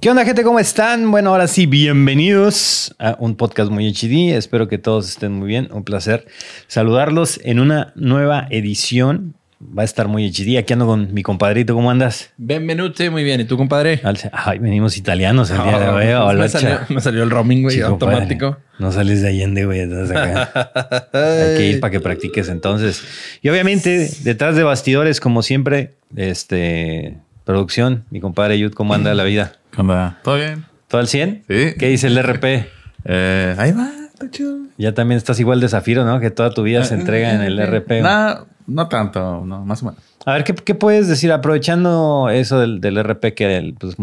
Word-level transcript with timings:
¿Qué 0.00 0.08
onda, 0.08 0.24
gente? 0.24 0.42
¿Cómo 0.44 0.58
están? 0.58 1.10
Bueno, 1.10 1.28
ahora 1.28 1.46
sí, 1.46 1.66
bienvenidos 1.66 2.94
a 2.98 3.18
un 3.20 3.36
podcast 3.36 3.70
muy 3.70 3.86
HD. 3.92 4.34
Espero 4.34 4.66
que 4.66 4.78
todos 4.78 5.06
estén 5.10 5.32
muy 5.32 5.46
bien. 5.46 5.68
Un 5.72 5.84
placer 5.84 6.26
saludarlos 6.68 7.38
en 7.44 7.60
una 7.60 7.92
nueva 7.96 8.46
edición. 8.48 9.34
Va 9.60 9.82
a 9.82 9.84
estar 9.84 10.08
muy 10.08 10.26
HD. 10.30 10.56
Aquí 10.56 10.72
ando 10.72 10.86
con 10.86 11.12
mi 11.12 11.22
compadrito. 11.22 11.74
¿Cómo 11.74 11.90
andas? 11.90 12.30
Benvenuti, 12.38 13.10
muy 13.10 13.24
bien. 13.24 13.42
¿Y 13.42 13.44
tú, 13.44 13.58
compadre? 13.58 14.00
Ay, 14.32 14.58
venimos 14.58 14.96
italianos 14.96 15.50
el 15.50 15.62
día 15.64 15.78
de 15.78 15.88
hoy. 16.16 16.36
Me, 16.36 16.48
salió, 16.48 16.78
me, 16.88 17.00
salió, 17.02 17.22
el 17.22 17.28
roaming, 17.28 17.64
güey, 17.64 17.82
automático. 17.82 18.56
No 18.78 18.92
sales 18.92 19.20
de 19.20 19.28
Allende, 19.28 19.66
güey. 19.66 19.80
Hay 21.12 21.56
que 21.58 21.72
ir 21.74 21.80
para 21.80 21.90
que 21.90 22.00
practiques 22.00 22.48
entonces. 22.48 23.04
Y 23.42 23.50
obviamente, 23.50 24.10
detrás 24.22 24.56
de 24.56 24.62
bastidores, 24.62 25.20
como 25.20 25.42
siempre, 25.42 25.92
este 26.16 27.18
producción, 27.44 28.04
mi 28.10 28.20
compadre 28.20 28.58
Yud, 28.58 28.72
¿cómo 28.72 28.94
anda 28.94 29.12
la 29.12 29.24
vida? 29.24 29.59
¿Cómo 29.80 30.14
¿Todo 30.22 30.36
bien? 30.36 30.66
¿Todo 30.88 31.00
al 31.00 31.08
100? 31.08 31.44
Sí. 31.48 31.74
¿Qué 31.78 31.88
dice 31.88 32.08
el 32.08 32.22
RP? 32.22 32.44
Eh, 33.06 33.54
ahí 33.56 33.72
va, 33.72 33.90
está 34.12 34.30
chido. 34.30 34.58
Ya 34.76 34.92
también 34.92 35.16
estás 35.16 35.40
igual 35.40 35.58
de 35.58 35.70
Zafiro, 35.70 36.04
¿no? 36.04 36.20
Que 36.20 36.30
toda 36.30 36.50
tu 36.50 36.62
vida 36.62 36.84
se 36.84 36.94
entrega 36.94 37.32
en 37.32 37.40
el 37.40 37.58
RP. 37.58 38.02
No, 38.02 38.46
no 38.66 38.88
tanto, 38.88 39.42
no, 39.46 39.64
más 39.64 39.82
o 39.82 39.86
menos. 39.86 40.02
A 40.26 40.34
ver, 40.34 40.44
¿qué, 40.44 40.74
puedes 40.74 41.08
decir? 41.08 41.32
Aprovechando 41.32 42.28
eso 42.28 42.60
del, 42.60 43.02
RP, 43.02 43.32
que 43.34 43.74
pues, 43.78 43.96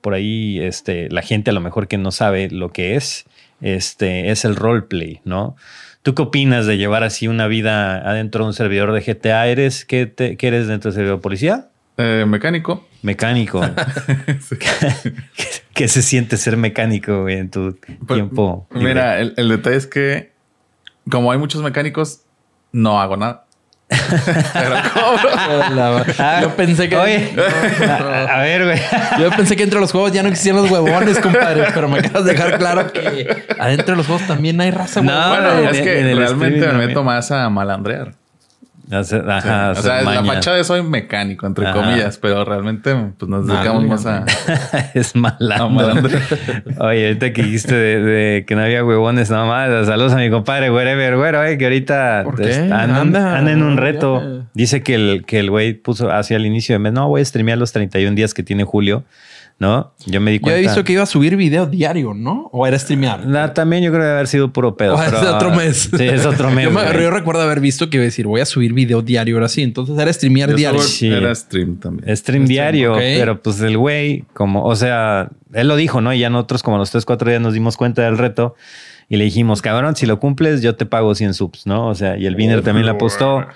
por 0.00 0.14
ahí 0.14 0.58
este, 0.58 1.10
la 1.10 1.20
gente 1.20 1.50
a 1.50 1.52
lo 1.52 1.60
mejor 1.60 1.86
que 1.86 1.98
no 1.98 2.12
sabe 2.12 2.48
lo 2.48 2.72
que 2.72 2.96
es, 2.96 3.26
este, 3.60 4.30
es 4.30 4.46
el 4.46 4.56
roleplay, 4.56 5.20
¿no? 5.26 5.54
¿Tú 6.02 6.14
qué 6.14 6.22
opinas 6.22 6.64
de 6.64 6.78
llevar 6.78 7.04
así 7.04 7.28
una 7.28 7.46
vida 7.46 7.98
adentro 7.98 8.44
de 8.44 8.48
un 8.48 8.54
servidor 8.54 8.92
de 8.92 9.02
GTA? 9.02 9.48
¿Eres, 9.48 9.84
qué, 9.84 10.10
qué 10.38 10.48
eres 10.48 10.66
dentro 10.66 10.90
del 10.90 10.96
servidor 10.96 11.20
policía? 11.20 11.68
Eh, 11.96 12.24
mecánico. 12.26 12.86
Mecánico. 13.02 13.60
¿Qué, 15.74 15.88
se 15.88 16.02
siente 16.02 16.36
ser 16.36 16.56
mecánico 16.56 17.28
en 17.28 17.50
tu 17.50 17.78
pues, 18.06 18.18
tiempo? 18.18 18.66
Mira, 18.70 19.20
el, 19.20 19.48
detalle 19.48 19.76
es 19.76 19.86
que 19.86 20.32
como 21.08 21.30
hay 21.32 21.38
muchos 21.38 21.62
mecánicos, 21.62 22.22
no 22.72 23.00
hago 23.00 23.16
nada. 23.16 23.44
Pero 24.54 24.76
cobro. 24.94 26.04
yo 26.40 26.56
pensé 26.56 26.88
que. 26.88 26.96
a, 26.96 28.40
ver, 28.40 28.64
güey. 28.64 28.80
Yo 29.20 29.30
pensé 29.30 29.56
que 29.56 29.62
entre 29.62 29.78
los 29.78 29.92
juegos 29.92 30.10
ya 30.12 30.22
no 30.22 30.30
existían 30.30 30.56
los 30.56 30.70
huevones, 30.70 31.18
compadre. 31.20 31.66
Pero 31.72 31.88
me 31.88 31.98
acabas 31.98 32.24
de 32.24 32.32
dejar 32.32 32.58
claro 32.58 32.90
que 32.90 33.44
adentro 33.58 33.92
de 33.92 33.96
los 33.98 34.06
juegos 34.06 34.26
también 34.26 34.60
hay 34.60 34.70
raza 34.70 35.02
no, 35.02 35.28
Bueno, 35.28 35.70
es 35.70 35.80
que 35.82 36.14
realmente 36.14 36.66
me 36.66 36.86
meto 36.86 37.04
más 37.04 37.30
a 37.30 37.48
malandrear. 37.50 38.14
Ajá, 38.90 39.70
o 39.70 39.74
sea, 39.82 40.02
la 40.02 40.24
fachada 40.24 40.58
de 40.58 40.64
soy 40.64 40.82
mecánico, 40.82 41.46
entre 41.46 41.72
comillas, 41.72 42.18
pero 42.18 42.44
realmente 42.44 42.94
pues, 43.16 43.28
nos 43.28 43.46
dedicamos 43.46 43.84
más 43.84 44.06
a. 44.06 44.26
es 44.94 45.16
malandro. 45.16 46.08
Oye, 46.80 47.06
ahorita 47.06 47.32
que 47.32 47.42
dijiste 47.42 47.74
de, 47.74 48.44
que 48.46 48.54
no 48.54 48.62
había 48.62 48.84
huevones 48.84 49.30
nada 49.30 49.46
más, 49.46 49.86
saludos 49.86 50.12
a 50.12 50.16
mi 50.16 50.30
compadre, 50.30 50.70
wherever, 50.70 51.16
güero, 51.16 51.44
eh, 51.44 51.56
que 51.56 51.64
ahorita 51.64 52.20
anda, 52.20 53.38
en 53.38 53.62
un 53.62 53.76
reto. 53.76 54.44
Dice 54.52 54.82
que 54.82 54.94
el 54.94 55.24
que 55.26 55.40
el 55.40 55.50
güey 55.50 55.74
puso 55.74 56.10
hacia 56.12 56.36
el 56.36 56.44
inicio 56.46 56.74
de 56.74 56.78
mes, 56.78 56.92
no, 56.92 57.08
voy 57.08 57.22
a 57.22 57.24
streamear 57.24 57.58
los 57.58 57.72
31 57.72 58.14
días 58.14 58.34
que 58.34 58.42
tiene 58.42 58.64
Julio. 58.64 59.04
¿No? 59.58 59.94
Yo 60.06 60.20
me 60.20 60.32
di 60.32 60.40
cuenta. 60.40 60.58
Yo 60.58 60.64
he 60.64 60.66
visto 60.66 60.84
que 60.84 60.92
iba 60.94 61.02
a 61.02 61.06
subir 61.06 61.36
video 61.36 61.66
diario, 61.66 62.12
¿no? 62.12 62.48
O 62.52 62.66
era 62.66 62.78
streamear. 62.78 63.54
también 63.54 63.82
yo 63.82 63.90
creo 63.90 64.02
que 64.02 64.10
haber 64.10 64.26
sido 64.26 64.52
puro 64.52 64.76
pedo. 64.76 64.94
O 64.96 65.02
es 65.02 65.12
otro 65.12 65.50
mes. 65.50 65.90
Sí, 65.96 66.04
es 66.04 66.26
otro 66.26 66.50
mes. 66.52 66.68
yo, 66.70 67.10
recuerdo 67.10 67.42
haber 67.42 67.60
visto 67.60 67.88
que 67.88 67.98
iba 67.98 68.02
a 68.02 68.06
decir, 68.06 68.26
voy 68.26 68.40
a 68.40 68.46
subir 68.46 68.72
video 68.72 69.02
diario 69.02 69.36
ahora 69.36 69.48
sí. 69.48 69.62
Entonces 69.62 69.96
era 69.98 70.12
streamear 70.12 70.54
diario. 70.54 70.80
Sí. 70.80 71.08
Era 71.08 71.34
stream 71.34 71.76
también. 71.78 72.16
Stream, 72.16 72.46
diario, 72.46 72.94
pero 72.96 73.40
pues 73.40 73.60
el 73.60 73.78
güey, 73.78 74.24
como, 74.32 74.64
o 74.64 74.76
sea, 74.76 75.30
él 75.52 75.68
lo 75.68 75.76
dijo, 75.76 76.00
¿no? 76.00 76.12
Y 76.12 76.18
ya 76.18 76.30
nosotros, 76.30 76.62
como 76.62 76.78
los 76.78 76.90
tres, 76.90 77.04
cuatro 77.04 77.28
días, 77.28 77.40
nos 77.40 77.54
dimos 77.54 77.76
cuenta 77.76 78.02
del 78.02 78.18
reto 78.18 78.54
y 79.08 79.16
le 79.16 79.24
dijimos, 79.24 79.62
cabrón, 79.62 79.96
si 79.96 80.06
lo 80.06 80.18
cumples, 80.18 80.62
yo 80.62 80.76
te 80.76 80.86
pago 80.86 81.14
100 81.14 81.34
subs, 81.34 81.66
¿no? 81.66 81.88
O 81.88 81.94
sea, 81.94 82.16
y 82.16 82.26
el 82.26 82.36
Viner 82.36 82.62
también 82.62 82.86
la 82.86 82.92
apostó. 82.92 83.46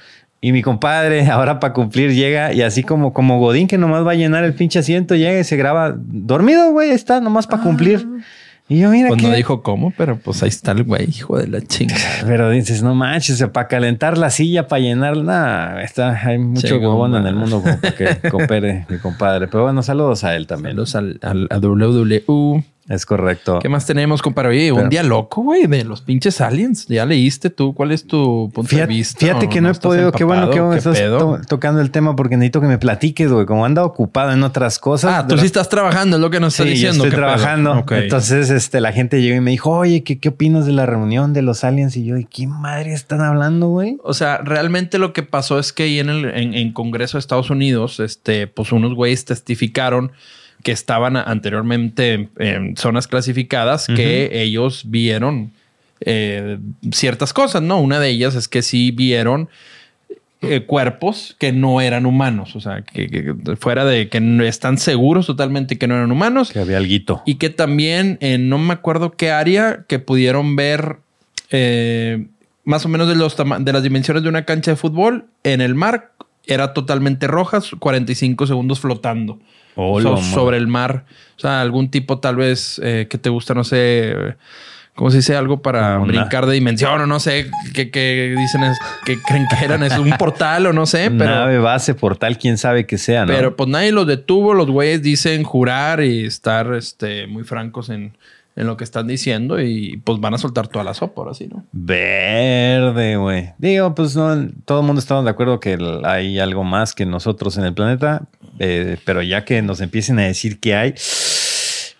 Y 0.41 0.53
mi 0.53 0.63
compadre, 0.63 1.27
ahora 1.31 1.61
para 1.61 1.73
cumplir, 1.73 2.15
llega 2.15 2.53
y 2.53 2.63
así 2.63 2.83
como, 2.83 3.13
como 3.13 3.39
Godín, 3.39 3.67
que 3.67 3.79
nomás 3.79 4.07
va 4.07 4.13
a 4.13 4.17
llenar 4.17 4.45
el 4.45 4.55
pinche 4.55 4.79
asiento, 4.79 5.15
llega 5.15 5.39
y 5.39 5.45
se 5.45 5.57
graba 5.57 5.95
dormido, 5.97 6.71
güey, 6.71 6.91
está 6.91 7.21
nomás 7.21 7.47
para 7.47 7.63
cumplir. 7.63 8.07
Ah. 8.07 8.25
Y 8.71 8.81
yo, 8.81 8.91
mira. 8.91 9.09
Pues 9.09 9.23
no 9.23 9.33
dijo 9.33 9.63
cómo, 9.63 9.95
pero 9.97 10.19
pues 10.19 10.43
ahí 10.43 10.51
está 10.51 10.73
el 10.73 10.85
güey, 10.85 11.09
hijo 11.09 11.39
de 11.39 11.47
la 11.47 11.63
chingada. 11.63 12.03
Pero 12.27 12.51
dices, 12.51 12.83
no 12.83 12.95
manches, 12.95 13.43
para 13.51 13.67
calentar 13.67 14.19
la 14.19 14.29
silla, 14.29 14.69
para 14.69 14.81
llenarla, 14.81 15.81
está, 15.83 16.11
hay 16.27 16.37
mucho 16.37 16.77
huevón 16.77 17.15
en 17.15 17.27
el 17.27 17.35
mundo 17.35 17.63
para 17.63 17.95
que 17.95 18.17
coopere 18.31 18.85
mi 18.91 18.99
compadre. 18.99 19.49
Pero 19.49 19.63
bueno, 19.63 19.83
saludos 19.83 20.23
a 20.23 20.37
él 20.37 20.47
también. 20.47 20.73
Saludos 20.73 20.97
al, 20.97 21.19
al, 21.23 21.47
a 21.51 21.59
WW. 21.59 22.63
Es 22.89 23.05
correcto. 23.05 23.59
¿Qué 23.61 23.69
más 23.69 23.85
tenemos, 23.85 24.23
compadre? 24.23 24.49
Oye, 24.49 24.73
un 24.73 24.89
día 24.89 25.03
loco, 25.03 25.43
güey, 25.43 25.67
de 25.67 25.85
los 25.85 26.01
pinches 26.01 26.41
aliens. 26.41 26.87
¿Ya 26.87 27.05
leíste 27.05 27.51
tú? 27.51 27.75
¿Cuál 27.75 27.93
es 27.93 28.07
tu 28.07 28.51
punto 28.55 28.75
de 28.75 28.87
vista? 28.87 29.19
Fíjate 29.19 29.51
que 29.51 29.61
no, 29.61 29.71
he 29.71 29.75
podido. 29.75 30.11
Qué 30.11 30.25
bueno 30.25 30.51
que 30.51 30.77
estás 30.77 30.99
tocando 31.47 31.83
el 31.83 31.91
tema 31.91 32.17
porque 32.17 32.37
necesito 32.37 32.63
que 32.63 32.67
me 32.67 32.79
platiques, 32.79 33.31
güey. 33.31 33.45
Como 33.45 33.67
anda 33.67 33.85
ocupado 33.85 34.33
en 34.33 34.43
otras 34.43 34.79
cosas. 34.79 35.13
Ah, 35.15 35.27
tú 35.27 35.37
sí 35.37 35.45
estás 35.45 35.69
trabajando, 35.69 36.17
es 36.17 36.23
lo 36.23 36.31
que 36.31 36.41
nos 36.41 36.55
estás 36.55 36.67
diciendo. 36.67 37.05
Yo 37.05 37.09
estoy 37.09 37.19
trabajando. 37.19 37.85
Entonces, 37.91 38.49
este, 38.49 38.81
la 38.81 38.93
gente 38.93 39.21
llegó 39.21 39.37
y 39.37 39.41
me 39.41 39.51
dijo, 39.51 39.71
oye, 39.71 40.03
¿qué, 40.03 40.19
¿qué 40.19 40.31
opinas 40.31 40.65
de 40.65 40.73
la 40.73 40.87
reunión 40.87 41.35
de 41.35 41.43
los 41.43 41.65
aliens? 41.65 41.95
Y 41.97 42.05
yo, 42.05 42.15
¿de 42.15 42.25
qué 42.25 42.47
madre 42.47 42.95
están 42.95 43.21
hablando, 43.21 43.69
güey? 43.69 43.99
O 44.03 44.15
sea, 44.15 44.39
realmente 44.39 44.99
lo 44.99 45.13
que 45.13 45.23
pasó 45.23 45.59
es 45.59 45.75
que 45.75 45.83
ahí 45.83 45.99
en 45.99 46.09
el 46.09 46.25
en 46.55 46.73
Congreso 46.73 47.19
de 47.19 47.21
Estados 47.21 47.51
Unidos, 47.51 48.01
este, 48.01 48.47
pues 48.47 48.73
unos 48.73 48.95
güeyes 48.95 49.27
testificaron 49.27 50.13
que 50.63 50.73
estaban 50.73 51.17
anteriormente 51.17 52.29
en, 52.39 52.77
zonas 52.77 53.07
clasificadas 53.07 53.87
que 53.87 54.43
ellos 54.43 54.85
vieron 54.87 55.53
eh, 56.01 56.59
ciertas 56.93 57.33
cosas, 57.33 57.63
¿no? 57.63 57.81
Una 57.81 58.01
de 58.01 58.09
ellas 58.11 58.35
es 58.35 58.49
que 58.49 58.63
sí 58.63 58.91
vieron 58.91 59.49
eh, 60.41 60.65
cuerpos 60.65 61.35
que 61.39 61.53
no 61.53 61.81
eran 61.81 62.07
humanos, 62.07 62.55
o 62.55 62.61
sea, 62.61 62.83
que, 62.83 63.35
fuera 63.59 63.85
de 63.85 64.09
que 64.09 64.21
no 64.21 64.45
están 64.45 64.79
seguros 64.79 65.27
totalmente 65.27 65.79
que 65.79 65.89
no 65.89 65.97
eran 65.97 66.13
humanos. 66.13 66.53
Que 66.53 66.61
había 66.61 66.79
algo. 66.79 67.23
Y 67.27 67.37
que 67.37 67.51
también, 67.51 68.19
no 68.21 68.59
me 68.59 68.73
acuerdo 68.73 69.13
qué 69.13 69.31
área, 69.31 69.85
que 69.89 69.99
pudieron 69.99 70.55
ver 70.55 70.99
eh, 71.51 72.27
más 72.65 72.85
o 72.85 72.89
menos 72.89 73.09
de, 73.09 73.17
los 73.17 73.37
de 73.37 73.73
las 73.73 73.83
dimensiones 73.83 74.23
de 74.23 74.29
una 74.29 74.45
cancha 74.45 74.73
de 74.73 74.77
fútbol 74.77 75.27
en 75.43 75.61
el 75.61 75.75
mar, 75.75 76.13
era 76.47 76.73
totalmente 76.73 77.27
rojas, 77.27 77.71
45 77.79 78.47
segundos 78.47 78.81
flotando 78.81 79.39
sobre 80.33 80.57
el 80.57 80.67
mar. 80.67 81.05
O 81.37 81.41
sea, 81.41 81.61
algún 81.61 81.91
tipo 81.91 82.19
tal 82.19 82.37
vez 82.37 82.81
eh, 82.83 83.07
que 83.09 83.19
te 83.19 83.31
gusta, 83.31 83.55
no 83.55 83.63
sé, 83.63 84.37
¿cómo 84.95 85.11
se 85.11 85.19
dice? 85.19 85.37
Algo 85.37 85.63
para 85.63 85.99
brincar 85.99 86.47
de 86.47 86.55
dimensión 86.55 87.01
o 87.01 87.07
no 87.07 87.21
sé, 87.21 87.49
que, 87.73 88.35
dicen 88.37 88.65
es, 88.65 88.79
que 89.05 89.21
creen 89.23 89.47
que 89.49 89.65
eran 89.65 89.85
es 89.85 89.97
un 89.97 90.11
portal 90.19 90.67
o 90.67 90.73
no 90.73 90.85
sé. 90.87 91.11
Pero, 91.17 91.31
Nave, 91.31 91.59
base, 91.59 91.95
portal, 91.95 92.39
quién 92.39 92.59
sabe 92.59 92.87
que 92.87 92.99
sea, 92.99 93.25
¿no? 93.25 93.33
Pero 93.33 93.55
pues 93.55 93.69
nadie 93.69 93.93
los 93.93 94.07
detuvo. 94.07 94.55
Los 94.55 94.69
güeyes 94.69 95.01
dicen 95.03 95.45
jurar 95.45 96.03
y 96.03 96.25
estar 96.25 96.75
este, 96.75 97.29
muy 97.29 97.45
francos 97.45 97.89
en 97.89 98.17
en 98.59 98.67
lo 98.67 98.77
que 98.77 98.83
están 98.83 99.07
diciendo 99.07 99.61
y 99.61 99.99
pues 99.99 100.19
van 100.19 100.35
a 100.35 100.39
soltar 100.39 100.67
toda 100.67 100.85
la 100.85 100.93
sopa 100.93 101.23
ahora 101.23 101.33
sí, 101.33 101.47
¿no? 101.47 101.65
Verde, 101.71 103.17
güey. 103.17 103.53
Digo, 103.57 103.95
pues 103.95 104.17
no, 104.17 104.51
todo 104.65 104.81
el 104.81 104.87
mundo 104.87 104.99
estamos 104.99 105.23
de 105.25 105.31
acuerdo 105.31 105.61
que 105.61 105.79
hay 106.03 106.41
algo 106.41 106.65
más 106.65 106.93
que 106.93 107.07
nosotros 107.07 107.57
en 107.57 107.65
el 107.65 107.73
planeta, 107.73 108.23
eh, 108.59 108.97
pero 109.05 109.23
ya 109.23 109.45
que 109.45 109.63
nos 109.63 109.81
empiecen 109.81 110.19
a 110.19 110.23
decir 110.25 110.59
que 110.59 110.75
hay... 110.75 110.95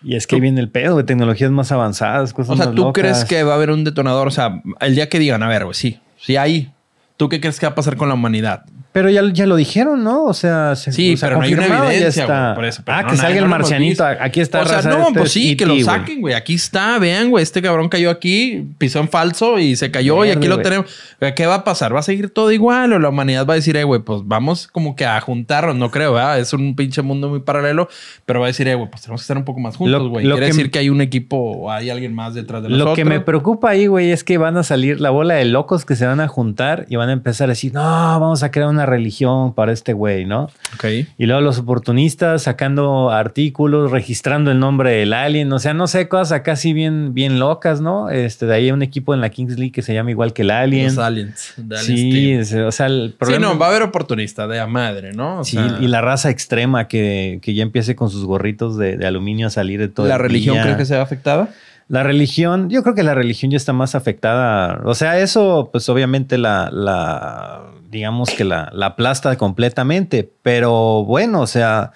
Y 0.03 0.15
es 0.15 0.27
que 0.27 0.39
viene 0.41 0.59
el 0.59 0.69
pedo 0.69 0.97
de 0.97 1.03
tecnologías 1.05 1.51
más 1.51 1.71
avanzadas, 1.71 2.33
cosas 2.33 2.59
O 2.59 2.63
sea, 2.63 2.71
¿tú 2.73 2.91
crees 2.91 3.23
que 3.23 3.43
va 3.43 3.53
a 3.53 3.55
haber 3.55 3.71
un 3.71 3.85
detonador? 3.85 4.27
O 4.27 4.31
sea, 4.31 4.61
el 4.81 4.95
día 4.95 5.07
que 5.07 5.17
digan, 5.19 5.43
a 5.43 5.47
ver, 5.47 5.63
güey, 5.63 5.75
sí, 5.75 5.99
sí 6.17 6.35
hay. 6.35 6.73
¿Tú 7.15 7.29
qué 7.29 7.39
crees 7.39 7.59
que 7.59 7.65
va 7.65 7.71
a 7.71 7.75
pasar 7.75 7.95
con 7.95 8.09
la 8.09 8.15
humanidad? 8.15 8.65
Pero 8.91 9.09
ya, 9.11 9.21
ya 9.31 9.45
lo 9.45 9.55
dijeron, 9.55 10.03
¿no? 10.03 10.25
O 10.25 10.33
sea, 10.33 10.75
se, 10.75 10.91
sí, 10.91 11.15
pero 11.21 11.37
no 11.37 11.43
hay 11.43 11.53
una 11.53 11.67
evidencia, 11.67 12.23
está. 12.23 12.55
por 12.55 12.65
eso, 12.65 12.81
ah, 12.87 13.05
que 13.07 13.17
salga 13.17 13.37
el 13.37 13.47
marcianito. 13.47 14.03
Aquí 14.03 14.41
está. 14.41 14.61
O 14.61 14.65
sea, 14.65 14.81
no, 14.81 15.13
pues 15.13 15.31
sí, 15.31 15.55
que 15.55 15.67
lo 15.67 15.79
saquen, 15.79 16.21
güey. 16.21 16.33
Aquí 16.33 16.55
está, 16.55 16.97
vean, 16.97 17.29
güey. 17.29 17.43
Este 17.43 17.61
cabrón 17.61 17.87
cayó 17.89 18.09
aquí, 18.09 18.67
pisó 18.79 18.99
en 18.99 19.07
falso 19.07 19.59
y 19.59 19.75
se 19.75 19.91
cayó 19.91 20.25
y 20.25 20.31
aquí 20.31 20.47
lo 20.47 20.59
tenemos. 20.59 20.87
¿Qué 21.35 21.45
va 21.45 21.55
a 21.55 21.63
pasar? 21.63 21.93
¿Va 21.93 21.99
a 21.99 22.03
seguir 22.03 22.31
todo 22.31 22.51
igual? 22.51 22.93
¿O 22.93 22.99
la 22.99 23.09
humanidad 23.09 23.45
va 23.45 23.53
a 23.53 23.55
decir, 23.55 23.77
eh, 23.77 23.83
güey, 23.83 24.01
pues 24.01 24.21
vamos 24.25 24.67
como 24.67 24.95
que 24.95 25.05
a 25.05 25.21
juntarnos? 25.21 25.75
No 25.75 25.91
creo, 25.91 26.13
¿verdad? 26.13 26.39
Es 26.39 26.53
un 26.53 26.75
pinche 26.75 27.03
mundo 27.03 27.29
muy 27.29 27.41
paralelo, 27.41 27.89
pero 28.25 28.39
va 28.39 28.47
a 28.47 28.47
decir, 28.47 28.67
eh, 28.67 28.75
güey, 28.75 28.89
pues 28.89 29.03
tenemos 29.03 29.21
que 29.21 29.23
estar 29.23 29.37
un 29.37 29.45
poco 29.45 29.59
más 29.59 29.75
juntos, 29.75 30.07
güey. 30.07 30.25
Quiere 30.25 30.47
decir 30.47 30.71
que 30.71 30.79
hay 30.79 30.89
un 30.89 31.01
equipo 31.01 31.37
o 31.37 31.71
hay 31.71 31.91
alguien 31.91 32.15
más 32.15 32.33
detrás 32.33 32.63
de 32.63 32.69
nosotros. 32.69 32.91
Lo 32.91 32.95
que 32.95 33.05
me 33.05 33.19
preocupa 33.19 33.69
ahí, 33.69 33.85
güey, 33.85 34.11
es 34.11 34.23
que 34.23 34.39
van 34.39 34.57
a 34.57 34.63
salir 34.63 34.99
la 34.99 35.11
bola 35.11 35.35
de 35.35 35.45
locos 35.45 35.85
que 35.85 35.95
se 35.95 36.07
van 36.07 36.19
a 36.19 36.27
juntar 36.27 36.87
y 36.89 36.95
van 36.95 37.09
a 37.09 37.13
empezar 37.13 37.49
a 37.49 37.51
decir, 37.51 37.73
no, 37.73 37.81
vamos 37.81 38.41
a 38.41 38.49
crear 38.49 38.67
una 38.67 38.78
una 38.79 38.85
religión 38.85 39.53
para 39.53 39.71
este 39.71 39.93
güey, 39.93 40.25
¿no? 40.25 40.43
Ok. 40.75 40.85
Y 41.17 41.25
luego 41.25 41.41
los 41.41 41.59
oportunistas 41.59 42.43
sacando 42.43 43.11
artículos, 43.11 43.91
registrando 43.91 44.51
el 44.51 44.59
nombre 44.59 44.91
del 44.91 45.13
alien, 45.13 45.51
o 45.53 45.59
sea, 45.59 45.73
no 45.73 45.87
sé, 45.87 46.07
cosas 46.07 46.31
acá 46.31 46.55
sí 46.55 46.73
bien, 46.73 47.13
bien 47.13 47.39
locas, 47.39 47.81
¿no? 47.81 48.09
Este, 48.09 48.45
de 48.45 48.55
ahí 48.55 48.65
hay 48.65 48.71
un 48.71 48.81
equipo 48.81 49.13
en 49.13 49.21
la 49.21 49.29
Kings 49.29 49.57
League 49.57 49.71
que 49.71 49.81
se 49.81 49.93
llama 49.93 50.11
igual 50.11 50.33
que 50.33 50.43
el 50.43 50.51
alien. 50.51 50.87
Los 50.87 50.97
aliens. 50.97 51.55
Sí, 51.83 52.31
es- 52.31 52.53
o 52.53 52.71
sea, 52.71 52.85
el 52.87 53.09
Sí, 53.11 53.15
problema... 53.19 53.45
no, 53.47 53.57
va 53.59 53.67
a 53.67 53.69
haber 53.69 53.81
oportunista 53.83 54.47
de 54.47 54.59
a 54.59 54.67
madre, 54.67 55.11
¿no? 55.13 55.39
O 55.39 55.43
Sí, 55.43 55.57
sea, 55.57 55.77
y 55.81 55.87
la 55.87 56.01
raza 56.01 56.29
extrema 56.29 56.87
que, 56.87 57.39
que 57.41 57.53
ya 57.53 57.63
empiece 57.63 57.95
con 57.95 58.09
sus 58.09 58.25
gorritos 58.25 58.77
de, 58.77 58.97
de 58.97 59.05
aluminio 59.05 59.47
a 59.47 59.49
salir 59.49 59.79
de 59.79 59.87
todo 59.89 60.07
¿La 60.07 60.15
el 60.15 60.21
religión 60.21 60.57
crees 60.61 60.77
que 60.77 60.85
se 60.85 60.95
ve 60.95 61.01
afectada? 61.01 61.49
La 61.89 62.03
religión, 62.03 62.69
yo 62.69 62.83
creo 62.83 62.93
que 62.93 63.01
la 63.01 63.15
religión 63.15 63.49
ya 63.49 63.57
está 63.57 63.73
más 63.73 63.95
afectada. 63.95 64.81
O 64.85 64.93
sea, 64.93 65.19
eso, 65.19 65.69
pues 65.71 65.89
obviamente 65.89 66.37
la, 66.37 66.69
la 66.71 67.63
digamos 67.89 68.29
que 68.29 68.43
la, 68.43 68.69
la 68.73 68.85
aplasta 68.85 69.35
completamente. 69.37 70.31
Pero 70.43 71.03
bueno, 71.03 71.41
o 71.41 71.47
sea, 71.47 71.91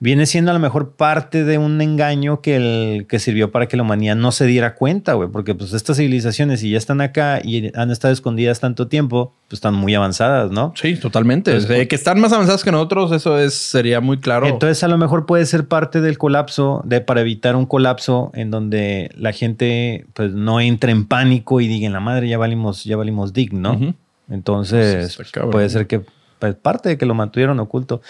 viene 0.00 0.26
siendo 0.26 0.50
a 0.50 0.54
lo 0.54 0.60
mejor 0.60 0.92
parte 0.92 1.44
de 1.44 1.58
un 1.58 1.80
engaño 1.80 2.40
que, 2.40 2.56
el, 2.56 3.06
que 3.06 3.18
sirvió 3.18 3.50
para 3.50 3.66
que 3.66 3.76
la 3.76 3.82
humanidad 3.82 4.16
no 4.16 4.30
se 4.30 4.46
diera 4.46 4.74
cuenta, 4.74 5.14
güey. 5.14 5.28
Porque 5.28 5.54
pues 5.54 5.72
estas 5.72 5.96
civilizaciones, 5.96 6.60
si 6.60 6.70
ya 6.70 6.78
están 6.78 7.00
acá 7.00 7.40
y 7.42 7.76
han 7.76 7.90
estado 7.90 8.12
escondidas 8.12 8.60
tanto 8.60 8.86
tiempo, 8.86 9.34
pues 9.48 9.58
están 9.58 9.74
muy 9.74 9.94
avanzadas, 9.94 10.50
¿no? 10.50 10.72
Sí, 10.76 10.96
totalmente. 10.96 11.50
Pues, 11.50 11.64
O 11.64 11.68
sea, 11.68 11.86
que 11.86 11.94
están 11.94 12.20
más 12.20 12.32
avanzados 12.32 12.62
que 12.62 12.70
nosotros, 12.70 13.12
eso 13.12 13.38
es, 13.38 13.54
sería 13.54 14.00
muy 14.00 14.18
claro. 14.18 14.46
Entonces 14.46 14.82
a 14.84 14.88
lo 14.88 14.98
mejor 14.98 15.26
puede 15.26 15.44
ser 15.46 15.66
parte 15.66 16.00
del 16.00 16.18
colapso, 16.18 16.82
de 16.84 17.00
para 17.00 17.20
evitar 17.20 17.56
un 17.56 17.66
colapso 17.66 18.30
en 18.34 18.50
donde 18.50 19.10
la 19.16 19.32
gente 19.32 20.06
pues 20.14 20.32
no 20.32 20.60
entre 20.60 20.92
en 20.92 21.06
pánico 21.06 21.60
y 21.60 21.66
diga, 21.66 21.90
la 21.90 22.00
madre, 22.00 22.28
ya 22.28 22.38
valimos, 22.38 22.84
ya 22.84 22.96
valimos 22.96 23.32
dig, 23.32 23.52
¿no? 23.52 23.94
Entonces 24.30 25.18
cabrón. 25.32 25.50
puede 25.50 25.70
ser 25.70 25.86
que 25.86 26.00
pues, 26.00 26.17
parte 26.38 26.88
de 26.88 26.98
que 26.98 27.06
lo 27.06 27.14
mantuvieron 27.14 27.58
oculto. 27.60 28.00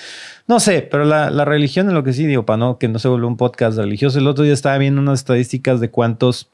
No 0.47 0.61
sé, 0.61 0.83
pero 0.83 1.05
la, 1.05 1.31
la 1.31 1.45
religión 1.45 1.89
es 1.89 1.95
lo 1.95 2.05
que 2.05 2.13
sí 2.13 2.27
digo, 2.27 2.45
para 2.47 2.57
no 2.59 2.79
que 2.79 2.89
no 2.89 2.99
se 2.99 3.09
vuelva 3.09 3.27
un 3.27 3.37
podcast 3.37 3.79
religioso. 3.79 4.19
El 4.19 4.27
otro 4.27 4.45
día 4.45 4.53
estaba 4.55 4.79
viendo 4.79 5.01
unas 5.01 5.21
estadísticas 5.21 5.81
de 5.81 5.91
cuántos 5.91 6.49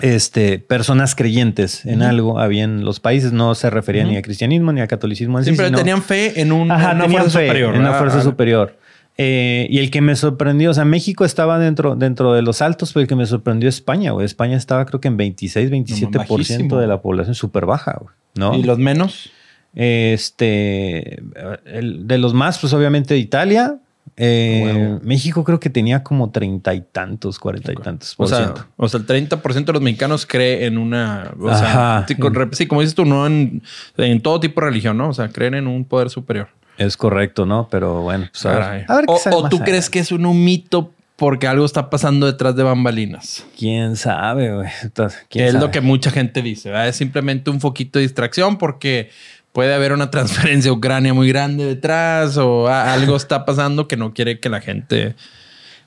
este, 0.00 0.58
personas 0.60 1.14
creyentes 1.16 1.84
en 1.84 2.02
algo 2.02 2.38
había 2.38 2.64
en 2.64 2.84
los 2.84 3.00
países. 3.00 3.32
No 3.32 3.54
se 3.54 3.68
refería 3.70 4.04
ni 4.04 4.16
a 4.16 4.22
cristianismo 4.22 4.72
ni 4.72 4.80
a 4.80 4.86
catolicismo 4.86 5.38
en 5.38 5.44
sí, 5.44 5.48
Siempre 5.50 5.66
sino- 5.66 5.78
tenían 5.78 6.02
fe 6.02 6.40
en 6.40 6.52
un, 6.52 6.70
Ajá, 6.70 6.92
en 6.92 6.96
una 6.98 7.08
fuerza 7.08 7.38
fe 7.40 7.46
superior. 7.46 7.74
en 7.74 7.80
una 7.80 7.94
fuerza 7.94 8.18
Ah, 8.18 8.22
superior. 8.22 8.76
Eh, 9.20 9.66
y 9.68 9.78
el 9.80 9.90
que 9.90 10.00
me 10.00 10.14
sorprendió, 10.14 10.70
o 10.70 10.74
sea, 10.74 10.84
México 10.84 11.24
estaba 11.24 11.58
dentro, 11.58 11.96
dentro 11.96 12.34
de 12.34 12.42
los 12.42 12.62
altos, 12.62 12.92
pero 12.92 13.02
el 13.02 13.08
que 13.08 13.16
me 13.16 13.26
sorprendió 13.26 13.68
es 13.68 13.74
España, 13.76 14.12
güey. 14.12 14.24
España 14.24 14.56
estaba 14.56 14.84
creo 14.86 15.00
que 15.00 15.08
en 15.08 15.16
26, 15.16 15.72
27% 15.72 16.28
bajísimo. 16.28 16.78
de 16.78 16.86
la 16.86 17.02
población, 17.02 17.34
súper 17.34 17.66
baja, 17.66 17.98
güey. 18.00 18.14
¿no? 18.36 18.54
¿Y 18.54 18.62
los 18.62 18.78
menos? 18.78 19.30
Este, 19.74 21.22
el- 21.66 22.06
de 22.06 22.18
los 22.18 22.34
más, 22.34 22.58
pues 22.58 22.72
obviamente 22.72 23.16
Italia. 23.16 23.76
Eh. 24.20 24.98
México 25.02 25.44
creo 25.44 25.60
que 25.60 25.70
tenía 25.70 26.02
como 26.02 26.30
treinta 26.30 26.74
y 26.74 26.80
tantos, 26.80 27.38
cuarenta 27.38 27.70
y 27.72 27.76
tantos 27.76 28.16
por 28.16 28.26
O 28.26 28.28
sea, 28.28 28.38
ciento. 28.38 28.66
o 28.76 28.88
sea, 28.88 28.98
el 29.00 29.06
30% 29.06 29.64
de 29.66 29.72
los 29.74 29.82
mexicanos 29.82 30.26
cree 30.26 30.66
en 30.66 30.76
una. 30.76 31.30
O 31.38 31.48
Ajá. 31.48 32.04
sea, 32.08 32.48
sí, 32.52 32.66
como 32.66 32.80
dices 32.80 32.96
tú, 32.96 33.04
no 33.04 33.26
en, 33.28 33.62
en 33.96 34.20
todo 34.20 34.40
tipo 34.40 34.60
de 34.60 34.66
religión, 34.68 34.96
¿no? 34.96 35.10
O 35.10 35.14
sea, 35.14 35.28
creen 35.28 35.54
en 35.54 35.66
un 35.68 35.84
poder 35.84 36.10
superior. 36.10 36.48
Es 36.78 36.96
correcto, 36.96 37.46
¿no? 37.46 37.68
Pero 37.70 38.02
bueno, 38.02 38.26
pues 38.32 38.44
a 38.46 38.54
ver, 38.54 38.84
a 38.88 38.96
ver 38.96 39.06
qué 39.06 39.12
o 39.12 39.18
sale 39.18 39.36
o 39.36 39.42
más 39.42 39.50
tú 39.50 39.58
crees 39.60 39.88
que 39.90 39.98
es 40.00 40.10
un, 40.10 40.26
un 40.26 40.42
mito 40.44 40.90
porque 41.16 41.46
algo 41.48 41.64
está 41.64 41.90
pasando 41.90 42.26
detrás 42.26 42.54
de 42.56 42.62
bambalinas. 42.62 43.44
¿Quién 43.58 43.94
sabe, 43.96 44.54
güey? 44.54 44.68
Entonces, 44.82 45.20
¿quién 45.28 45.44
Que 45.44 45.48
es 45.48 45.54
lo 45.54 45.60
sabe? 45.60 45.72
que 45.72 45.80
mucha 45.80 46.10
gente 46.10 46.42
dice. 46.42 46.70
¿verdad? 46.70 46.88
Es 46.88 46.96
simplemente 46.96 47.50
un 47.50 47.60
foquito 47.60 47.98
de 47.98 48.04
distracción 48.04 48.56
porque 48.58 49.10
puede 49.58 49.74
haber 49.74 49.92
una 49.92 50.08
transferencia 50.08 50.70
a 50.70 50.74
Ucrania 50.74 51.12
muy 51.14 51.26
grande 51.26 51.64
detrás 51.64 52.36
o 52.36 52.68
algo 52.68 53.16
está 53.16 53.44
pasando 53.44 53.88
que 53.88 53.96
no 53.96 54.14
quiere 54.14 54.38
que 54.38 54.48
la 54.48 54.60
gente. 54.60 55.16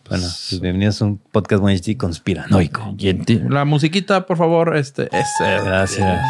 Bueno, 0.09 0.25
pues 0.25 0.59
bienvenidos 0.59 1.01
a 1.01 1.05
un 1.05 1.17
podcast 1.31 1.61
muy 1.61 1.79
conspiranoico. 1.95 2.93
La 3.47 3.63
musiquita, 3.63 4.25
por 4.25 4.35
favor, 4.35 4.75
este 4.75 5.03
es. 5.03 5.25
eh, 5.41 5.61
Gracias. 5.63 6.21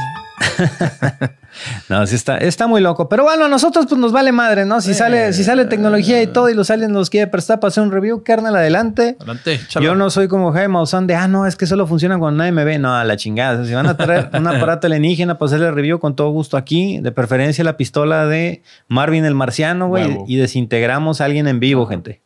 no, 1.89 2.05
sí 2.07 2.15
está, 2.15 2.37
está 2.37 2.67
muy 2.67 2.81
loco. 2.81 3.09
Pero 3.09 3.23
bueno, 3.23 3.45
a 3.45 3.47
nosotros 3.47 3.85
pues 3.87 3.99
nos 3.99 4.11
vale 4.11 4.31
madre, 4.31 4.65
¿no? 4.65 4.81
Si 4.81 4.93
sale, 4.93 5.33
si 5.33 5.43
sale 5.43 5.65
tecnología 5.65 6.21
y 6.21 6.27
todo 6.27 6.49
y 6.49 6.53
los 6.53 6.69
aliens 6.69 6.91
nos 6.91 7.09
quiere 7.09 7.27
prestar 7.27 7.59
para 7.59 7.69
hacer 7.69 7.83
un 7.83 7.91
review, 7.91 8.23
carnal, 8.23 8.55
adelante. 8.55 9.15
Adelante. 9.19 9.59
Yo 9.81 9.95
no 9.95 10.09
soy 10.09 10.27
como 10.27 10.51
Jaime 10.51 10.69
Maussan 10.69 11.07
de, 11.07 11.15
ah, 11.15 11.27
no, 11.27 11.45
es 11.45 11.55
que 11.55 11.65
solo 11.65 11.87
funciona 11.87 12.17
cuando 12.17 12.39
nadie 12.39 12.51
me 12.51 12.63
ve. 12.63 12.79
No, 12.79 12.95
a 12.95 13.03
la 13.03 13.17
chingada. 13.17 13.53
O 13.53 13.57
sea, 13.57 13.65
si 13.65 13.73
van 13.73 13.87
a 13.87 13.97
traer 13.97 14.29
un 14.33 14.47
aparato 14.47 14.87
alienígena 14.87 15.37
para 15.37 15.47
hacerle 15.47 15.71
review 15.71 15.99
con 15.99 16.15
todo 16.15 16.29
gusto 16.29 16.57
aquí, 16.57 16.99
de 16.99 17.11
preferencia 17.11 17.63
la 17.63 17.77
pistola 17.77 18.25
de 18.25 18.63
Marvin 18.87 19.25
el 19.25 19.35
Marciano, 19.35 19.87
güey, 19.87 20.17
y 20.27 20.37
desintegramos 20.37 21.21
a 21.21 21.25
alguien 21.25 21.47
en 21.47 21.59
vivo, 21.59 21.85
gente. 21.85 22.21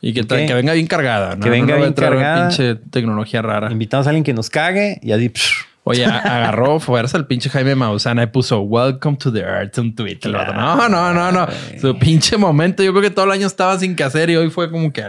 Y 0.00 0.12
que, 0.12 0.22
venga 0.22 0.74
bien 0.74 0.86
cargada. 0.86 1.34
¿no? 1.34 1.42
Que 1.42 1.50
venga 1.50 1.74
No 1.74 1.74
a 1.74 1.78
bien 1.78 1.92
cargada. 1.92 2.48
Pinche 2.48 2.76
tecnología 2.76 3.42
rara. 3.42 3.70
Invitamos 3.72 4.06
a 4.06 4.10
alguien 4.10 4.24
que 4.24 4.32
nos 4.32 4.48
cague 4.50 5.00
y 5.02 5.12
así... 5.12 5.28
psh, 5.28 5.67
Oye, 5.88 6.04
agarró 6.06 6.78
fuerza 6.80 7.16
el 7.18 7.26
pinche 7.26 7.48
Jaime 7.50 7.74
Mausana 7.74 8.22
y 8.22 8.26
puso 8.26 8.60
Welcome 8.60 9.16
to 9.18 9.32
the 9.32 9.40
Earth 9.40 9.74
Twitter. 9.94 10.30
Claro, 10.32 10.52
no, 10.54 10.88
no, 10.88 11.14
no, 11.14 11.32
no. 11.32 11.46
güey. 11.46 11.78
Su 11.80 11.98
pinche 11.98 12.36
momento. 12.36 12.82
Yo 12.82 12.90
creo 12.92 13.02
que 13.02 13.10
todo 13.10 13.24
el 13.24 13.30
año 13.32 13.46
estaba 13.46 13.78
sin 13.78 13.96
que 13.96 14.04
hacer 14.04 14.30
y 14.30 14.36
hoy 14.36 14.50
fue 14.50 14.70
como 14.70 14.92
que. 14.92 15.02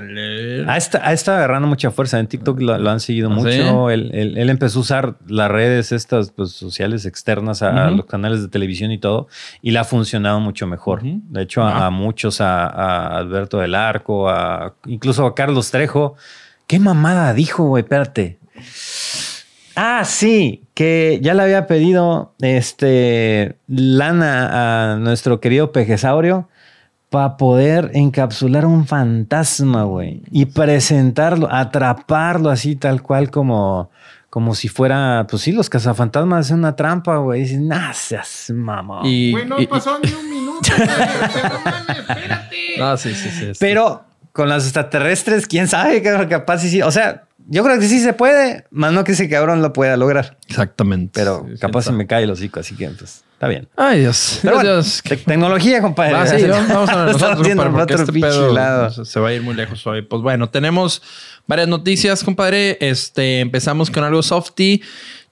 Ha 0.68 0.78
estado, 0.78 1.38
agarrando 1.38 1.68
mucha 1.68 1.92
fuerza. 1.92 2.20
En 2.20 2.28
TikTok 2.28 2.60
lo, 2.62 2.78
lo 2.78 2.90
han 2.90 3.00
seguido 3.00 3.30
¿Ah, 3.30 3.34
mucho. 3.36 3.90
Él, 3.90 4.10
él- 4.14 4.38
él 4.38 4.50
empezó 4.50 4.80
a 4.80 4.82
usar 4.82 5.16
las 5.28 5.50
redes 5.52 5.92
estas 5.92 6.32
pues, 6.32 6.52
sociales 6.52 7.06
externas 7.06 7.62
a, 7.62 7.90
los 7.92 8.06
canales 8.06 8.42
de 8.42 8.48
televisión 8.48 8.92
y 8.92 8.98
todo. 8.98 9.28
Y 9.62 9.72
le 9.72 9.80
ha 9.80 9.84
funcionado 9.84 10.40
mucho 10.40 10.68
mejor. 10.68 11.02
De 11.04 11.42
hecho, 11.42 11.62
a, 11.64 11.70
Ah. 11.84 11.86
a 11.88 11.90
muchos, 11.90 12.42
a, 12.42 12.66
a 12.68 13.18
Alberto 13.18 13.60
del 13.60 13.76
Arco, 13.76 14.30
a, 14.30 14.74
incluso 14.86 15.26
a 15.26 15.36
Carlos 15.36 15.72
Trejo. 15.72 16.16
¿Qué 16.68 16.80
mamada 16.80 17.34
dijo, 17.34 17.64
güey? 17.66 17.82
Espérate. 17.84 18.38
Ah, 19.82 20.04
sí, 20.04 20.66
que 20.74 21.20
ya 21.22 21.34
le 21.34 21.44
había 21.44 21.66
pedido 21.68 22.34
este 22.42 23.56
lana 23.68 24.94
a 24.94 24.96
nuestro 24.98 25.40
querido 25.40 25.72
Pejesaurio 25.72 26.50
para 27.10 27.38
poder 27.38 27.92
encapsular 27.94 28.66
un 28.66 28.86
fantasma, 28.86 29.84
güey, 29.84 30.22
y 30.32 30.48
presentarlo, 30.48 31.48
atraparlo 31.50 32.50
así 32.50 32.76
tal 32.76 33.02
cual 33.02 33.32
como 33.32 33.90
como 34.30 34.54
si 34.54 34.68
fuera, 34.68 35.26
pues 35.30 35.42
sí, 35.44 35.52
los 35.54 35.70
cazafantasmas 35.72 36.48
es 36.48 36.52
una 36.52 36.76
trampa, 36.76 37.18
güey. 37.18 37.42
Dicen, 37.42 37.68
nah, 37.68 37.94
seas 37.94 38.52
mamá. 38.54 39.00
Y, 39.04 39.32
Güey, 39.32 39.46
no 39.48 39.60
y- 39.60 39.66
pasó 39.66 39.98
ni 40.04 40.12
un 40.12 40.30
minuto. 40.30 40.70
güey. 40.78 40.88
Sea, 40.88 41.84
no 41.88 41.94
espérate. 41.94 42.56
Ah, 42.82 42.96
sí, 42.98 43.14
sí, 43.16 43.30
sí. 43.32 43.46
sí. 43.54 43.58
Pero 43.60 44.04
con 44.32 44.48
las 44.50 44.66
extraterrestres, 44.66 45.48
quién 45.48 45.68
sabe, 45.68 46.04
capaz 46.04 46.60
sí, 46.60 46.70
sí. 46.70 46.82
O 46.84 46.92
sea, 46.92 47.24
yo 47.48 47.64
creo 47.64 47.80
que 47.80 47.88
sí 47.88 48.00
se 48.00 48.14
puede, 48.14 48.66
más 48.72 48.92
no 48.94 49.04
que 49.04 49.14
ese 49.14 49.28
cabrón 49.30 49.62
lo 49.62 49.74
pueda 49.74 49.98
lograr. 49.98 50.38
Exactamente. 50.48 51.12
Pero 51.20 51.46
Sí, 51.52 51.60
capaz 51.60 51.84
se 51.84 51.92
me 51.92 52.06
cae 52.08 52.24
el 52.24 52.32
hocico, 52.32 52.60
así 52.60 52.76
que 52.76 52.88
pues 52.90 53.24
está 53.34 53.48
bien. 53.48 53.68
Ay, 53.76 54.02
Dios. 54.02 54.40
Pero 54.42 54.56
bueno, 54.56 54.74
Dios. 54.74 55.02
te- 55.04 55.18
tecnología, 55.18 55.82
compadre. 55.82 56.16
Ah, 56.16 56.28
sí, 56.28 56.44
vamos 56.48 56.68
vamos 56.68 56.90
a 56.90 56.96
ver 57.06 57.14
nosotros, 57.14 57.48
compadre, 57.48 57.72
porque 57.72 57.94
este 57.96 58.14
pedo 58.14 58.54
lado. 58.54 59.06
se 59.06 59.20
va 59.20 59.30
a 59.30 59.34
ir 59.34 59.42
muy 59.42 59.56
lejos 59.56 59.86
hoy. 59.88 60.02
Pues 60.04 60.22
bueno, 60.22 60.50
tenemos 60.50 61.02
varias 61.48 61.68
noticias, 61.68 62.24
compadre. 62.24 62.78
Este, 62.82 63.40
empezamos 63.40 63.90
con 63.90 64.04
algo 64.04 64.22
softy. 64.22 64.82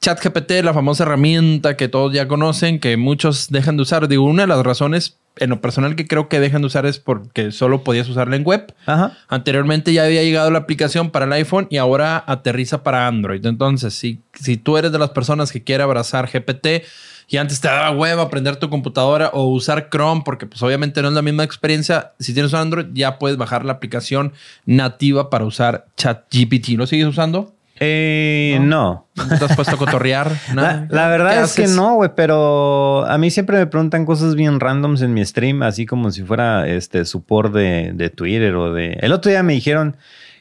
ChatGPT, 0.02 0.64
la 0.64 0.74
famosa 0.74 1.04
herramienta 1.04 1.76
que 1.76 1.88
todos 1.88 2.14
ya 2.14 2.28
conocen, 2.28 2.80
que 2.80 2.98
muchos 2.98 3.50
dejan 3.50 3.78
de 3.78 3.84
usar. 3.84 4.08
Digo, 4.08 4.24
una 4.24 4.44
de 4.44 4.48
las 4.48 4.64
razones 4.64 5.18
en 5.40 5.50
lo 5.50 5.62
personal 5.62 5.96
que 5.96 6.08
creo 6.08 6.30
que 6.30 6.40
dejan 6.40 6.62
de 6.62 6.68
usar 6.68 6.86
es 6.86 7.00
porque 7.00 7.52
solo 7.52 7.84
podías 7.84 8.10
usarla 8.10 8.36
en 8.36 8.44
web. 8.44 8.74
Ajá. 8.86 9.18
Anteriormente 9.28 9.94
ya 9.94 10.04
había 10.04 10.24
llegado 10.24 10.52
la 10.52 10.60
aplicación 10.60 11.12
para 11.12 11.26
el 11.26 11.34
iPhone 11.34 11.68
y 11.70 11.78
ahora 11.78 12.24
aterriza 12.26 12.84
para 12.84 13.08
Android. 13.08 13.46
Entonces, 13.46 13.94
si, 13.94 14.22
si 14.34 14.58
tú 14.58 14.78
eres 14.78 14.92
de 14.92 15.00
las 15.00 15.12
personas 15.12 15.52
que 15.52 15.64
quiere 15.64 15.84
abrazar 15.84 16.30
GPT 16.32 16.86
y 17.30 17.38
antes 17.38 17.60
te 17.60 17.68
daba 17.68 17.92
huevo 17.92 18.22
aprender 18.22 18.56
tu 18.56 18.70
computadora 18.70 19.30
o 19.34 19.50
usar 19.50 19.90
Chrome, 19.90 20.22
porque 20.24 20.46
pues 20.46 20.62
obviamente 20.64 21.02
no 21.02 21.10
es 21.10 21.14
la 21.14 21.22
misma 21.22 21.44
experiencia, 21.44 22.14
si 22.20 22.34
tienes 22.34 22.54
un 22.54 22.60
Android 22.60 22.88
ya 22.94 23.20
puedes 23.20 23.38
bajar 23.38 23.66
la 23.66 23.74
aplicación 23.74 24.34
nativa 24.66 25.30
para 25.30 25.46
usar 25.46 25.88
ChatGPT. 25.98 26.70
¿Lo 26.70 26.88
sigues 26.88 27.08
usando? 27.08 27.57
Eh, 27.80 28.60
no. 28.62 29.08
¿No 29.16 29.38
te 29.40 29.46
has 29.46 29.56
puesto 29.56 29.76
a 29.76 29.78
cotorrear? 29.78 30.32
La, 30.50 30.54
Nada. 30.54 30.88
la 30.90 31.08
verdad 31.08 31.34
¿Qué 31.34 31.42
es 31.44 31.56
que 31.56 31.68
no, 31.76 31.96
güey, 31.96 32.12
pero 32.16 33.06
a 33.06 33.18
mí 33.18 33.32
siempre 33.32 33.58
me 33.58 33.68
preguntan 33.68 34.06
cosas 34.06 34.36
bien 34.36 34.60
randoms 34.60 35.02
en 35.02 35.14
mi 35.14 35.26
stream, 35.26 35.64
así 35.64 35.86
como 35.86 36.12
si 36.12 36.24
fuera 36.24 36.68
este 36.68 37.06
support 37.06 37.54
de, 37.54 37.92
de 37.94 38.10
Twitter 38.10 38.56
o 38.56 38.74
de. 38.74 38.98
El 39.02 39.12
otro 39.12 39.30
día 39.30 39.44
me 39.44 39.54
dijeron 39.54 39.98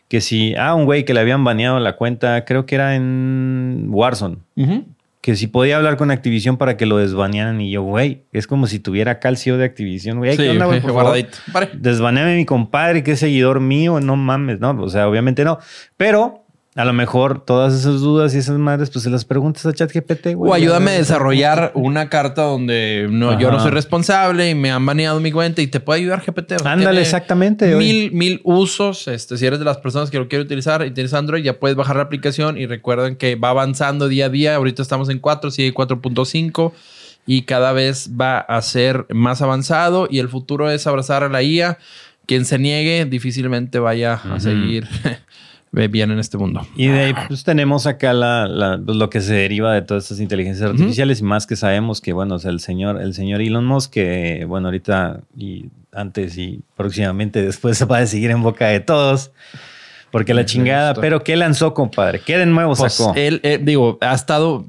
que 0.09 0.21
si, 0.21 0.55
ah, 0.55 0.75
un 0.75 0.85
güey 0.85 1.05
que 1.05 1.15
le 1.15 1.21
habían 1.21 1.45
baneado 1.45 1.81
la 1.81 1.97
cuenta, 1.97 2.45
creo 2.45 2.67
que 2.67 2.77
era 2.77 2.95
en 2.95 3.87
Warzone, 3.89 4.39
que 5.21 5.35
si 5.35 5.49
podía 5.49 5.77
hablar 5.77 5.97
con 5.97 6.13
Activision 6.13 6.57
para 6.57 6.77
que 6.77 6.87
lo 6.87 6.99
desbanearan 6.99 7.61
y 7.61 7.73
yo, 7.73 7.83
güey, 7.83 8.23
es 8.33 8.47
como 8.47 8.69
si 8.69 8.79
tuviera 8.79 9.19
calcio 9.19 9.59
de 9.59 9.65
Activision, 9.65 10.19
güey. 10.19 10.37
Sí, 10.37 10.45
¿Qué 10.45 10.51
onda, 10.51 10.67
güey? 10.67 10.81
Por 10.81 10.93
guardadito. 10.93 11.39
Desbaneame 11.75 12.35
a 12.35 12.37
mi 12.37 12.45
compadre 12.45 13.03
que 13.03 13.13
es 13.13 13.19
seguidor 13.19 13.59
mío, 13.59 13.99
no 13.99 14.15
mames, 14.15 14.61
no, 14.61 14.71
o 14.81 14.89
sea, 14.89 15.09
obviamente 15.09 15.45
no. 15.45 15.59
Pero 15.97 16.46
a 16.77 16.85
lo 16.85 16.93
mejor 16.93 17.43
todas 17.43 17.73
esas 17.73 18.03
dudas 18.03 18.35
y 18.35 18.39
esas 18.39 18.59
madres, 18.59 18.91
pues 18.91 19.03
se 19.03 19.09
las 19.09 19.25
preguntas 19.25 19.65
a 19.65 19.73
ChatGPT, 19.73 20.35
güey. 20.35 20.51
O 20.51 20.55
ayúdame 20.55 20.91
a 20.91 20.95
desarrollar 20.95 21.73
una 21.75 22.11
carta 22.11 22.43
donde 22.43 23.09
no, 23.11 23.41
yo 23.41 23.51
no 23.51 23.59
soy 23.61 23.71
responsable 23.71 24.51
y 24.51 24.55
me 24.55 24.71
han 24.71 24.85
baneado 24.85 25.19
mi 25.19 25.33
cuenta 25.33 25.63
y 25.63 25.69
te 25.69 25.81
puede 25.81 26.01
ayudar 26.01 26.23
GPT. 26.23 26.53
O 26.53 26.59
sea, 26.59 26.73
Ándale, 26.73 27.01
exactamente, 27.01 27.75
oye. 27.75 27.79
Mil, 27.79 28.13
mil 28.13 28.41
usos. 28.45 29.09
Este, 29.09 29.39
si 29.39 29.47
eres 29.47 29.59
de 29.59 29.65
las 29.65 29.79
personas 29.79 30.11
que 30.11 30.19
lo 30.19 30.29
quiere 30.29 30.45
utilizar 30.45 30.85
y 30.85 30.91
tienes 30.91 31.15
Android, 31.15 31.43
ya 31.43 31.59
puedes 31.59 31.79
bajar 31.79 31.97
la 31.97 32.03
aplicación 32.03 32.59
y 32.59 32.67
recuerden 32.67 33.17
que 33.17 33.37
va 33.37 33.49
avanzando 33.49 34.07
día 34.07 34.27
a 34.27 34.29
día. 34.29 34.55
Ahorita 34.57 34.83
estamos 34.83 35.09
en 35.09 35.19
4, 35.19 35.51
sigue 35.51 35.73
4.5 35.73 36.73
y 37.25 37.43
cada 37.43 37.73
vez 37.73 38.11
va 38.21 38.39
a 38.39 38.61
ser 38.61 39.07
más 39.09 39.41
avanzado 39.41 40.09
y 40.11 40.19
el 40.19 40.29
futuro 40.29 40.71
es 40.71 40.87
abrazar 40.87 41.25
a 41.25 41.31
la 41.31 41.43
IA. 41.43 41.79
Quien 42.27 42.45
se 42.45 42.59
niegue 42.59 43.05
difícilmente 43.05 43.79
vaya 43.79 44.15
a 44.15 44.41
seguir 44.41 44.87
bien 45.73 46.11
en 46.11 46.19
este 46.19 46.39
mundo. 46.39 46.67
Y 46.75 46.87
de 46.89 47.01
ahí 47.01 47.15
pues 47.29 47.45
tenemos 47.45 47.87
acá 47.87 48.13
la, 48.15 48.47
la- 48.49 48.81
pues, 48.83 48.97
lo 48.97 49.11
que 49.11 49.21
se 49.21 49.35
deriva 49.35 49.75
de 49.75 49.83
todas 49.83 50.05
estas 50.05 50.21
inteligencias 50.21 50.71
artificiales 50.71 51.21
y 51.21 51.23
más 51.25 51.47
que 51.47 51.55
sabemos 51.57 52.01
que, 52.01 52.13
bueno, 52.13 52.37
o 52.37 52.39
sea, 52.39 52.51
el 52.51 52.61
señor, 52.61 53.01
el 53.01 53.13
señor 53.15 53.43
Elon 53.43 53.67
Musk, 53.67 53.93
que, 53.93 54.45
bueno, 54.49 54.69
ahorita 54.69 55.21
y 55.37 55.67
antes 55.93 56.39
y 56.39 56.61
próximamente 56.77 57.43
después 57.43 57.77
se 57.77 57.85
va 57.87 57.99
a 57.99 58.07
seguir 58.07 58.31
en 58.31 58.43
boca 58.43 58.69
de 58.69 58.81
todos. 58.81 59.33
Porque 60.13 60.33
la 60.33 60.47
chingada, 60.47 60.95
pero 60.95 61.23
¿qué 61.25 61.37
lanzó, 61.37 61.75
compadre? 61.75 62.21
¿Qué 62.21 62.39
de 62.39 62.47
nuevo 62.47 62.75
Pues, 62.75 62.95
sacó? 62.95 63.13
él, 63.17 63.41
eh, 63.43 63.59
digo, 63.61 63.99
ha 64.01 64.15
estado 64.15 64.65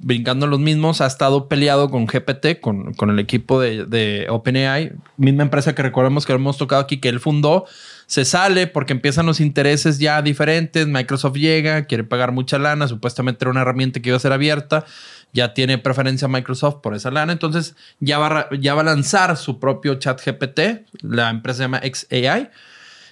brincando 0.00 0.46
los 0.46 0.60
mismos, 0.60 1.00
ha 1.02 1.06
estado 1.06 1.46
peleado 1.48 1.90
con 1.90 2.06
GPT, 2.06 2.60
con, 2.60 2.94
con 2.94 3.10
el 3.10 3.18
equipo 3.18 3.60
de, 3.60 3.84
de 3.84 4.26
OpenAI, 4.30 4.92
misma 5.18 5.42
empresa 5.42 5.74
que 5.74 5.82
recordemos 5.82 6.24
que 6.24 6.32
hemos 6.32 6.56
tocado 6.56 6.80
aquí, 6.80 6.98
que 6.98 7.10
él 7.10 7.20
fundó. 7.20 7.66
Se 8.08 8.24
sale 8.24 8.66
porque 8.66 8.94
empiezan 8.94 9.26
los 9.26 9.38
intereses 9.38 9.98
ya 9.98 10.22
diferentes. 10.22 10.86
Microsoft 10.86 11.36
llega, 11.36 11.84
quiere 11.84 12.04
pagar 12.04 12.32
mucha 12.32 12.58
lana. 12.58 12.88
Supuestamente 12.88 13.44
era 13.44 13.50
una 13.50 13.60
herramienta 13.60 14.00
que 14.00 14.08
iba 14.08 14.16
a 14.16 14.20
ser 14.20 14.32
abierta. 14.32 14.86
Ya 15.34 15.52
tiene 15.52 15.76
preferencia 15.76 16.26
Microsoft 16.26 16.76
por 16.76 16.94
esa 16.94 17.10
lana. 17.10 17.32
Entonces 17.34 17.76
ya 18.00 18.18
va, 18.18 18.48
ya 18.58 18.74
va 18.74 18.80
a 18.80 18.84
lanzar 18.84 19.36
su 19.36 19.60
propio 19.60 19.96
chat 19.96 20.24
GPT. 20.24 20.86
La 21.02 21.28
empresa 21.28 21.58
se 21.58 21.62
llama 21.64 21.82
XAI. 21.82 22.48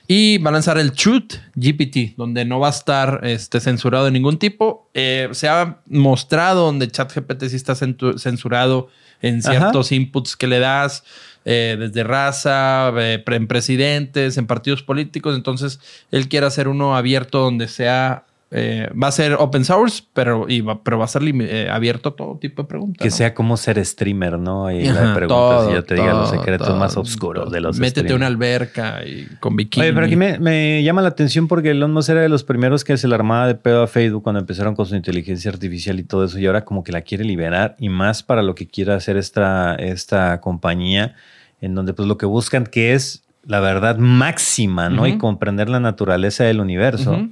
Y 0.09 0.39
va 0.39 0.49
a 0.49 0.53
lanzar 0.53 0.79
el 0.79 0.93
Truth 0.93 1.35
GPT, 1.57 2.17
donde 2.17 2.47
no 2.47 2.59
va 2.59 2.69
a 2.69 2.71
estar 2.71 3.21
este, 3.25 3.61
censurado 3.61 4.07
de 4.07 4.13
ningún 4.13 4.39
tipo. 4.39 4.89
Eh, 4.95 5.29
se 5.33 5.49
ha 5.49 5.81
mostrado 5.91 6.65
donde 6.65 6.89
ChatGPT 6.89 7.49
sí 7.49 7.57
está 7.57 7.75
censurado 7.75 8.89
en 9.21 9.41
Ajá. 9.41 9.51
ciertos 9.51 9.93
inputs 9.93 10.37
que 10.37 10.47
le 10.47 10.61
das, 10.61 11.03
eh, 11.47 11.77
desde 11.79 12.05
raza, 12.05 12.93
eh, 12.99 13.25
en 13.25 13.47
presidentes, 13.47 14.37
en 14.37 14.47
partidos 14.47 14.83
políticos. 14.83 15.35
Entonces, 15.35 15.81
él 16.11 16.29
quiere 16.29 16.45
hacer 16.47 16.69
uno 16.69 16.95
abierto 16.95 17.39
donde 17.39 17.69
sea. 17.69 18.25
eh, 18.53 18.89
va 18.95 19.09
a 19.09 19.13
ser 19.13 19.35
open 19.35 19.65
source, 19.65 20.05
pero, 20.15 20.47
y 20.49 20.61
va, 20.61 20.83
pero 20.83 20.99
va 20.99 21.05
a 21.07 21.09
ser 21.09 21.23
eh, 21.25 21.69
abierto 21.69 22.11
a 22.11 22.17
todo 22.17 22.39
tipo 22.39 22.63
de 22.63 22.69
preguntas. 22.69 23.03
Que 23.03 23.11
¿no? 23.11 23.17
sea 23.17 23.35
como 23.35 23.57
ser 23.57 23.85
streamer, 23.85 24.39
¿no? 24.39 24.71
Y 24.71 24.87
Ajá, 24.87 25.07
le 25.09 25.15
preguntas 25.15 25.63
todo, 25.63 25.71
y 25.71 25.75
ya 25.75 25.83
te 25.83 25.95
diga 25.95 26.13
los 26.15 26.31
secretos 26.31 26.69
todo, 26.69 26.77
más 26.77 26.97
oscuros 26.97 27.45
todo. 27.45 27.53
de 27.53 27.61
los 27.61 27.79
Métete 27.79 28.13
a 28.13 28.17
una 28.17 28.29
alberca 28.29 29.05
y 29.05 29.27
con 29.41 29.57
bikini. 29.57 29.87
Oye, 29.87 29.93
pero 29.93 30.07
aquí 30.07 30.15
me, 30.17 30.39
me 30.39 30.83
llama 30.85 31.03
la 31.03 31.09
atención 31.09 31.49
porque 31.49 31.73
Elon 31.73 31.93
Musk 31.93 32.11
era 32.11 32.21
de 32.21 32.29
los 32.29 32.45
primeros 32.45 32.85
que 32.85 32.97
se 32.97 33.09
la 33.09 33.17
armaba 33.17 33.49
de 33.49 33.57
pedo 33.57 33.83
a 33.83 33.89
Facebook 33.89 34.23
cuando 34.23 34.39
empezaron 34.41 34.77
con 34.77 34.87
su 34.87 34.95
inteligencia 34.95 35.51
artificial 35.51 35.99
y 35.99 36.05
todo 36.05 36.25
eso, 36.25 36.39
y 36.39 36.47
ahora 36.47 36.65
como 36.65 36.85
que 36.85 36.93
la 36.93 37.03
quiere 37.03 37.25
liberar 37.25 37.75
y 37.81 37.89
más 37.89 38.23
para 38.23 38.43
lo 38.43 38.55
que 38.55 38.69
quiere 38.69 38.93
hacer 38.93 39.17
esta, 39.17 39.75
esta 39.75 40.41
compañía, 40.41 41.17
en 41.61 41.75
donde 41.75 41.95
pues 41.95 42.09
lo 42.09 42.19
que 42.19 42.27
buscan 42.27 42.67
que 42.67 42.95
es 42.95 43.23
la 43.45 43.61
verdad 43.61 43.97
máxima, 43.99 44.89
¿no? 44.89 45.07
Y 45.07 45.19
comprender 45.19 45.69
la 45.69 45.81
naturaleza 45.81 46.45
del 46.45 46.61
universo. 46.61 47.29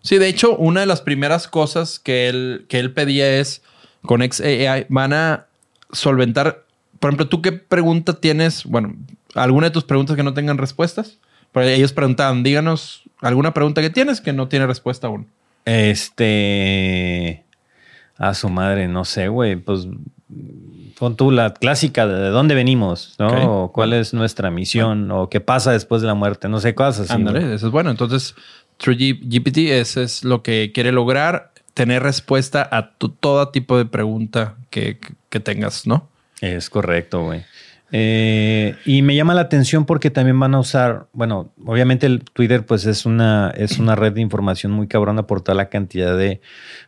Sí, 0.00 0.18
de 0.18 0.28
hecho, 0.28 0.56
una 0.56 0.80
de 0.80 0.86
las 0.86 1.00
primeras 1.02 1.48
cosas 1.48 1.98
que 1.98 2.28
él, 2.28 2.64
que 2.68 2.78
él 2.78 2.92
pedía 2.92 3.38
es 3.38 3.62
con 4.02 4.22
XAI 4.22 4.86
van 4.88 5.12
a 5.12 5.46
solventar. 5.92 6.64
Por 7.00 7.10
ejemplo, 7.10 7.28
¿tú 7.28 7.42
qué 7.42 7.52
pregunta 7.52 8.14
tienes? 8.14 8.64
Bueno, 8.64 8.94
alguna 9.34 9.66
de 9.66 9.72
tus 9.72 9.84
preguntas 9.84 10.16
que 10.16 10.22
no 10.22 10.32
tengan 10.32 10.58
respuestas. 10.58 11.18
Pero 11.52 11.68
ellos 11.68 11.92
preguntaban, 11.92 12.42
díganos 12.42 13.02
alguna 13.20 13.54
pregunta 13.54 13.80
que 13.80 13.90
tienes 13.90 14.20
que 14.20 14.32
no 14.32 14.48
tiene 14.48 14.66
respuesta 14.66 15.06
aún. 15.06 15.26
Este. 15.64 17.44
A 18.16 18.32
su 18.34 18.48
madre, 18.48 18.88
no 18.88 19.04
sé, 19.04 19.28
güey. 19.28 19.56
Pues 19.56 19.86
pon 20.98 21.16
tú 21.16 21.30
la 21.30 21.52
clásica 21.54 22.06
de, 22.06 22.14
de 22.14 22.28
dónde 22.30 22.54
venimos, 22.54 23.14
¿no? 23.18 23.28
O 23.64 23.72
cuál 23.72 23.92
es 23.92 24.14
nuestra 24.14 24.50
misión, 24.50 25.10
o 25.10 25.28
qué 25.28 25.40
pasa 25.40 25.72
después 25.72 26.00
de 26.02 26.08
la 26.08 26.14
muerte, 26.14 26.48
no 26.48 26.58
sé, 26.60 26.74
cosas 26.74 27.10
así. 27.10 27.12
Eso 27.54 27.66
es 27.66 27.72
bueno. 27.72 27.90
Entonces, 27.90 28.34
TrueGPT, 28.78 29.58
ese 29.70 30.02
es 30.02 30.24
lo 30.24 30.42
que 30.42 30.72
quiere 30.72 30.92
lograr, 30.92 31.52
tener 31.74 32.02
respuesta 32.02 32.66
a 32.70 32.92
tu- 32.96 33.10
todo 33.10 33.48
tipo 33.48 33.76
de 33.78 33.84
pregunta 33.86 34.56
que, 34.70 34.98
que- 34.98 35.14
que 35.28 35.40
tengas, 35.40 35.86
¿no? 35.86 36.08
Es 36.40 36.70
correcto, 36.70 37.24
güey. 37.24 37.42
Eh, 37.92 38.74
y 38.84 39.02
me 39.02 39.14
llama 39.14 39.32
la 39.34 39.42
atención 39.42 39.84
porque 39.86 40.10
también 40.10 40.38
van 40.40 40.54
a 40.54 40.58
usar, 40.58 41.06
bueno, 41.12 41.52
obviamente 41.64 42.06
el 42.06 42.24
Twitter 42.24 42.66
pues 42.66 42.84
es 42.84 43.06
una, 43.06 43.52
es 43.56 43.78
una 43.78 43.94
red 43.94 44.12
de 44.12 44.20
información 44.22 44.72
muy 44.72 44.88
cabrona 44.88 45.26
por 45.26 45.40
toda 45.40 45.54
la 45.54 45.68
cantidad 45.68 46.16
de 46.16 46.40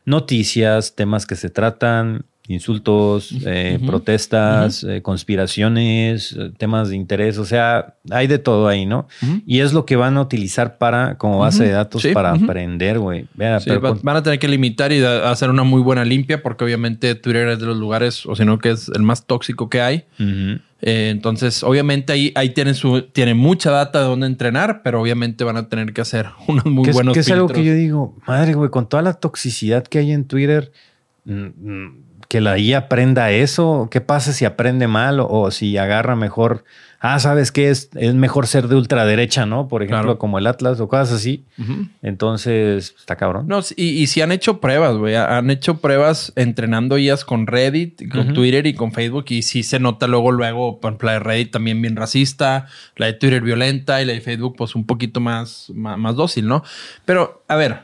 noticias, 0.05 0.95
temas 0.97 1.25
que 1.27 1.37
se 1.37 1.51
tratan, 1.51 2.25
insultos, 2.49 3.33
eh, 3.47 3.79
protestas, 3.87 4.83
eh, 4.83 5.03
conspiraciones, 5.03 6.33
eh, 6.33 6.51
temas 6.57 6.89
de 6.89 6.97
interés, 6.97 7.39
o 7.39 7.45
sea, 7.45 7.95
hay 8.11 8.27
de 8.27 8.39
todo 8.39 8.69
ahí, 8.69 8.87
¿no? 8.87 9.07
Y 9.47 9.61
es 9.61 9.73
lo 9.73 9.85
que 9.85 9.97
van 9.97 10.17
a 10.17 10.23
utilizar 10.23 10.79
para, 10.79 11.19
como 11.19 11.39
base 11.39 11.65
de 11.65 11.71
datos 11.73 12.03
Sí, 12.03 12.13
para 12.13 12.33
aprender, 12.33 12.99
güey. 12.99 13.27
Sí, 13.61 13.71
con- 13.81 14.01
van 14.03 14.17
a 14.17 14.23
tener 14.23 14.39
que 14.39 14.49
limitar 14.49 14.93
y 14.93 15.03
hacer 15.05 15.51
una 15.51 15.63
muy 15.63 15.83
buena 15.83 16.05
limpia 16.05 16.43
porque 16.43 16.65
obviamente 16.65 17.15
Twitter 17.15 17.49
es 17.49 17.59
de 17.59 17.67
los 17.67 17.77
lugares, 17.77 18.25
o 18.27 18.35
si 18.35 18.45
no, 18.45 18.59
que 18.59 18.71
es 18.71 18.89
el 18.89 19.03
más 19.03 19.27
tóxico 19.27 19.69
que 19.69 19.81
hay. 19.81 20.05
Eh, 20.81 21.11
entonces, 21.11 21.63
obviamente 21.65 22.13
ahí, 22.13 22.33
ahí 22.37 22.51
tienen, 22.51 22.75
su, 22.75 23.03
tienen 23.03 23.37
mucha 23.37 23.71
data 23.71 23.99
de 24.01 24.05
dónde 24.07 24.27
entrenar, 24.29 24.83
pero 24.85 25.01
obviamente 25.03 25.43
van 25.43 25.57
a 25.57 25.69
tener 25.69 25.93
que 25.93 26.01
hacer 26.01 26.29
unos 26.47 26.65
muy 26.67 26.89
es, 26.89 26.95
buenos 26.95 27.15
que 27.15 27.21
es 27.21 27.31
algo 27.31 27.49
que 27.49 27.65
yo 27.65 27.75
digo, 27.75 28.17
madre, 28.27 28.55
güey, 28.55 28.71
con 28.71 28.89
toda 28.89 29.03
la 29.03 29.15
toxicidad 29.15 29.85
que 29.85 29.99
hay 29.99 30.13
en 30.13 30.25
Twitter, 30.25 30.71
mm, 31.25 31.33
mm, 31.33 32.08
que 32.29 32.41
la 32.41 32.59
IA 32.59 32.79
aprenda 32.79 33.31
eso. 33.31 33.89
¿Qué 33.91 34.01
pasa 34.01 34.33
si 34.33 34.45
aprende 34.45 34.87
mal 34.87 35.19
o, 35.21 35.29
o 35.29 35.51
si 35.51 35.77
agarra 35.79 36.15
mejor? 36.15 36.65
Ah, 37.01 37.21
¿sabes 37.21 37.53
qué? 37.53 37.71
Es, 37.71 37.91
es 37.95 38.13
mejor 38.15 38.49
ser 38.49 38.67
de 38.67 38.75
ultraderecha, 38.75 39.47
¿no? 39.47 39.69
Por 39.69 39.83
ejemplo, 39.85 40.03
Claro. 40.03 40.19
como 40.19 40.39
el 40.39 40.49
Atlas 40.49 40.81
o 40.81 40.89
cosas 40.89 41.13
así. 41.13 41.45
Entonces, 42.03 42.95
está 42.99 43.17
cabrón. 43.17 43.47
No, 43.49 43.61
y, 43.77 43.85
y 44.03 44.07
si 44.07 44.21
han 44.21 44.33
hecho 44.33 44.61
pruebas, 44.61 44.97
güey. 44.97 45.15
Han 45.15 45.51
hecho 45.51 45.79
pruebas 45.79 46.33
entrenando 46.37 46.99
IAs 46.99 47.25
con 47.25 47.47
Reddit, 47.47 48.11
con. 48.11 48.35
Twitter 48.35 48.67
y 48.67 48.75
con 48.75 48.93
Facebook. 48.93 49.27
Y 49.29 49.43
sí 49.43 49.63
se 49.63 49.79
nota 49.79 50.07
luego, 50.07 50.33
luego, 50.33 50.81
por 50.81 50.91
ejemplo, 50.91 51.07
la 51.07 51.13
de 51.15 51.19
Reddit 51.21 51.53
también 51.53 51.81
bien 51.83 51.97
racista, 51.97 52.67
la 52.97 53.07
de 53.07 53.13
Twitter 53.15 53.43
violenta 53.43 54.01
y 54.03 54.05
la 54.05 54.13
de 54.13 54.21
Facebook, 54.21 54.57
pues 54.57 54.75
un 54.75 54.85
poquito 54.87 55.21
más, 55.21 55.71
más, 55.75 55.99
más 55.99 56.15
dócil, 56.17 56.47
¿no? 56.49 56.63
Pero, 57.05 57.45
a 57.49 57.57
ver, 57.57 57.83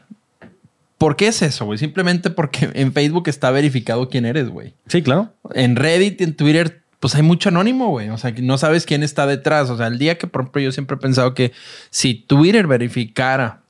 ¿por 1.05 1.17
qué 1.17 1.27
es 1.27 1.43
eso, 1.43 1.67
güey? 1.67 1.79
Simplemente 1.79 2.31
porque 2.31 2.71
en 2.73 2.95
Facebook 2.95 3.29
está 3.29 3.51
verificado 3.51 4.09
quién 4.09 4.25
eres, 4.25 4.49
güey. 4.49 4.73
Sí, 4.87 5.03
claro. 5.03 5.35
En 5.53 5.77
Reddit 5.77 6.19
y 6.19 6.25
en 6.25 6.35
Twitter, 6.35 6.83
pues 6.99 7.15
hay 7.15 7.21
mucho 7.21 7.51
anónimo, 7.51 7.91
güey. 7.91 8.09
O 8.09 8.17
sea, 8.17 8.33
no 8.41 8.57
sabes 8.57 8.87
quién 8.87 9.03
está 9.03 9.27
detrás. 9.27 9.69
O 9.69 9.77
sea, 9.77 9.89
el 9.89 9.99
día 9.99 10.17
que, 10.17 10.27
por 10.27 10.41
ejemplo, 10.41 10.63
yo 10.63 10.73
siempre 10.73 10.97
he 10.97 10.99
pensado 10.99 11.35
que 11.35 11.53
si 11.91 12.15
Twitter 12.15 12.67
verificara, 12.67 13.65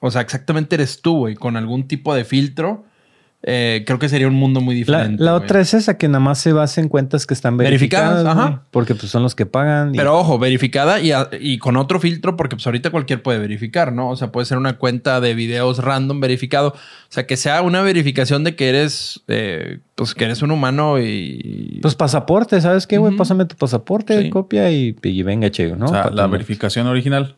o 0.00 0.10
sea, 0.10 0.22
exactamente 0.22 0.76
eres 0.76 1.02
tú, 1.02 1.18
güey, 1.18 1.34
con 1.34 1.58
algún 1.58 1.86
tipo 1.86 2.14
de 2.14 2.24
filtro, 2.24 2.86
eh, 3.46 3.82
creo 3.86 3.98
que 3.98 4.08
sería 4.08 4.26
un 4.26 4.34
mundo 4.34 4.62
muy 4.62 4.74
diferente. 4.74 5.22
la 5.22 5.34
otra 5.34 5.60
es 5.60 5.74
esa, 5.74 5.98
que 5.98 6.08
nada 6.08 6.20
más 6.20 6.38
se 6.38 6.52
basa 6.54 6.80
en 6.80 6.88
cuentas 6.88 7.26
que 7.26 7.34
están 7.34 7.58
verificadas. 7.58 8.24
Verificadas, 8.24 8.46
ajá. 8.48 8.62
Porque 8.70 8.94
pues, 8.94 9.10
son 9.12 9.22
los 9.22 9.34
que 9.34 9.44
pagan. 9.44 9.94
y- 9.94 9.98
Pero 9.98 10.18
ojo, 10.18 10.38
verificada 10.38 10.98
y, 11.00 11.12
a- 11.12 11.28
y 11.38 11.58
con 11.58 11.76
otro 11.76 12.00
filtro, 12.00 12.36
porque 12.36 12.56
pues 12.56 12.66
ahorita 12.66 12.90
cualquier 12.90 13.22
puede 13.22 13.38
verificar, 13.38 13.92
¿no? 13.92 14.08
O 14.08 14.16
sea, 14.16 14.32
puede 14.32 14.46
ser 14.46 14.56
una 14.56 14.78
cuenta 14.78 15.20
de 15.20 15.34
videos 15.34 15.78
random 15.84 16.20
verificado. 16.20 16.68
O 16.70 16.76
sea, 17.10 17.26
que 17.26 17.36
sea 17.36 17.60
una 17.60 17.82
verificación 17.82 18.44
de 18.44 18.56
que 18.56 18.68
eres, 18.70 19.20
eh, 19.28 19.80
pues 19.94 20.14
que 20.14 20.24
eres 20.24 20.40
un 20.40 20.50
humano 20.50 20.98
y... 20.98 21.78
Pues 21.82 21.94
pasaporte, 21.94 22.60
¿sabes 22.62 22.86
qué, 22.86 22.96
güey? 22.98 23.10
Ujú. 23.10 23.18
Pásame 23.18 23.44
tu 23.44 23.56
pasaporte, 23.56 24.22
Sí. 24.22 24.30
copia 24.30 24.70
y, 24.72 24.96
y 25.02 25.22
venga, 25.22 25.50
che, 25.50 25.76
¿no? 25.76 25.84
o 25.84 25.88
sea, 25.88 26.10
la 26.10 26.26
verificación 26.26 26.86
original. 26.86 27.36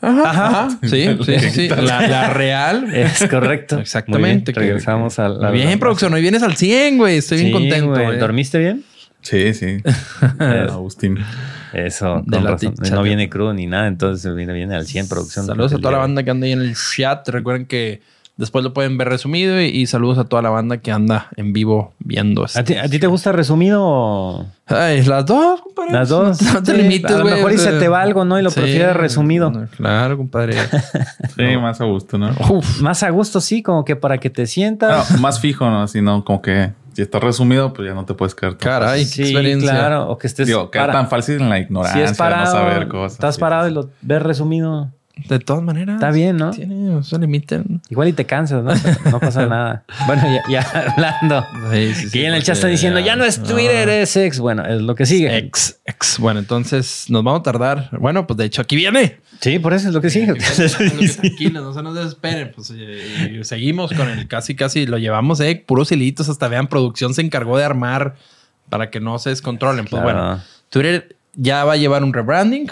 Ajá. 0.00 0.68
Sí, 0.82 1.06
sí, 1.24 1.38
sí, 1.40 1.50
sí. 1.50 1.68
La, 1.68 2.06
la 2.06 2.30
real. 2.32 2.88
Es 2.94 3.26
correcto. 3.28 3.78
Exactamente. 3.80 4.52
Bien, 4.52 4.62
Regresamos 4.62 5.18
a 5.18 5.28
la. 5.28 5.50
Bien, 5.50 5.78
producción. 5.78 6.12
Hoy 6.14 6.22
vienes 6.22 6.42
al 6.42 6.56
100, 6.56 6.98
güey. 6.98 7.18
Estoy 7.18 7.38
bien 7.38 7.52
contento. 7.52 7.88
güey. 7.88 8.06
güey. 8.06 8.18
¿Dormiste 8.18 8.58
bien? 8.58 8.84
Sí, 9.22 9.52
sí. 9.52 9.82
Agustín. 10.38 11.18
Eso, 11.74 12.22
De 12.26 12.36
con 12.38 12.44
la 12.44 12.50
razón. 12.52 12.74
No 12.90 13.02
viene 13.02 13.28
crudo 13.28 13.52
ni 13.52 13.66
nada, 13.66 13.86
entonces 13.86 14.34
viene, 14.34 14.52
viene 14.52 14.74
al 14.74 14.86
100 14.86 15.08
producción. 15.08 15.46
Saludos 15.46 15.74
a 15.74 15.76
toda 15.78 15.92
la 15.92 15.98
banda 15.98 16.22
que 16.22 16.30
anda 16.30 16.46
ahí 16.46 16.52
en 16.52 16.62
el 16.62 16.74
chat. 16.74 17.28
Recuerden 17.28 17.66
que 17.66 18.00
Después 18.40 18.64
lo 18.64 18.72
pueden 18.72 18.96
ver 18.98 19.08
resumido 19.08 19.60
y, 19.60 19.66
y 19.66 19.86
saludos 19.86 20.16
a 20.18 20.24
toda 20.24 20.40
la 20.40 20.48
banda 20.50 20.78
que 20.78 20.90
anda 20.90 21.28
en 21.36 21.52
vivo 21.52 21.92
viendo. 21.98 22.46
¿A 22.54 22.64
ti, 22.64 22.74
a 22.74 22.88
ti 22.88 22.98
te 22.98 23.06
gusta 23.06 23.32
resumido 23.32 23.82
o...? 23.84 24.46
Ay, 24.66 25.02
las 25.02 25.26
dos, 25.26 25.60
compadre. 25.60 25.92
Las 25.92 26.08
dos. 26.08 26.40
No, 26.42 26.62
te 26.62 26.72
Sí, 26.72 26.78
limites, 26.82 27.10
a 27.10 27.18
lo 27.18 27.22
güey. 27.24 27.34
mejor 27.34 27.52
y 27.52 27.58
se 27.58 27.72
te 27.72 27.88
va 27.88 28.00
algo, 28.00 28.24
¿no? 28.24 28.38
Y 28.38 28.42
lo 28.42 28.50
prefieres 28.50 28.96
resumido. 28.96 29.52
Claro, 29.76 30.16
compadre. 30.16 30.56
Sí, 31.36 31.56
más 31.60 31.80
a 31.80 31.84
gusto, 31.84 32.18
¿no? 32.18 32.30
Uf. 32.48 32.80
Más 32.80 33.02
a 33.02 33.10
gusto, 33.10 33.40
sí, 33.40 33.62
como 33.62 33.84
que 33.84 33.94
para 33.96 34.18
que 34.18 34.30
te 34.30 34.46
sientas. 34.46 35.10
No, 35.12 35.18
más 35.18 35.38
fijo, 35.40 35.68
¿no? 35.70 35.82
Así, 35.82 36.00
no, 36.02 36.24
como 36.24 36.40
que 36.42 36.72
si 36.94 37.02
está 37.02 37.18
resumido, 37.18 37.72
pues 37.72 37.88
ya 37.88 37.94
no 37.94 38.04
te 38.04 38.14
puedes 38.14 38.34
quedar 38.34 38.56
Caray, 38.56 39.00
qué 39.02 39.06
sí, 39.06 39.22
experiencia. 39.22 39.70
claro. 39.70 40.08
O 40.10 40.18
que 40.18 40.26
estés 40.26 40.46
Digo, 40.46 40.70
para- 40.70 40.92
tan 40.92 41.08
fácil 41.08 41.40
en 41.40 41.48
la 41.50 41.58
ignorancia, 41.58 42.06
Si 42.06 42.12
es 42.12 42.18
parado, 42.18 42.46
no 42.46 42.50
saber 42.52 42.88
cosas. 42.88 43.12
estás 43.12 43.38
parado 43.38 43.68
y 43.68 43.72
lo 43.72 43.90
ves 44.02 44.22
resumido. 44.22 44.90
De 45.28 45.38
todas 45.38 45.62
maneras. 45.62 45.96
Está 45.96 46.10
bien, 46.12 46.36
¿no? 46.38 46.50
Tiene, 46.50 46.74
no 46.74 47.02
se 47.02 47.18
limiten. 47.18 47.82
Igual 47.90 48.08
y 48.08 48.12
te 48.14 48.24
cansas, 48.24 48.64
¿no? 48.64 48.72
Pero 48.82 49.10
no 49.10 49.20
pasa 49.20 49.44
nada. 49.46 49.84
Bueno, 50.06 50.22
ya, 50.22 50.42
ya 50.62 50.84
hablando. 50.96 51.44
Sí, 51.72 51.94
sí, 51.94 52.08
sí, 52.08 52.10
que 52.10 52.26
en 52.26 52.34
el 52.34 52.42
chat 52.42 52.56
están 52.56 52.70
diciendo, 52.70 53.00
ya 53.00 53.16
no 53.16 53.24
es 53.24 53.42
Twitter, 53.42 53.88
Ah. 53.88 53.96
es 53.96 54.16
ex. 54.16 54.38
Bueno, 54.38 54.64
es 54.64 54.80
lo 54.80 54.94
que 54.94 55.04
sigue. 55.06 55.36
Ex, 55.36 55.80
ex. 55.84 56.18
Bueno, 56.18 56.40
entonces 56.40 57.06
nos 57.10 57.22
vamos 57.22 57.40
a 57.40 57.42
tardar. 57.42 57.90
Bueno, 57.98 58.26
pues 58.26 58.38
de 58.38 58.46
hecho 58.46 58.62
aquí 58.62 58.76
viene. 58.76 59.18
Sí, 59.40 59.58
por 59.58 59.74
eso 59.74 59.88
es 59.88 59.94
lo 59.94 60.00
que 60.00 60.10
sigue. 60.10 60.34
Tranquilos, 61.20 61.62
no 61.64 61.74
se 61.74 61.82
nos 61.82 61.94
desesperen. 61.94 62.52
Pues 62.54 62.72
eh, 62.74 63.40
seguimos 63.42 63.92
con 63.92 64.08
el 64.08 64.26
casi, 64.28 64.54
casi 64.54 64.86
lo 64.86 64.96
llevamos, 64.98 65.40
eh, 65.40 65.62
puros 65.66 65.92
hilitos. 65.92 66.28
Hasta 66.28 66.48
vean, 66.48 66.66
producción 66.68 67.12
se 67.14 67.20
encargó 67.22 67.58
de 67.58 67.64
armar 67.64 68.16
para 68.70 68.90
que 68.90 69.00
no 69.00 69.18
se 69.18 69.30
descontrolen. 69.30 69.84
Pues 69.86 70.02
Claro. 70.02 70.18
bueno, 70.18 70.42
Twitter 70.70 71.16
ya 71.34 71.64
va 71.64 71.74
a 71.74 71.76
llevar 71.76 72.04
un 72.04 72.12
rebranding 72.12 72.70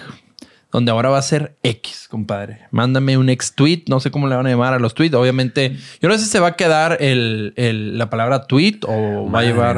donde 0.70 0.90
ahora 0.90 1.08
va 1.08 1.18
a 1.18 1.22
ser 1.22 1.56
X, 1.62 2.08
compadre. 2.10 2.60
Mándame 2.70 3.16
un 3.16 3.30
ex 3.30 3.54
tweet, 3.54 3.84
no 3.88 4.00
sé 4.00 4.10
cómo 4.10 4.28
le 4.28 4.36
van 4.36 4.46
a 4.46 4.50
llamar 4.50 4.74
a 4.74 4.78
los 4.78 4.94
tweets. 4.94 5.14
Obviamente, 5.14 5.76
yo 6.02 6.08
no 6.08 6.16
sé 6.18 6.24
si 6.24 6.30
se 6.30 6.40
va 6.40 6.48
a 6.48 6.56
quedar 6.56 6.98
el, 7.00 7.54
el- 7.56 7.96
la 7.96 8.10
palabra 8.10 8.46
tweet 8.46 8.80
o 8.86 9.30
va 9.30 9.40
a 9.40 9.42
llevar. 9.44 9.76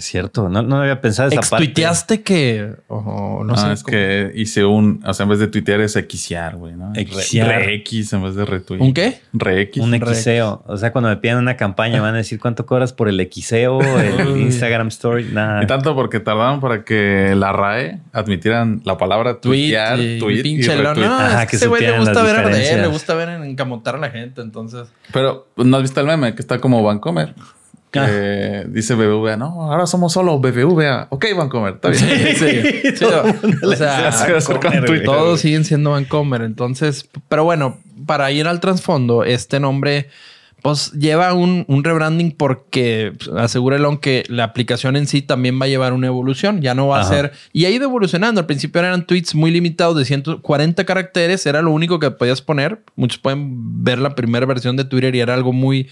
Es 0.00 0.06
cierto, 0.06 0.48
no, 0.48 0.62
no 0.62 0.80
había 0.80 0.98
pensado 1.02 1.28
esa 1.28 1.42
parte. 1.42 1.66
tuiteaste 1.66 2.22
que. 2.22 2.72
o 2.88 3.44
no 3.44 3.52
No, 3.52 3.56
sé. 3.56 3.70
es 3.74 3.82
cómo- 3.82 3.90
que 3.92 4.32
hice 4.34 4.64
un, 4.64 5.02
o 5.06 5.12
sea, 5.12 5.24
en 5.24 5.30
vez 5.30 5.40
de 5.40 5.46
tuitear 5.48 5.82
es 5.82 5.92
xear, 6.08 6.56
güey, 6.56 6.74
¿no? 6.74 6.90
Xear. 6.94 7.46
Re-X 7.66 8.14
en 8.14 8.22
vez 8.22 8.34
de 8.34 8.46
retweet. 8.46 8.80
¿Un 8.80 8.94
qué? 8.94 9.20
Re-X. 9.34 9.82
Un 9.82 9.92
xeo. 10.14 10.62
O 10.66 10.78
sea, 10.78 10.90
cuando 10.90 11.10
me 11.10 11.18
piden 11.18 11.36
una 11.36 11.58
campaña 11.58 12.00
van 12.00 12.14
a 12.14 12.16
decir 12.16 12.40
cuánto 12.40 12.64
cobras 12.64 12.94
por 12.94 13.10
el 13.10 13.28
xeo, 13.30 13.78
el 14.00 14.38
Instagram 14.40 14.88
Story. 14.88 15.24
Nada. 15.32 15.62
Y 15.62 15.66
tanto 15.66 15.94
porque 15.94 16.18
tardaron 16.18 16.60
para 16.60 16.82
que 16.82 17.34
la 17.36 17.52
RAE 17.52 18.00
admitieran 18.14 18.80
la 18.86 18.96
palabra 18.96 19.38
Tweet, 19.38 19.64
tuitear, 19.64 20.00
y 20.00 20.18
tweet 20.18 20.38
y 20.38 20.42
pinche 20.42 20.76
lo- 20.76 20.94
retweet. 20.94 21.06
No, 21.08 21.14
Ajá, 21.18 21.42
es 21.42 21.50
que 21.50 21.56
ese 21.56 21.66
güey 21.66 21.82
le 21.82 21.98
gusta 21.98 22.22
ver 22.22 22.36
arder, 22.36 22.80
le 22.80 22.86
gusta 22.86 23.14
ver 23.14 23.28
en- 23.28 23.44
encamotar 23.44 23.96
a 23.96 23.98
la 23.98 24.08
gente, 24.08 24.40
entonces. 24.40 24.88
Pero 25.12 25.48
no 25.56 25.76
has 25.76 25.82
visto 25.82 26.00
el 26.00 26.06
meme 26.06 26.34
que 26.34 26.40
está 26.40 26.58
como 26.58 26.82
Vancomer. 26.82 27.34
Que 27.90 28.66
dice 28.68 28.94
BBVA, 28.94 29.36
no, 29.36 29.70
ahora 29.70 29.86
somos 29.86 30.12
solo 30.12 30.38
BBVA. 30.38 31.08
Ok, 31.10 31.26
Vancomer, 31.36 31.74
está 31.74 31.88
bien. 31.88 32.04
Sí, 32.04 32.36
sí, 32.96 33.04
o 33.64 33.76
sea, 33.76 34.12
todos 35.04 35.40
siguen 35.40 35.64
siendo 35.64 35.90
Vancomer, 35.90 36.42
entonces, 36.42 37.08
pero 37.28 37.44
bueno, 37.44 37.78
para 38.06 38.30
ir 38.30 38.46
al 38.46 38.60
trasfondo, 38.60 39.24
este 39.24 39.58
nombre 39.60 40.08
pues 40.62 40.92
lleva 40.92 41.32
un, 41.32 41.64
un 41.68 41.84
rebranding 41.84 42.32
porque 42.32 43.12
pues, 43.16 43.30
asegura 43.36 43.76
Elon 43.76 43.98
que 43.98 44.24
la 44.28 44.44
aplicación 44.44 44.96
en 44.96 45.06
sí 45.06 45.22
también 45.22 45.60
va 45.60 45.64
a 45.64 45.68
llevar 45.68 45.92
una 45.92 46.06
evolución. 46.06 46.60
Ya 46.60 46.74
no 46.74 46.88
va 46.88 47.00
Ajá. 47.00 47.08
a 47.08 47.12
ser. 47.12 47.32
Y 47.52 47.64
ha 47.64 47.70
ido 47.70 47.84
evolucionando. 47.84 48.40
Al 48.40 48.46
principio 48.46 48.80
eran 48.80 49.06
tweets 49.06 49.34
muy 49.34 49.50
limitados 49.50 49.96
de 49.96 50.04
140 50.04 50.84
caracteres. 50.84 51.46
Era 51.46 51.62
lo 51.62 51.70
único 51.70 51.98
que 51.98 52.10
podías 52.10 52.42
poner. 52.42 52.82
Muchos 52.94 53.18
pueden 53.18 53.82
ver 53.84 53.98
la 53.98 54.14
primera 54.14 54.46
versión 54.46 54.76
de 54.76 54.84
Twitter 54.84 55.14
y 55.14 55.20
era 55.20 55.34
algo 55.34 55.52
muy. 55.52 55.88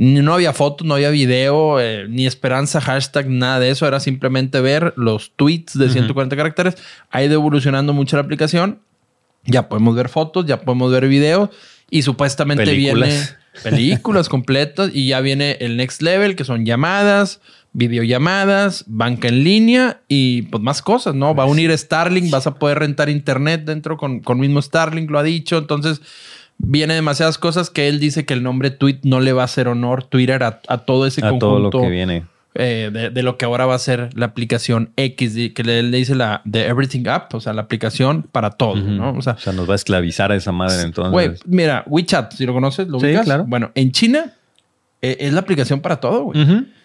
No 0.00 0.32
había 0.32 0.52
fotos, 0.52 0.86
no 0.86 0.94
había 0.94 1.10
video, 1.10 1.80
eh, 1.80 2.06
ni 2.08 2.24
esperanza, 2.24 2.80
hashtag, 2.80 3.28
nada 3.28 3.58
de 3.58 3.70
eso. 3.70 3.84
Era 3.84 3.98
simplemente 3.98 4.60
ver 4.60 4.94
los 4.96 5.32
tweets 5.34 5.76
de 5.76 5.90
140 5.90 6.36
caracteres. 6.36 6.76
Ha 7.10 7.24
ido 7.24 7.34
evolucionando 7.34 7.92
mucho 7.92 8.14
la 8.14 8.22
aplicación. 8.22 8.78
Ya 9.44 9.68
podemos 9.68 9.96
ver 9.96 10.08
fotos, 10.08 10.46
ya 10.46 10.60
podemos 10.60 10.92
ver 10.92 11.08
videos. 11.08 11.50
Y 11.90 12.02
supuestamente 12.02 12.64
Películas. 12.64 13.08
viene 13.08 13.76
películas 13.76 14.28
completas. 14.28 14.92
Y 14.94 15.08
ya 15.08 15.20
viene 15.20 15.56
el 15.58 15.76
next 15.76 16.00
level, 16.00 16.36
que 16.36 16.44
son 16.44 16.64
llamadas, 16.64 17.40
videollamadas, 17.72 18.84
banca 18.86 19.26
en 19.26 19.42
línea 19.42 20.02
y 20.06 20.42
pues 20.42 20.62
más 20.62 20.80
cosas, 20.80 21.16
¿no? 21.16 21.34
Va 21.34 21.42
a 21.42 21.46
unir 21.46 21.76
Starlink, 21.76 22.30
vas 22.30 22.46
a 22.46 22.54
poder 22.54 22.78
rentar 22.78 23.08
internet 23.08 23.64
dentro 23.64 23.96
con, 23.96 24.20
con 24.20 24.38
mismo 24.38 24.62
Starlink, 24.62 25.10
lo 25.10 25.18
ha 25.18 25.24
dicho. 25.24 25.58
Entonces, 25.58 26.00
viene 26.58 26.94
demasiadas 26.94 27.38
cosas 27.38 27.70
que 27.70 27.88
él 27.88 28.00
dice 28.00 28.24
que 28.26 28.34
el 28.34 28.42
nombre 28.42 28.70
tweet 28.70 28.98
no 29.04 29.20
le 29.20 29.32
va 29.32 29.42
a 29.42 29.44
hacer 29.46 29.68
honor 29.68 30.04
Twitter 30.04 30.42
a, 30.42 30.60
a 30.68 30.78
todo 30.78 31.06
ese 31.06 31.20
a 31.20 31.30
conjunto 31.30 31.46
todo 31.46 31.58
lo 31.60 31.70
que 31.70 31.88
viene. 31.90 32.24
eh, 32.54 32.90
de, 32.92 33.10
de 33.10 33.22
lo 33.22 33.36
que 33.38 33.44
ahora 33.44 33.64
va 33.66 33.74
a 33.74 33.78
ser 33.78 34.10
la 34.14 34.26
aplicación 34.26 34.90
X, 34.96 35.34
que 35.54 35.62
le, 35.62 35.82
le 35.84 35.96
dice 35.98 36.14
la 36.16 36.42
de 36.44 36.66
Everything 36.66 37.06
App, 37.06 37.32
o 37.34 37.40
sea, 37.40 37.52
la 37.52 37.62
aplicación 37.62 38.22
para 38.24 38.50
todo, 38.50 38.74
¿no? 38.76 39.12
O 39.12 39.22
sea, 39.22 39.34
O 39.34 39.38
sea, 39.38 39.52
nos 39.52 39.68
va 39.68 39.74
a 39.74 39.76
esclavizar 39.76 40.32
a 40.32 40.36
esa 40.36 40.50
madre 40.52 40.82
entonces. 40.82 41.12
güey, 41.12 41.30
mira, 41.46 41.84
WeChat, 41.86 42.32
si 42.34 42.44
lo 42.46 42.52
conoces, 42.52 42.88
lo 42.88 42.98
Sí, 42.98 43.06
ubicas. 43.06 43.24
claro. 43.24 43.44
Bueno, 43.46 43.70
en 43.76 43.92
China 43.92 44.32
eh, 45.00 45.16
es 45.20 45.32
la 45.32 45.40
aplicación 45.40 45.80
para 45.80 45.96
todo, 46.00 46.24
güey. 46.24 46.40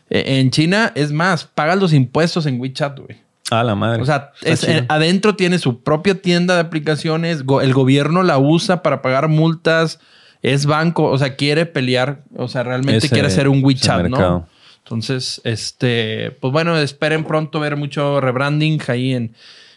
Eh, 0.09 0.39
en 0.39 0.51
China, 0.51 0.91
es 0.93 1.11
más, 1.11 1.45
pagas 1.45 1.79
los 1.79 1.93
impuestos 1.93 2.45
en 2.45 2.59
WeChat, 2.61 2.99
güey. 2.99 3.17
A 3.51 3.63
la 3.63 3.75
madre. 3.75 4.01
O 4.01 4.05
sea, 4.05 4.31
es- 4.41 4.63
eh, 4.63 4.85
adentro 4.87 5.35
tiene 5.35 5.59
su 5.59 5.83
propia 5.83 6.21
tienda 6.21 6.55
de 6.55 6.61
aplicaciones. 6.61 7.43
el 7.61 7.73
gobierno 7.73 8.23
la 8.23 8.37
usa 8.37 8.81
para 8.83 9.01
pagar 9.01 9.27
multas. 9.27 9.99
Es 10.41 10.65
banco. 10.65 11.05
O 11.05 11.17
sea, 11.17 11.35
quiere 11.35 11.65
pelear. 11.65 12.23
O 12.35 12.47
sea, 12.47 12.63
realmente 12.63 13.05
Ese- 13.05 13.09
quiere 13.09 13.27
hacer 13.27 13.47
un 13.47 13.63
WeChat, 13.63 14.07
¿no? 14.07 14.47
Entonces, 14.79 15.39
este, 15.45 16.31
pues 16.41 16.51
bueno, 16.51 16.77
esperen 16.77 17.23
pronto 17.23 17.59
ver 17.61 17.77
mucho 17.77 18.19
rebranding 18.19 18.81
ahí 18.87 19.13
en, 19.13 19.33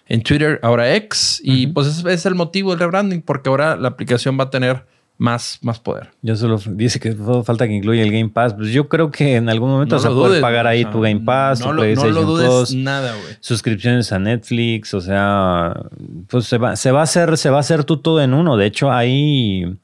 en 0.08 0.22
Twitter, 0.22 0.58
ahora 0.62 0.94
X. 0.96 1.40
Y 1.44 1.68
pues 1.68 1.86
ese 1.86 2.12
es 2.12 2.26
el 2.26 2.34
motivo 2.34 2.70
del 2.70 2.80
rebranding, 2.80 3.22
porque 3.22 3.48
ahora 3.48 3.76
la 3.76 3.88
aplicación 3.88 4.36
va 4.38 4.44
a 4.44 4.50
tener 4.50 4.84
más, 5.18 5.58
más 5.62 5.80
poder. 5.80 6.10
Yo 6.22 6.36
solo 6.36 6.60
dice 6.66 7.00
que 7.00 7.12
solo 7.12 7.42
falta 7.42 7.66
que 7.66 7.74
incluya 7.74 8.02
el 8.02 8.12
Game 8.12 8.28
Pass. 8.28 8.54
Pues 8.54 8.70
yo 8.70 8.88
creo 8.88 9.10
que 9.10 9.36
en 9.36 9.48
algún 9.48 9.70
momento 9.70 9.96
No 9.96 10.02
vas 10.02 10.06
a 10.06 10.14
poder 10.14 10.28
dudes, 10.28 10.42
pagar 10.42 10.66
ahí 10.66 10.80
o 10.80 10.82
sea, 10.84 10.92
tu 10.92 11.00
Game 11.00 11.20
Pass, 11.20 11.60
no 11.60 11.66
tu 11.66 11.72
lo, 11.72 11.76
no 11.76 11.82
PlayStation 11.82 12.14
lo 12.14 12.22
dudes 12.24 12.48
Plus, 12.48 12.74
nada, 12.74 13.12
güey. 13.12 13.36
suscripciones 13.40 14.12
a 14.12 14.18
Netflix. 14.18 14.94
O 14.94 15.00
sea, 15.00 15.74
pues 16.28 16.46
se 16.46 16.58
va, 16.58 16.76
se 16.76 16.90
va 16.90 17.00
a 17.00 17.04
hacer, 17.04 17.38
se 17.38 17.50
va 17.50 17.58
a 17.58 17.60
hacer 17.60 17.84
tú 17.84 17.98
todo 17.98 18.20
en 18.20 18.34
uno. 18.34 18.56
De 18.56 18.66
hecho, 18.66 18.92
ahí. 18.92 19.76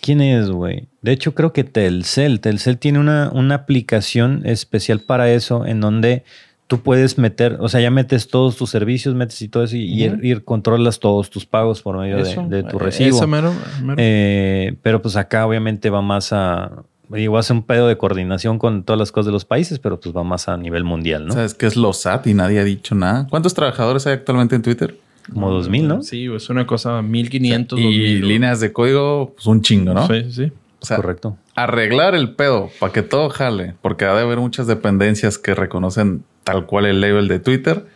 ¿Quién 0.00 0.20
es, 0.20 0.50
güey? 0.50 0.86
De 1.02 1.12
hecho, 1.12 1.34
creo 1.34 1.52
que 1.52 1.64
Telcel. 1.64 2.40
Telcel 2.40 2.78
tiene 2.78 3.00
una, 3.00 3.30
una 3.32 3.56
aplicación 3.56 4.42
especial 4.44 5.00
para 5.00 5.30
eso 5.30 5.66
en 5.66 5.80
donde 5.80 6.22
tú 6.66 6.80
puedes 6.80 7.16
meter, 7.18 7.58
o 7.60 7.68
sea, 7.68 7.80
ya 7.80 7.90
metes 7.90 8.28
todos 8.28 8.56
tus 8.56 8.70
servicios, 8.70 9.14
metes 9.14 9.40
y 9.42 9.48
todo 9.48 9.62
eso 9.64 9.76
y, 9.76 9.82
y- 10.04 10.32
y 10.32 10.40
controlas 10.40 10.98
todos 10.98 11.30
tus 11.30 11.46
pagos 11.46 11.82
por 11.82 11.96
medio 11.98 12.16
de- 12.16 12.22
Eso, 12.32 12.44
de, 12.48 12.62
tu 12.64 12.76
eh, 12.78 12.80
recibo. 12.80 13.16
Eso 13.16 13.26
mero, 13.26 13.52
mero. 13.82 13.96
Eh, 13.98 14.74
pero 14.82 15.00
pues 15.00 15.16
acá 15.16 15.46
obviamente 15.46 15.90
va 15.90 16.02
más 16.02 16.32
a. 16.32 16.82
Digo, 17.08 17.38
hace 17.38 17.52
un 17.52 17.62
pedo 17.62 17.86
de 17.86 17.96
coordinación 17.96 18.58
con 18.58 18.82
todas 18.82 18.98
las 18.98 19.12
cosas 19.12 19.26
de 19.26 19.32
los 19.32 19.44
países, 19.44 19.78
pero 19.78 20.00
pues 20.00 20.14
va 20.16 20.24
más 20.24 20.48
a 20.48 20.56
nivel 20.56 20.82
mundial, 20.82 21.24
¿no? 21.26 21.34
¿Sabes 21.34 21.54
qué 21.54 21.66
es 21.66 21.76
los 21.76 21.98
SAT 21.98 22.26
y 22.26 22.34
nadie 22.34 22.58
ha 22.58 22.64
dicho 22.64 22.96
nada? 22.96 23.28
¿Cuántos 23.30 23.54
trabajadores 23.54 24.04
hay 24.08 24.14
actualmente 24.14 24.56
en 24.56 24.62
Twitter? 24.62 24.96
Como 25.32 25.50
2000, 25.52 25.86
¿no? 25.88 26.02
Sí, 26.02 26.26
es 26.26 26.50
una 26.50 26.66
cosa 26.66 27.00
1500, 27.02 27.78
y 27.78 27.82
2000. 27.82 28.28
líneas 28.28 28.58
de 28.60 28.72
código, 28.72 29.32
pues 29.36 29.46
un 29.46 29.62
chingo, 29.62 29.94
¿no? 29.94 30.06
Sí, 30.08 30.32
sí. 30.32 30.52
O 30.86 30.88
sea, 30.88 30.96
Correcto. 30.98 31.36
arreglar 31.56 32.14
el 32.14 32.34
pedo 32.34 32.70
para 32.78 32.92
que 32.92 33.02
todo 33.02 33.28
jale, 33.28 33.74
porque 33.82 34.04
ha 34.04 34.14
de 34.14 34.22
haber 34.22 34.38
muchas 34.38 34.68
dependencias 34.68 35.36
que 35.36 35.54
reconocen 35.54 36.22
tal 36.44 36.66
cual 36.66 36.86
el 36.86 37.00
label 37.00 37.26
de 37.26 37.40
Twitter. 37.40 37.86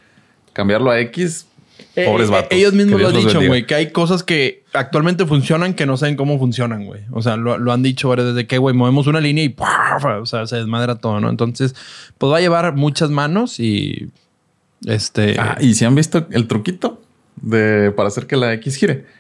Cambiarlo 0.53 0.91
a 0.91 0.99
X, 0.99 1.47
pobres 1.95 2.29
Eh, 2.29 2.33
eh, 2.33 2.35
vatos. 2.35 2.49
Ellos 2.51 2.73
mismos 2.73 3.01
lo 3.01 3.09
han 3.09 3.15
dicho, 3.15 3.41
güey, 3.47 3.65
que 3.65 3.77
hay 3.77 3.93
cosas 3.93 4.25
que 4.25 4.65
actualmente 4.73 5.25
funcionan 5.25 5.75
que 5.75 5.87
no 5.87 5.97
saben 5.97 6.17
cómo 6.17 6.37
funcionan, 6.41 6.85
güey. 6.85 7.03
O 7.13 7.23
sea, 7.23 7.37
lo, 7.37 7.59
lo 7.59 7.71
han 7.73 7.85
dicho 7.85 8.09
varias 8.09 8.35
desde 8.35 8.49
que, 8.49 8.59
güey, 8.59 8.75
movemos 8.75 9.07
una 9.07 9.21
línea 9.21 9.45
y 9.45 9.51
¡puf! 9.51 9.69
o 10.05 10.27
sea, 10.27 10.47
se 10.49 10.57
desmadra 10.57 10.97
todo, 10.97 11.21
¿no? 11.21 11.31
Entonces, 11.31 11.77
pues 12.19 12.33
va 12.33 12.39
a 12.39 12.41
llevar 12.41 12.75
muchas 12.75 13.11
manos 13.11 13.61
y 13.61 14.11
este. 14.85 15.37
Ah, 15.39 15.57
y 15.61 15.75
si 15.75 15.85
han 15.85 15.95
visto 15.95 16.27
el 16.33 16.49
truquito 16.49 17.01
de 17.37 17.93
para 17.93 18.09
hacer 18.09 18.27
que 18.27 18.37
la 18.37 18.53
X 18.55 18.77
gire. 18.77 19.20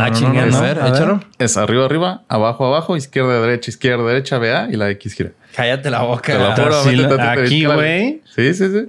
Ah, 0.00 0.10
no, 0.10 0.20
no, 0.20 0.32
no, 0.32 0.46
¿no? 0.46 0.56
A 0.56 0.60
ver, 0.60 0.78
A 0.80 0.84
ver. 0.84 0.94
échalo. 0.94 1.20
Es 1.38 1.56
arriba, 1.56 1.84
arriba, 1.84 2.22
abajo, 2.28 2.66
abajo, 2.66 2.96
izquierda, 2.96 3.40
derecha, 3.40 3.70
izquierda, 3.70 4.04
derecha, 4.06 4.38
BA 4.38 4.68
y 4.70 4.76
la 4.76 4.90
X 4.90 5.14
gira. 5.14 5.30
Cállate 5.54 5.90
la 5.90 6.02
boca. 6.02 6.32
Te 6.32 6.38
la- 6.38 6.52
a 6.54 6.82
Twitter, 6.84 7.20
aquí, 7.20 7.64
güey. 7.64 8.22
Sí, 8.34 8.54
sí, 8.54 8.68
sí. 8.70 8.86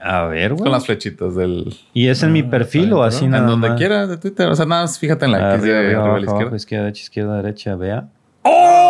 A 0.00 0.24
ver, 0.26 0.52
güey. 0.52 0.62
Con 0.62 0.72
las 0.72 0.86
flechitas 0.86 1.34
del. 1.34 1.74
¿Y 1.92 2.06
es 2.08 2.22
en 2.22 2.32
mi 2.32 2.40
Ah, 2.40 2.50
perfil 2.50 2.84
está 2.84 2.96
o 2.96 3.02
así 3.02 3.24
en 3.24 3.32
nada 3.32 3.46
donde 3.48 3.68
más? 3.70 3.78
quieras 3.78 4.08
de 4.08 4.16
Twitter. 4.16 4.48
O 4.48 4.54
sea, 4.54 4.64
nada 4.64 4.82
más 4.82 4.98
fíjate 4.98 5.24
en 5.24 5.32
la 5.32 5.38
X 5.38 5.46
Arriba, 5.62 5.78
arriba, 5.78 5.78
arriba, 5.78 5.90
a 5.90 6.02
la 6.02 6.08
abajo, 6.08 6.18
izquierda. 6.20 6.40
abajo, 6.42 6.56
izquierda, 6.56 6.84
derecha, 6.84 7.02
izquierda, 7.02 7.36
derecha, 7.42 7.74
vea. 7.76 8.04
¡Oh! 8.42 8.87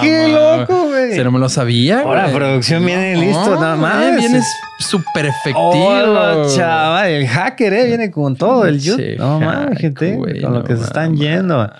¡Qué 0.00 0.28
loco, 0.28 0.86
güey! 0.88 1.12
Se 1.14 1.24
no 1.24 1.30
me 1.32 1.38
lo 1.38 1.48
sabía, 1.48 2.02
güey. 2.02 2.18
Ahora, 2.20 2.32
producción 2.32 2.84
viene 2.84 3.16
listo, 3.16 3.60
nada 3.60 3.76
más. 3.76 4.16
Vienes 4.16 4.44
súper 4.78 5.26
efectivo. 5.26 5.70
Hola, 5.88 6.46
chaval. 6.54 7.08
El 7.08 7.26
hacker, 7.28 7.72
eh, 7.72 7.86
viene 7.86 8.10
con 8.10 8.36
todo. 8.36 8.66
El 8.66 8.80
Sí, 8.80 8.88
YouTube. 8.90 9.16
no 9.18 9.40
mames, 9.40 9.78
gente. 9.78 10.14
güey, 10.16 10.40
con 10.40 10.52
lo 10.52 10.58
no 10.60 10.64
que 10.64 10.76
se 10.76 10.84
están 10.84 11.16
yendo. 11.16 11.60
A 11.60 11.72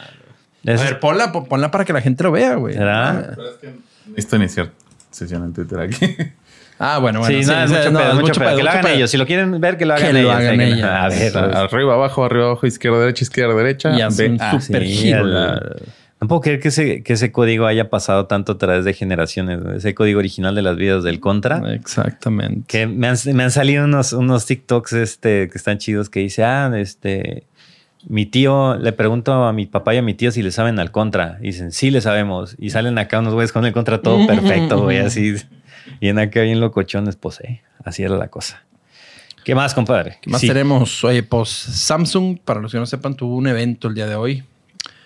Es- 0.64 0.80
ver, 0.82 0.98
ponla, 1.00 1.30
pon- 1.32 1.46
ponla 1.46 1.70
para 1.70 1.84
que 1.84 1.92
la 1.92 2.00
gente 2.00 2.22
lo 2.24 2.32
vea, 2.32 2.54
güey. 2.54 2.74
¿Será? 2.74 3.32
Pero 3.36 3.48
es 3.50 3.56
que 3.56 3.66
no 3.68 3.74
necesito 4.10 4.36
iniciar 4.36 4.70
sesión 5.10 5.44
en 5.44 5.52
Twitter 5.52 5.78
aquí. 5.80 6.16
Ah, 6.78 6.98
bueno, 6.98 7.20
bueno. 7.20 7.40
sí, 7.40 7.46
no, 7.46 7.62
es 7.62 7.70
mucho 7.70 7.90
no, 7.92 7.98
pedo, 8.00 8.08
es 8.10 8.20
mucho 8.20 8.40
pedo. 8.40 8.56
Que 8.56 8.62
lo 8.64 8.70
hagan 8.70 8.82
pedo. 8.82 8.94
ellos. 8.94 9.10
Si 9.10 9.16
lo 9.16 9.26
quieren 9.26 9.60
ver, 9.60 9.76
que 9.76 9.86
lo 9.86 9.94
hagan 9.94 10.06
Que 10.08 10.12
lo 10.12 10.18
ellos. 10.18 10.32
hagan 10.34 10.50
Hay 10.50 10.58
que- 10.58 10.66
ellos. 10.72 10.84
A 10.90 11.08
ver, 11.08 11.22
Está 11.22 11.44
arriba, 11.62 11.94
abajo, 11.94 12.24
arriba, 12.24 12.46
abajo, 12.46 12.66
izquierda, 12.66 12.98
derecha, 12.98 13.22
izquierda, 13.24 13.54
derecha. 13.54 13.96
Y 13.96 14.00
hace 14.02 14.24
Ve- 14.24 14.30
un 14.30 14.38
ah, 14.42 14.60
super 14.60 14.82
sí, 14.82 14.88
giro. 14.92 15.22
la- 15.24 15.62
No 16.24 16.28
puedo 16.28 16.40
creer 16.40 16.58
que 16.58 16.68
ese, 16.68 17.02
que 17.02 17.12
ese 17.12 17.32
código 17.32 17.66
haya 17.66 17.90
pasado 17.90 18.24
tanto 18.24 18.52
a 18.52 18.58
través 18.58 18.86
de 18.86 18.94
generaciones. 18.94 19.60
Ese 19.76 19.94
código 19.94 20.20
original 20.20 20.54
de 20.54 20.62
las 20.62 20.74
vidas 20.74 21.04
del 21.04 21.20
Contra. 21.20 21.74
Exactamente. 21.74 22.62
Que 22.66 22.86
me 22.86 23.08
han, 23.08 23.18
me 23.34 23.42
han 23.42 23.50
salido 23.50 23.84
unos, 23.84 24.14
unos 24.14 24.46
TikToks 24.46 24.94
este, 24.94 25.50
que 25.50 25.58
están 25.58 25.76
chidos 25.76 26.08
que 26.08 26.20
dice, 26.20 26.42
ah, 26.42 26.72
este, 26.76 27.44
mi 28.08 28.24
tío, 28.24 28.74
le 28.76 28.92
pregunto 28.92 29.34
a 29.44 29.52
mi 29.52 29.66
papá 29.66 29.94
y 29.94 29.98
a 29.98 30.02
mi 30.02 30.14
tío 30.14 30.30
si 30.30 30.42
le 30.42 30.50
saben 30.50 30.78
al 30.78 30.92
Contra. 30.92 31.36
Y 31.42 31.48
dicen, 31.48 31.72
sí 31.72 31.90
le 31.90 32.00
sabemos. 32.00 32.56
Y 32.58 32.70
salen 32.70 32.96
acá 32.96 33.18
unos 33.18 33.34
güeyes 33.34 33.52
con 33.52 33.66
el 33.66 33.74
Contra 33.74 34.00
todo 34.00 34.26
perfecto, 34.26 34.82
güey, 34.82 35.00
así. 35.00 35.34
Y 36.00 36.08
en 36.08 36.18
acá 36.18 36.40
bien 36.40 36.58
locochones, 36.58 37.16
pues, 37.16 37.40
eh, 37.40 37.60
así 37.84 38.02
era 38.02 38.16
la 38.16 38.28
cosa. 38.28 38.64
¿Qué 39.44 39.54
más, 39.54 39.74
compadre? 39.74 40.16
¿Qué 40.22 40.30
más 40.30 40.40
Sí, 40.40 40.48
tenemos? 40.48 41.04
Oye, 41.04 41.22
pues 41.22 41.50
Samsung, 41.50 42.38
para 42.42 42.62
los 42.62 42.72
que 42.72 42.78
no 42.78 42.86
sepan, 42.86 43.14
tuvo 43.14 43.36
un 43.36 43.46
evento 43.46 43.88
el 43.88 43.94
día 43.94 44.06
de 44.06 44.14
hoy. 44.14 44.42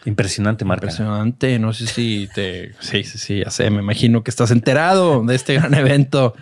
Impresionante 0.08 0.64
marca. 0.64 0.86
Impresionante. 0.86 1.58
No 1.58 1.74
sé 1.74 1.86
si 1.86 2.30
te. 2.34 2.72
Sí, 2.80 3.04
sí, 3.04 3.18
sí, 3.18 3.40
ya 3.44 3.50
sé. 3.50 3.70
Me 3.70 3.80
imagino 3.80 4.24
que 4.24 4.30
estás 4.30 4.50
enterado 4.50 5.22
de 5.22 5.34
este 5.34 5.54
gran 5.54 5.74
evento 5.74 6.34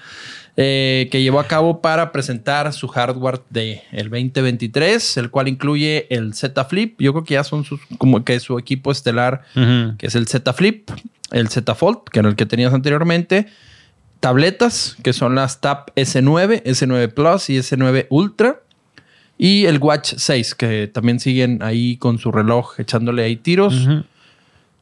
eh, 0.56 1.08
que 1.10 1.20
llevó 1.20 1.40
a 1.40 1.48
cabo 1.48 1.80
para 1.80 2.12
presentar 2.12 2.72
su 2.72 2.86
hardware 2.86 3.40
de 3.50 3.82
el 3.90 4.08
2023, 4.08 5.16
el 5.16 5.30
cual 5.30 5.48
incluye 5.48 6.06
el 6.10 6.32
Z 6.34 6.64
Flip. 6.66 6.94
Yo 7.00 7.12
creo 7.12 7.24
que 7.24 7.34
ya 7.34 7.42
son 7.42 7.64
sus, 7.64 7.80
como 7.98 8.24
que 8.24 8.38
su 8.38 8.56
equipo 8.56 8.92
estelar, 8.92 9.42
que 9.98 10.06
es 10.06 10.14
el 10.14 10.28
Z 10.28 10.52
Flip, 10.52 10.88
el 11.32 11.48
Z 11.48 11.74
Fold, 11.74 12.04
que 12.12 12.20
era 12.20 12.28
el 12.28 12.36
que 12.36 12.46
tenías 12.46 12.72
anteriormente. 12.72 13.48
Tabletas, 14.20 14.96
que 15.02 15.12
son 15.12 15.34
las 15.34 15.60
Tab 15.60 15.92
S9, 15.96 16.62
S9 16.62 17.12
Plus 17.12 17.50
y 17.50 17.58
S9 17.58 18.06
Ultra. 18.10 18.60
Y 19.38 19.66
el 19.66 19.78
Watch 19.78 20.14
6, 20.16 20.54
que 20.54 20.86
también 20.88 21.20
siguen 21.20 21.62
ahí 21.62 21.96
con 21.98 22.18
su 22.18 22.32
reloj 22.32 22.78
echándole 22.80 23.22
ahí 23.24 23.36
tiros. 23.36 23.88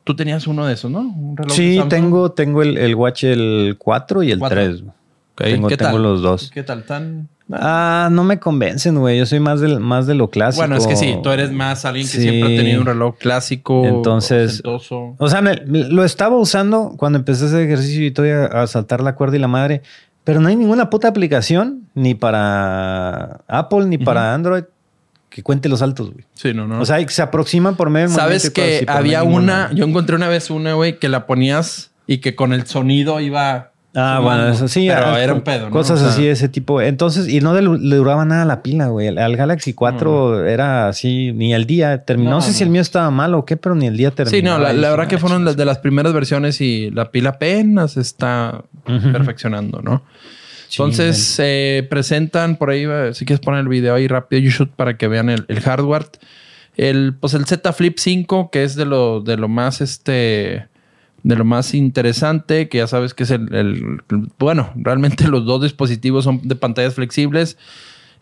Tú 0.05 0.15
tenías 0.15 0.47
uno 0.47 0.67
de 0.67 0.75
esos, 0.75 0.91
¿no? 0.91 1.01
Un 1.01 1.37
reloj 1.37 1.57
de 1.57 1.57
Sí, 1.57 1.81
tengo, 1.89 2.31
tengo 2.33 2.63
el, 2.63 2.77
el 2.79 2.95
Watch 2.95 3.25
el 3.25 3.77
4 3.79 4.23
y 4.23 4.33
el 4.33 4.39
Cuatro. 4.39 4.61
3. 4.63 4.83
Ok, 4.83 5.43
Tengo, 5.43 5.69
¿qué 5.69 5.77
tengo 5.77 5.93
tal? 5.93 6.03
los 6.03 6.23
dos. 6.23 6.51
¿Qué 6.53 6.63
tal? 6.63 6.85
¿Tan...? 6.85 7.29
Ah, 7.53 8.09
no 8.11 8.23
me 8.25 8.39
convencen, 8.39 8.99
güey. 8.99 9.19
Yo 9.19 9.27
soy 9.27 9.41
más, 9.41 9.61
del, 9.61 9.79
más 9.81 10.07
de 10.07 10.15
lo 10.15 10.31
clásico. 10.31 10.63
Bueno, 10.63 10.77
es 10.77 10.87
que 10.87 10.97
sí, 10.97 11.17
tú 11.23 11.29
eres 11.31 11.51
más 11.53 11.85
alguien 11.85 12.07
que 12.07 12.13
Sí. 12.13 12.23
siempre 12.23 12.55
ha 12.55 12.57
tenido 12.57 12.81
un 12.81 12.87
reloj 12.87 13.17
clásico. 13.19 13.85
Entonces-. 13.85 14.63
O 14.65 15.29
sea, 15.29 15.43
me- 15.43 15.61
me- 15.67 15.89
lo 15.91 16.05
estaba 16.05 16.37
usando 16.39 16.95
cuando 16.97 17.19
empecé 17.19 17.47
ese 17.47 17.63
ejercicio 17.65 18.03
y 18.05 18.07
estoy 18.07 18.31
a, 18.31 18.45
a 18.47 18.67
saltar 18.67 19.03
la 19.03 19.15
cuerda 19.15 19.37
y 19.37 19.41
la 19.41 19.49
madre. 19.49 19.83
Pero 20.25 20.41
no 20.41 20.49
hay 20.49 20.57
ninguna 20.57 20.89
puta 20.89 21.09
aplicación, 21.09 21.89
ni 21.95 22.15
para 22.15 23.43
Apple, 23.47 23.85
ni 23.87 23.99
para 23.99 24.35
Android, 24.35 24.65
que 25.29 25.43
cuente 25.43 25.69
los 25.69 25.81
saltos, 25.81 26.13
güey. 26.13 26.25
Sí, 26.33 26.55
no, 26.55 26.67
no. 26.67 26.81
O 26.81 26.87
sea, 26.87 27.07
se 27.09 27.21
aproximan 27.21 27.77
por 27.77 27.91
medio 27.91 28.09
Sabes 28.09 28.51
que 28.51 28.87
había 28.89 29.23
una... 29.23 29.71
Yo 29.73 29.85
encontré 29.85 30.17
una 30.17 30.29
vez 30.29 30.49
una, 30.49 30.73
güey, 30.75 30.99
que 30.99 31.11
la 31.11 31.27
ponías 31.27 31.91
y 32.07 32.19
que 32.19 32.35
con 32.35 32.53
el 32.53 32.67
sonido 32.67 33.21
iba... 33.21 33.73
Ah, 33.97 34.19
bueno, 34.21 34.49
eso 34.49 34.67
sí. 34.67 34.89
Pero 34.89 35.17
era 35.17 35.33
un 35.33 35.43
pedo, 35.43 35.67
¿no? 35.67 35.71
Cosas 35.71 35.99
O 36.01 36.05
sea, 36.05 36.13
así 36.13 36.25
de 36.25 36.33
ese 36.33 36.49
tipo. 36.49 36.81
Entonces, 36.83 37.29
y 37.29 37.41
no 37.41 37.55
le, 37.55 37.63
le 37.63 37.97
duraba 37.97 38.25
nada 38.25 38.45
la 38.45 38.63
pila, 38.63 38.89
güey. 38.89 39.07
Al, 39.09 39.19
al 39.19 39.37
Galaxy 39.37 39.73
4 39.73 40.47
era 40.49 40.89
así, 40.89 41.33
ni 41.33 41.55
el 41.55 41.65
día 41.67 42.05
terminó. 42.05 42.31
No, 42.31 42.37
No, 42.37 42.43
sé 42.43 42.53
si 42.53 42.65
el 42.65 42.71
mío 42.71 42.83
estaba 42.83 43.11
mal 43.13 43.35
o 43.35 43.45
qué, 43.45 43.57
pero 43.57 43.75
ni 43.77 43.87
el 43.87 43.97
día 43.97 44.11
terminó. 44.11 44.37
Sí, 44.37 44.43
no, 44.43 44.59
la, 44.59 44.73
verdad 44.91 45.07
que 45.07 45.15
"Ah, 45.15 45.19
fueron 45.19 45.45
las 45.45 45.53
chingas". 45.53 45.57
de 45.59 45.65
las 45.65 45.79
primeras 45.79 46.13
versiones 46.13 46.61
y 46.61 46.91
la 46.91 47.13
pila 47.13 47.31
apenas 47.31 47.93
se 47.93 48.01
está 48.01 48.65
perfeccionando, 48.85 49.81
¿no? 49.81 50.03
Sí, 50.69 50.83
Entonces, 50.83 51.37
eh, 51.39 51.87
presentan 51.89 52.57
por 52.57 52.71
ahí, 52.71 52.85
eh, 52.89 53.11
si 53.13 53.25
quieres 53.25 53.45
poner 53.45 53.61
el 53.61 53.69
video 53.69 53.95
ahí 53.95 54.09
rápido, 54.09 54.43
YouTube, 54.43 54.71
para 54.75 54.97
que 54.97 55.07
vean 55.07 55.31
el, 55.31 55.45
el 55.49 55.61
hardware. 55.61 56.07
El, 56.77 57.15
pues 57.21 57.35
el 57.35 57.45
Z 57.47 57.73
Flip 57.73 57.97
5, 57.99 58.51
que 58.51 58.65
es 58.65 58.75
de 58.75 58.85
lo, 58.87 59.21
de 59.21 59.37
lo 59.37 59.47
más 59.49 59.81
este. 59.81 60.67
De 61.25 61.35
lo 61.35 61.45
más 61.45 61.75
interesante, 61.75 62.69
que 62.69 62.79
ya 62.79 62.87
sabes 62.87 63.15
que 63.15 63.25
es 63.25 63.31
el, 63.31 64.03
Bueno, 64.39 64.71
realmente 64.77 65.27
los 65.27 65.45
dos 65.45 65.63
dispositivos 65.63 66.25
son 66.25 66.41
de 66.45 66.55
pantallas 66.55 66.95
flexibles. 66.95 67.59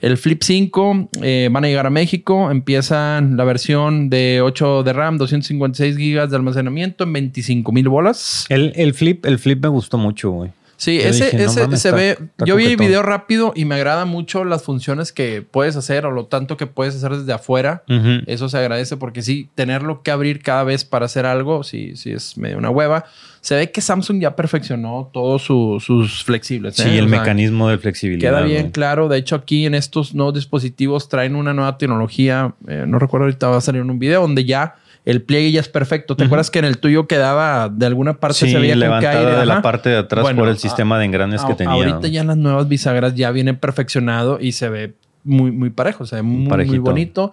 El 0.01 0.17
Flip 0.17 0.43
5 0.43 1.11
eh, 1.21 1.49
van 1.53 1.65
a 1.65 1.69
llegar 1.69 1.87
a 1.87 1.91
México. 1.91 2.51
Empiezan 2.51 3.37
la 3.37 3.45
versión 3.45 4.09
de 4.09 4.41
8 4.43 4.83
de 4.83 4.93
RAM, 4.93 5.19
256 5.19 5.97
GB 5.97 6.29
de 6.29 6.37
almacenamiento 6.37 7.05
en 7.05 7.13
25 7.13 7.71
mil 7.71 7.89
bolas. 7.89 8.47
El, 8.49 8.73
el 8.75 8.95
flip, 8.95 9.27
el 9.27 9.39
flip 9.39 9.63
me 9.63 9.69
gustó 9.69 9.99
mucho, 9.99 10.31
güey. 10.31 10.51
Sí, 10.83 10.99
Yo 11.01 11.09
ese, 11.11 11.25
dije, 11.27 11.37
no 11.39 11.43
ese 11.45 11.61
mames, 11.63 11.81
se 11.81 11.89
está- 11.91 11.97
ve. 11.97 12.11
está 12.11 12.45
yo 12.45 12.57
vi 12.57 12.65
el 12.67 12.77
video 12.77 13.03
rápido 13.05 13.53
y 13.55 13.67
me 13.67 13.77
agrada 13.77 14.05
mucho 14.05 14.45
las 14.45 14.65
funciones 14.65 15.13
que 15.13 15.41
puedes 15.41 15.77
hacer 15.77 16.07
o 16.07 16.11
lo 16.11 16.27
tanto 16.27 16.57
que 16.57 16.67
puedes 16.67 16.97
hacer 16.97 17.17
desde 17.17 17.33
afuera. 17.33 17.85
Eso 18.27 18.49
se 18.49 18.59
agradece 18.59 18.97
porque 18.97 19.23
sí, 19.23 19.49
tenerlo 19.55 20.03
que 20.03 20.11
abrir 20.11 20.43
cada 20.43 20.65
vez 20.65 20.85
para 20.85 21.05
hacer 21.07 21.25
algo, 21.25 21.63
sí, 21.63 21.95
sí 21.95 22.11
es 22.11 22.37
medio 22.37 22.59
una 22.59 22.71
hueva. 22.71 23.05
Se 23.43 23.55
ve 23.55 23.71
que 23.71 23.81
Samsung 23.81 24.21
ya 24.21 24.35
perfeccionó 24.35 25.09
todos 25.13 25.43
su- 25.43 25.79
sus 25.85 26.25
flexibles. 26.25 26.75
Sí, 26.75 26.89
¿eh? 26.89 26.99
el 26.99 27.07
O 27.07 27.09
sea, 27.09 27.21
mecanismo 27.21 27.69
de 27.69 27.79
flexibilidad. 27.79 28.31
Queda 28.31 28.43
bien 28.43 28.63
güey. 28.63 28.73
claro. 28.73 29.09
De 29.09 29.19
hecho, 29.19 29.37
aquí 29.37 29.67
en 29.67 29.75
estos 29.75 30.15
nuevos 30.17 30.35
dispositivos 30.35 31.09
traen 31.09 31.37
una 31.37 31.55
nueva 31.55 31.79
tecnología. 31.79 32.55
eh, 32.67 32.85
no 32.89 32.99
recuerdo 32.99 33.27
ahorita 33.27 33.49
va 33.49 33.59
a 33.59 33.61
salir 33.61 33.83
en 33.83 33.91
un 33.91 33.99
video 34.01 34.21
donde 34.23 34.45
ya 34.45 34.75
el 35.05 35.23
pliegue 35.23 35.51
ya 35.53 35.61
es 35.61 35.69
perfecto. 35.69 36.17
¿Te 36.17 36.25
acuerdas 36.25 36.51
que 36.51 36.61
en 36.61 36.65
el 36.65 36.79
tuyo 36.79 37.07
quedaba 37.09 37.69
de 37.69 37.87
alguna 37.87 38.21
parte 38.21 38.39
Sí, 38.47 38.51
se 38.53 38.59
veía 38.59 38.77
levantada 38.77 39.19
aire? 39.19 39.41
de 39.41 39.47
la 39.47 39.61
parte 39.63 39.89
de 39.91 39.97
atrás 39.99 40.23
Bueno, 40.23 40.39
por 40.41 40.49
el 40.49 40.55
a- 40.55 40.59
sistema 40.59 40.99
de 40.99 41.07
engranes 41.07 41.43
que 41.45 41.55
tenía. 41.55 41.73
Ahorita 41.75 42.07
ya 42.09 42.23
las 42.25 42.37
nuevas 42.37 42.69
bisagras 42.69 43.15
ya 43.15 43.31
vienen 43.33 43.57
perfeccionado 43.57 44.39
y 44.41 44.53
se 44.53 44.69
ve 44.69 44.95
muy, 45.25 45.51
muy 45.51 45.71
parejo. 45.71 46.07
Se 46.07 46.17
ve 46.17 46.23
muy, 46.23 46.79
bonito. 46.79 47.33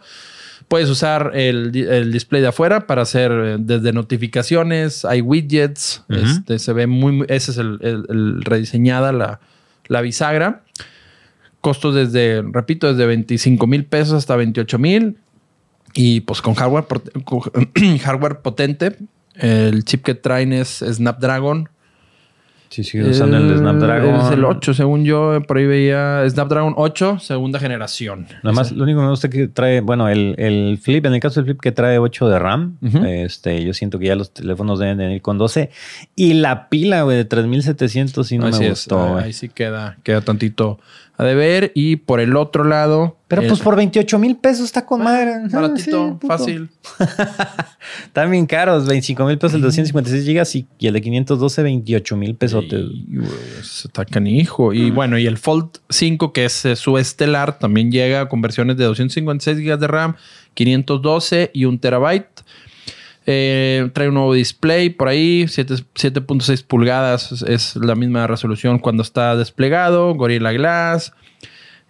Puedes 0.68 0.90
usar 0.90 1.32
el, 1.34 1.76
el 1.76 2.12
display 2.12 2.42
de 2.42 2.48
afuera 2.50 2.86
para 2.86 3.02
hacer 3.02 3.32
eh, 3.32 3.58
desde 3.60 3.92
notificaciones, 3.94 5.04
hay 5.06 5.22
widgets. 5.22 6.04
Este, 6.10 6.60
se 6.60 6.74
ve 6.74 6.86
muy, 6.88 7.12
muy- 7.12 7.26
ese 7.30 7.52
es 7.52 7.58
el, 7.58 7.78
el- 7.82 8.06
el 8.10 8.42
rediseñada 8.44 9.12
la, 9.12 9.40
la 9.88 10.02
bisagra. 10.02 10.62
Costos 11.62 11.94
desde, 11.96 12.42
repito, 12.54 12.88
desde 12.88 13.06
25 13.06 13.68
mil 13.68 13.84
pesos 13.86 14.14
hasta 14.14 14.36
28 14.36 14.80
mil. 14.80 15.18
Y 15.94 16.22
pues 16.22 16.42
con 16.42 16.54
hardware, 16.56 16.86
con 17.24 17.42
hardware 18.04 18.42
potente. 18.42 18.98
El 19.36 19.86
chip 19.86 20.04
que 20.04 20.16
traen 20.16 20.52
es 20.52 20.84
Snapdragon 20.86 21.70
Sí, 22.70 22.84
sigue 22.84 23.10
usando 23.10 23.38
el, 23.38 23.50
de 23.50 23.58
Snapdragon. 23.58 24.16
Es 24.22 24.32
el 24.32 24.46
8, 24.46 24.76
según 24.76 25.04
yo, 25.04 25.42
por 25.48 25.58
ahí 25.58 25.66
veía 25.66 26.24
Snapdragon 26.30 26.76
8, 26.78 27.18
segunda 27.20 27.58
generación. 27.58 28.28
Nada 28.44 28.54
más, 28.54 28.72
lo 28.72 28.84
único 28.84 29.00
que 29.00 29.06
me 29.06 29.10
gusta 29.10 29.28
que 29.28 29.48
trae, 29.48 29.82
bueno, 29.82 30.08
el, 30.08 30.36
el 30.38 30.78
flip, 30.80 31.04
en 31.08 31.16
el 31.16 31.20
caso 31.20 31.40
del 31.40 31.46
flip 31.46 31.62
que 31.62 31.72
trae 31.72 31.98
8 31.98 32.30
de 32.30 32.38
RAM, 32.38 32.78
este, 33.08 33.64
yo 33.64 33.74
siento 33.74 33.98
que 33.98 34.06
ya 34.06 34.16
los 34.16 34.32
teléfonos 34.34 34.78
deben 34.78 35.00
de 35.00 35.06
venir 35.06 35.22
con 35.24 35.40
12. 35.40 35.72
Y 36.16 36.34
la 36.34 36.70
pila, 36.70 37.02
güey, 37.02 37.18
de 37.18 37.26
3700 37.26 38.28
sí 38.28 38.38
no 38.38 38.46
Así 38.46 38.60
me 38.60 38.66
es, 38.68 38.72
gustó, 38.72 39.18
ahí-. 39.18 39.26
Ahí 39.26 39.34
sí 39.34 39.50
queda, 39.50 39.98
queda 40.04 40.22
tantito 40.22 40.80
a 41.20 41.24
deber. 41.26 41.72
Y 41.76 41.98
por 41.98 42.20
el 42.20 42.36
otro 42.36 42.64
lado. 42.64 43.18
Pero 43.28 43.44
el- 43.44 43.48
pues 43.50 43.60
por 43.60 43.76
28 43.76 44.18
mil 44.18 44.36
pesos 44.38 44.66
está 44.66 44.86
con 44.86 45.04
madre. 45.04 45.34
Ah, 45.36 45.48
Baratito, 45.52 46.18
sí, 46.20 46.28
fácil. 46.28 46.70
Están 48.06 48.32
bien 48.32 48.46
caros, 48.48 48.88
25 48.88 49.26
mil 49.26 49.38
pesos 49.38 49.56
el 49.56 49.62
256 49.62 50.26
gigas 50.26 50.56
y, 50.56 50.66
y 50.80 50.88
el 50.88 50.94
de 50.94 51.02
512, 51.02 51.62
28 51.64 52.18
mil 52.18 52.36
pesos. 52.36 52.66
Está 53.86 54.06
canijo. 54.06 54.74
Y 54.74 54.90
bueno, 54.92 55.18
y 55.20 55.28
el 55.28 55.38
Fold 55.38 55.70
5, 55.90 56.34
que 56.34 56.46
es 56.46 56.66
eh, 56.66 56.76
su 56.76 56.98
estelar, 56.98 57.60
también 57.60 57.92
llega 57.92 58.28
con 58.30 58.42
versiones 58.42 58.78
de 58.78 58.86
256 58.86 59.58
GB 59.66 59.78
de 59.80 59.88
RAM, 59.88 60.16
512 60.56 61.52
y 61.54 61.66
1 61.66 61.80
terabyte. 61.80 62.42
Eh, 63.26 63.90
trae 63.94 64.08
un 64.08 64.16
nuevo 64.16 64.34
display 64.34 64.90
por 64.90 65.08
ahí, 65.08 65.46
7 65.48 65.76
7.6 65.94 66.64
pulgadas 66.66 67.32
es, 67.32 67.42
es 67.44 67.76
la 67.76 67.94
misma 67.96 68.26
resolución 68.28 68.80
cuando 68.80 69.04
está 69.04 69.36
desplegado, 69.36 70.16
Gorilla 70.16 70.52
Glass. 70.52 71.14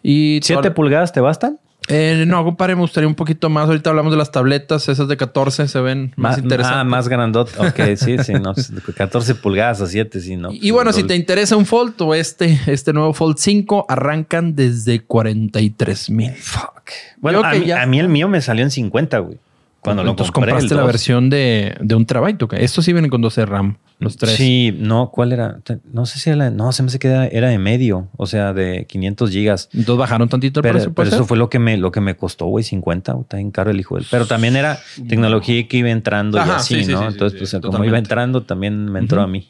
Y 0.03 0.39
¿7 0.41 0.61
todo- 0.61 0.73
pulgadas 0.73 1.13
te 1.13 1.21
bastan? 1.21 1.59
Eh, 1.91 2.25
no, 2.27 2.43
compadre, 2.43 2.75
me 2.75 2.81
gustaría 2.81 3.07
un 3.07 3.15
poquito 3.15 3.49
más. 3.49 3.65
Ahorita 3.67 3.89
hablamos 3.89 4.11
de 4.11 4.17
las 4.17 4.31
tabletas, 4.31 4.87
esas 4.89 5.07
de 5.07 5.17
14 5.17 5.67
se 5.67 5.79
ven 5.81 6.13
más, 6.17 6.37
interesantes. 6.37 6.79
Ah, 6.81 6.83
más 6.83 7.07
grandot. 7.07 7.49
Ok, 7.57 7.95
sí, 7.95 8.17
sí, 8.19 8.33
no. 8.33 8.53
14 8.95 9.33
pulgadas 9.35 9.81
a 9.81 9.87
7, 9.87 10.19
sí, 10.19 10.35
no. 10.35 10.51
Y, 10.51 10.67
y 10.67 10.71
bueno, 10.71 10.93
si 10.93 11.03
te 11.03 11.15
interesa 11.15 11.55
un 11.55 11.65
Fold 11.65 11.99
o 12.01 12.13
este, 12.13 12.59
este 12.67 12.93
nuevo 12.93 13.13
Fold 13.13 13.37
5, 13.39 13.87
arrancan 13.89 14.55
desde 14.55 14.99
43 14.99 16.09
mil. 16.11 16.31
Fuck. 16.33 16.91
Bueno, 17.17 17.41
Yo 17.41 17.47
a 17.47 17.51
que 17.53 17.59
mí, 17.59 17.65
ya- 17.65 17.81
a 17.81 17.85
mí 17.87 17.99
el 17.99 18.09
mío 18.09 18.27
me 18.27 18.41
salió 18.41 18.63
en 18.63 18.71
50, 18.71 19.17
güey. 19.19 19.37
Cuando 19.81 20.03
lo 20.03 20.09
Entonces 20.11 20.31
compré, 20.33 20.51
el 20.51 20.55
compraste 20.57 20.75
la 20.75 20.81
2. 20.81 20.87
versión 20.91 21.29
de, 21.29 21.75
de 21.79 21.95
un 21.95 22.05
terabyte. 22.05 22.43
¿ok? 22.43 22.53
Estos 22.55 22.83
sí 22.85 22.91
vienen 22.91 23.09
con 23.09 23.21
12 23.21 23.45
RAM, 23.45 23.77
los 23.99 24.17
tres. 24.17 24.35
Sí, 24.35 24.75
no, 24.77 25.09
¿cuál 25.09 25.31
era? 25.31 25.59
No 25.93 26.05
sé 26.05 26.19
si 26.19 26.29
era, 26.29 26.35
la- 26.37 26.49
no, 26.51 26.71
se 26.73 26.83
me 26.83 26.87
hace 26.87 26.99
que 26.99 27.07
era, 27.07 27.27
era 27.27 27.47
de 27.49 27.57
medio, 27.59 28.09
o 28.17 28.27
sea, 28.27 28.51
de 28.53 28.85
500 28.89 29.29
gigas. 29.31 29.69
Entonces 29.73 29.97
bajaron 29.99 30.27
tantito 30.27 30.59
el 30.59 30.63
Pero, 30.63 30.73
precio. 30.73 30.89
pero 30.93 30.95
¿puede 31.09 31.15
eso 31.15 31.25
fue 31.25 31.37
lo 31.37 31.49
que 31.49 31.59
me, 31.59 31.77
lo 31.77 31.91
que 31.93 32.01
me 32.01 32.15
costó, 32.17 32.45
güey, 32.47 32.63
50, 32.65 33.13
güey, 33.13 33.21
está 33.23 33.37
bien 33.37 33.51
caro 33.51 33.71
el 33.71 33.79
hijo 33.79 33.95
del. 33.95 34.05
Pero 34.11 34.25
también 34.25 34.55
era 34.57 34.77
tecnología 35.07 35.65
que 35.67 35.77
iba 35.77 35.89
entrando 35.89 36.37
y 36.37 36.41
así, 36.41 36.75
sí, 36.75 36.83
sí, 36.83 36.91
¿no? 36.91 36.99
sí, 36.99 37.05
sí, 37.05 37.11
Entonces, 37.13 37.39
sí, 37.39 37.39
pues 37.39 37.51
como 37.53 37.61
totalmente. 37.61 37.87
iba 37.87 37.97
entrando, 37.99 38.43
también 38.43 38.85
me 38.91 38.99
entró 38.99 39.21
a 39.21 39.27
mí. 39.27 39.47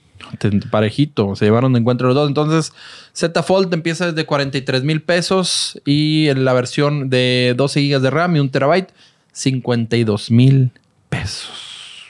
Parejito, 0.69 1.35
se 1.35 1.45
llevaron 1.45 1.73
de 1.73 1.79
encuentro 1.79 2.07
los 2.07 2.15
dos. 2.15 2.27
Entonces, 2.27 2.73
Z 3.13 3.41
Fold 3.43 3.73
empieza 3.73 4.05
desde 4.11 4.25
43 4.25 4.83
mil 4.83 5.01
pesos 5.01 5.79
y 5.85 6.27
en 6.27 6.45
la 6.45 6.53
versión 6.53 7.09
de 7.09 7.53
12 7.57 7.81
gigas 7.81 8.01
de 8.01 8.09
RAM 8.09 8.35
y 8.35 8.39
un 8.39 8.49
terabyte, 8.49 8.89
52 9.31 10.31
mil 10.31 10.71
pesos. 11.09 12.03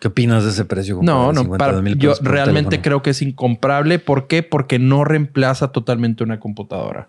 ¿Qué 0.00 0.08
opinas 0.08 0.44
de 0.44 0.50
ese 0.50 0.64
precio? 0.64 1.00
No, 1.02 1.32
no, 1.32 1.40
50 1.42 1.58
para- 1.58 1.80
yo 1.96 2.14
realmente 2.20 2.70
teléfono. 2.70 2.82
creo 2.82 3.02
que 3.02 3.10
es 3.10 3.22
incomparable. 3.22 3.98
¿Por 3.98 4.28
qué? 4.28 4.42
Porque 4.44 4.78
no 4.78 5.04
reemplaza 5.04 5.72
totalmente 5.72 6.22
una 6.22 6.38
computadora. 6.38 7.08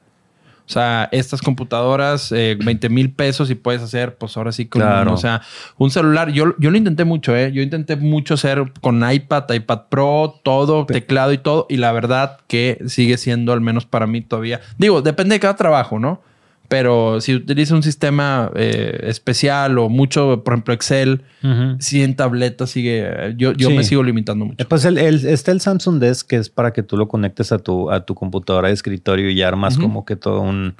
O 0.67 0.71
sea, 0.71 1.09
estas 1.11 1.41
computadoras, 1.41 2.31
eh, 2.31 2.55
20 2.63 2.89
mil 2.89 3.11
pesos 3.11 3.49
y 3.49 3.55
puedes 3.55 3.81
hacer, 3.81 4.17
pues 4.17 4.37
ahora 4.37 4.51
sí, 4.51 4.67
con, 4.67 4.81
Claro. 4.83 5.13
o 5.13 5.17
sea, 5.17 5.41
un 5.77 5.89
celular. 5.89 6.31
Yo, 6.31 6.55
yo 6.59 6.69
lo 6.69 6.77
intenté 6.77 7.05
mucho, 7.05 7.35
¿eh? 7.35 7.51
Yo 7.51 7.63
intenté 7.63 7.95
mucho 7.95 8.35
hacer 8.35 8.71
con 8.81 8.97
iPad, 9.11 9.51
iPad 9.51 9.81
Pro, 9.89 10.39
todo, 10.43 10.85
teclado 10.85 11.33
y 11.33 11.39
todo. 11.39 11.65
Y 11.69 11.77
la 11.77 11.91
verdad 11.91 12.37
que 12.47 12.79
sigue 12.87 13.17
siendo, 13.17 13.51
al 13.51 13.61
menos 13.61 13.85
para 13.87 14.05
mí 14.05 14.21
todavía. 14.21 14.61
Digo, 14.77 15.01
depende 15.01 15.33
de 15.35 15.39
cada 15.39 15.55
trabajo, 15.55 15.97
¿no? 15.99 16.21
Pero 16.69 17.19
si 17.19 17.33
utiliza 17.33 17.73
un 17.75 17.81
sistema 17.83 18.51
eh, 18.55 19.01
especial 19.07 19.77
o 19.79 19.89
mucho, 19.89 20.43
por 20.43 20.53
ejemplo, 20.53 20.73
Excel, 20.73 21.23
Ujú. 21.43 21.75
si 21.79 22.03
en 22.03 22.15
tableta 22.15 22.67
sigue. 22.67 23.33
Yo, 23.37 23.53
yo 23.53 23.69
Sí. 23.69 23.75
me 23.75 23.83
sigo 23.83 24.03
limitando 24.03 24.45
mucho. 24.45 24.61
Eh, 24.63 24.65
Pues 24.69 24.85
el, 24.85 24.99
el- 24.99 25.25
está 25.25 25.51
el 25.51 25.61
Samsung 25.61 25.99
Desk, 25.99 26.27
que 26.27 26.35
es 26.35 26.49
para 26.49 26.71
que 26.71 26.83
tú 26.83 26.95
lo 26.95 27.07
conectes 27.07 27.51
a 27.51 27.57
tu, 27.57 27.89
a 27.89 28.05
tu 28.05 28.13
computadora 28.13 28.67
de 28.67 28.75
escritorio 28.75 29.31
y 29.31 29.41
armas 29.41 29.77
como 29.79 30.05
que 30.05 30.15
todo 30.15 30.41
un, 30.41 30.75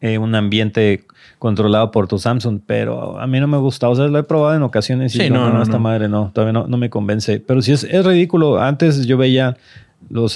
eh, 0.00 0.18
un 0.18 0.34
ambiente 0.34 1.04
controlado 1.38 1.92
por 1.92 2.08
tu 2.08 2.18
Samsung, 2.18 2.60
pero 2.66 3.20
a 3.20 3.26
mí 3.28 3.38
no 3.38 3.46
me 3.46 3.58
gusta. 3.58 3.88
O 3.88 3.94
sea, 3.94 4.08
lo 4.08 4.18
he 4.18 4.24
probado 4.24 4.56
en 4.56 4.62
ocasiones 4.64 5.14
y 5.14 5.20
Sí, 5.20 5.30
no, 5.30 5.36
no, 5.36 5.48
no, 5.50 5.54
no, 5.58 5.62
esta 5.62 5.78
madre 5.78 6.08
no, 6.08 6.32
todavía 6.34 6.52
no, 6.52 6.66
no 6.66 6.76
me 6.78 6.90
convence. 6.90 7.38
Pero 7.38 7.62
sí 7.62 7.70
es, 7.70 7.84
es 7.84 8.04
ridículo. 8.04 8.60
Antes 8.60 9.06
yo 9.06 9.16
veía, 9.16 9.56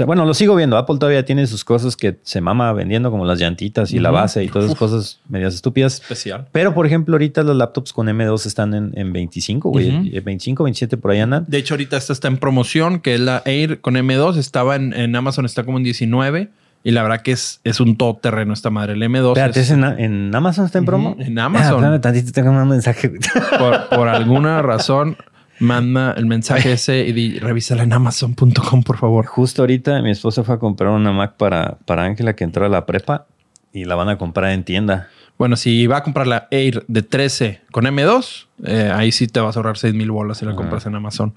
bueno, 0.06 0.24
lo 0.26 0.34
sigo 0.34 0.54
viendo. 0.56 0.76
Apple 0.76 0.96
todavía 0.98 1.24
tiene 1.24 1.46
sus 1.46 1.64
cosas 1.64 1.96
que 1.96 2.18
se 2.22 2.40
mama 2.40 2.72
vendiendo, 2.72 3.10
como 3.10 3.24
las 3.24 3.38
llantitas 3.38 3.92
y 3.92 3.98
la 3.98 4.10
base 4.10 4.44
y 4.44 4.48
todas 4.48 4.66
esas 4.66 4.78
cosas 4.78 5.20
medias 5.28 5.54
estúpidas. 5.54 5.94
Especial. 6.00 6.46
Pero, 6.52 6.74
por 6.74 6.86
ejemplo, 6.86 7.14
ahorita 7.14 7.42
los 7.42 7.56
laptops 7.56 7.92
con 7.92 8.06
M2 8.08 8.46
están 8.46 8.74
en, 8.74 8.92
en 8.96 9.12
25, 9.12 9.70
güey. 9.70 10.10
Eh, 10.16 10.20
25, 10.20 10.64
27 10.64 10.96
por 10.96 11.10
ahí 11.12 11.20
andan. 11.20 11.44
De 11.48 11.58
hecho, 11.58 11.74
ahorita 11.74 11.96
esta 11.96 12.12
está 12.12 12.28
en 12.28 12.38
promoción, 12.38 13.00
que 13.00 13.14
es 13.14 13.20
la 13.20 13.42
Air 13.46 13.80
con 13.80 13.94
M2. 13.94 14.36
Estaba 14.36 14.76
en, 14.76 14.92
en 14.92 15.14
Amazon, 15.16 15.44
está 15.46 15.64
como 15.64 15.78
en 15.78 15.84
19. 15.84 16.48
Y 16.84 16.90
la 16.90 17.04
verdad 17.04 17.22
que 17.22 17.30
es, 17.30 17.60
es 17.62 17.78
un 17.78 17.96
todoterreno 17.96 18.52
esta 18.52 18.68
madre. 18.70 18.94
El 18.94 19.02
M2 19.02 19.28
Espérate, 19.28 19.60
es- 19.60 19.66
¿es 19.66 19.72
en, 19.72 19.84
en 19.84 20.34
Amazon 20.34 20.66
está 20.66 20.78
en 20.78 20.84
promo? 20.84 21.14
En 21.18 21.38
Amazon. 21.38 21.84
Ah, 21.84 21.94
espérame 21.96 22.00
tantito, 22.00 22.32
tengo 22.32 22.50
un 22.50 22.68
mensaje. 22.68 23.12
por, 23.56 23.88
por 23.88 24.08
alguna 24.08 24.60
razón 24.62 25.16
manda 25.62 26.12
el 26.16 26.26
mensaje 26.26 26.72
ese 26.74 27.06
y 27.06 27.12
di, 27.12 27.38
revísala 27.38 27.82
en 27.82 27.92
amazon.com, 27.92 28.82
por 28.82 28.98
favor. 28.98 29.26
Justo 29.26 29.62
ahorita 29.62 30.02
mi 30.02 30.10
esposa 30.10 30.44
fue 30.44 30.56
a 30.56 30.58
comprar 30.58 30.90
una 30.90 31.12
Mac 31.12 31.36
para 31.36 31.78
para 31.86 32.04
Ángela 32.04 32.34
que 32.34 32.44
entró 32.44 32.66
a 32.66 32.68
la 32.68 32.84
prepa 32.84 33.26
y 33.72 33.84
la 33.84 33.94
van 33.94 34.08
a 34.08 34.18
comprar 34.18 34.52
en 34.52 34.64
tienda. 34.64 35.08
Bueno, 35.38 35.56
si 35.56 35.86
va 35.86 35.98
a 35.98 36.02
comprar 36.02 36.26
la 36.26 36.46
Air 36.50 36.84
de 36.86 37.02
13 37.02 37.62
con 37.72 37.84
M2, 37.84 38.46
eh, 38.64 38.92
ahí 38.94 39.10
sí 39.10 39.26
te 39.26 39.40
vas 39.40 39.56
a 39.56 39.60
ahorrar 39.60 39.78
6 39.78 39.94
mil 39.94 40.10
bolas 40.10 40.38
si 40.38 40.44
la 40.44 40.52
Ajá. 40.52 40.58
compras 40.58 40.86
en 40.86 40.94
Amazon. 40.94 41.34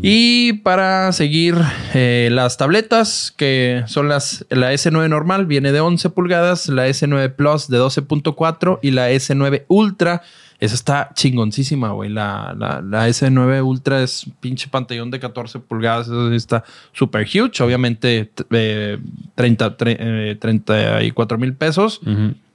Y 0.00 0.54
para 0.54 1.10
seguir 1.12 1.56
eh, 1.94 2.28
las 2.30 2.56
tabletas, 2.56 3.32
que 3.36 3.82
son 3.86 4.08
las, 4.08 4.44
la 4.50 4.72
S9 4.72 5.08
normal, 5.08 5.46
viene 5.46 5.72
de 5.72 5.80
11 5.80 6.10
pulgadas, 6.10 6.68
la 6.68 6.88
S9 6.88 7.34
Plus 7.34 7.68
de 7.68 7.78
12.4 7.80 8.78
y 8.82 8.92
la 8.92 9.10
S9 9.10 9.64
Ultra. 9.68 10.22
Esa 10.62 10.76
está 10.76 11.10
chingoncísima, 11.14 11.90
güey. 11.90 12.08
La, 12.08 12.54
la, 12.56 12.80
la 12.80 13.08
S9 13.08 13.64
Ultra 13.64 14.00
es 14.02 14.26
un 14.28 14.34
pinche 14.34 14.68
pantallón 14.68 15.10
de 15.10 15.18
14 15.18 15.58
pulgadas. 15.58 16.06
Sí 16.06 16.36
está 16.36 16.62
súper 16.92 17.26
huge. 17.26 17.60
Obviamente, 17.64 18.30
eh, 18.50 18.98
30, 19.34 19.76
tre- 19.76 19.96
eh, 19.98 20.36
34 20.40 21.36
mil 21.38 21.54
pesos. 21.54 22.00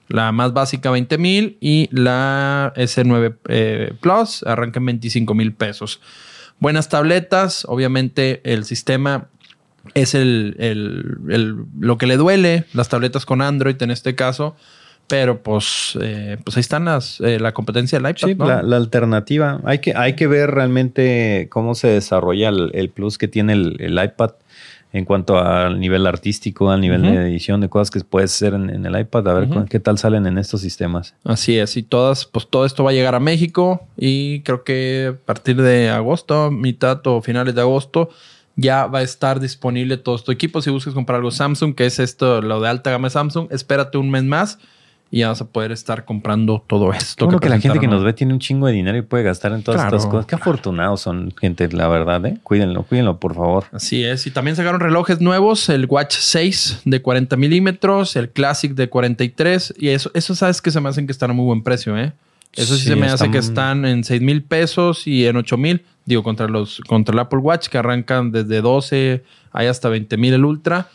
La 0.08 0.32
más 0.32 0.54
básica 0.54 0.90
20 0.90 1.18
mil 1.18 1.58
y 1.60 1.90
la 1.92 2.72
S9 2.78 3.36
eh, 3.50 3.94
Plus 4.00 4.42
arranca 4.44 4.80
en 4.80 4.86
25 4.86 5.34
mil 5.36 5.52
pesos. 5.52 6.00
Buenas 6.60 6.88
tabletas, 6.88 7.66
obviamente 7.68 8.40
el 8.46 8.64
sistema 8.64 9.28
es 9.96 10.16
el, 10.16 10.56
el- 10.60 11.18
el- 11.30 11.56
lo 11.78 11.98
que 11.98 12.08
le 12.08 12.16
duele, 12.16 12.64
las 12.74 12.88
tabletas 12.88 13.26
con 13.26 13.42
Android 13.42 13.76
en 13.84 13.92
este 13.92 14.16
caso, 14.16 14.56
pero 15.08 15.42
pues, 15.42 15.98
eh, 16.02 16.38
pues 16.44 16.58
ahí 16.58 16.62
están 16.62 16.86
las, 16.86 17.20
eh, 17.22 17.40
la 17.40 17.54
competencia 17.54 18.00
del 18.00 18.12
iPad. 18.12 18.28
Sí, 18.28 18.36
¿no? 18.36 18.48
la, 18.48 18.62
la 18.62 18.76
alternativa. 18.76 19.62
Hay 19.64 19.80
que, 19.80 19.94
hay 19.96 20.14
que 20.16 20.28
ver 20.28 20.52
realmente 20.52 21.48
cómo 21.50 21.76
se 21.76 21.88
desarrolla 21.88 22.50
el, 22.50 22.72
el 22.74 22.90
plus 22.90 23.18
que 23.18 23.28
tiene 23.28 23.54
el, 23.54 23.78
el 23.80 24.04
iPad 24.04 24.32
en 24.94 25.06
cuanto 25.06 25.38
al 25.38 25.80
nivel 25.80 26.08
artístico, 26.08 26.72
al 26.72 26.82
nivel 26.82 27.02
de 27.04 27.16
edición, 27.30 27.60
de 27.62 27.70
cosas 27.70 27.92
que 27.92 28.00
puedes 28.00 28.34
hacer 28.34 28.54
en, 28.54 28.70
en 28.70 28.86
el 28.86 29.00
iPad, 29.00 29.28
a 29.28 29.34
ver 29.34 29.50
qué 29.70 29.80
tal 29.80 29.98
salen 29.98 30.26
en 30.26 30.38
estos 30.38 30.62
sistemas. 30.62 31.14
Así 31.24 31.60
es, 31.60 31.76
y 31.76 31.84
todas, 31.84 32.26
pues 32.26 32.48
todo 32.48 32.66
esto 32.66 32.84
va 32.86 32.92
a 32.92 32.94
llegar 32.94 33.14
a 33.14 33.20
México 33.20 33.86
y 33.98 34.42
creo 34.42 34.64
que 34.64 35.14
a 35.14 35.26
partir 35.26 35.62
de 35.62 35.90
agosto, 35.90 36.52
mitad 36.52 37.06
o 37.06 37.22
finales 37.22 37.54
de 37.54 37.62
agosto, 37.62 38.10
ya 38.56 38.88
va 38.88 39.00
a 39.00 39.04
estar 39.04 39.40
disponible 39.40 39.98
todo 39.98 40.18
tu 40.20 40.32
equipo. 40.32 40.62
Si 40.62 40.72
buscas 40.72 40.94
comprar 40.94 41.18
algo 41.18 41.32
Samsung, 41.32 41.76
que 41.76 41.86
es 41.86 42.00
esto, 42.00 42.42
lo 42.42 42.60
de 42.62 42.70
alta 42.70 42.90
gama 42.90 43.08
de 43.08 43.12
Samsung, 43.12 43.50
espérate 43.52 43.98
un 43.98 44.10
mes 44.10 44.24
más 44.24 44.58
y 45.10 45.24
vas 45.24 45.40
a 45.42 45.46
poder 45.48 45.72
estar 45.72 46.04
comprando 46.06 46.64
todo 46.68 46.92
esto. 46.94 47.28
Creo 47.28 47.40
que 47.40 47.50
la 47.50 47.60
gente 47.60 47.80
que 47.80 47.88
nos 47.88 48.04
ve 48.04 48.14
tiene 48.14 48.34
un 48.34 48.40
chingo 48.40 48.68
de 48.68 48.74
dinero 48.74 48.98
y 48.98 49.02
puede 49.02 49.24
gastar 49.24 49.54
en 49.54 49.64
todas 49.64 49.82
Claro. 49.82 49.96
estas 49.98 50.12
cosas. 50.12 50.26
Qué 50.26 50.36
afortunados 50.36 51.02
son, 51.02 51.34
gente, 51.40 51.68
la 51.72 51.88
verdad, 51.88 52.26
¿eh? 52.26 52.38
Cuídenlo, 52.44 52.84
cuídenlo, 52.84 53.18
por 53.20 53.36
favor. 53.36 53.66
Así 53.72 54.04
es. 54.04 54.28
Y 54.28 54.32
también 54.32 54.56
sacaron 54.56 54.80
relojes 54.82 55.22
nuevos, 55.22 55.70
el 55.70 55.86
Watch 55.86 56.16
6 56.18 56.82
de 56.86 57.02
40 57.02 57.38
milímetros, 57.38 58.16
el 58.16 58.30
Classic 58.30 58.74
de 58.74 58.90
43. 58.90 59.74
Y 59.78 59.90
eso, 59.90 60.12
eso 60.14 60.36
sabes 60.36 60.62
que 60.62 60.72
se 60.72 60.82
me 60.82 60.90
hacen 60.90 61.06
que 61.06 61.12
están 61.12 61.30
a 61.32 61.34
muy 61.34 61.46
buen 61.46 61.64
precio, 61.64 61.98
¿eh? 61.98 62.14
Eso 62.54 62.76
sí, 62.76 62.84
Sí, 62.84 62.88
se 62.90 62.96
me 62.96 63.08
hace 63.08 63.30
que 63.30 63.38
están 63.38 63.86
en 63.86 64.04
6 64.04 64.22
mil 64.22 64.42
pesos 64.42 65.06
y 65.06 65.28
en 65.28 65.36
8 65.36 65.58
mil. 65.58 65.86
Digo, 66.06 66.24
contra 66.24 66.48
los 66.48 66.82
contra 66.88 67.14
el 67.14 67.20
Apple 67.20 67.40
Watch 67.40 67.68
que 67.68 67.78
arrancan 67.78 68.32
desde 68.32 68.62
12, 68.62 69.24
hay 69.52 69.68
hasta 69.68 69.90
20 69.90 70.18
mil 70.18 70.34
el 70.34 70.44
Ultra. 70.46 70.88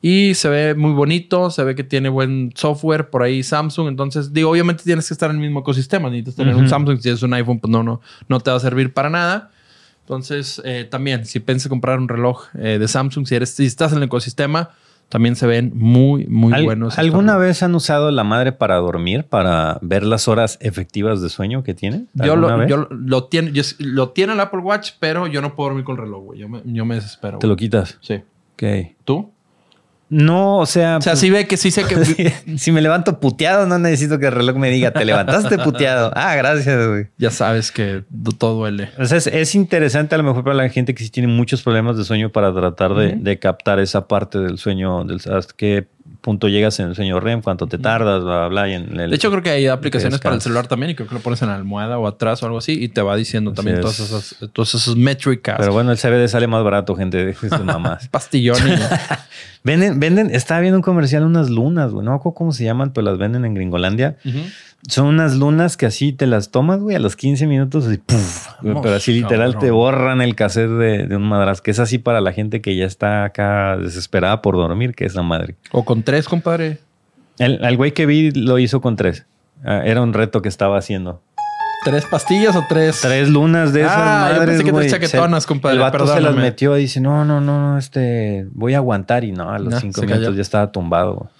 Y 0.00 0.34
se 0.34 0.48
ve 0.48 0.74
muy 0.76 0.92
bonito, 0.92 1.50
se 1.50 1.64
ve 1.64 1.74
que 1.74 1.82
tiene 1.82 2.08
buen 2.08 2.52
software 2.54 3.10
por 3.10 3.22
ahí 3.22 3.42
Samsung. 3.42 3.88
Entonces, 3.88 4.32
digo, 4.32 4.50
obviamente 4.50 4.84
tienes 4.84 5.08
que 5.08 5.14
estar 5.14 5.28
en 5.30 5.36
el 5.36 5.42
mismo 5.42 5.60
ecosistema. 5.60 6.08
Necesitas 6.08 6.36
tener 6.36 6.54
un. 6.54 6.68
Samsung. 6.68 6.96
Si 6.98 7.02
tienes 7.02 7.22
un 7.22 7.34
iPhone, 7.34 7.58
pues 7.58 7.70
no, 7.70 7.82
no, 7.82 8.00
no 8.28 8.38
te 8.40 8.50
va 8.50 8.56
a 8.56 8.60
servir 8.60 8.92
para 8.94 9.10
nada. 9.10 9.50
Entonces, 10.02 10.62
eh, 10.64 10.86
también, 10.90 11.26
si 11.26 11.40
piensas 11.40 11.68
comprar 11.68 11.98
un 11.98 12.08
reloj 12.08 12.44
eh, 12.58 12.78
de 12.78 12.88
Samsung, 12.88 13.26
si, 13.26 13.34
eres, 13.34 13.50
si 13.50 13.66
estás 13.66 13.92
en 13.92 13.98
el 13.98 14.04
ecosistema, 14.04 14.70
también 15.10 15.36
se 15.36 15.46
ven 15.46 15.72
muy, 15.74 16.26
muy 16.28 16.52
Al- 16.54 16.64
buenos. 16.64 16.98
¿Alguna 16.98 17.36
vez 17.36 17.62
han 17.62 17.74
usado 17.74 18.10
la 18.10 18.24
madre 18.24 18.52
para 18.52 18.76
dormir, 18.76 19.24
para 19.24 19.78
ver 19.82 20.04
las 20.04 20.28
horas 20.28 20.58
efectivas 20.62 21.20
de 21.20 21.28
sueño 21.28 21.62
que 21.62 21.74
tiene? 21.74 22.04
Yo 22.14 22.34
¿Alguna 22.34 22.56
lo, 22.56 22.68
yo 22.68 22.88
lo, 22.90 23.24
tiene, 23.24 23.52
yo- 23.52 23.62
lo 23.80 24.10
tiene 24.10 24.32
el 24.34 24.40
Apple 24.40 24.60
Watch, 24.60 24.92
pero 25.00 25.26
yo 25.26 25.42
no 25.42 25.54
puedo 25.56 25.70
dormir 25.70 25.84
con 25.84 25.96
el 25.96 26.02
reloj, 26.04 26.22
güey. 26.24 26.38
Yo 26.40 26.48
me, 26.48 26.62
yo 26.64 26.84
me 26.86 26.94
desespero. 26.94 27.38
Te 27.38 27.46
lo 27.46 27.56
quitas. 27.56 27.98
Sí. 28.00 28.22
Ok. 28.54 28.62
¿Tú? 29.04 29.30
No, 30.10 30.58
o 30.58 30.66
sea. 30.66 30.96
O 30.98 31.02
sea, 31.02 31.12
pues, 31.12 31.20
sí 31.20 31.30
ve 31.30 31.46
que 31.46 31.56
sí 31.56 31.70
sé 31.70 31.84
que... 31.84 32.04
si, 32.04 32.58
si 32.58 32.72
me 32.72 32.80
levanto 32.80 33.20
puteado, 33.20 33.66
no 33.66 33.78
necesito 33.78 34.18
que 34.18 34.26
el 34.26 34.32
reloj 34.32 34.56
me 34.56 34.70
diga, 34.70 34.90
te 34.92 35.04
levantaste 35.04 35.58
puteado. 35.58 36.10
Ah, 36.16 36.34
gracias, 36.36 36.86
güey. 36.88 37.06
ya 37.18 37.30
sabes 37.30 37.70
que 37.70 38.04
do- 38.08 38.32
todo 38.32 38.54
duele. 38.56 38.90
O 38.98 39.04
sea, 39.04 39.18
es, 39.18 39.26
es 39.26 39.54
interesante 39.54 40.14
a 40.14 40.18
lo 40.18 40.24
mejor 40.24 40.42
para 40.44 40.56
la 40.56 40.68
gente 40.68 40.94
que 40.94 41.04
sí 41.04 41.10
tiene 41.10 41.28
muchos 41.28 41.62
problemas 41.62 41.96
de 41.96 42.04
sueño 42.04 42.30
para 42.30 42.52
tratar 42.54 42.94
de 42.94 43.38
captar 43.38 43.78
esa 43.80 44.08
parte 44.08 44.38
del 44.38 44.58
sueño, 44.58 45.04
del, 45.04 45.16
hasta 45.32 45.52
qué 45.56 45.86
punto 46.20 46.48
llegas 46.48 46.78
en 46.80 46.88
el 46.88 46.94
sueño 46.94 47.20
REM, 47.20 47.42
cuánto 47.42 47.66
te 47.66 47.78
tardas, 47.78 48.22
bla, 48.22 48.48
bla, 48.48 48.48
bla. 48.48 48.68
y 48.68 48.74
en 48.74 48.98
el- 49.00 49.10
De 49.10 49.16
hecho, 49.16 49.30
creo 49.30 49.42
que 49.42 49.50
hay 49.50 49.66
aplicaciones 49.66 50.20
para 50.20 50.34
el 50.34 50.40
celular 50.40 50.66
también 50.66 50.90
y 50.90 50.94
creo 50.94 51.08
que 51.08 51.14
lo 51.14 51.20
pones 51.20 51.40
en 51.42 51.48
la 51.48 51.54
almohada 51.54 51.98
o 51.98 52.06
atrás 52.06 52.42
o 52.42 52.46
algo 52.46 52.58
así 52.58 52.72
y 52.82 52.88
te 52.88 53.00
va 53.02 53.14
diciendo 53.16 53.50
Así 53.52 53.56
también 53.56 53.76
es. 53.76 53.80
todas 53.82 54.00
esas, 54.00 54.36
todas 54.52 54.74
esas 54.74 54.96
métricas. 54.96 55.56
Pero 55.58 55.72
bueno, 55.72 55.92
el 55.92 55.98
CBD 55.98 56.26
sale 56.28 56.46
más 56.46 56.62
barato, 56.64 56.94
gente. 56.96 57.32
Sus 57.34 57.64
mamás. 57.64 58.08
Pastillón 58.10 58.58
y... 58.68 58.72
venden, 59.64 60.00
venden, 60.00 60.34
estaba 60.34 60.60
viendo 60.60 60.76
un 60.78 60.82
comercial 60.82 61.24
unas 61.24 61.50
lunas, 61.50 61.92
güey. 61.92 62.04
No 62.04 62.12
me 62.12 62.16
acuerdo 62.16 62.34
cómo 62.36 62.52
se 62.52 62.64
llaman, 62.64 62.92
pero 62.92 63.04
las 63.04 63.18
venden 63.18 63.44
en 63.44 63.54
Gringolandia. 63.54 64.16
Ujú. 64.24 64.38
Son 64.86 65.06
unas 65.06 65.34
lunas 65.36 65.76
que 65.76 65.86
así 65.86 66.12
te 66.12 66.26
las 66.26 66.50
tomas, 66.50 66.78
güey, 66.80 66.94
a 66.94 67.00
los 67.00 67.16
15 67.16 67.46
minutos 67.46 67.92
y 67.92 67.98
¡puf! 67.98 68.46
Vamos, 68.62 68.82
Pero 68.82 68.94
así 68.94 69.12
literal 69.12 69.52
cabrón. 69.54 69.60
te 69.60 69.70
borran 69.72 70.20
el 70.20 70.34
cassette 70.36 70.70
de, 70.70 71.06
de 71.08 71.16
un 71.16 71.24
madras, 71.28 71.60
que 71.60 71.72
es 71.72 71.78
así 71.80 71.98
para 71.98 72.20
la 72.20 72.32
gente 72.32 72.60
que 72.60 72.76
ya 72.76 72.86
está 72.86 73.24
acá 73.24 73.76
desesperada 73.76 74.40
por 74.40 74.54
dormir, 74.56 74.94
que 74.94 75.04
es 75.04 75.14
la 75.16 75.22
madre. 75.22 75.56
O 75.72 75.84
con 75.84 76.04
tres, 76.04 76.28
compadre. 76.28 76.78
El, 77.38 77.64
al 77.64 77.76
güey 77.76 77.92
que 77.92 78.06
vi 78.06 78.30
lo 78.30 78.58
hizo 78.58 78.80
con 78.80 78.94
tres. 78.96 79.26
Ah, 79.64 79.82
era 79.84 80.00
un 80.00 80.12
reto 80.12 80.42
que 80.42 80.48
estaba 80.48 80.78
haciendo. 80.78 81.20
¿Tres 81.84 82.04
pastillas 82.06 82.54
o 82.56 82.64
tres? 82.68 83.00
Tres 83.02 83.28
lunas 83.28 83.72
de 83.72 83.82
esas 83.82 83.92
Ah, 83.96 84.28
yo 84.30 84.34
madres, 84.40 84.48
pensé 84.48 84.58
que 84.64 84.70
tres 84.70 84.72
güey. 84.72 84.90
chaquetonas, 84.90 85.42
Se- 85.44 85.48
compadre, 85.48 85.76
El 85.76 85.80
vato 85.82 86.06
se 86.06 86.20
las 86.20 86.34
metió 86.36 86.76
y 86.76 86.82
dice, 86.82 87.00
no, 87.00 87.24
no, 87.24 87.40
no, 87.40 87.60
no, 87.72 87.78
este, 87.78 88.46
voy 88.52 88.74
a 88.74 88.78
aguantar. 88.78 89.24
Y 89.24 89.32
no, 89.32 89.50
a 89.50 89.58
los 89.58 89.74
cinco 89.80 90.00
minutos 90.02 90.24
cayó. 90.26 90.34
ya 90.36 90.42
estaba 90.42 90.70
tumbado. 90.72 91.30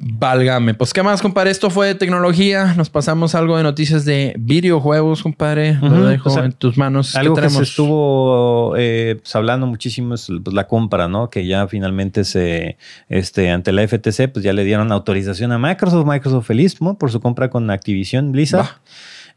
Válgame. 0.00 0.74
Pues, 0.74 0.92
¿qué 0.92 1.02
más, 1.02 1.20
compadre? 1.20 1.50
Esto 1.50 1.70
fue 1.70 1.88
de 1.88 1.94
tecnología. 1.96 2.74
Nos 2.76 2.88
pasamos 2.88 3.34
algo 3.34 3.56
de 3.56 3.64
noticias 3.64 4.04
de 4.04 4.32
videojuegos, 4.38 5.24
compadre. 5.24 5.74
Lo 5.82 6.06
dejo 6.06 6.28
o 6.28 6.32
sea, 6.32 6.44
en 6.44 6.52
tus 6.52 6.78
manos. 6.78 7.12
¿Qué 7.12 7.18
Algo 7.18 7.34
que 7.34 7.50
se 7.50 7.62
estuvo 7.64 8.74
eh, 8.76 9.16
pues, 9.20 9.34
hablando 9.34 9.66
muchísimo 9.66 10.14
es 10.14 10.28
pues, 10.44 10.54
la 10.54 10.68
compra, 10.68 11.08
¿no? 11.08 11.30
Que 11.30 11.46
ya 11.46 11.66
finalmente 11.66 12.22
se, 12.22 12.76
este, 13.08 13.50
ante 13.50 13.72
la 13.72 13.86
FTC, 13.88 14.30
pues 14.32 14.44
ya 14.44 14.52
le 14.52 14.62
dieron 14.62 14.92
autorización 14.92 15.50
a 15.50 15.58
Microsoft, 15.58 16.06
Microsoft 16.06 16.46
feliz, 16.46 16.80
¿no? 16.80 16.96
Por 16.96 17.10
su 17.10 17.20
compra 17.20 17.50
con 17.50 17.68
Activision 17.68 18.30
Blizzard. 18.30 18.68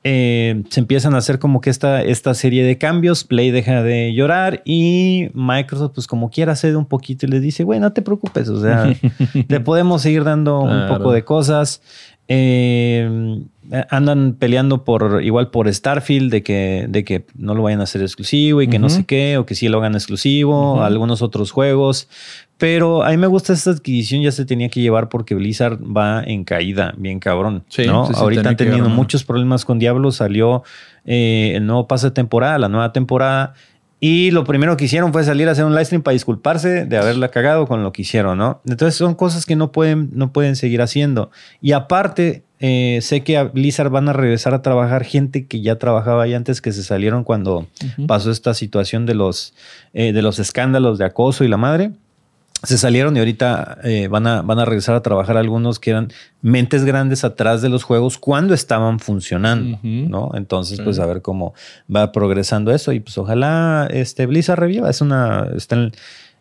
Eh, 0.03 0.63
se 0.69 0.79
empiezan 0.79 1.13
a 1.13 1.19
hacer 1.19 1.37
como 1.37 1.61
que 1.61 1.69
esta, 1.69 2.01
esta 2.01 2.33
serie 2.33 2.65
de 2.65 2.79
cambios, 2.79 3.23
Play 3.23 3.51
deja 3.51 3.83
de 3.83 4.13
llorar 4.15 4.63
y 4.65 5.29
Microsoft 5.35 5.91
pues 5.93 6.07
como 6.07 6.31
quiera 6.31 6.55
cede 6.55 6.75
un 6.75 6.87
poquito 6.87 7.27
y 7.27 7.29
les 7.29 7.41
dice, 7.43 7.63
güey, 7.63 7.79
no 7.79 7.93
te 7.93 8.01
preocupes, 8.01 8.49
o 8.49 8.59
sea, 8.59 8.91
te 9.47 9.59
podemos 9.59 10.01
seguir 10.01 10.23
dando 10.23 10.59
un 10.61 10.87
poco 10.87 11.11
de 11.11 11.23
cosas. 11.23 11.81
Eh, 12.27 13.43
andan 13.89 14.35
peleando 14.37 14.83
por 14.83 15.23
igual 15.23 15.49
por 15.49 15.71
Starfield 15.73 16.31
de 16.31 16.43
que, 16.43 16.85
de 16.89 17.03
que 17.03 17.25
no 17.35 17.55
lo 17.55 17.63
vayan 17.63 17.79
a 17.79 17.83
hacer 17.83 18.01
exclusivo 18.01 18.61
y 18.61 18.67
que 18.67 18.79
no 18.79 18.89
sé 18.89 19.05
qué, 19.05 19.37
o 19.37 19.45
que 19.45 19.55
sí 19.55 19.69
lo 19.69 19.77
hagan 19.77 19.93
exclusivo, 19.93 20.81
algunos 20.83 21.21
otros 21.21 21.51
juegos. 21.51 22.09
Pero 22.57 23.03
a 23.03 23.09
mí 23.09 23.17
me 23.17 23.27
gusta 23.27 23.53
esta 23.53 23.71
adquisición, 23.71 24.21
ya 24.21 24.31
se 24.31 24.45
tenía 24.45 24.69
que 24.69 24.81
llevar 24.81 25.09
porque 25.09 25.35
Blizzard 25.35 25.79
va 25.81 26.21
en 26.23 26.43
caída, 26.43 26.93
bien 26.97 27.19
cabrón. 27.19 27.63
Sí, 27.69 27.85
¿no? 27.85 28.05
sí, 28.05 28.13
sí, 28.13 28.19
Ahorita 28.19 28.49
han 28.49 28.57
tenido 28.57 28.89
muchos 28.89 29.23
problemas 29.23 29.65
con 29.65 29.79
Diablo, 29.79 30.11
salió 30.11 30.63
eh, 31.05 31.53
el 31.55 31.65
nuevo 31.65 31.87
pase 31.87 32.07
de 32.07 32.11
temporada, 32.11 32.59
la 32.59 32.69
nueva 32.69 32.91
temporada. 32.91 33.53
Y 34.03 34.31
lo 34.31 34.45
primero 34.45 34.77
que 34.77 34.85
hicieron 34.85 35.13
fue 35.13 35.23
salir 35.23 35.47
a 35.47 35.51
hacer 35.51 35.63
un 35.63 35.73
live 35.73 35.85
stream 35.85 36.01
para 36.01 36.13
disculparse 36.13 36.85
de 36.85 36.97
haberla 36.97 37.29
cagado 37.29 37.67
con 37.67 37.83
lo 37.83 37.93
que 37.93 38.01
hicieron, 38.01 38.39
¿no? 38.39 38.59
Entonces 38.65 38.95
son 38.95 39.13
cosas 39.13 39.45
que 39.45 39.55
no 39.55 39.71
pueden, 39.71 40.09
no 40.13 40.33
pueden 40.33 40.55
seguir 40.55 40.81
haciendo. 40.81 41.29
Y 41.61 41.73
aparte, 41.73 42.43
eh, 42.59 42.97
sé 43.03 43.21
que 43.21 43.37
a 43.37 43.43
Blizzard 43.43 43.91
van 43.91 44.09
a 44.09 44.13
regresar 44.13 44.55
a 44.55 44.63
trabajar 44.63 45.03
gente 45.03 45.45
que 45.45 45.61
ya 45.61 45.75
trabajaba 45.75 46.23
ahí 46.23 46.33
antes 46.33 46.61
que 46.61 46.71
se 46.71 46.81
salieron 46.81 47.23
cuando 47.23 47.67
pasó 48.07 48.31
esta 48.31 48.55
situación 48.55 49.05
de 49.05 49.13
los, 49.13 49.53
eh, 49.93 50.13
de 50.13 50.21
los 50.23 50.39
escándalos 50.39 50.97
de 50.97 51.05
acoso 51.05 51.43
y 51.43 51.47
la 51.47 51.57
madre. 51.57 51.91
Se 52.63 52.77
salieron 52.77 53.15
y 53.15 53.19
ahorita 53.19 53.79
eh, 53.83 54.07
van, 54.07 54.27
a, 54.27 54.41
van 54.43 54.59
a 54.59 54.65
regresar 54.65 54.95
a 54.95 55.01
trabajar 55.01 55.35
algunos 55.37 55.79
que 55.79 55.89
eran 55.89 56.09
mentes 56.41 56.85
grandes 56.85 57.23
atrás 57.23 57.61
de 57.61 57.69
los 57.69 57.83
juegos 57.83 58.17
cuando 58.19 58.53
estaban 58.53 58.99
funcionando. 58.99 59.79
¿no? 59.83 60.31
Entonces, 60.35 60.77
Sí. 60.77 60.83
pues 60.83 60.99
a 60.99 61.05
ver 61.07 61.21
cómo 61.21 61.53
va 61.93 62.11
progresando 62.11 62.71
eso 62.71 62.91
y 62.91 62.99
pues 62.99 63.17
ojalá 63.17 63.87
este 63.91 64.25
Blizzard 64.27 64.59
reviva. 64.59 64.89
Es 64.89 65.01
una, 65.01 65.47
está 65.55 65.75
en, 65.75 65.91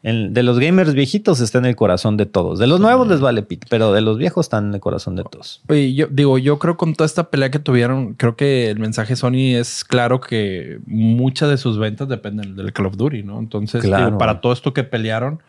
en- 0.02 0.32
de 0.34 0.42
los 0.42 0.58
gamers 0.58 0.92
viejitos 0.94 1.40
está 1.40 1.58
en 1.58 1.64
el 1.66 1.76
corazón 1.76 2.16
de 2.18 2.26
todos. 2.26 2.58
De 2.58 2.66
los 2.66 2.80
nuevos 2.80 3.08
les 3.08 3.20
vale 3.20 3.42
pit, 3.42 3.64
pero 3.70 3.92
de 3.92 4.00
los 4.02 4.18
viejos 4.18 4.46
están 4.46 4.68
en 4.68 4.74
el 4.74 4.80
corazón 4.80 5.16
de 5.16 5.24
todos. 5.24 5.62
Oye, 5.68 5.94
yo 5.94 6.06
digo, 6.10 6.36
yo 6.38 6.58
creo 6.58 6.76
con 6.76 6.94
toda 6.94 7.06
esta 7.06 7.30
pelea 7.30 7.50
que 7.50 7.58
tuvieron, 7.58 8.12
creo 8.14 8.36
que 8.36 8.70
el 8.70 8.78
mensaje 8.78 9.16
Sony 9.16 9.56
es 9.56 9.84
claro 9.84 10.20
que 10.20 10.80
muchas 10.86 11.48
de 11.50 11.56
sus 11.56 11.78
ventas 11.78 12.08
dependen 12.08 12.56
del 12.56 12.72
Call 12.74 12.86
of 12.86 12.96
Duty, 12.96 13.22
¿no? 13.22 13.38
Entonces, 13.38 13.82
Claro. 13.82 14.06
digo, 14.06 14.18
para 14.18 14.40
todo 14.42 14.52
esto 14.52 14.72
que 14.74 14.84
pelearon, 14.84 15.40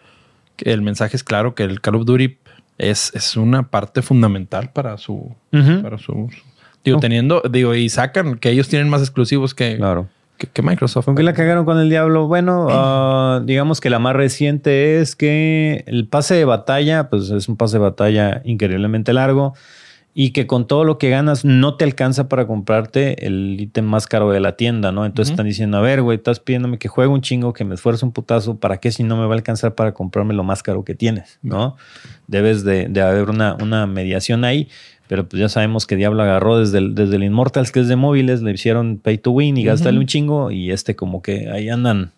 el 0.66 0.82
mensaje 0.82 1.16
es 1.18 1.24
claro 1.24 1.56
que 1.56 1.64
el 1.64 1.82
Call 1.82 1.96
of 1.96 2.06
Duty 2.06 2.38
es, 2.78 3.12
es 3.16 3.36
una 3.38 3.64
parte 3.70 4.02
fundamental 4.02 4.72
para 4.72 4.98
su, 4.98 5.36
Ujú. 5.54 5.82
para 5.82 5.98
su, 5.98 6.30
digo, 6.84 6.98
Oh. 6.98 7.00
teniendo, 7.00 7.42
digo, 7.50 7.76
y 7.76 7.90
sacan 7.90 8.38
que 8.38 8.50
ellos 8.50 8.68
tienen 8.70 8.90
más 8.90 9.02
exclusivos 9.02 9.54
que, 9.54 9.78
Claro. 9.78 10.08
que, 10.38 10.48
que 10.48 10.62
Microsoft. 10.64 11.06
¿Con 11.06 11.16
qué 11.16 11.22
la 11.24 11.34
cagaron 11.34 11.66
con 11.66 11.78
el 11.80 11.90
diablo? 11.90 12.28
Bueno, 12.28 12.68
ah, 12.72 13.42
digamos 13.46 13.80
que 13.82 13.90
la 13.92 14.00
más 14.00 14.16
reciente 14.16 15.00
es 15.00 15.16
que 15.16 15.84
el 15.86 16.08
pase 16.08 16.34
de 16.36 16.46
batalla, 16.46 17.10
pues 17.10 17.30
es 17.30 17.48
un 17.48 17.56
pase 17.58 17.78
de 17.78 17.84
batalla 17.84 18.42
increíblemente 18.46 19.14
largo 19.14 19.54
y 20.14 20.32
que 20.32 20.46
con 20.46 20.68
todo 20.68 20.84
lo 20.84 20.98
que 20.98 21.10
ganas 21.10 21.46
no 21.46 21.76
te 21.76 21.86
alcanza 21.86 22.28
para 22.28 22.46
comprarte 22.46 23.26
el 23.26 23.58
ítem 23.60 23.86
más 23.86 24.08
caro 24.08 24.30
de 24.32 24.40
la 24.42 24.58
tienda, 24.58 24.92
¿no? 24.92 25.06
Entonces 25.06 25.32
están 25.32 25.46
diciendo, 25.46 25.78
a 25.78 25.82
ver, 25.82 26.02
güey, 26.02 26.18
estás 26.18 26.40
pidiéndome 26.40 26.78
que 26.78 26.90
juegue 26.90 27.10
un 27.10 27.22
chingo, 27.22 27.54
que 27.54 27.64
me 27.64 27.76
esfuerce 27.76 28.04
un 28.06 28.12
putazo, 28.12 28.58
¿para 28.58 28.78
qué 28.78 28.92
si 28.92 29.04
no 29.04 29.16
me 29.16 29.26
va 29.26 29.34
a 29.34 29.38
alcanzar 29.38 29.74
para 29.74 29.94
comprarme 29.94 30.34
lo 30.34 30.44
más 30.44 30.64
caro 30.64 30.84
que 30.84 30.96
tienes, 30.96 31.40
¿no? 31.42 31.78
Debes 32.28 32.64
de, 32.66 32.88
de 32.90 33.02
haber 33.02 33.30
una, 33.30 33.56
una 33.62 33.88
mediación 33.88 34.44
ahí. 34.44 34.68
Pero 35.08 35.28
pues 35.28 35.42
ya 35.42 35.50
sabemos 35.50 35.88
que 35.88 35.98
Diablo 35.98 36.24
agarró 36.24 36.58
desde 36.60 36.78
el, 36.78 36.96
desde 36.96 37.18
el 37.18 37.24
Immortals, 37.26 37.72
que 37.74 37.82
es 37.82 37.90
de 37.90 37.98
móviles, 37.98 38.42
le 38.42 38.52
hicieron 38.52 38.98
pay 38.98 39.18
to 39.18 39.32
win 39.32 39.58
y 39.58 39.62
Ujú. 39.62 39.68
gástale 39.72 39.98
un 40.00 40.06
chingo. 40.06 40.52
Y 40.52 40.72
este 40.72 40.96
como 40.96 41.22
que 41.22 41.50
ahí 41.50 41.68
andan 41.68 42.12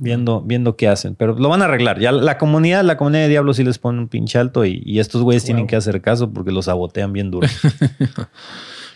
viendo, 0.00 0.42
viendo 0.42 0.76
qué 0.76 0.88
hacen. 0.88 1.14
Pero 1.14 1.34
lo 1.34 1.48
van 1.48 1.62
a 1.62 1.66
arreglar. 1.66 2.00
Ya 2.00 2.10
la 2.10 2.38
comunidad, 2.38 2.82
la 2.84 2.96
comunidad 2.96 3.22
de 3.22 3.28
Diablo 3.28 3.54
sí 3.54 3.62
les 3.62 3.78
pone 3.78 3.98
un 3.98 4.08
pinche 4.08 4.38
alto 4.38 4.64
y, 4.64 4.82
y 4.84 4.98
estos 4.98 5.22
güeyes 5.22 5.44
tienen 5.44 5.66
que 5.66 5.76
hacer 5.76 6.00
caso 6.00 6.30
porque 6.30 6.50
los 6.50 6.64
sabotean 6.64 7.12
bien 7.12 7.30
duro. 7.30 7.46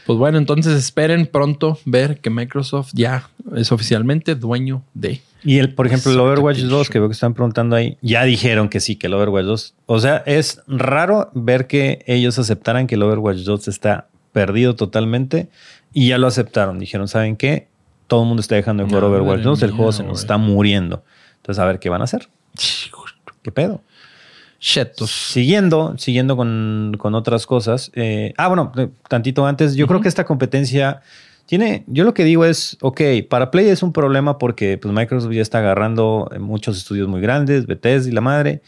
Pues 0.06 0.18
bueno, 0.18 0.36
entonces 0.36 0.74
esperen 0.74 1.26
pronto 1.26 1.78
ver 1.86 2.20
que 2.20 2.28
Microsoft 2.28 2.90
ya 2.92 3.30
es 3.56 3.72
oficialmente 3.72 4.34
dueño 4.34 4.82
de. 4.92 5.22
Y 5.42 5.58
el, 5.58 5.74
por 5.74 5.86
ejemplo, 5.86 6.12
el 6.12 6.20
Overwatch 6.20 6.56
pinche. 6.56 6.74
2, 6.74 6.90
que 6.90 6.98
veo 6.98 7.08
que 7.08 7.14
están 7.14 7.34
preguntando 7.34 7.74
ahí, 7.76 7.96
ya 8.02 8.24
dijeron 8.24 8.68
que 8.68 8.80
sí, 8.80 8.96
que 8.96 9.06
el 9.06 9.14
Overwatch 9.14 9.46
2. 9.46 9.74
O 9.86 9.98
sea, 10.00 10.22
es 10.26 10.62
raro 10.66 11.30
ver 11.34 11.66
que 11.66 12.04
ellos 12.06 12.38
aceptaran 12.38 12.86
que 12.86 12.96
el 12.96 13.02
Overwatch 13.02 13.38
2 13.38 13.68
está 13.68 14.08
perdido 14.32 14.76
totalmente 14.76 15.48
y 15.92 16.08
ya 16.08 16.18
lo 16.18 16.26
aceptaron. 16.26 16.78
Dijeron, 16.78 17.08
¿saben 17.08 17.36
qué? 17.36 17.68
Todo 18.06 18.22
el 18.22 18.28
mundo 18.28 18.40
está 18.40 18.54
dejando 18.54 18.82
de 18.82 18.88
jugar 18.88 19.04
Madre 19.04 19.16
Overwatch 19.20 19.42
2, 19.42 19.62
el 19.62 19.70
juego 19.72 19.92
se 19.92 20.04
nos 20.04 20.20
está 20.20 20.36
muriendo. 20.36 21.04
Entonces, 21.36 21.60
a 21.60 21.66
ver 21.66 21.78
qué 21.78 21.88
van 21.88 22.00
a 22.00 22.04
hacer. 22.04 22.28
¿Qué 23.42 23.52
pedo? 23.52 23.82
Chetos. 24.58 25.10
Siguiendo, 25.10 25.94
siguiendo 25.98 26.36
con, 26.36 26.96
con 26.98 27.14
otras 27.14 27.46
cosas. 27.46 27.90
eh, 27.94 28.32
ah, 28.38 28.48
bueno, 28.48 28.72
eh, 28.76 28.88
tantito 29.08 29.46
antes, 29.46 29.74
yo 29.74 29.86
creo 29.86 30.00
que 30.00 30.08
esta 30.08 30.24
competencia 30.24 31.02
tiene, 31.46 31.84
yo 31.86 32.04
lo 32.04 32.14
que 32.14 32.24
digo 32.24 32.46
es, 32.46 32.78
ok, 32.80 33.00
para 33.28 33.50
Play 33.50 33.68
es 33.68 33.82
un 33.82 33.92
problema 33.92 34.38
porque 34.38 34.78
pues, 34.78 34.94
Microsoft 34.94 35.32
ya 35.32 35.42
está 35.42 35.58
agarrando 35.58 36.30
eh, 36.34 36.38
muchos 36.38 36.78
estudios 36.78 37.08
muy 37.08 37.20
grandes, 37.20 37.66
Bethesda 37.66 38.08
y 38.08 38.12
la 38.12 38.22
madre. 38.22 38.62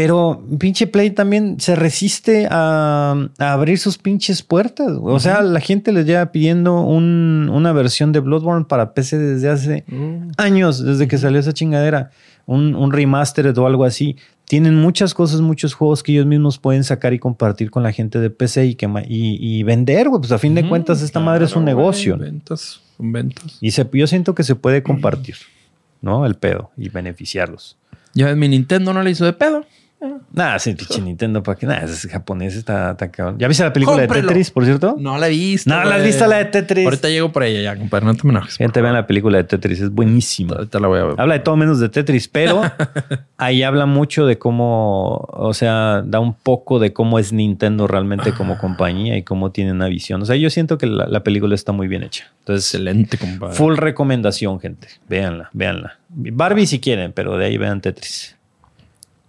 Pero 0.00 0.44
pinche 0.60 0.86
Play 0.86 1.10
también 1.10 1.58
se 1.58 1.74
resiste 1.74 2.46
a, 2.50 3.16
a 3.38 3.52
abrir 3.52 3.78
sus 3.78 3.98
pinches 3.98 4.42
puertas. 4.44 4.92
O 5.02 5.18
sea, 5.18 5.42
la 5.42 5.58
gente 5.58 5.90
les 5.92 6.06
lleva 6.06 6.30
pidiendo 6.30 6.82
un- 6.82 7.50
una 7.52 7.72
versión 7.72 8.12
de 8.12 8.20
Bloodborne 8.20 8.64
para 8.66 8.94
PC 8.94 9.18
desde 9.18 9.48
hace 9.48 9.84
años 10.36 10.84
desde 10.84 11.08
que 11.08 11.18
salió 11.18 11.40
esa 11.40 11.52
chingadera. 11.52 12.10
Un, 12.46 12.76
un 12.76 12.92
remastered 12.92 13.58
o 13.58 13.66
algo 13.66 13.84
así. 13.84 14.16
Tienen 14.44 14.76
muchas 14.76 15.12
cosas, 15.14 15.40
muchos 15.40 15.74
juegos 15.74 16.02
que 16.04 16.12
ellos 16.12 16.26
mismos 16.26 16.58
pueden 16.58 16.84
sacar 16.84 17.12
y 17.12 17.18
compartir 17.18 17.70
con 17.70 17.82
la 17.82 17.90
gente 17.92 18.20
de 18.20 18.30
PC 18.30 18.66
y, 18.66 18.74
que, 18.76 18.86
ma- 18.88 19.02
y, 19.02 19.36
y 19.40 19.64
vender, 19.64 20.08
güey. 20.08 20.20
Pues 20.20 20.30
a 20.32 20.38
fin 20.38 20.54
de 20.54 20.66
cuentas, 20.68 21.02
esta 21.02 21.18
madre 21.20 21.44
es 21.46 21.56
un 21.56 21.64
negocio. 21.66 22.16
Ventas, 22.16 22.80
son 22.96 23.10
ventas. 23.12 23.58
Y 23.60 23.72
se, 23.72 23.86
yo 23.92 24.06
siento 24.06 24.34
que 24.36 24.44
se 24.44 24.54
puede 24.54 24.82
compartir, 24.84 25.34
¿no? 26.00 26.24
El 26.24 26.36
pedo 26.36 26.70
y 26.76 26.88
beneficiarlos. 26.88 27.76
Ya 28.14 28.26
ves, 28.26 28.36
mi 28.36 28.48
Nintendo 28.48 28.94
no 28.94 29.02
le 29.02 29.10
hizo 29.10 29.24
de 29.26 29.32
pedo. 29.34 29.66
Nada, 30.32 30.58
sí, 30.60 30.74
pinche 30.74 31.00
Nintendo, 31.00 31.42
¿para 31.42 31.58
qué? 31.58 31.66
Nada, 31.66 31.82
ese 31.84 32.08
japonés 32.08 32.54
está, 32.54 32.92
está 32.92 33.10
cabrón. 33.10 33.36
¿Ya 33.38 33.48
viste 33.48 33.64
la 33.64 33.72
película 33.72 33.98
Cómprelo. 33.98 34.22
de 34.22 34.28
Tetris, 34.28 34.50
por 34.52 34.64
cierto? 34.64 34.96
No 34.98 35.18
la 35.18 35.26
he 35.26 35.30
visto. 35.30 35.68
No, 35.68 35.82
la 35.82 35.96
has 35.96 36.04
visto 36.04 36.26
la 36.28 36.36
de 36.36 36.44
Tetris. 36.44 36.84
Ahorita 36.84 37.08
llego 37.08 37.32
por 37.32 37.42
ella 37.42 37.60
ya, 37.62 37.76
compadre. 37.76 38.06
No 38.06 38.14
te 38.14 38.28
enojes. 38.28 38.56
Gente, 38.56 38.80
vean 38.80 38.94
la 38.94 39.06
película 39.08 39.38
de 39.38 39.44
Tetris, 39.44 39.80
es 39.80 39.90
buenísima. 39.90 40.54
Ahorita 40.56 40.78
la 40.78 40.86
voy 40.88 41.00
a 41.00 41.04
ver. 41.04 41.14
Habla 41.18 41.34
de 41.34 41.40
todo 41.40 41.56
menos 41.56 41.80
de 41.80 41.88
Tetris, 41.88 42.28
pero 42.28 42.62
ahí 43.36 43.62
habla 43.64 43.86
mucho 43.86 44.26
de 44.26 44.38
cómo, 44.38 45.26
o 45.32 45.52
sea, 45.54 46.02
da 46.04 46.20
un 46.20 46.34
poco 46.34 46.78
de 46.78 46.92
cómo 46.92 47.18
es 47.18 47.32
Nintendo 47.32 47.88
realmente 47.88 48.32
como 48.32 48.56
compañía 48.58 49.16
y 49.16 49.24
cómo 49.24 49.50
tiene 49.50 49.72
una 49.72 49.88
visión. 49.88 50.22
O 50.22 50.24
sea, 50.26 50.36
yo 50.36 50.50
siento 50.50 50.78
que 50.78 50.86
la, 50.86 51.06
la 51.08 51.24
película 51.24 51.54
está 51.56 51.72
muy 51.72 51.88
bien 51.88 52.04
hecha. 52.04 52.26
Entonces, 52.40 52.66
Excelente, 52.72 53.18
compadre. 53.18 53.54
full 53.56 53.76
recomendación, 53.76 54.60
gente. 54.60 54.88
Véanla, 55.08 55.50
véanla. 55.52 55.98
Barbie 56.08 56.66
si 56.66 56.78
quieren, 56.78 57.12
pero 57.12 57.36
de 57.36 57.46
ahí 57.46 57.58
vean 57.58 57.80
Tetris. 57.80 58.36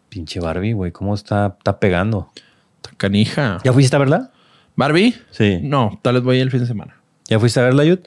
Pinche 0.10 0.40
Barbie, 0.40 0.74
güey, 0.74 0.92
cómo 0.92 1.14
está, 1.14 1.56
está 1.58 1.80
pegando. 1.80 2.32
Está 2.78 2.92
Canija. 2.98 3.60
¿Ya 3.64 3.72
fuiste 3.74 3.96
a 3.96 4.00
verla? 4.00 4.32
¿Barbie? 4.76 5.16
Sí. 5.32 5.60
No, 5.62 6.00
tal 6.02 6.16
vez 6.16 6.24
voy 6.24 6.40
el 6.40 6.50
fin 6.52 6.62
de 6.62 6.66
semana. 6.66 6.96
¿Ya 7.28 7.40
fuiste 7.40 7.60
a 7.60 7.64
verla, 7.64 7.84
Yud? 7.86 8.00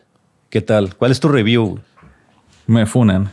¿Qué 0.50 0.60
tal? 0.60 0.94
¿Cuál 0.96 1.12
es 1.12 1.20
tu 1.20 1.28
review? 1.28 1.78
Me 2.66 2.86
funan. 2.86 3.30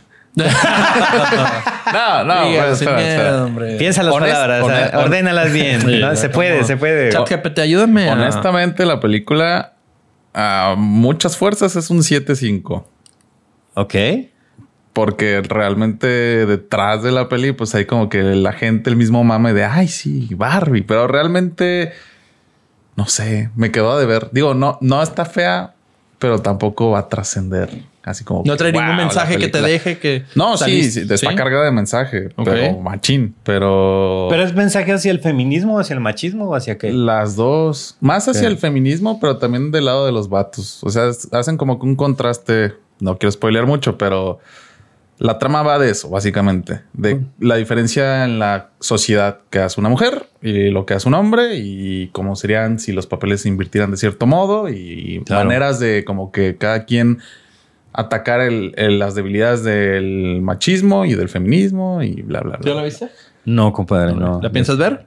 no, 1.92 2.24
no, 2.24 2.44
Diga, 2.48 2.66
pues, 2.66 2.80
espera, 2.80 2.96
miedo, 2.96 3.10
espera. 3.10 3.44
hombre. 3.44 3.76
Piensa 3.78 4.02
las 4.02 4.14
Honest- 4.14 4.32
palabras, 4.32 4.62
honest- 4.64 4.94
ordénalas 4.94 5.52
bien. 5.52 5.80
Sí, 5.80 5.98
¿no? 6.00 6.16
Se 6.16 6.28
puede, 6.28 6.64
se 6.64 6.76
puede. 6.76 7.10
Chat 7.10 7.28
GPT, 7.28 7.58
ayúdame. 7.62 8.08
a- 8.08 8.12
Honestamente, 8.12 8.86
la 8.86 9.00
película 9.00 9.74
a 10.32 10.74
muchas 10.78 11.36
fuerzas 11.36 11.74
es 11.76 11.90
un 11.90 11.98
7-5. 12.02 12.84
Ok. 13.74 13.94
Porque 14.92 15.40
realmente 15.42 16.06
detrás 16.46 17.02
de 17.02 17.12
la 17.12 17.28
peli, 17.28 17.52
pues 17.52 17.74
hay 17.74 17.84
como 17.84 18.08
que 18.08 18.22
la 18.22 18.52
gente, 18.52 18.90
el 18.90 18.96
mismo 18.96 19.22
mame 19.22 19.52
de, 19.52 19.64
ay, 19.64 19.86
sí, 19.88 20.28
Barbie. 20.34 20.82
Pero 20.82 21.06
realmente, 21.06 21.92
no 22.96 23.06
sé, 23.06 23.50
me 23.54 23.70
quedó 23.70 23.98
de 23.98 24.06
ver. 24.06 24.28
Digo, 24.32 24.54
no, 24.54 24.78
no 24.80 25.02
está 25.02 25.24
fea, 25.24 25.74
pero 26.18 26.40
tampoco 26.40 26.90
va 26.90 27.00
a 27.00 27.08
trascender. 27.08 27.70
Así 28.02 28.24
como. 28.24 28.42
No 28.46 28.56
trae 28.56 28.72
wow, 28.72 28.80
ningún 28.80 28.96
mensaje 28.96 29.36
que 29.36 29.48
te 29.48 29.60
deje 29.60 29.98
que. 29.98 30.24
No, 30.34 30.56
sí, 30.56 30.90
sí, 30.90 31.06
está 31.08 31.34
cargada 31.34 31.66
de 31.66 31.70
mensaje, 31.70 32.30
pero 32.44 32.78
machín. 32.80 33.34
Pero. 33.44 34.26
¿Pero 34.30 34.42
es 34.42 34.54
mensaje 34.54 34.92
hacia 34.92 35.10
el 35.10 35.20
feminismo, 35.20 35.78
hacia 35.78 35.94
el 35.94 36.00
machismo 36.00 36.46
o 36.48 36.54
hacia 36.54 36.78
qué? 36.78 36.92
Las 36.92 37.36
dos. 37.36 37.96
Más 38.00 38.26
hacia 38.26 38.48
el 38.48 38.56
feminismo, 38.56 39.20
pero 39.20 39.36
también 39.36 39.70
del 39.70 39.84
lado 39.84 40.06
de 40.06 40.12
los 40.12 40.28
vatos. 40.30 40.82
O 40.82 40.90
sea, 40.90 41.08
es- 41.08 41.28
hacen 41.32 41.56
como 41.58 41.78
que 41.78 41.86
un 41.86 41.94
contraste. 41.94 42.74
No 43.00 43.16
quiero 43.18 43.32
spoilear 43.32 43.66
mucho, 43.66 43.96
pero 43.98 44.38
la 45.20 45.38
trama 45.38 45.62
va 45.62 45.78
de 45.78 45.90
eso, 45.90 46.08
básicamente. 46.10 46.80
De 46.92 47.20
la 47.38 47.54
diferencia 47.56 48.24
en 48.24 48.38
la 48.40 48.70
sociedad 48.80 49.38
que 49.50 49.60
hace 49.60 49.78
una 49.78 49.88
mujer 49.88 50.26
y 50.42 50.70
lo 50.70 50.86
que 50.86 50.94
hace 50.94 51.06
un 51.08 51.14
hombre 51.14 51.56
y 51.56 52.08
cómo 52.08 52.34
serían 52.34 52.78
si 52.80 52.92
los 52.92 53.06
papeles 53.06 53.42
se 53.42 53.48
invirtieran 53.48 53.90
de 53.92 53.96
cierto 53.98 54.26
modo 54.26 54.68
y 54.68 55.22
Claro. 55.26 55.44
maneras 55.44 55.78
de 55.78 56.04
como 56.04 56.32
que 56.32 56.56
cada 56.56 56.84
quien 56.86 57.18
atacar 57.92 58.40
el- 58.40 58.72
el- 58.76 58.98
las 58.98 59.14
debilidades 59.14 59.62
del 59.62 60.40
machismo 60.42 61.04
y 61.04 61.14
del 61.14 61.28
feminismo 61.28 62.02
y 62.02 62.22
bla, 62.22 62.40
bla, 62.40 62.56
bla. 62.56 62.68
¿Ya 62.70 62.74
la 62.74 62.82
viste? 62.84 63.08
No, 63.44 63.72
compadre, 63.72 64.14
no. 64.14 64.40
¿La 64.42 64.50
piensas 64.50 64.76
ver? 64.78 65.06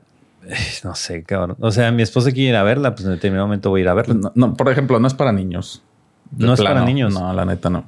No 0.83 0.93
sé, 0.93 1.23
cabrón. 1.23 1.55
O 1.61 1.71
sea, 1.71 1.91
mi 1.91 2.01
esposa 2.03 2.31
quiere 2.31 2.49
ir 2.49 2.55
a 2.55 2.63
verla, 2.63 2.93
pues 2.93 3.05
en 3.05 3.11
determinado 3.11 3.47
momento 3.47 3.69
voy 3.69 3.81
a 3.81 3.83
ir 3.83 3.87
a 3.89 3.93
verla. 3.93 4.13
No, 4.15 4.31
no, 4.35 4.53
por 4.55 4.69
ejemplo, 4.69 4.99
no 4.99 5.07
es 5.07 5.13
para 5.13 5.31
niños. 5.31 5.81
No 6.37 6.53
es 6.53 6.61
para 6.61 6.83
niños. 6.83 7.13
No, 7.13 7.31
la 7.33 7.45
neta 7.45 7.69
no. 7.69 7.85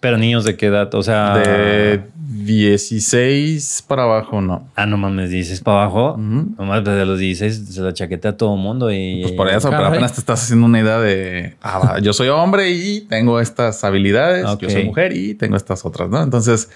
Pero 0.00 0.18
niños 0.18 0.44
de 0.44 0.56
qué 0.56 0.66
edad? 0.66 0.94
O 0.94 1.02
sea. 1.02 1.36
De 1.38 2.02
16 2.46 3.84
para 3.86 4.04
abajo, 4.04 4.40
no. 4.40 4.68
Ah, 4.76 4.86
no 4.86 4.96
mames, 4.96 5.30
dices 5.30 5.60
para 5.60 5.82
abajo. 5.82 6.12
Ujú. 6.12 6.54
Nomás 6.58 6.84
desde 6.84 7.04
los 7.04 7.18
16 7.18 7.68
se 7.74 7.80
la 7.80 7.92
chaquetea 7.92 8.32
a 8.32 8.36
todo 8.36 8.56
mundo 8.56 8.90
y. 8.92 9.22
Pues 9.22 9.32
por 9.32 9.48
eso, 9.48 9.70
pero 9.70 9.86
apenas 9.86 10.12
te 10.12 10.20
estás 10.20 10.42
haciendo 10.42 10.66
una 10.66 10.80
idea 10.80 10.98
de 10.98 11.56
ah, 11.62 11.78
va, 11.78 11.98
yo 11.98 12.12
soy 12.12 12.28
hombre 12.28 12.70
y 12.70 13.02
tengo 13.02 13.40
estas 13.40 13.82
habilidades, 13.84 14.46
yo 14.60 14.70
soy 14.70 14.84
mujer 14.84 15.16
y 15.16 15.34
tengo 15.34 15.56
estas 15.56 15.84
otras, 15.84 16.08
¿no? 16.08 16.22
Entonces, 16.22 16.70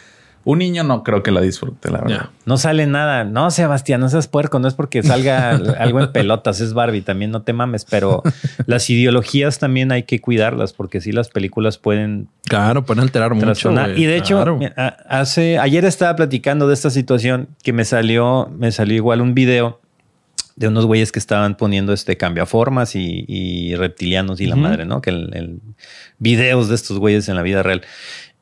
un 0.45 0.59
niño 0.59 0.83
no 0.85 1.03
creo 1.05 1.23
que 1.23 1.31
la 1.31 1.41
disfrute, 1.43 1.91
la 1.91 2.01
verdad. 2.01 2.31
No 2.47 2.57
sale 2.57 2.87
nada. 2.87 3.25
No, 3.25 3.51
Sebastián, 3.51 4.01
no 4.01 4.09
seas 4.09 4.27
puerco. 4.27 4.59
No 4.59 4.69
es 4.69 4.75
porque 4.75 5.03
salga 5.03 5.51
algo 5.79 6.01
en 6.01 6.13
pelotas. 6.13 6.61
Es 6.61 6.73
Barbie. 6.73 7.03
También 7.03 7.31
no 7.31 7.43
te 7.43 7.53
mames. 7.53 7.85
Pero 7.85 8.23
las 8.67 8.89
ideologías 8.89 9.59
también 9.59 9.93
hay 9.93 10.05
que 10.05 10.21
cuidarlas 10.21 10.73
porque 10.73 11.01
sí 11.03 11.13
las 11.13 11.29
películas 11.29 11.77
pueden 11.79 12.29
Claro, 12.49 12.85
pueden 12.85 13.03
alterar 13.03 13.35
mucho. 13.35 13.71
güey. 13.71 14.03
Y 14.03 14.07
de 14.07 14.17
hecho, 14.17 14.37
Claro. 14.37 14.59
hace 15.09 15.59
ayer 15.59 15.85
estaba 15.85 16.17
platicando 16.17 16.67
de 16.69 16.75
esta 16.75 16.91
situación 16.91 17.49
que 17.63 17.73
me 17.73 17.85
salió, 17.85 18.51
me 18.57 18.73
salió 18.73 18.97
igual 18.97 19.21
un 19.21 19.35
video 19.35 19.81
de 20.57 20.69
unos 20.69 20.85
güeyes 20.85 21.11
que 21.13 21.19
estaban 21.19 21.57
poniendo 21.57 21.93
este 21.95 22.17
cambiaformas 22.19 22.95
y, 22.95 23.25
y 23.29 23.75
reptilianos 23.77 24.41
y 24.43 24.47
la 24.47 24.57
madre, 24.57 24.85
¿no? 24.85 25.01
Que 25.01 25.11
el, 25.11 25.31
el- 25.35 25.61
videos 26.19 26.69
de 26.69 26.75
estos 26.75 26.99
güeyes 26.99 27.29
en 27.31 27.37
la 27.37 27.43
vida 27.43 27.63
real. 27.63 27.83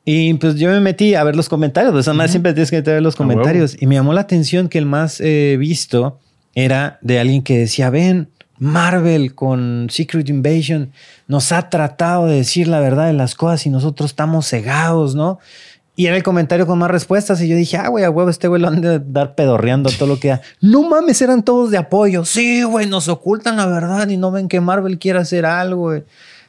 Y 0.05 0.33
pues 0.35 0.55
yo 0.55 0.69
me 0.69 0.79
metí 0.79 1.13
a 1.15 1.23
ver 1.23 1.35
los 1.35 1.49
comentarios. 1.49 1.93
De 1.93 2.01
esa 2.01 2.13
manera 2.13 2.31
siempre 2.31 2.53
tienes 2.53 2.71
que 2.71 2.77
meter 2.77 2.93
a 2.93 2.95
ver 2.95 3.03
los 3.03 3.15
A 3.15 3.19
huevo. 3.23 3.33
comentarios. 3.33 3.75
Y 3.79 3.85
me 3.85 3.95
llamó 3.95 4.13
la 4.13 4.21
atención 4.21 4.69
que 4.69 4.77
el 4.79 4.85
más 4.85 5.21
eh, 5.21 5.57
visto 5.59 6.19
era 6.55 6.97
de 7.01 7.19
alguien 7.19 7.43
que 7.43 7.57
decía, 7.57 7.89
ven, 7.89 8.29
Marvel 8.57 9.35
con 9.35 9.87
Secret 9.89 10.27
Invasion 10.29 10.91
nos 11.27 11.51
ha 11.51 11.69
tratado 11.69 12.27
de 12.27 12.35
decir 12.37 12.67
la 12.67 12.79
verdad 12.79 13.07
de 13.07 13.13
las 13.13 13.35
cosas 13.35 13.65
y 13.65 13.69
nosotros 13.69 14.11
estamos 14.11 14.47
cegados, 14.47 15.15
¿no? 15.15 15.39
Y 15.95 16.05
era 16.07 16.15
el 16.15 16.23
comentario 16.23 16.65
con 16.65 16.79
más 16.79 16.89
respuestas 16.89 17.41
y 17.41 17.47
yo 17.49 17.55
dije, 17.57 17.77
ah, 17.77 17.89
güey, 17.89 18.05
a 18.05 18.09
huevo, 18.09 18.29
este 18.29 18.47
güey 18.47 18.61
lo 18.61 18.69
han 18.69 18.79
de 18.81 18.99
dar 18.99 19.35
pedorreando 19.35 19.89
todo 19.91 20.07
lo 20.07 20.19
que 20.19 20.29
da. 20.29 20.41
No 20.61 20.87
mames, 20.89 21.21
eran 21.21 21.43
todos 21.43 21.71
de 21.71 21.77
apoyo. 21.77 22.23
Sí, 22.25 22.63
güey, 22.63 22.85
nos 22.87 23.09
ocultan 23.09 23.57
la 23.57 23.65
verdad 23.65 24.07
y 24.07 24.15
no 24.17 24.31
ven 24.31 24.47
que 24.47 24.61
Marvel 24.61 24.97
quiere 24.97 25.19
hacer 25.19 25.45
algo, 25.45 25.81
güey. 25.81 26.03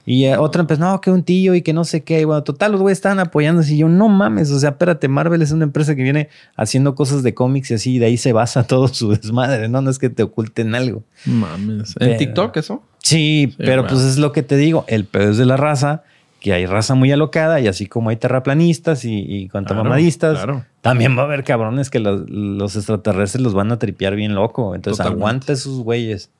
Y 0.07 0.25
eh, 0.25 0.37
otra 0.39 0.63
empezó, 0.63 0.81
no, 0.81 1.01
que 1.01 1.11
un 1.11 1.23
tío 1.23 1.55
y 1.55 1.63
que 1.63 1.73
no 1.73 1.85
sé 1.85 2.03
qué. 2.03 2.21
Y 2.23 2.25
bueno, 2.25 2.43
total, 2.43 2.73
los 2.73 2.81
güeyes 2.81 2.99
estaban 2.99 3.21
apoyando. 3.21 3.63
Y 3.63 3.77
yo, 3.77 3.89
no 3.89 4.09
mames, 4.09 4.51
o 4.51 4.59
sea, 4.59 4.71
espérate, 4.71 5.09
Marvel 5.09 5.43
es 5.43 5.53
una 5.53 5.65
empresa 5.65 5.95
que 5.95 6.03
viene 6.03 6.29
haciendo 6.57 6.95
cosas 6.95 7.23
de 7.23 7.35
cómics 7.35 7.71
y 7.71 7.75
así, 7.75 7.95
y 7.95 7.99
de 7.99 8.07
ahí 8.07 8.17
se 8.17 8.33
basa 8.33 8.63
todo 8.67 8.89
su 8.89 9.11
desmadre, 9.11 9.69
¿no? 9.69 9.81
No 9.83 9.91
es 9.91 9.99
que 9.99 10.09
te 10.11 10.23
oculten 10.23 10.75
algo. 10.75 11.03
Mames. 11.27 11.95
Pero- 11.99 12.13
¿En 12.13 12.19
TikTok 12.19 12.57
eso? 12.57 12.83
Sí, 13.03 13.55
pero 13.57 13.87
pues 13.87 14.01
es 14.01 14.19
lo 14.19 14.33
que 14.33 14.43
te 14.43 14.57
digo, 14.57 14.85
el 14.87 15.05
pedo 15.07 15.31
es 15.31 15.39
de 15.39 15.47
la 15.47 15.57
raza, 15.57 16.03
que 16.39 16.53
hay 16.53 16.67
raza 16.67 16.95
muy 16.95 17.11
alocada 17.13 17.59
y 17.61 17.67
así 17.67 17.87
como 17.87 18.11
hay 18.11 18.17
terraplanistas 18.17 19.05
y, 19.05 19.21
y 19.21 19.49
cuantamamadistas, 19.49 20.37
Claro. 20.37 20.65
también 20.83 21.17
va 21.17 21.23
a 21.23 21.25
haber 21.25 21.45
cabrones 21.45 21.89
que 21.91 21.99
los, 21.99 22.29
los 22.29 22.77
extraterrestres 22.77 23.43
los 23.43 23.55
van 23.55 23.73
a 23.73 23.79
tripear 23.79 24.17
bien 24.17 24.35
loco. 24.35 24.75
Entonces 24.75 24.99
Totalmente. 24.99 25.23
aguanta 25.23 25.53
esos 25.53 25.81
güeyes. 25.81 26.31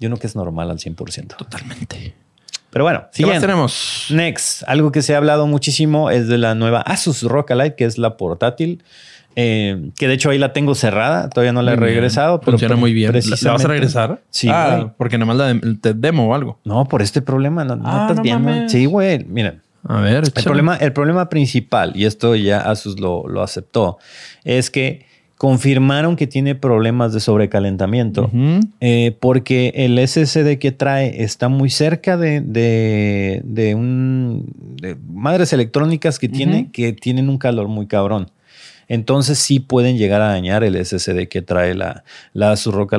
Yo 0.00 0.08
no 0.08 0.16
que 0.16 0.26
es 0.26 0.34
normal 0.36 0.70
al 0.70 0.78
100%. 0.78 1.36
Totalmente. 1.36 2.14
Pero 2.72 2.84
bueno, 2.84 3.00
¿Qué 3.00 3.06
más 3.06 3.14
siguiente. 3.16 3.40
tenemos? 3.46 4.06
Next, 4.10 4.62
algo 4.66 4.90
que 4.92 5.02
se 5.02 5.14
ha 5.14 5.18
hablado 5.18 5.46
muchísimo 5.46 6.10
es 6.10 6.26
de 6.26 6.38
la 6.38 6.54
nueva 6.54 6.80
Asus 6.80 7.22
ROG 7.22 7.52
Ally, 7.52 7.74
que 7.76 7.84
es 7.84 7.98
la 7.98 8.16
portátil. 8.16 8.82
eh, 9.34 9.90
que 9.96 10.08
de 10.08 10.12
hecho 10.14 10.28
ahí 10.28 10.36
la 10.36 10.52
tengo 10.52 10.74
cerrada, 10.74 11.30
todavía 11.30 11.52
no 11.54 11.62
la 11.62 11.72
he 11.72 11.76
Muy 11.76 11.84
bien. 11.86 11.94
regresado. 11.94 12.40
Pero 12.40 12.52
Funciona 12.52 12.76
muy 12.76 12.92
bien. 12.92 13.12
¿La- 13.12 13.12
¿La 13.12 13.18
vas 13.20 13.26
a 13.26 13.30
precisamente- 13.30 13.68
regresar? 13.68 14.20
Sí, 14.28 14.48
Ah, 14.50 14.74
güey. 14.76 14.90
porque 14.98 15.16
nada 15.16 15.26
más 15.26 15.36
la 15.38 15.46
de- 15.54 15.74
te 15.80 15.94
demo 15.94 16.28
o 16.28 16.34
algo. 16.34 16.58
No, 16.64 16.84
por 16.86 17.00
este 17.00 17.22
problema, 17.22 17.64
no, 17.64 17.76
no 17.76 17.82
Ah, 17.86 18.00
estás 18.02 18.16
no 18.18 18.22
viendo. 18.24 18.50
mames. 18.50 18.70
Sí, 18.72 18.84
güey, 18.84 19.24
mira. 19.24 19.54
A 19.88 20.00
ver, 20.02 20.16
El 20.24 20.28
échale. 20.28 20.44
problema, 20.44 20.76
el 20.76 20.92
problema 20.92 21.28
principal, 21.30 21.92
y 21.94 22.04
esto 22.04 22.34
ya 22.36 22.60
Asus 22.60 23.00
lo, 23.00 23.26
lo 23.26 23.42
aceptó, 23.42 23.96
es 24.44 24.70
que 24.70 25.06
confirmaron 25.42 26.14
que 26.14 26.28
tiene 26.28 26.54
problemas 26.54 27.12
de 27.12 27.18
sobrecalentamiento. 27.18 28.30
Eh, 28.78 29.16
porque 29.18 29.72
el 29.74 29.98
SSD 29.98 30.56
que 30.60 30.70
trae 30.70 31.24
está 31.24 31.48
muy 31.48 31.68
cerca 31.68 32.16
de, 32.16 32.40
de, 32.40 33.42
de 33.44 33.74
un 33.74 34.46
de 34.80 34.96
madres 35.04 35.52
electrónicas 35.52 36.20
que 36.20 36.28
tiene 36.28 36.70
que 36.70 36.92
tienen 36.92 37.28
un 37.28 37.38
calor 37.38 37.66
muy 37.66 37.88
cabrón. 37.88 38.30
Entonces 38.86 39.36
sí 39.36 39.58
pueden 39.58 39.98
llegar 39.98 40.22
a 40.22 40.28
dañar 40.28 40.62
el 40.62 40.76
SSD 40.76 41.26
que 41.26 41.42
trae 41.42 41.74
la, 41.74 42.04
la 42.34 42.52
Asus 42.52 42.72
ROG. 42.72 42.92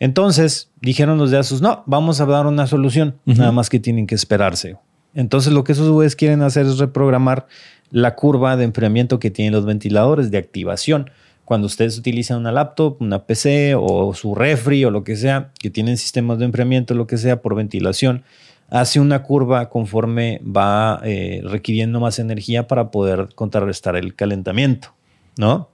Entonces 0.00 0.72
dijeron 0.80 1.18
los 1.18 1.30
de 1.30 1.38
Asus, 1.38 1.62
no, 1.62 1.84
vamos 1.86 2.20
a 2.20 2.26
dar 2.26 2.48
una 2.48 2.66
solución, 2.66 3.14
nada 3.26 3.52
más 3.52 3.70
que 3.70 3.78
tienen 3.78 4.08
que 4.08 4.16
esperarse. 4.16 4.74
Entonces 5.14 5.52
lo 5.52 5.62
que 5.62 5.70
esos 5.70 5.88
güeyes 5.90 6.16
quieren 6.16 6.42
hacer 6.42 6.66
es 6.66 6.78
reprogramar 6.78 7.46
la 7.92 8.16
curva 8.16 8.56
de 8.56 8.64
enfriamiento 8.64 9.20
que 9.20 9.30
tienen 9.30 9.52
los 9.52 9.64
ventiladores 9.64 10.32
de 10.32 10.38
activación. 10.38 11.10
Cuando 11.46 11.66
ustedes 11.68 11.96
utilizan 11.96 12.38
una 12.40 12.52
laptop, 12.52 12.96
una 13.00 13.24
PC 13.24 13.74
o 13.78 14.12
su 14.14 14.34
refri 14.34 14.84
o 14.84 14.90
lo 14.90 15.02
que 15.04 15.16
sea, 15.16 15.52
que 15.58 15.70
tienen 15.70 15.96
sistemas 15.96 16.38
de 16.38 16.44
enfriamiento, 16.44 16.92
lo 16.94 17.06
que 17.06 17.16
sea, 17.16 17.40
por 17.40 17.54
ventilación, 17.54 18.24
hace 18.68 18.98
una 19.00 19.22
curva 19.22 19.70
conforme 19.70 20.42
va 20.44 21.00
eh, 21.04 21.40
requiriendo 21.44 22.00
más 22.00 22.18
energía 22.18 22.66
para 22.66 22.90
poder 22.90 23.28
contrarrestar 23.34 23.96
el 23.96 24.14
calentamiento, 24.16 24.92
¿no? 25.38 25.70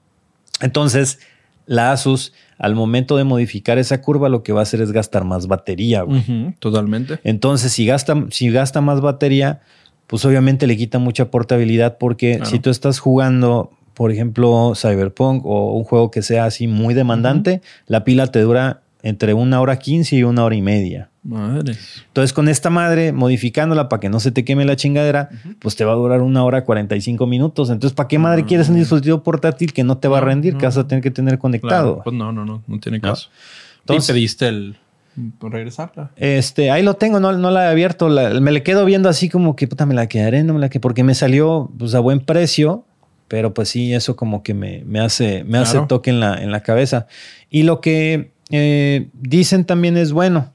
Entonces, 0.61 1.19
la 1.67 1.91
Asus, 1.93 2.33
al 2.59 2.75
momento 2.75 3.17
de 3.17 3.25
modificar 3.25 3.79
esa 3.79 4.03
curva, 4.03 4.29
lo 4.29 4.43
que 4.43 4.53
va 4.53 4.61
a 4.61 4.63
hacer 4.65 4.81
es 4.83 4.93
gastar 4.93 5.25
más 5.25 5.47
batería, 5.47 6.03
güey. 6.03 6.55
Totalmente. 6.59 7.19
Entonces, 7.25 7.73
si 7.73 7.87
gasta, 7.87 8.27
si 8.31 8.51
gasta 8.51 8.81
más 8.83 9.01
batería, 9.01 9.63
pues 10.07 10.25
obviamente 10.27 10.67
le 10.67 10.77
quita 10.77 10.99
mucha 10.99 11.31
portabilidad 11.31 11.97
porque 11.99 12.37
Claro. 12.37 12.51
si 12.51 12.59
tú 12.59 12.69
estás 12.69 12.99
jugando, 12.99 13.71
por 13.95 14.11
ejemplo, 14.13 14.73
Cyberpunk 14.75 15.45
o 15.47 15.77
un 15.77 15.85
juego 15.85 16.11
que 16.11 16.23
sea 16.23 16.45
así 16.45 16.67
muy 16.67 16.95
demandante, 16.95 17.61
la 17.87 18.05
pila 18.05 18.27
te 18.29 18.41
dura 18.41 18.83
entre 19.03 19.35
una 19.35 19.61
hora 19.61 19.79
quince 19.79 20.17
y 20.17 20.23
una 20.23 20.45
hora 20.45 20.55
y 20.55 20.63
media. 20.63 21.09
Madre. 21.25 21.75
Entonces, 22.09 22.33
con 22.33 22.49
esta 22.49 22.69
madre, 22.71 23.13
modificándola 23.13 23.89
para 23.89 24.01
que 24.01 24.09
no 24.09 24.19
se 24.21 24.33
te 24.33 24.45
queme 24.45 24.65
la 24.65 24.75
chingadera, 24.77 25.29
pues 25.61 25.77
te 25.77 25.85
va 25.85 25.93
a 25.93 25.97
durar 25.97 26.21
una 26.21 26.43
hora 26.45 26.65
45 26.65 27.27
minutos. 27.27 27.71
Entonces, 27.71 27.95
¿para 27.95 28.09
qué 28.09 28.19
madre 28.19 28.45
quieres 28.45 28.69
un 28.69 28.77
dispositivo 28.77 29.23
portátil 29.23 29.73
que 29.73 29.85
no 29.85 29.99
te 29.99 30.09
va 30.09 30.19
a 30.19 30.21
No, 30.21 30.27
rendir, 30.29 30.55
no. 30.55 30.59
que 30.61 30.67
vas 30.67 30.77
a 30.79 30.87
tener 30.87 31.03
que 31.03 31.11
tener 31.13 31.39
conectado? 31.39 31.95
Claro, 31.95 32.01
pues 32.05 32.17
no, 32.17 32.33
no, 32.33 32.45
no, 32.45 32.63
no 32.67 32.79
tiene 32.81 32.99
¿No? 32.99 33.11
caso. 33.11 33.29
Entonces- 33.81 34.09
¿Y 34.09 34.13
pediste 34.13 34.49
el 34.49 34.77
regresarla? 35.41 36.11
Este, 36.17 36.71
ahí 36.71 36.83
lo 36.83 36.95
tengo, 36.95 37.21
no, 37.21 37.33
no 37.33 37.51
la 37.51 37.67
he 37.67 37.71
abierto. 37.71 38.09
la- 38.09 38.41
me 38.41 38.51
le 38.53 38.63
quedo 38.63 38.85
viendo 38.85 39.09
así 39.09 39.29
como 39.29 39.57
que 39.57 39.69
puta, 39.69 39.87
me 39.87 39.95
la 39.95 40.07
quedaré, 40.09 40.43
no 40.45 40.55
me 40.55 40.61
la 40.61 40.69
que 40.69 40.81
porque 40.81 41.05
me 41.05 41.15
salió 41.15 41.71
pues, 41.79 41.95
a 41.95 42.01
buen 42.01 42.21
precio, 42.21 42.85
pero 43.33 43.55
pues 43.55 43.71
sí, 43.71 43.95
eso 43.95 44.15
como 44.15 44.43
que 44.43 44.53
me, 44.53 44.83
me 44.85 45.01
hace, 45.01 45.43
me 45.45 45.57
hace 45.57 45.81
toque 45.89 46.11
en 46.11 46.21
la, 46.21 46.43
en 46.43 46.53
la 46.53 46.63
cabeza. 46.63 47.07
Y 47.49 47.63
lo 47.63 47.81
que 47.81 48.33
eh, 48.51 49.09
dicen 49.15 49.65
también 49.65 49.97
es 49.97 50.13
bueno, 50.13 50.53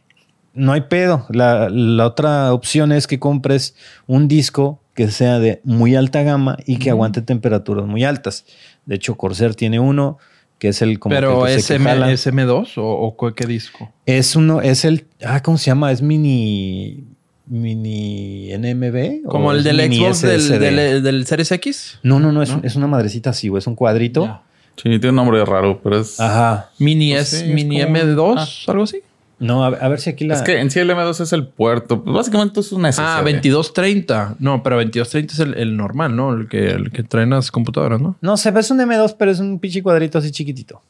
no 0.54 0.74
hay 0.74 0.82
pedo. 0.82 1.26
La, 1.32 1.70
la 1.72 2.06
otra 2.06 2.54
opción 2.54 2.92
es 2.92 3.08
que 3.08 3.18
compres 3.18 3.76
un 4.06 4.28
disco 4.28 4.80
que 4.94 5.10
sea 5.10 5.40
de 5.40 5.60
muy 5.64 5.96
alta 5.96 6.22
gama 6.22 6.56
y 6.68 6.78
que 6.78 6.92
aguante 6.92 7.24
temperaturas 7.24 7.88
muy 7.88 8.04
altas. 8.04 8.46
De 8.86 8.94
hecho, 8.94 9.16
Corsair 9.16 9.56
tiene 9.56 9.80
uno 9.80 10.20
que 10.60 10.68
es 10.68 10.84
el 10.84 11.00
como 11.00 11.16
¿Pero 11.16 11.46
que, 11.46 11.56
SM, 11.56 11.84
jala. 11.84 12.12
SM2 12.12 12.78
o, 12.78 13.08
o 13.08 13.34
qué 13.34 13.48
disco? 13.48 13.92
Es 14.06 14.36
uno, 14.36 14.62
es 14.62 14.86
el, 14.86 15.08
ah, 15.26 15.42
¿cómo 15.42 15.58
se 15.58 15.72
llama? 15.72 15.92
Es 15.92 16.04
mini, 16.04 17.06
mini 17.48 18.50
NMB. 18.58 19.26
o 19.26 19.30
¿Como 19.30 19.52
el 19.52 19.64
del 19.64 19.78
mini 19.78 19.98
Xbox 20.00 20.22
del, 20.22 20.60
del, 20.60 21.04
del 21.04 21.26
Series 21.26 21.52
X? 21.52 22.00
No, 22.04 22.20
no, 22.20 22.32
no, 22.32 22.42
es, 22.44 22.50
¿No? 22.50 22.62
es 22.64 22.76
una 22.76 22.88
madrecita 22.88 23.30
así, 23.32 23.48
güey, 23.48 23.60
es 23.60 23.68
un 23.68 23.76
cuadrito. 23.76 24.42
Sí, 24.76 24.84
tiene 24.84 25.10
un 25.10 25.16
nombre 25.16 25.44
raro, 25.44 25.80
pero 25.84 26.00
es. 26.00 26.20
Ajá. 26.20 26.70
Mini 26.78 27.14
Pues 27.14 27.34
S, 27.34 27.48
es 27.48 27.54
Mini 27.54 27.82
como- 27.82 27.96
M2, 27.98 28.36
ah. 28.38 28.72
algo 28.72 28.84
así. 28.84 29.00
No, 29.40 29.64
a, 29.64 29.68
a 29.68 29.88
ver 29.88 30.00
si 30.00 30.10
aquí 30.10 30.26
la. 30.26 30.34
Es 30.36 30.42
que 30.42 30.60
en 30.60 30.72
sí 30.72 30.80
el 30.80 30.90
M2 30.90 31.22
es 31.22 31.32
el 31.32 31.46
puerto. 31.48 32.04
Pues 32.04 32.16
básicamente 32.16 32.60
es 32.60 32.72
una 32.72 32.92
SSD. 32.92 33.02
Ah, 33.04 33.22
2230. 33.22 34.36
No, 34.40 34.64
pero 34.64 34.78
2230 34.78 35.34
es 35.34 35.40
el, 35.40 35.54
el 35.56 35.78
normal, 35.78 36.16
¿no? 36.16 36.34
El 36.34 36.48
que, 36.48 36.70
el 36.72 36.92
que 36.92 37.04
traen 37.04 37.30
las 37.30 37.52
computadoras, 37.52 38.02
¿no? 38.02 38.16
No 38.22 38.36
sé, 38.38 38.52
es 38.58 38.72
un 38.72 38.80
M2, 38.80 39.16
pero 39.18 39.30
es 39.32 39.40
un 39.40 39.60
pinche 39.60 39.84
cuadrito 39.84 40.18
así 40.18 40.32
chiquitito. 40.32 40.82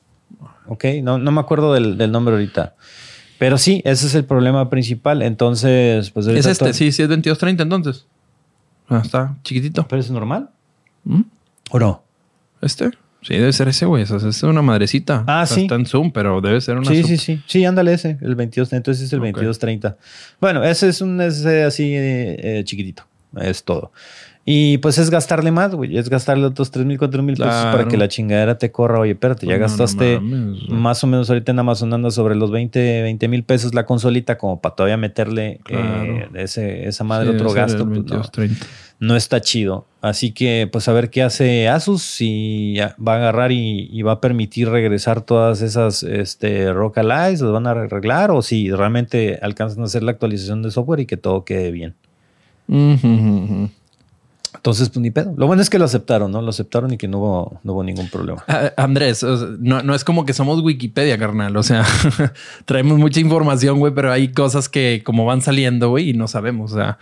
Ok, 0.67 0.85
no, 1.03 1.17
no 1.17 1.31
me 1.31 1.39
acuerdo 1.41 1.73
del, 1.73 1.97
del 1.97 2.11
nombre 2.11 2.33
ahorita. 2.35 2.75
Pero 3.39 3.57
sí, 3.57 3.81
ese 3.85 4.07
es 4.07 4.15
el 4.15 4.25
problema 4.25 4.69
principal. 4.69 5.21
Entonces, 5.21 6.09
pues 6.11 6.27
Es 6.27 6.45
este, 6.45 6.65
todo- 6.65 6.73
sí, 6.73 6.91
sí, 6.91 7.03
es 7.03 7.09
2230 7.09 7.63
entonces. 7.63 8.05
Ah, 8.89 9.01
está 9.03 9.35
chiquitito. 9.43 9.87
¿Pero 9.87 9.99
es 10.01 10.09
normal? 10.09 10.49
¿Mm? 11.03 11.21
¿O 11.71 11.79
no? 11.79 12.03
¿Este? 12.61 12.89
Sí, 13.21 13.33
debe 13.35 13.51
ser 13.51 13.67
ese, 13.67 13.85
güey. 13.85 14.03
O 14.03 14.05
sea, 14.19 14.29
es 14.29 14.43
una 14.43 14.61
madrecita. 14.61 15.23
Ah, 15.27 15.45
sí. 15.45 15.63
Está 15.63 15.75
en 15.75 15.85
Zoom, 15.85 16.11
pero 16.11 16.39
debe 16.39 16.61
ser 16.61 16.77
una 16.77 16.89
Sí, 16.89 17.01
sub- 17.01 17.07
sí, 17.09 17.17
sí. 17.17 17.41
Sí, 17.45 17.65
ándale 17.65 17.93
ese, 17.93 18.17
el 18.21 18.35
22. 18.35 18.71
Entonces 18.73 19.03
es 19.05 19.13
el 19.13 19.19
Ok. 19.19 19.25
2230. 19.25 19.97
Bueno, 20.39 20.63
ese 20.63 20.87
es 20.89 21.01
un 21.01 21.19
ese 21.19 21.63
así 21.63 21.93
eh, 21.93 22.59
eh, 22.59 22.63
chiquitito. 22.63 23.03
Es 23.41 23.63
todo. 23.63 23.91
Y 24.49 24.77
pues 24.77 24.97
es 24.97 25.09
gastarle 25.09 25.51
más, 25.51 25.75
güey. 25.75 25.97
Es 25.97 26.09
gastarle 26.09 26.45
otros 26.45 26.71
3 26.71 26.85
mil, 26.85 26.97
4 26.97 27.21
mil 27.21 27.35
pesos 27.35 27.65
para 27.65 27.85
que 27.89 27.97
la 27.97 28.07
chingadera 28.07 28.57
te 28.57 28.71
corra. 28.71 28.97
Oye, 29.01 29.11
espérate, 29.11 29.45
ya 29.45 29.55
No, 29.55 29.59
no 29.59 29.63
gastaste 29.63 30.21
más 30.69 31.03
o 31.03 31.07
menos 31.07 31.29
ahorita 31.29 31.51
en 31.51 31.59
Amazon 31.59 31.93
anda 31.93 32.09
sobre 32.11 32.33
los 32.33 32.49
20 32.49 33.27
mil 33.27 33.43
pesos 33.43 33.73
la 33.73 33.85
consolita 33.85 34.37
como 34.37 34.61
para 34.61 34.73
todavía 34.73 34.95
meterle 34.95 35.59
eh, 35.69 36.29
ese, 36.35 36.87
esa 36.87 37.03
madre 37.03 37.31
Sí, 37.31 37.35
otro 37.35 37.51
gasto. 37.51 37.85
pues, 37.85 37.97
no, 37.97 38.03
2230. 38.05 38.65
no 38.99 39.17
está 39.17 39.41
chido. 39.41 39.85
Así 39.99 40.31
que, 40.31 40.69
pues, 40.71 40.87
a 40.87 40.93
ver 40.93 41.09
qué 41.09 41.23
hace 41.23 41.67
Asus. 41.67 42.03
Si 42.03 42.77
va 43.05 43.15
a 43.15 43.17
agarrar 43.17 43.51
y, 43.51 43.89
y 43.91 44.01
va 44.01 44.13
a 44.13 44.21
permitir 44.21 44.69
regresar 44.69 45.19
todas 45.23 45.61
esas 45.61 46.03
este, 46.03 46.71
Rock 46.71 46.99
Allies, 46.99 47.41
los 47.41 47.51
van 47.51 47.67
a 47.67 47.71
arreglar, 47.71 48.31
o 48.31 48.41
si 48.41 48.71
realmente 48.71 49.39
alcanzan 49.41 49.81
a 49.81 49.87
hacer 49.87 50.03
la 50.03 50.11
actualización 50.11 50.61
de 50.61 50.71
software 50.71 51.01
y 51.01 51.05
que 51.05 51.17
todo 51.17 51.43
quede 51.43 51.71
bien. 51.71 51.95
Ujú, 52.69 53.07
ujú. 53.07 53.69
Entonces, 54.67 54.89
pues 54.89 55.01
ni 55.01 55.11
pedo. 55.11 55.33
Lo 55.37 55.47
bueno 55.47 55.61
es 55.61 55.69
que 55.69 55.79
lo 55.79 55.85
aceptaron, 55.85 56.29
¿no? 56.29 56.41
Lo 56.41 56.49
aceptaron 56.49 56.91
y 56.91 56.97
que 56.97 57.07
no 57.07 57.19
hubo, 57.19 57.59
no 57.63 57.71
hubo 57.71 57.83
ningún 57.85 58.09
problema. 58.09 58.43
Ah, 58.49 58.73
Andrés, 58.75 59.23
no, 59.23 59.81
no 59.81 59.95
es 59.95 60.03
como 60.03 60.25
que 60.25 60.33
somos 60.33 60.61
Wikipedia, 60.61 61.17
carnal. 61.17 61.55
O 61.55 61.63
sea, 61.63 61.85
traemos 62.65 62.97
mucha 62.97 63.21
información, 63.21 63.79
güey, 63.79 63.93
pero 63.93 64.11
hay 64.11 64.27
cosas 64.27 64.67
que 64.67 65.03
como 65.05 65.25
van 65.25 65.41
saliendo, 65.41 65.89
güey, 65.89 66.09
y 66.09 66.13
no 66.13 66.27
sabemos. 66.27 66.73
O 66.73 66.75
sea, 66.75 66.97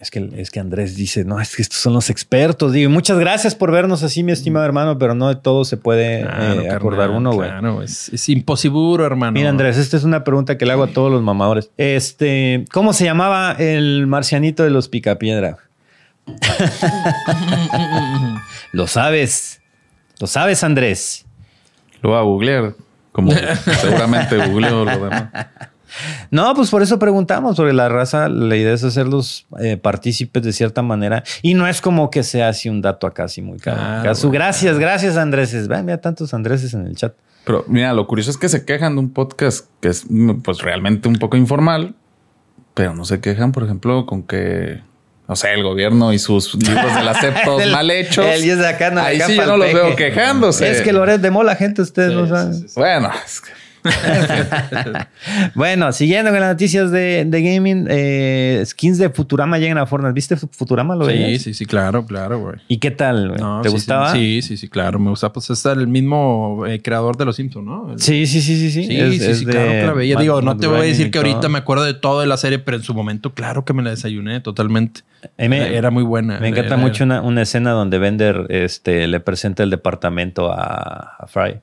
Es 0.00 0.10
que, 0.10 0.28
es 0.36 0.50
que 0.50 0.58
Andrés 0.58 0.96
dice, 0.96 1.24
no, 1.24 1.40
es 1.40 1.54
que 1.54 1.62
estos 1.62 1.78
son 1.78 1.92
los 1.92 2.10
expertos. 2.10 2.72
Digo, 2.72 2.90
muchas 2.90 3.16
gracias 3.16 3.54
por 3.54 3.70
vernos 3.70 4.02
así, 4.02 4.24
mi 4.24 4.32
estimado 4.32 4.66
hermano, 4.66 4.98
pero 4.98 5.14
no 5.14 5.28
de 5.28 5.36
todo 5.36 5.64
se 5.64 5.76
puede 5.76 6.22
claro, 6.22 6.42
eh, 6.42 6.56
carnal, 6.56 6.76
acordar 6.76 7.10
uno, 7.10 7.32
güey. 7.32 7.48
Claro, 7.48 7.80
es, 7.80 8.08
es 8.08 8.28
imposible, 8.28 9.04
hermano. 9.04 9.32
Mira, 9.32 9.50
Andrés, 9.50 9.78
esta 9.78 9.96
es 9.96 10.02
una 10.02 10.24
pregunta 10.24 10.58
que 10.58 10.66
le 10.66 10.72
hago 10.72 10.82
a 10.82 10.88
todos 10.88 11.12
los 11.12 11.22
mamadores. 11.22 11.70
Este, 11.76 12.64
¿cómo 12.72 12.92
se 12.92 13.04
llamaba 13.04 13.52
el 13.52 14.08
marcianito 14.08 14.64
de 14.64 14.70
los 14.70 14.88
Picapiedra? 14.88 15.58
Lo 18.72 18.86
sabes. 18.86 19.60
Lo 20.20 20.26
sabes, 20.26 20.64
Andrés. 20.64 21.26
Lo 22.02 22.10
voy 22.10 22.18
a 22.18 22.22
googlear. 22.22 22.74
Como 23.12 23.32
seguramente 23.80 24.36
googleo 24.48 24.84
lo 24.84 25.04
demás. 25.04 25.30
No, 26.30 26.52
pues 26.54 26.70
por 26.70 26.82
eso 26.82 26.98
preguntamos, 26.98 27.56
porque 27.56 27.72
la 27.72 27.88
raza, 27.88 28.28
la 28.28 28.56
idea 28.56 28.74
es 28.74 28.82
hacerlos 28.82 29.46
eh, 29.60 29.76
partícipes 29.76 30.42
de 30.42 30.52
cierta 30.52 30.82
manera. 30.82 31.22
Y 31.40 31.54
no 31.54 31.68
es 31.68 31.80
como 31.80 32.10
que 32.10 32.24
sea 32.24 32.48
así 32.48 32.68
un 32.68 32.82
dato 32.82 33.06
acá, 33.06 33.24
así 33.24 33.40
muy 33.40 33.58
caro. 33.58 33.76
Claro, 33.76 34.02
Casu, 34.02 34.28
güey. 34.28 34.38
gracias, 34.38 34.78
gracias, 34.78 35.16
Andrés. 35.16 35.68
Ve, 35.68 35.82
Mira 35.82 36.00
tantos 36.00 36.34
Andreses 36.34 36.74
en 36.74 36.86
el 36.86 36.96
chat. 36.96 37.14
Pero 37.44 37.64
mira, 37.68 37.92
lo 37.92 38.06
curioso 38.06 38.30
es 38.30 38.38
que 38.38 38.48
se 38.48 38.64
quejan 38.64 38.94
de 38.94 39.00
un 39.00 39.10
podcast 39.10 39.68
que 39.80 39.88
es 39.88 40.06
pues 40.42 40.62
realmente 40.62 41.08
un 41.08 41.16
poco 41.16 41.36
informal, 41.36 41.94
pero 42.72 42.94
no 42.94 43.04
se 43.04 43.20
quejan, 43.20 43.52
por 43.52 43.62
ejemplo, 43.62 44.06
con 44.06 44.22
que, 44.22 44.80
no 45.26 45.36
sé, 45.36 45.52
el 45.54 45.62
gobierno 45.62 46.12
y 46.12 46.18
sus 46.18 46.54
libros 46.54 46.94
de 46.94 47.02
la 47.02 47.14
mal 47.72 47.90
hechos. 47.90 48.26
el 48.26 48.44
y 48.44 48.50
es 48.50 48.58
de 48.58 48.68
acá, 48.68 48.90
no, 48.90 49.00
Ahí 49.00 49.16
acá 49.16 49.26
sí 49.26 49.36
yo 49.36 49.46
no 49.46 49.56
los 49.56 49.72
veo 49.72 49.96
quejándose. 49.96 50.70
Es 50.70 50.82
que 50.82 50.92
Loret 50.92 51.20
de 51.20 51.30
Mola, 51.30 51.56
gente, 51.56 51.82
ustedes 51.82 52.12
no 52.12 52.26
saben. 52.28 52.66
Bueno, 52.74 53.10
es 53.24 53.40
que- 53.40 53.50
Bueno, 55.54 55.92
siguiendo 55.92 56.30
con 56.30 56.40
las 56.40 56.50
noticias 56.50 56.90
de, 56.90 57.24
de 57.26 57.42
gaming, 57.42 57.86
eh, 57.88 58.62
skins 58.64 58.98
de 58.98 59.10
Futurama 59.10 59.58
llegan 59.58 59.78
a 59.78 59.86
Fortnite. 59.86 60.12
¿Viste 60.14 60.36
Futurama? 60.36 60.94
¿Lo 60.96 61.06
Sí, 61.06 61.12
veías? 61.12 61.42
sí, 61.42 61.54
sí, 61.54 61.66
claro, 61.66 62.06
claro, 62.06 62.38
güey. 62.40 62.56
¿Y 62.68 62.78
qué 62.78 62.90
tal? 62.90 63.28
güey? 63.28 63.40
No, 63.40 63.60
¿Te 63.62 63.68
sí, 63.68 63.74
gustaba? 63.74 64.12
Sí, 64.12 64.42
sí, 64.42 64.56
sí, 64.56 64.68
claro. 64.68 64.98
Me 64.98 65.10
gusta. 65.10 65.32
Pues 65.32 65.50
es 65.50 65.64
el 65.66 65.86
mismo 65.88 66.64
eh, 66.66 66.80
creador 66.82 67.16
de 67.16 67.24
Los 67.24 67.36
Simpsons, 67.36 67.66
¿no? 67.66 67.92
El- 67.92 68.00
Sí, 68.00 68.26
sí, 68.26 68.40
sí, 68.40 68.56
sí. 68.56 68.70
Sí, 68.70 68.84
Sí, 68.86 68.96
Es- 69.00 69.18
sí, 69.22 69.30
es 69.30 69.38
sí, 69.40 69.46
claro 69.46 69.70
que 69.70 69.86
la 69.86 69.92
veía. 69.92 70.16
Digo, 70.16 70.42
no 70.42 70.56
te 70.56 70.66
voy 70.66 70.78
a 70.78 70.82
decir 70.82 71.10
que 71.10 71.18
ahorita 71.18 71.48
me 71.48 71.58
acuerdo 71.58 71.84
de 71.84 71.94
todo 71.94 72.20
de 72.20 72.26
la 72.26 72.36
serie, 72.36 72.58
pero 72.58 72.76
en 72.76 72.82
su 72.82 72.94
momento, 72.94 73.34
claro 73.34 73.64
que 73.64 73.72
me 73.72 73.82
la 73.82 73.90
desayuné 73.90 74.40
totalmente. 74.40 75.02
Me- 75.38 75.74
era 75.76 75.90
muy 75.90 76.02
buena. 76.02 76.38
Me 76.38 76.48
encanta 76.48 76.74
Era- 76.74 76.76
mucho 76.76 77.04
una, 77.04 77.22
una 77.22 77.42
escena 77.42 77.70
donde 77.70 77.98
Bender 77.98 78.46
este, 78.50 79.06
le 79.06 79.20
presenta 79.20 79.62
el 79.62 79.70
departamento 79.70 80.52
a, 80.52 81.16
a 81.18 81.26
Fry. 81.26 81.60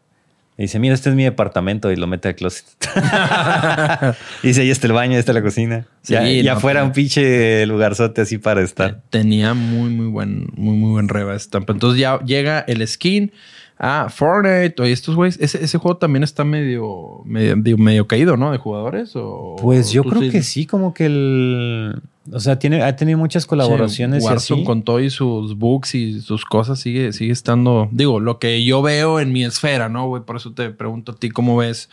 Y 0.61 0.65
dice, 0.65 0.77
mira, 0.77 0.93
este 0.93 1.09
es 1.09 1.15
mi 1.15 1.23
departamento 1.23 1.91
y 1.91 1.95
lo 1.95 2.05
mete 2.05 2.27
al 2.27 2.35
closet. 2.35 2.65
dice, 4.43 4.61
ahí 4.61 4.69
está 4.69 4.85
el 4.85 4.93
baño, 4.93 5.13
ahí 5.13 5.17
está 5.19 5.33
la 5.33 5.41
cocina. 5.41 5.87
Sí, 6.03 6.13
ya, 6.13 6.29
y 6.29 6.43
no, 6.43 6.51
afuera 6.51 6.81
pero- 6.81 6.85
un 6.87 6.91
pinche 6.93 7.65
lugarzote 7.65 8.21
así 8.21 8.37
para 8.37 8.61
estar. 8.61 9.01
Tenía 9.09 9.55
muy, 9.55 9.89
muy 9.89 10.05
buen, 10.07 10.47
muy, 10.55 10.75
muy 10.75 10.91
buen 10.91 11.07
reba 11.09 11.35
estampa. 11.35 11.73
Entonces 11.73 11.99
ya 11.99 12.19
llega 12.19 12.59
el 12.59 12.87
skin 12.87 13.31
a 13.79 14.09
Fortnite. 14.09 14.75
Oye, 14.83 14.91
estos 14.91 15.15
güeyes, 15.15 15.39
ese, 15.41 15.63
ese 15.63 15.77
juego 15.79 15.97
también 15.97 16.21
está 16.23 16.43
medio, 16.43 17.21
medio, 17.25 17.77
medio 17.79 18.05
caído, 18.07 18.37
¿no? 18.37 18.51
De 18.51 18.59
jugadores. 18.59 19.13
O, 19.15 19.55
Pues 19.59 19.91
yo 19.91 20.03
creo 20.03 20.21
sí- 20.21 20.29
que 20.29 20.43
sí, 20.43 20.65
como 20.67 20.93
que 20.93 21.05
el... 21.07 22.01
O 22.31 22.39
sea, 22.39 22.59
tiene, 22.59 22.83
ha 22.83 22.95
tenido 22.95 23.17
muchas 23.17 23.45
colaboraciones 23.47 24.21
Sí, 24.23 24.27
y 24.27 24.29
Warzone 24.29 24.61
así. 24.61 24.65
con 24.67 24.83
todo 24.83 24.99
y 24.99 25.09
sus 25.09 25.57
bugs 25.57 25.95
y 25.95 26.21
sus 26.21 26.45
cosas 26.45 26.79
sigue, 26.79 27.13
sigue 27.13 27.31
estando. 27.31 27.87
Digo, 27.91 28.19
lo 28.19 28.37
que 28.37 28.63
yo 28.63 28.81
veo 28.81 29.19
en 29.19 29.31
mi 29.31 29.43
esfera, 29.43 29.89
¿no, 29.89 30.07
güey? 30.07 30.21
Por 30.23 30.35
eso 30.35 30.51
te 30.53 30.69
pregunto 30.69 31.13
a 31.13 31.15
ti 31.15 31.29
cómo 31.31 31.57
ves 31.57 31.89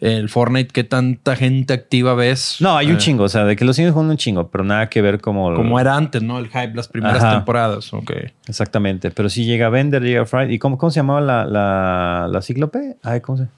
el 0.00 0.28
Fortnite, 0.28 0.68
qué 0.72 0.84
tanta 0.84 1.34
gente 1.36 1.74
activa 1.74 2.14
ves. 2.14 2.58
No, 2.60 2.76
hay 2.76 2.86
un 2.86 2.94
Eh, 2.94 2.98
chingo, 2.98 3.24
o 3.24 3.28
sea, 3.28 3.44
de 3.44 3.56
que 3.56 3.64
lo 3.64 3.72
siguen 3.72 3.92
jugando 3.92 4.12
un 4.12 4.16
chingo, 4.16 4.48
pero 4.48 4.62
nada 4.64 4.88
que 4.88 5.02
ver 5.02 5.20
como... 5.20 5.52
Como 5.54 5.78
era 5.80 5.96
antes, 5.96 6.22
¿no? 6.22 6.38
El 6.38 6.46
hype, 6.46 6.72
las 6.74 6.86
primeras 6.88 7.22
Ajá. 7.22 7.34
temporadas. 7.36 7.92
Ok. 7.92 8.12
Exactamente, 8.46 9.10
pero 9.10 9.28
sí 9.28 9.44
llega 9.44 9.68
Bender, 9.70 10.00
llega 10.02 10.24
Fry. 10.24 10.54
¿Y 10.54 10.58
cómo, 10.60 10.78
cómo 10.78 10.90
se 10.90 11.00
llamaba 11.00 11.20
la, 11.20 11.44
la, 11.44 12.28
la 12.30 12.40
cíclope? 12.42 12.96
Ay, 13.02 13.20
¿cómo 13.20 13.38
se...? 13.38 13.48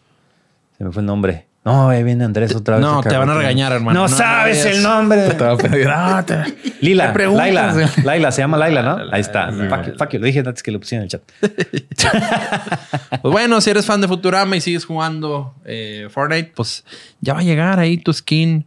Se 0.78 0.84
me 0.84 0.90
fue 0.92 1.00
el 1.02 1.06
nombre. 1.06 1.46
No, 1.62 1.90
ahí 1.90 2.02
viene 2.02 2.24
Andrés 2.24 2.54
otra 2.54 2.76
vez. 2.76 2.84
No, 2.86 3.02
te 3.02 3.14
van 3.14 3.28
a 3.28 3.34
regañar, 3.34 3.70
hermano. 3.72 4.00
No, 4.00 4.08
No, 4.08 4.16
sabes 4.16 4.64
no 4.64 4.70
el 4.70 4.82
nombre. 4.82 5.28
te 5.28 5.44
va 5.44 5.52
a 5.52 5.56
pedir, 5.58 5.88
"Ah, 5.94 6.24
te- 6.26 6.42
Lila, 6.80 7.12
preguntas, 7.12 8.02
Laila. 8.02 8.32
se 8.32 8.40
llama 8.40 8.56
Laila, 8.56 8.82
¿no? 8.82 8.98
Ahí 9.12 9.20
está. 9.20 9.52
Fuck 9.52 9.86
you, 9.86 9.92
fuck 9.98 10.10
you. 10.12 10.18
Lo 10.20 10.26
dije 10.26 10.38
antes 10.38 10.62
que 10.62 10.70
lo 10.72 10.80
pusieran 10.80 11.06
en 11.10 11.10
el 11.72 11.88
chat. 11.96 12.10
Pues 13.22 13.32
bueno, 13.32 13.60
si 13.60 13.70
eres 13.70 13.84
fan 13.84 14.00
de 14.00 14.08
Futurama 14.08 14.56
y 14.56 14.60
sigues 14.60 14.84
jugando 14.86 15.54
eh, 15.66 16.08
Fortnite, 16.10 16.52
pues 16.54 16.84
ya 17.20 17.34
va 17.34 17.40
a 17.40 17.42
llegar 17.42 17.78
ahí 17.78 17.98
tu 17.98 18.12
skin 18.12 18.64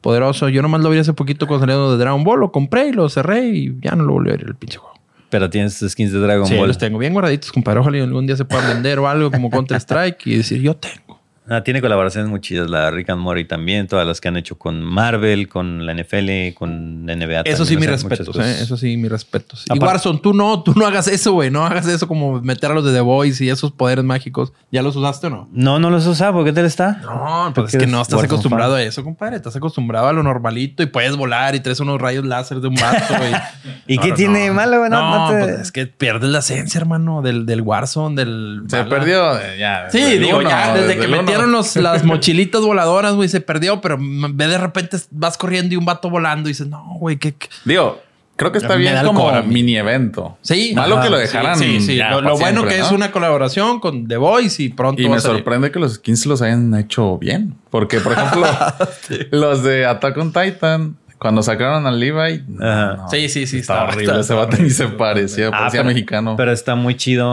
poderoso. 0.00 0.48
Yo 0.48 0.62
nomás 0.62 0.80
lo 0.80 0.90
vi 0.90 0.98
hace 0.98 1.12
poquito 1.12 1.46
cuando 1.46 1.66
salió 1.66 1.92
de 1.92 1.98
Dragon 1.98 2.24
Ball. 2.24 2.40
Lo 2.40 2.50
compré 2.50 2.88
y 2.88 2.92
lo 2.92 3.08
cerré 3.08 3.46
y 3.50 3.78
ya 3.80 3.92
no 3.92 4.02
lo 4.04 4.14
volví 4.14 4.30
a 4.30 4.32
ver 4.32 4.44
el 4.46 4.56
pinche 4.56 4.78
juego. 4.78 4.92
Pero 5.30 5.48
tienes 5.48 5.78
skins 5.88 6.12
de 6.12 6.18
Dragon 6.18 6.46
Sí, 6.46 6.56
Ball. 6.56 6.68
los 6.68 6.76
tengo 6.78 6.98
bien 6.98 7.12
guardaditos, 7.12 7.52
compadre. 7.52 7.80
Ojalá 7.80 7.98
y 7.98 8.00
algún 8.00 8.26
día 8.26 8.36
se 8.36 8.44
puedan 8.44 8.66
vender 8.68 8.98
o 8.98 9.08
algo 9.08 9.30
como 9.30 9.48
Counter-Strike 9.50 10.26
y 10.26 10.36
decir, 10.38 10.60
yo 10.60 10.74
tengo. 10.76 11.01
Ah, 11.48 11.62
tiene 11.64 11.80
colaboraciones 11.80 12.30
muy 12.30 12.40
chidas, 12.40 12.70
la 12.70 12.90
Rick 12.92 13.10
and 13.10 13.20
Morty 13.20 13.44
también, 13.44 13.88
todas 13.88 14.06
las 14.06 14.20
que 14.20 14.28
han 14.28 14.36
hecho 14.36 14.56
con 14.56 14.80
Marvel, 14.80 15.48
con 15.48 15.84
la 15.84 15.92
NFL, 15.92 16.54
con 16.54 17.04
la 17.04 17.16
NBA. 17.16 17.40
Eso 17.40 17.64
también, 17.64 17.66
sí, 17.66 17.76
mis 17.78 17.90
respetos. 17.90 18.36
¿eh? 18.38 18.62
Eso 18.62 18.76
sí, 18.76 18.96
mis 18.96 19.10
respetos. 19.10 19.64
Y 19.74 19.76
Warzone, 19.78 20.20
tú 20.22 20.32
no, 20.34 20.62
tú 20.62 20.72
no 20.76 20.86
hagas 20.86 21.08
eso, 21.08 21.32
güey. 21.32 21.50
No 21.50 21.66
hagas 21.66 21.88
eso 21.88 22.06
como 22.06 22.40
meter 22.40 22.70
a 22.70 22.74
los 22.74 22.84
de 22.84 22.92
The 22.92 23.00
Voice 23.00 23.44
y 23.44 23.48
esos 23.50 23.72
poderes 23.72 24.04
mágicos. 24.04 24.52
¿Ya 24.70 24.82
los 24.82 24.94
usaste 24.94 25.26
o 25.26 25.30
no? 25.30 25.48
No, 25.52 25.80
no 25.80 25.90
los 25.90 26.06
usaba, 26.06 26.32
¿por 26.32 26.44
qué 26.44 26.52
tal 26.52 26.64
está? 26.64 26.98
No, 27.02 27.50
¿Por 27.52 27.64
pues 27.64 27.74
es 27.74 27.80
que 27.80 27.86
no 27.88 28.00
estás 28.00 28.14
Warzone 28.20 28.26
acostumbrado 28.26 28.72
fan? 28.74 28.80
a 28.82 28.84
eso, 28.84 29.02
compadre. 29.02 29.34
Estás 29.36 29.56
acostumbrado 29.56 30.06
a 30.06 30.12
lo 30.12 30.22
normalito 30.22 30.84
y 30.84 30.86
puedes 30.86 31.16
volar 31.16 31.56
y 31.56 31.60
traes 31.60 31.80
unos 31.80 32.00
rayos 32.00 32.24
láser 32.24 32.60
de 32.60 32.68
un 32.68 32.76
vato, 32.76 33.14
güey. 33.18 33.32
¿Y 33.88 33.98
qué 33.98 34.12
tiene 34.12 34.50
malo, 34.52 34.78
güey? 34.78 34.90
No, 34.90 35.00
No, 35.00 35.24
no 35.26 35.32
te- 35.32 35.38
pues 35.44 35.60
es 35.60 35.72
que 35.72 35.86
pierdes 35.88 36.30
la 36.30 36.38
esencia, 36.38 36.78
hermano, 36.80 37.20
del, 37.20 37.46
del 37.46 37.62
Warzone, 37.62 38.14
del... 38.14 38.62
Se 38.68 38.84
perdió 38.84 39.36
eh, 39.40 39.56
ya. 39.58 39.90
Sí, 39.90 39.98
desde 39.98 40.18
digo, 40.20 40.38
uno, 40.38 40.48
ya 40.48 40.72
desde 40.74 40.98
que 40.98 41.08
los, 41.38 41.76
las 41.76 42.04
mochilitas 42.04 42.60
voladoras, 42.62 43.14
güey, 43.14 43.28
se 43.28 43.40
perdió, 43.40 43.80
pero 43.80 43.98
ve 44.00 44.46
de 44.46 44.58
repente 44.58 44.98
vas 45.10 45.36
corriendo 45.36 45.74
y 45.74 45.76
un 45.76 45.84
vato 45.84 46.10
volando 46.10 46.48
y 46.48 46.52
dices, 46.52 46.66
no, 46.66 46.96
güey, 46.98 47.16
¿qué, 47.16 47.34
qué? 47.34 47.48
Digo, 47.64 48.00
creo 48.36 48.52
que 48.52 48.58
está 48.58 48.76
bien 48.76 48.96
como 49.04 49.42
mini 49.42 49.76
evento. 49.76 50.36
Sí. 50.42 50.72
Malo 50.74 50.96
ajá, 50.96 51.04
que 51.04 51.10
lo 51.10 51.16
sí, 51.16 51.22
dejaran. 51.22 51.58
Sí, 51.58 51.80
sí. 51.80 51.96
ya 51.96 52.10
Lo, 52.10 52.36
bueno 52.36 52.60
siempre, 52.60 52.74
que 52.74 52.78
¿no? 52.80 52.86
es 52.86 52.92
una 52.92 53.12
colaboración 53.12 53.80
con 53.80 54.08
The 54.08 54.16
Voice 54.16 54.62
y 54.62 54.68
pronto 54.70 55.00
Y 55.00 55.08
me 55.08 55.20
sorprende 55.20 55.70
que 55.70 55.78
los 55.78 55.94
skins 55.94 56.26
los 56.26 56.42
hayan 56.42 56.74
hecho 56.74 57.18
bien. 57.18 57.54
Porque, 57.70 58.00
por 58.00 58.12
ejemplo, 58.12 58.46
los 59.30 59.62
de 59.62 59.86
Attack 59.86 60.16
on 60.18 60.32
Titan, 60.32 60.96
Cuando 61.22 61.42
sacaron 61.42 61.86
al 61.86 61.98
Levi, 62.00 62.44
no, 62.48 62.66
Ajá. 62.68 62.96
no, 62.96 63.08
Sí, 63.08 63.28
sí, 63.28 63.46
sí, 63.46 63.58
Está 63.58 63.74
estaba- 63.74 63.82
horrible 63.88 64.02
estaba- 64.20 64.20
ese 64.20 64.34
vato 64.34 64.56
ni 64.62 64.70
se 64.70 64.88
parecía, 64.88 65.48
Ah, 65.48 65.50
parecía 65.52 65.80
pero- 65.80 65.84
mexicano. 65.84 66.36
Pero 66.36 66.52
está 66.52 66.74
muy 66.74 66.96
chido. 66.96 67.26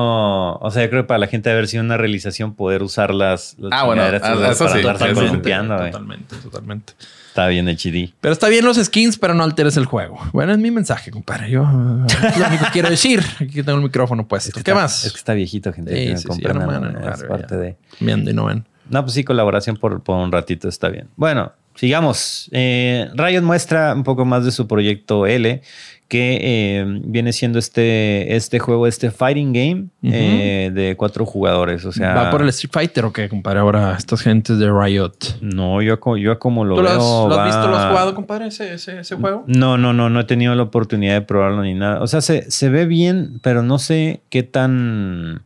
O 0.59 0.71
sea, 0.71 0.83
yo 0.83 0.89
creo 0.89 1.03
que 1.03 1.07
para 1.07 1.17
la 1.17 1.27
gente 1.27 1.49
haber 1.51 1.67
sido 1.67 1.83
una 1.83 1.97
realización 1.97 2.53
poder 2.53 2.83
usar 2.83 3.13
las, 3.13 3.55
las 3.59 3.71
Ah, 3.73 3.83
bueno, 3.85 4.03
ah, 4.03 4.07
eso 4.15 4.21
para 4.23 4.53
sí, 4.53 5.13
güey. 5.13 5.41
Totalmente, 5.41 6.35
totalmente. 6.43 6.93
Está 7.27 7.47
bien 7.47 7.69
el 7.69 7.77
chidi. 7.77 8.13
Pero 8.21 8.31
está 8.33 8.47
bien 8.49 8.65
los 8.65 8.77
skins, 8.77 9.17
pero 9.17 9.33
no 9.33 9.43
alteres 9.43 9.77
el 9.77 9.85
juego. 9.85 10.19
Bueno, 10.33 10.51
es 10.51 10.57
mi 10.57 10.71
mensaje, 10.71 11.11
compadre. 11.11 11.49
Yo 11.51 11.61
eh, 11.63 12.05
es 12.27 12.37
lo 12.37 12.47
único 12.47 12.65
que 12.65 12.71
quiero 12.71 12.89
decir. 12.89 13.23
Aquí 13.39 13.63
tengo 13.63 13.77
el 13.77 13.83
micrófono 13.83 14.27
puesto. 14.27 14.51
¿Qué 14.53 14.59
Está- 14.59 14.73
más? 14.75 15.05
Es 15.05 15.11
que 15.13 15.17
está 15.19 15.33
viejito, 15.33 15.71
gente. 15.71 15.91
Sí, 15.91 16.11
que 16.11 16.17
sí, 16.17 16.41
es 16.41 17.23
parte 17.23 17.47
ya. 17.55 17.57
de. 17.57 17.77
Viendo 17.99 18.31
y 18.31 18.33
no 18.33 18.45
ven. 18.45 18.65
No, 18.89 19.03
pues 19.03 19.13
sí, 19.13 19.23
colaboración 19.23 19.77
por, 19.77 20.01
por 20.01 20.17
un 20.17 20.31
ratito 20.31 20.67
está 20.67 20.89
bien. 20.89 21.07
Bueno, 21.15 21.53
sigamos. 21.79 22.49
Eh, 22.51 23.09
Riot 23.13 23.41
muestra 23.41 23.93
un 23.95 24.03
poco 24.03 24.25
más 24.25 24.43
de 24.43 24.51
su 24.51 24.67
proyecto 24.67 25.25
L, 25.25 25.61
que 26.09 26.39
eh, 26.41 26.85
viene 27.05 27.31
siendo 27.31 27.57
este, 27.57 28.35
este 28.35 28.59
juego, 28.59 28.85
este 28.85 29.11
fighting 29.11 29.53
game 29.53 29.85
eh, 30.03 30.71
de 30.73 30.97
cuatro 30.97 31.25
jugadores. 31.25 31.85
O 31.85 31.93
sea, 31.93 32.15
¿Va 32.15 32.31
por 32.31 32.41
el 32.41 32.49
Street 32.49 32.71
Fighter 32.73 33.05
o 33.05 33.13
qué, 33.13 33.29
compadre? 33.29 33.59
Ahora, 33.59 33.95
estas 33.97 34.21
gentes 34.21 34.57
de 34.57 34.69
Riot. 34.69 35.13
no, 35.41 35.81
yo, 35.81 35.99
yo 36.17 36.39
como 36.39 36.65
lo 36.65 36.75
¿Tú 36.75 36.81
lo 36.81 36.89
veo. 36.89 36.97
has, 36.97 37.29
lo 37.29 37.39
has 37.39 37.45
visto? 37.45 37.67
¿Lo 37.69 37.77
has 37.77 37.89
jugado, 37.89 38.15
compadre, 38.15 38.47
ese, 38.47 38.73
ese, 38.73 38.99
ese 38.99 39.15
juego? 39.15 39.45
No, 39.47 39.77
no, 39.77 39.93
no, 39.93 40.09
no 40.09 40.19
he 40.19 40.25
tenido 40.25 40.53
la 40.55 40.63
oportunidad 40.63 41.13
de 41.13 41.21
probarlo 41.21 41.63
ni 41.63 41.75
nada. 41.75 42.01
O 42.01 42.07
sea, 42.07 42.19
se, 42.19 42.51
se 42.51 42.69
ve 42.69 42.85
bien, 42.85 43.39
pero 43.41 43.63
no 43.63 43.79
sé 43.79 44.21
qué 44.29 44.43
tan. 44.43 45.43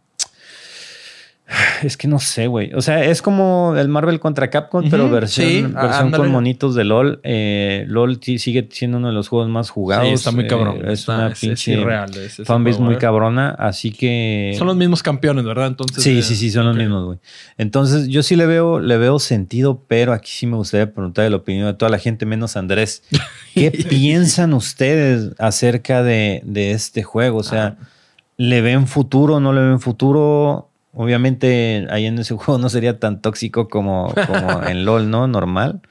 Es 1.84 1.98
que 1.98 2.08
no 2.08 2.20
sé, 2.20 2.48
güey. 2.48 2.74
O 2.74 2.82
sea, 2.82 3.04
es 3.04 3.22
como 3.22 3.76
el 3.78 3.89
Marvel 3.89 4.20
contra 4.22 4.50
Capcom, 4.50 4.89
pero 4.89 5.06
Ujú, 5.06 5.14
versión, 5.16 5.48
sí, 5.48 5.62
versión 5.62 5.91
ándale. 6.06 6.24
con 6.24 6.32
monitos 6.32 6.74
de 6.74 6.86
LOL. 6.86 7.20
Eh, 7.24 7.84
LOL 7.89 8.20
sigue 8.24 8.68
siendo 8.72 8.98
uno 8.98 9.08
de 9.10 9.14
los 9.14 9.28
juegos 9.28 9.50
más 9.50 9.70
jugados. 9.70 10.08
Sí, 10.08 10.14
está 10.14 10.32
muy 10.32 10.46
Eh, 10.46 10.48
cabrón. 10.48 10.78
es 10.89 11.02
Está- 11.02 11.16
una 11.16 11.28
es- 11.28 11.34
es 11.34 11.39
pinche 11.41 12.26
ese 12.26 12.46
fanbase 12.46 12.80
muy 12.80 12.96
eh. 12.96 12.98
cabrona. 12.98 13.50
Así 13.52 13.91
que. 13.91 14.56
Son 14.58 14.68
los 14.68 14.78
mismos 14.78 15.04
campeones, 15.04 15.44
¿verdad? 15.44 15.68
Entonces. 15.68 16.02
Sí, 16.02 16.20
eh, 16.20 16.22
sí, 16.24 16.36
sí, 16.38 16.50
son 16.50 16.66
los 16.66 16.78
mismos, 16.78 17.06
güey. 17.06 17.20
Entonces, 17.58 18.08
yo 18.08 18.24
sí 18.24 18.38
le 18.38 18.46
veo, 18.46 18.80
le 18.80 18.98
veo 18.98 19.20
sentido, 19.20 19.84
pero 19.88 20.14
aquí 20.14 20.32
sí 20.32 20.48
me 20.48 20.56
gustaría 20.56 20.94
preguntar 20.94 21.30
la 21.30 21.38
opinión 21.38 21.68
de 21.68 21.74
toda 21.74 21.89
la 21.91 22.00
gente, 22.00 22.26
menos 22.26 22.56
Andrés. 22.56 23.04
¿Qué 23.54 23.70
piensan 23.72 24.54
ustedes 24.54 25.34
acerca 25.39 26.04
de, 26.04 26.41
de 26.46 26.72
este 26.72 27.04
juego? 27.04 27.39
O 27.39 27.44
sea, 27.44 27.76
¿le 28.38 28.62
ven 28.62 28.88
futuro? 28.88 29.41
¿No 29.41 29.52
le 29.52 29.60
ven 29.62 29.80
futuro? 29.82 30.70
Obviamente, 30.94 31.88
ahí 31.89 32.06
en 32.06 32.20
ese 32.20 32.36
juego 32.38 32.58
no 32.60 32.70
sería 32.70 33.00
tan 33.00 33.22
tóxico 33.22 33.68
como, 33.68 34.14
como 34.28 34.64
en 34.68 34.86
LOL, 34.86 35.10
¿no? 35.10 35.28
Normal. 35.28 35.82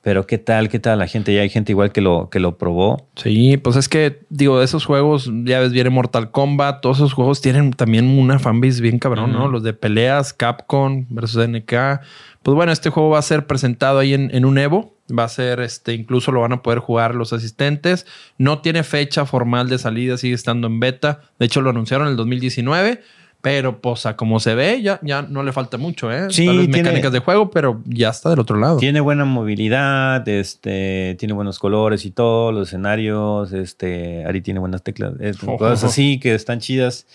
Pero 0.00 0.26
¿qué 0.26 0.38
tal? 0.38 0.68
¿Qué 0.68 0.78
tal 0.78 1.00
la 1.00 1.06
gente? 1.06 1.34
Ya 1.34 1.42
hay 1.42 1.50
gente 1.50 1.72
igual 1.72 1.92
que 1.92 2.00
lo, 2.00 2.30
que 2.30 2.38
lo 2.38 2.56
probó. 2.56 3.08
Sí, 3.16 3.56
pues 3.56 3.76
es 3.76 3.88
que, 3.88 4.20
digo, 4.30 4.62
esos 4.62 4.86
juegos, 4.86 5.30
ya 5.44 5.58
ves, 5.58 5.72
viene 5.72 5.90
Mortal 5.90 6.30
Kombat, 6.30 6.80
todos 6.80 6.98
esos 6.98 7.12
juegos 7.12 7.40
tienen 7.40 7.72
también 7.72 8.18
una 8.18 8.38
fanbase 8.38 8.80
bien 8.80 9.00
cabrón, 9.00 9.32
¿no? 9.32 9.48
Los 9.48 9.64
de 9.64 9.74
peleas, 9.74 10.32
Capcom 10.32 11.04
versus 11.10 11.46
NK. 11.46 12.00
Pues 12.42 12.54
bueno, 12.54 12.72
este 12.72 12.90
juego 12.90 13.10
va 13.10 13.18
a 13.18 13.22
ser 13.22 13.46
presentado 13.46 13.98
ahí 13.98 14.14
en, 14.14 14.34
en 14.34 14.44
un 14.44 14.56
Evo. 14.56 14.94
Va 15.10 15.24
a 15.24 15.28
ser, 15.28 15.60
este, 15.60 15.94
incluso 15.94 16.32
lo 16.32 16.40
van 16.40 16.52
a 16.52 16.62
poder 16.62 16.78
jugar 16.78 17.14
los 17.14 17.32
asistentes. 17.32 18.06
No 18.38 18.60
tiene 18.60 18.84
fecha 18.84 19.26
formal 19.26 19.68
de 19.68 19.78
salida, 19.78 20.16
sigue 20.16 20.34
estando 20.34 20.68
en 20.68 20.80
beta. 20.80 21.22
De 21.38 21.46
hecho, 21.46 21.60
lo 21.60 21.70
anunciaron 21.70 22.06
en 22.06 22.12
el 22.12 22.16
2019. 22.16 23.02
Pero, 23.40 23.80
pues, 23.80 24.04
a 24.04 24.16
como 24.16 24.40
se 24.40 24.56
ve, 24.56 24.82
ya, 24.82 24.98
ya 25.00 25.22
no 25.22 25.44
le 25.44 25.52
falta 25.52 25.78
mucho, 25.78 26.10
¿eh? 26.12 26.26
Sí, 26.30 26.46
Tal 26.46 26.56
vez 26.58 26.66
tiene- 26.66 26.82
mecánicas 26.82 27.12
de 27.12 27.20
juego, 27.20 27.50
pero 27.50 27.80
ya 27.86 28.08
está 28.08 28.30
del 28.30 28.40
otro 28.40 28.58
lado. 28.58 28.78
Tiene 28.78 29.00
buena 29.00 29.24
movilidad, 29.24 30.28
este, 30.28 31.14
tiene 31.20 31.34
buenos 31.34 31.60
colores 31.60 32.04
y 32.04 32.10
todo, 32.10 32.50
los 32.50 32.66
escenarios, 32.68 33.52
este, 33.52 34.24
Ari 34.26 34.40
tiene 34.40 34.58
buenas 34.58 34.82
teclas, 34.82 35.12
es- 35.20 35.40
Ojo, 35.44 35.56
cosas 35.56 35.84
así 35.84 36.18
que 36.18 36.34
están 36.34 36.58
chidas. 36.58 37.06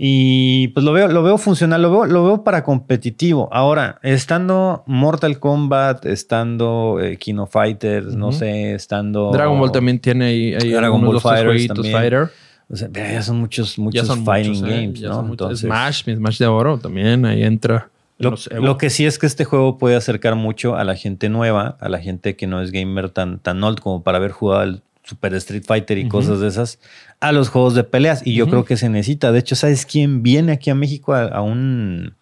Y 0.00 0.68
pues 0.68 0.84
lo 0.84 0.92
veo, 0.92 1.08
lo 1.08 1.24
veo 1.24 1.38
funcional, 1.38 1.82
lo 1.82 1.90
veo, 1.90 2.06
lo 2.06 2.24
veo 2.24 2.44
para 2.44 2.62
competitivo. 2.62 3.48
Ahora, 3.50 3.98
estando 4.02 4.84
Mortal 4.86 5.40
Kombat, 5.40 6.06
estando 6.06 6.98
eh, 7.02 7.16
Kino 7.16 7.46
Fighters, 7.46 8.14
no 8.14 8.30
sé, 8.30 8.74
estando 8.74 9.32
Dragon 9.32 9.58
Ball 9.58 9.72
también 9.72 9.98
tiene 9.98 10.26
ahí, 10.26 10.54
ahí 10.54 10.70
Dragon 10.70 11.00
Ball 11.04 11.20
Fighters 11.20 11.46
jueguitos. 11.46 11.90
Fighter. 11.90 12.28
O 12.70 12.76
sea, 12.76 12.88
ya 12.92 13.22
son 13.22 13.38
muchos, 13.40 13.78
muchos 13.78 14.06
son 14.06 14.24
fighting 14.24 14.52
muchos, 14.52 14.68
¿eh? 14.68 14.80
games, 14.82 15.00
Ya 15.00 15.08
¿no? 15.08 15.14
son. 15.14 15.30
Entonces, 15.30 15.60
Smash, 15.60 16.02
mi 16.06 16.14
Smash 16.16 16.38
de 16.38 16.46
oro 16.46 16.78
también 16.78 17.24
ahí 17.24 17.42
entra. 17.42 17.88
Lo, 18.18 18.76
que 18.78 18.90
sí 18.90 19.06
es 19.06 19.16
que 19.18 19.26
este 19.26 19.44
juego 19.44 19.78
puede 19.78 19.94
acercar 19.94 20.34
mucho 20.34 20.74
a 20.76 20.82
la 20.84 20.96
gente 20.96 21.28
nueva, 21.28 21.76
a 21.80 21.88
la 21.88 22.00
gente 22.00 22.34
que 22.34 22.46
no 22.48 22.60
es 22.60 22.72
gamer 22.72 23.10
tan, 23.10 23.38
tan 23.38 23.62
old 23.62 23.78
como 23.80 24.02
para 24.02 24.18
haber 24.18 24.32
jugado 24.32 24.60
al 24.62 24.82
Super 25.04 25.32
Street 25.34 25.62
Fighter 25.64 25.96
y 25.98 26.08
cosas 26.08 26.40
de 26.40 26.48
esas, 26.48 26.80
a 27.20 27.30
los 27.32 27.48
juegos 27.48 27.74
de 27.74 27.84
peleas. 27.84 28.26
Y 28.26 28.34
yo 28.34 28.48
creo 28.48 28.64
que 28.64 28.76
se 28.76 28.88
necesita. 28.88 29.30
De 29.32 29.38
hecho, 29.38 29.54
¿sabes 29.54 29.86
quién 29.86 30.22
viene 30.24 30.52
aquí 30.52 30.68
a 30.68 30.74
México 30.74 31.14
a, 31.14 31.26
a 31.28 31.40
un... 31.42 32.14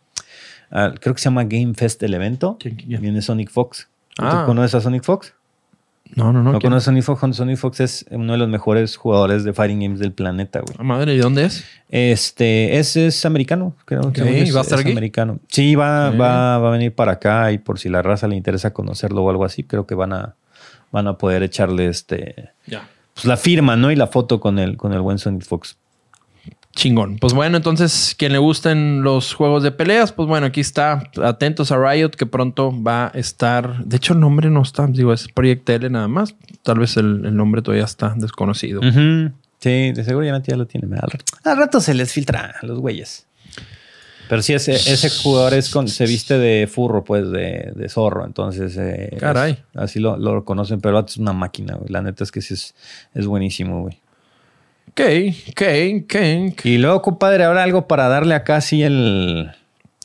a- 0.71 0.93
creo 1.01 1.15
que 1.15 1.21
se 1.21 1.25
llama 1.25 1.45
Game 1.45 1.73
Fest 1.75 2.03
el 2.03 2.13
evento. 2.15 2.59
¿Quién- 2.61 2.77
quién? 2.77 3.01
Viene 3.01 3.23
Sonic 3.23 3.51
Fox. 3.51 3.89
¿Tú 4.15 4.23
Ah. 4.25 4.45
conoces 4.47 4.75
a 4.75 4.81
Sonic 4.83 5.03
Fox? 5.03 5.33
No, 6.15 6.33
no, 6.33 6.43
no. 6.43 6.59
¿No 6.59 6.77
a 6.77 6.81
Sonic 6.81 7.03
Fox? 7.03 7.37
Sonic 7.37 7.57
Fox 7.57 7.81
es 7.81 8.07
uno 8.11 8.33
de 8.33 8.39
los 8.39 8.49
mejores 8.49 8.97
jugadores 8.97 9.45
de 9.45 9.53
fighting 9.53 9.81
games 9.81 9.99
del 9.99 10.13
planeta, 10.13 10.61
güey. 10.61 10.75
Ah, 10.79 10.83
Madre, 10.83 11.15
¿y 11.15 11.19
dónde 11.19 11.45
es? 11.45 11.65
Este, 11.89 12.79
ese 12.79 13.09
es 13.09 13.25
americano, 13.27 13.75
creo 13.85 14.01
Ok, 14.03 14.13
que 14.15 14.43
es, 14.43 14.55
¿va 14.55 14.61
a 14.61 14.63
estar 14.63 14.79
es 14.79 14.85
aquí? 14.85 14.93
americano. 14.93 15.41
Sí, 15.49 15.75
va, 15.75 16.13
Sí. 16.13 16.19
va, 16.19 16.59
va 16.59 16.69
a 16.69 16.71
venir 16.71 16.95
para 16.95 17.13
acá 17.13 17.51
y 17.53 17.59
por 17.59 17.79
si 17.79 17.89
la 17.89 18.03
raza 18.03 18.29
le 18.29 18.37
interesa 18.37 18.73
conocerlo 18.73 19.23
o 19.25 19.31
algo 19.31 19.45
así, 19.45 19.65
creo 19.65 19.87
que 19.87 19.95
van 19.95 20.13
a, 20.13 20.35
van 20.93 21.07
a 21.09 21.19
poder 21.19 21.43
echarle 21.43 21.89
este, 21.89 22.51
Ya. 22.67 22.89
pues 23.15 23.25
la 23.27 23.37
firma, 23.37 23.77
¿no? 23.77 23.91
Y 23.91 23.97
la 23.97 24.07
foto 24.07 24.39
con 24.41 24.59
el, 24.59 24.77
con 24.77 24.93
el 24.93 25.01
buen 25.01 25.19
Sonic 25.19 25.43
Fox. 25.45 25.77
Chingón. 26.77 27.17
Pues 27.19 27.33
bueno, 27.33 27.57
entonces, 27.57 28.15
quien 28.17 28.33
le 28.33 28.39
gusten 28.39 29.03
los 29.03 29.35
juegos 29.35 29.63
de 29.65 29.73
peleas, 29.73 30.13
pues 30.13 30.29
bueno, 30.29 30.47
aquí 30.47 30.61
está. 30.61 31.11
Atentos 31.25 31.73
a 31.73 31.79
Riot, 31.79 32.11
que 32.11 32.27
pronto 32.27 32.71
va 32.83 33.07
a 33.07 33.19
estar. 33.19 33.83
De 33.85 33.97
hecho, 33.97 34.13
el 34.13 34.21
nombre 34.21 34.51
no 34.51 34.63
está, 34.63 34.87
digo, 34.87 35.13
es 35.13 35.27
Project 35.29 35.69
L 35.71 35.91
nada 35.91 36.07
más. 36.07 36.35
Tal 36.63 36.79
vez 36.79 36.97
el, 36.99 37.25
el 37.25 37.35
nombre 37.35 37.63
todavía 37.63 37.85
está 37.87 38.15
desconocido. 38.17 38.83
Sí, 39.59 39.93
de 39.93 40.05
seguro 40.05 40.27
ya 40.27 40.41
ya 40.43 40.57
lo 40.57 40.67
tiene. 40.67 40.87
Al 40.97 41.11
rato, 41.11 41.25
al 41.45 41.57
rato 41.57 41.81
se 41.81 41.95
les 41.95 42.13
filtra 42.13 42.55
a 42.61 42.67
los 42.67 42.79
güeyes. 42.79 43.27
Pero 44.29 44.43
sí, 44.43 44.53
ese, 44.55 44.73
ese 44.75 45.09
jugador 45.09 45.55
es 45.55 45.71
con, 45.71 45.87
se 45.89 46.05
viste 46.05 46.37
de 46.37 46.67
furro, 46.67 47.05
pues, 47.05 47.31
de, 47.31 47.73
de 47.75 47.89
zorro. 47.89 48.27
Entonces, 48.27 48.77
eh, 48.77 49.11
es- 49.13 49.21
Caray. 49.21 49.63
así 49.75 49.99
lo, 50.01 50.17
lo 50.19 50.45
conocen, 50.45 50.81
pero 50.81 50.99
es 51.07 51.17
una 51.17 51.33
máquina, 51.33 51.77
güey. 51.77 51.91
La 51.91 52.03
neta 52.03 52.25
es 52.25 52.33
que 52.33 52.43
sí 52.43 52.53
es, 52.55 52.75
es 53.15 53.27
buenísimo, 53.27 53.83
güey. 53.83 53.99
Ok, 54.99 55.03
ok, 55.51 55.63
ok. 56.53 56.65
Y 56.65 56.79
luego, 56.79 57.03
compadre, 57.03 57.45
ahora 57.45 57.63
algo 57.63 57.87
para 57.87 58.09
darle 58.09 58.35
acá 58.35 58.63
sí 58.63 58.83
el, 58.83 59.53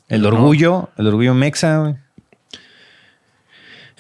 el 0.10 0.26
orgullo, 0.26 0.90
el 0.98 1.08
orgullo 1.08 1.34
mexa, 1.34 1.78
güey. 1.78 1.96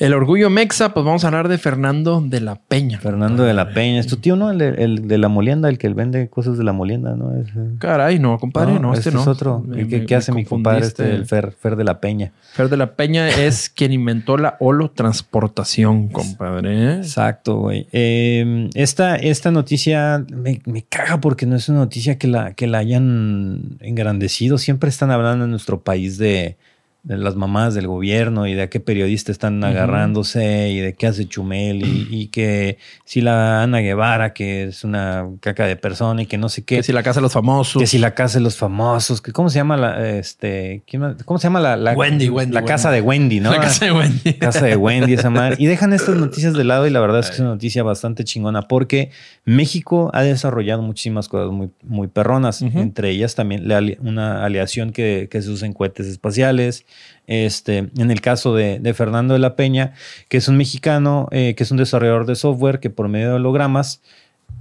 El 0.01 0.13
orgullo 0.15 0.49
mexa, 0.49 0.93
pues 0.93 1.05
vamos 1.05 1.23
a 1.23 1.27
hablar 1.27 1.47
de 1.47 1.57
Fernando 1.59 2.21
de 2.25 2.41
la 2.41 2.55
Peña. 2.55 2.99
Fernando 2.99 3.43
de 3.43 3.53
la 3.53 3.71
Peña. 3.71 3.99
Es 3.99 4.07
tu 4.07 4.17
tío, 4.17 4.35
¿no? 4.35 4.49
El 4.49 4.57
de, 4.57 4.69
el 4.83 5.07
de 5.07 5.17
la 5.19 5.27
molienda, 5.27 5.69
el 5.69 5.77
que 5.77 5.87
vende 5.89 6.27
cosas 6.27 6.57
de 6.57 6.63
la 6.63 6.73
molienda, 6.73 7.15
¿no? 7.15 7.35
Es, 7.37 7.47
eh, 7.49 7.75
Caray, 7.77 8.17
no, 8.17 8.39
compadre, 8.39 8.79
no, 8.79 8.93
este, 8.95 9.11
no. 9.11 9.21
es 9.21 9.27
otro. 9.27 9.59
Me- 9.65 9.83
¿Y 9.83 9.87
¿Qué, 9.87 9.99
me- 9.99 10.05
qué 10.07 10.15
me 10.15 10.17
hace 10.17 10.31
mi 10.31 10.43
compadre 10.43 10.87
este, 10.87 11.03
confundiste. 11.03 11.35
el 11.35 11.43
Fer, 11.43 11.51
Fer 11.53 11.75
de 11.75 11.83
la 11.83 11.99
Peña? 12.01 12.31
Fer 12.53 12.67
de 12.69 12.77
la 12.77 12.95
Peña 12.95 13.29
es 13.45 13.69
quien 13.69 13.93
inventó 13.93 14.37
la 14.37 14.57
holotransportación, 14.59 16.07
compadre. 16.07 16.95
Exacto, 16.95 17.57
güey. 17.57 17.87
Eh, 17.91 18.69
esta, 18.73 19.15
esta 19.17 19.51
noticia 19.51 20.25
me, 20.33 20.61
me 20.65 20.81
caga 20.83 21.19
porque 21.21 21.45
no 21.45 21.55
es 21.55 21.69
una 21.69 21.77
noticia 21.79 22.17
que 22.17 22.27
la, 22.27 22.53
que 22.53 22.65
la 22.67 22.79
hayan 22.79 23.77
engrandecido. 23.81 24.57
Siempre 24.57 24.89
están 24.89 25.11
hablando 25.11 25.45
en 25.45 25.51
nuestro 25.51 25.81
país 25.81 26.17
de, 26.17 26.57
de 27.03 27.17
las 27.17 27.35
mamás 27.35 27.73
del 27.73 27.87
gobierno 27.87 28.45
y 28.45 28.53
de 28.53 28.63
a 28.63 28.69
qué 28.69 28.79
periodistas 28.79 29.33
están 29.33 29.63
agarrándose 29.63 30.69
y 30.69 30.79
de 30.79 30.93
qué 30.93 31.07
hace 31.07 31.27
Chumel 31.27 31.83
y, 31.83 32.07
y 32.11 32.27
que 32.27 32.77
si 33.05 33.21
la 33.21 33.63
Ana 33.63 33.79
Guevara, 33.79 34.33
que 34.33 34.65
es 34.65 34.83
una 34.83 35.27
caca 35.39 35.65
de 35.65 35.75
persona 35.75 36.21
y 36.21 36.25
que 36.27 36.37
no 36.37 36.47
sé 36.47 36.63
qué. 36.63 36.77
Que 36.77 36.83
si 36.83 36.93
la 36.93 37.01
casa 37.01 37.19
de 37.19 37.23
los 37.23 37.33
famosos. 37.33 37.81
Que 37.81 37.87
si 37.87 37.97
la 37.97 38.13
casa 38.13 38.37
de 38.37 38.43
los 38.43 38.55
famosos, 38.55 39.19
que 39.19 39.31
cómo 39.31 39.49
se 39.49 39.57
llama 39.57 39.77
la, 39.77 40.09
este. 40.09 40.83
¿cómo 41.25 41.39
se 41.39 41.43
llama 41.43 41.59
la, 41.59 41.75
la 41.75 41.93
Wendy, 41.93 42.29
Wendy, 42.29 42.53
la 42.53 42.59
Wendy. 42.59 42.71
casa 42.71 42.91
de 42.91 43.01
Wendy, 43.01 43.39
¿no? 43.39 43.51
La 43.51 43.61
casa 43.61 43.85
de 43.85 43.91
Wendy. 43.91 44.33
Casa 44.33 44.65
de 44.65 44.75
Wendy, 44.75 45.13
esa 45.13 45.29
madre. 45.31 45.55
Y 45.57 45.65
dejan 45.65 45.93
estas 45.93 46.15
noticias 46.15 46.53
de 46.53 46.63
lado 46.63 46.85
y 46.85 46.91
la 46.91 46.99
verdad 46.99 47.21
es 47.21 47.27
que 47.27 47.33
es 47.33 47.39
una 47.39 47.49
noticia 47.49 47.81
bastante 47.81 48.23
chingona 48.23 48.67
porque 48.67 49.09
México 49.43 50.11
ha 50.13 50.21
desarrollado 50.21 50.83
muchísimas 50.83 51.27
cosas 51.27 51.51
muy, 51.51 51.71
muy 51.83 52.07
perronas. 52.07 52.61
Entre 52.61 53.09
ellas 53.09 53.33
también 53.33 53.67
la 53.67 53.81
una 54.01 54.45
aleación 54.45 54.91
que, 54.91 55.27
que 55.31 55.41
se 55.41 55.49
usa 55.49 55.65
en 55.65 55.73
cohetes 55.73 56.05
espaciales. 56.05 56.85
Este, 57.27 57.89
en 57.97 58.11
el 58.11 58.19
caso 58.19 58.53
de, 58.55 58.79
de 58.79 58.93
Fernando 58.93 59.33
de 59.33 59.39
la 59.39 59.55
Peña, 59.55 59.93
que 60.27 60.37
es 60.37 60.47
un 60.47 60.57
mexicano, 60.57 61.27
eh, 61.31 61.53
que 61.55 61.63
es 61.63 61.71
un 61.71 61.77
desarrollador 61.77 62.25
de 62.25 62.35
software 62.35 62.79
que 62.79 62.89
por 62.89 63.07
medio 63.07 63.29
de 63.29 63.33
hologramas 63.35 64.01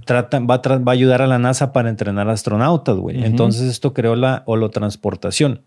trata, 0.05 0.39
va, 0.39 0.57
va 0.57 0.91
a 0.91 0.93
ayudar 0.93 1.21
a 1.21 1.27
la 1.27 1.37
NASA 1.39 1.73
para 1.73 1.89
entrenar 1.89 2.29
astronautas, 2.29 2.95
güey. 2.95 3.23
Entonces 3.25 3.63
esto 3.63 3.93
creó 3.93 4.15
la 4.15 4.43
holotransportación. 4.45 5.61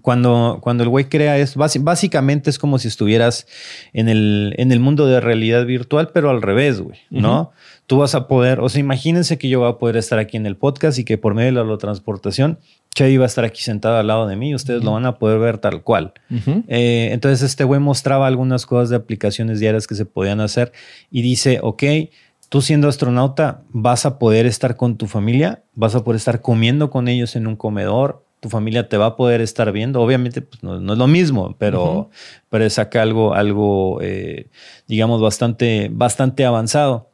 Cuando, 0.00 0.58
cuando 0.62 0.84
el 0.84 0.88
güey 0.88 1.04
crea 1.10 1.36
esto, 1.36 1.60
basi- 1.60 1.82
básicamente 1.84 2.48
es 2.48 2.58
como 2.58 2.78
si 2.78 2.88
estuvieras 2.88 3.46
en 3.92 4.08
el, 4.08 4.54
en 4.56 4.72
el 4.72 4.80
mundo 4.80 5.06
de 5.06 5.20
realidad 5.20 5.66
virtual, 5.66 6.08
pero 6.14 6.30
al 6.30 6.40
revés, 6.40 6.80
güey, 6.80 6.98
¿no? 7.10 7.52
Tú 7.86 7.98
vas 7.98 8.14
a 8.14 8.26
poder, 8.26 8.60
o 8.60 8.70
sea, 8.70 8.80
imagínense 8.80 9.36
que 9.36 9.50
yo 9.50 9.60
voy 9.60 9.68
a 9.68 9.74
poder 9.76 9.98
estar 9.98 10.18
aquí 10.18 10.38
en 10.38 10.46
el 10.46 10.56
podcast 10.56 10.98
y 10.98 11.04
que 11.04 11.18
por 11.18 11.34
medio 11.34 11.52
de 11.62 11.70
la 11.70 11.76
transportación, 11.76 12.58
Chevy 12.94 13.16
va 13.16 13.24
a 13.24 13.26
estar 13.26 13.44
aquí 13.44 13.62
sentado 13.62 13.96
al 13.98 14.06
lado 14.06 14.26
de 14.26 14.36
mí, 14.36 14.54
ustedes 14.54 14.82
lo 14.82 14.92
van 14.92 15.06
a 15.06 15.18
poder 15.18 15.38
ver 15.38 15.58
tal 15.58 15.82
cual. 15.82 16.12
Eh, 16.68 17.10
entonces 17.12 17.42
este 17.42 17.64
güey 17.64 17.80
mostraba 17.80 18.26
algunas 18.26 18.66
cosas 18.66 18.90
de 18.90 18.96
aplicaciones 18.96 19.60
diarias 19.60 19.86
que 19.86 19.94
se 19.94 20.06
podían 20.06 20.40
hacer 20.40 20.72
y 21.10 21.22
dice, 21.22 21.60
ok, 21.62 21.82
tú 22.48 22.62
siendo 22.62 22.88
astronauta 22.88 23.62
vas 23.70 24.06
a 24.06 24.18
poder 24.18 24.44
estar 24.46 24.76
con 24.76 24.96
tu 24.96 25.06
familia, 25.06 25.62
vas 25.74 25.94
a 25.94 26.02
poder 26.02 26.16
estar 26.16 26.40
comiendo 26.40 26.90
con 26.90 27.06
ellos 27.06 27.36
en 27.36 27.46
un 27.46 27.56
comedor, 27.56 28.24
tu 28.40 28.48
familia 28.48 28.88
te 28.88 28.96
va 28.96 29.06
a 29.06 29.16
poder 29.16 29.40
estar 29.40 29.70
viendo, 29.70 30.00
obviamente 30.00 30.42
pues, 30.42 30.62
no, 30.62 30.80
no 30.80 30.94
es 30.94 30.98
lo 30.98 31.06
mismo, 31.06 31.54
pero, 31.58 31.84
Ujú. 31.84 32.10
pero 32.48 32.64
es 32.64 32.78
acá 32.78 33.02
algo, 33.02 33.34
algo 33.34 34.00
eh, 34.02 34.48
digamos, 34.88 35.20
bastante, 35.20 35.90
bastante 35.92 36.44
avanzado. 36.44 37.09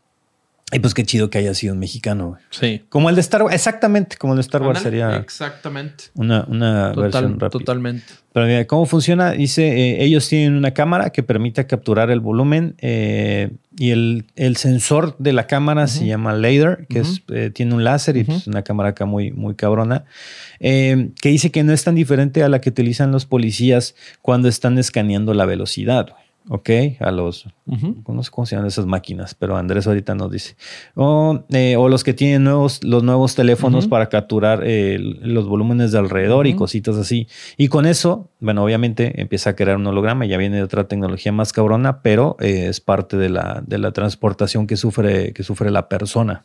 Y 0.72 0.80
pues 0.80 0.94
qué 0.94 1.04
chido 1.04 1.30
que 1.30 1.38
haya 1.38 1.54
sido 1.54 1.74
un 1.74 1.78
mexicano. 1.78 2.30
güey. 2.30 2.42
Sí. 2.50 2.82
Como 2.88 3.08
el 3.08 3.14
de 3.14 3.20
Star 3.20 3.40
Wars, 3.44 3.54
exactamente 3.54 4.16
como 4.16 4.32
el 4.32 4.38
de 4.38 4.40
Star 4.40 4.62
Wars 4.62 4.80
sería 4.80 5.14
Exactamente. 5.16 6.06
una, 6.14 6.44
una 6.48 6.90
Total- 6.92 7.02
versión 7.12 7.32
rápida. 7.40 7.50
totalmente. 7.50 8.04
Pero 8.32 8.46
mira, 8.46 8.66
¿cómo 8.66 8.84
funciona? 8.84 9.30
Dice, 9.30 9.62
eh, 9.64 10.04
ellos 10.04 10.28
tienen 10.28 10.56
una 10.56 10.72
cámara 10.72 11.10
que 11.10 11.22
permite 11.22 11.64
capturar 11.68 12.10
el 12.10 12.18
volumen 12.18 12.74
eh, 12.80 13.50
y 13.78 13.92
el, 13.92 14.24
el 14.34 14.56
sensor 14.56 15.14
de 15.20 15.32
la 15.32 15.46
cámara 15.46 15.86
se 15.86 16.04
llama 16.04 16.34
LiDAR, 16.36 16.86
que 16.88 16.98
es, 16.98 17.22
eh, 17.32 17.50
tiene 17.54 17.72
un 17.74 17.84
láser 17.84 18.16
y 18.16 18.22
Ujú. 18.22 18.32
pues, 18.32 18.46
una 18.48 18.62
cámara 18.62 18.88
acá 18.88 19.04
muy, 19.06 19.30
muy 19.30 19.54
cabrona, 19.54 20.04
eh, 20.58 21.10
que 21.22 21.28
dice 21.28 21.52
que 21.52 21.62
no 21.62 21.72
es 21.72 21.84
tan 21.84 21.94
diferente 21.94 22.42
a 22.42 22.48
la 22.48 22.60
que 22.60 22.70
utilizan 22.70 23.12
los 23.12 23.24
policías 23.24 23.94
cuando 24.20 24.48
están 24.48 24.78
escaneando 24.78 25.32
la 25.32 25.46
velocidad. 25.46 26.08
güey. 26.10 26.25
¿Ok? 26.48 26.70
A 27.00 27.10
los, 27.10 27.46
no 27.66 28.22
sé 28.22 28.30
cómo 28.30 28.46
se 28.46 28.54
llaman 28.54 28.68
esas 28.68 28.86
máquinas, 28.86 29.34
pero 29.34 29.56
Andrés 29.56 29.86
ahorita 29.88 30.14
nos 30.14 30.30
dice. 30.30 30.54
O, 30.94 31.44
eh, 31.50 31.74
o 31.76 31.88
los 31.88 32.04
que 32.04 32.14
tienen 32.14 32.44
nuevos, 32.44 32.84
los 32.84 33.02
nuevos 33.02 33.34
teléfonos 33.34 33.88
para 33.88 34.08
capturar 34.08 34.62
eh, 34.64 34.96
los 35.00 35.48
volúmenes 35.48 35.90
de 35.90 35.98
alrededor 35.98 36.46
y 36.46 36.54
cositas 36.54 36.96
así. 36.96 37.26
Y 37.56 37.66
con 37.66 37.84
eso, 37.84 38.30
bueno, 38.38 38.62
obviamente 38.62 39.20
empieza 39.20 39.50
a 39.50 39.56
crear 39.56 39.76
un 39.76 39.86
holograma, 39.88 40.24
ya 40.26 40.36
viene 40.36 40.58
de 40.58 40.62
otra 40.62 40.86
tecnología 40.86 41.32
más 41.32 41.52
cabrona, 41.52 42.00
pero 42.02 42.36
eh, 42.38 42.66
es 42.68 42.80
parte 42.80 43.16
de 43.16 43.28
la, 43.28 43.62
de 43.66 43.78
la 43.78 43.90
transportación 43.90 44.68
que 44.68 44.76
sufre, 44.76 45.32
que 45.32 45.42
sufre 45.42 45.72
la 45.72 45.88
persona. 45.88 46.44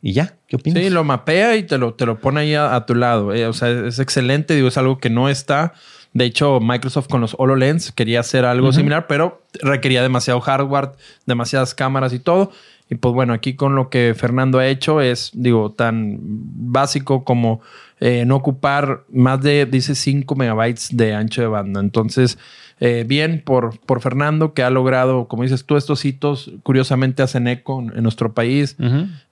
Y 0.00 0.12
ya, 0.12 0.36
¿qué 0.46 0.56
opinas? 0.56 0.82
Sí, 0.82 0.90
lo 0.90 1.02
mapea 1.04 1.56
y 1.56 1.62
te 1.64 1.78
lo, 1.78 1.94
te 1.94 2.06
lo 2.06 2.18
pone 2.20 2.40
ahí 2.40 2.54
a, 2.54 2.74
a 2.74 2.86
tu 2.86 2.94
lado. 2.94 3.32
eh. 3.34 3.46
O 3.46 3.52
sea, 3.52 3.70
es 3.86 3.98
excelente. 3.98 4.54
Digo, 4.54 4.68
es 4.68 4.76
algo 4.78 4.98
que 4.98 5.10
no 5.10 5.28
está. 5.28 5.72
De 6.14 6.24
hecho, 6.24 6.60
Microsoft 6.60 7.08
con 7.08 7.20
los 7.20 7.34
HoloLens 7.38 7.92
quería 7.92 8.20
hacer 8.20 8.44
algo 8.44 8.68
similar, 8.72 9.06
pero 9.08 9.42
requería 9.60 10.00
demasiado 10.02 10.40
hardware, 10.40 10.92
demasiadas 11.26 11.74
cámaras 11.74 12.12
y 12.14 12.18
todo. 12.20 12.50
Y 12.88 12.94
pues 12.96 13.14
bueno, 13.14 13.32
aquí 13.32 13.54
con 13.54 13.74
lo 13.74 13.88
que 13.90 14.14
Fernando 14.16 14.58
ha 14.58 14.66
hecho 14.68 15.00
es, 15.00 15.30
digo, 15.34 15.70
tan 15.72 16.18
básico 16.20 17.24
como 17.24 17.60
eh, 18.00 18.24
no 18.26 18.36
ocupar 18.36 19.04
más 19.12 19.40
de, 19.42 19.66
dice, 19.66 19.94
5 19.94 20.34
megabytes 20.36 20.96
de 20.96 21.14
ancho 21.14 21.40
de 21.40 21.48
banda. 21.48 21.80
Entonces, 21.80 22.38
eh, 22.80 23.04
bien 23.06 23.42
por, 23.44 23.78
por 23.80 24.00
Fernando 24.00 24.52
que 24.52 24.62
ha 24.62 24.70
logrado, 24.70 25.26
como 25.28 25.44
dices 25.44 25.64
tú, 25.64 25.76
estos 25.76 26.04
hitos 26.04 26.52
curiosamente 26.62 27.22
hacen 27.22 27.48
eco 27.48 27.80
en, 27.80 27.96
en 27.96 28.02
nuestro 28.02 28.34
país. 28.34 28.76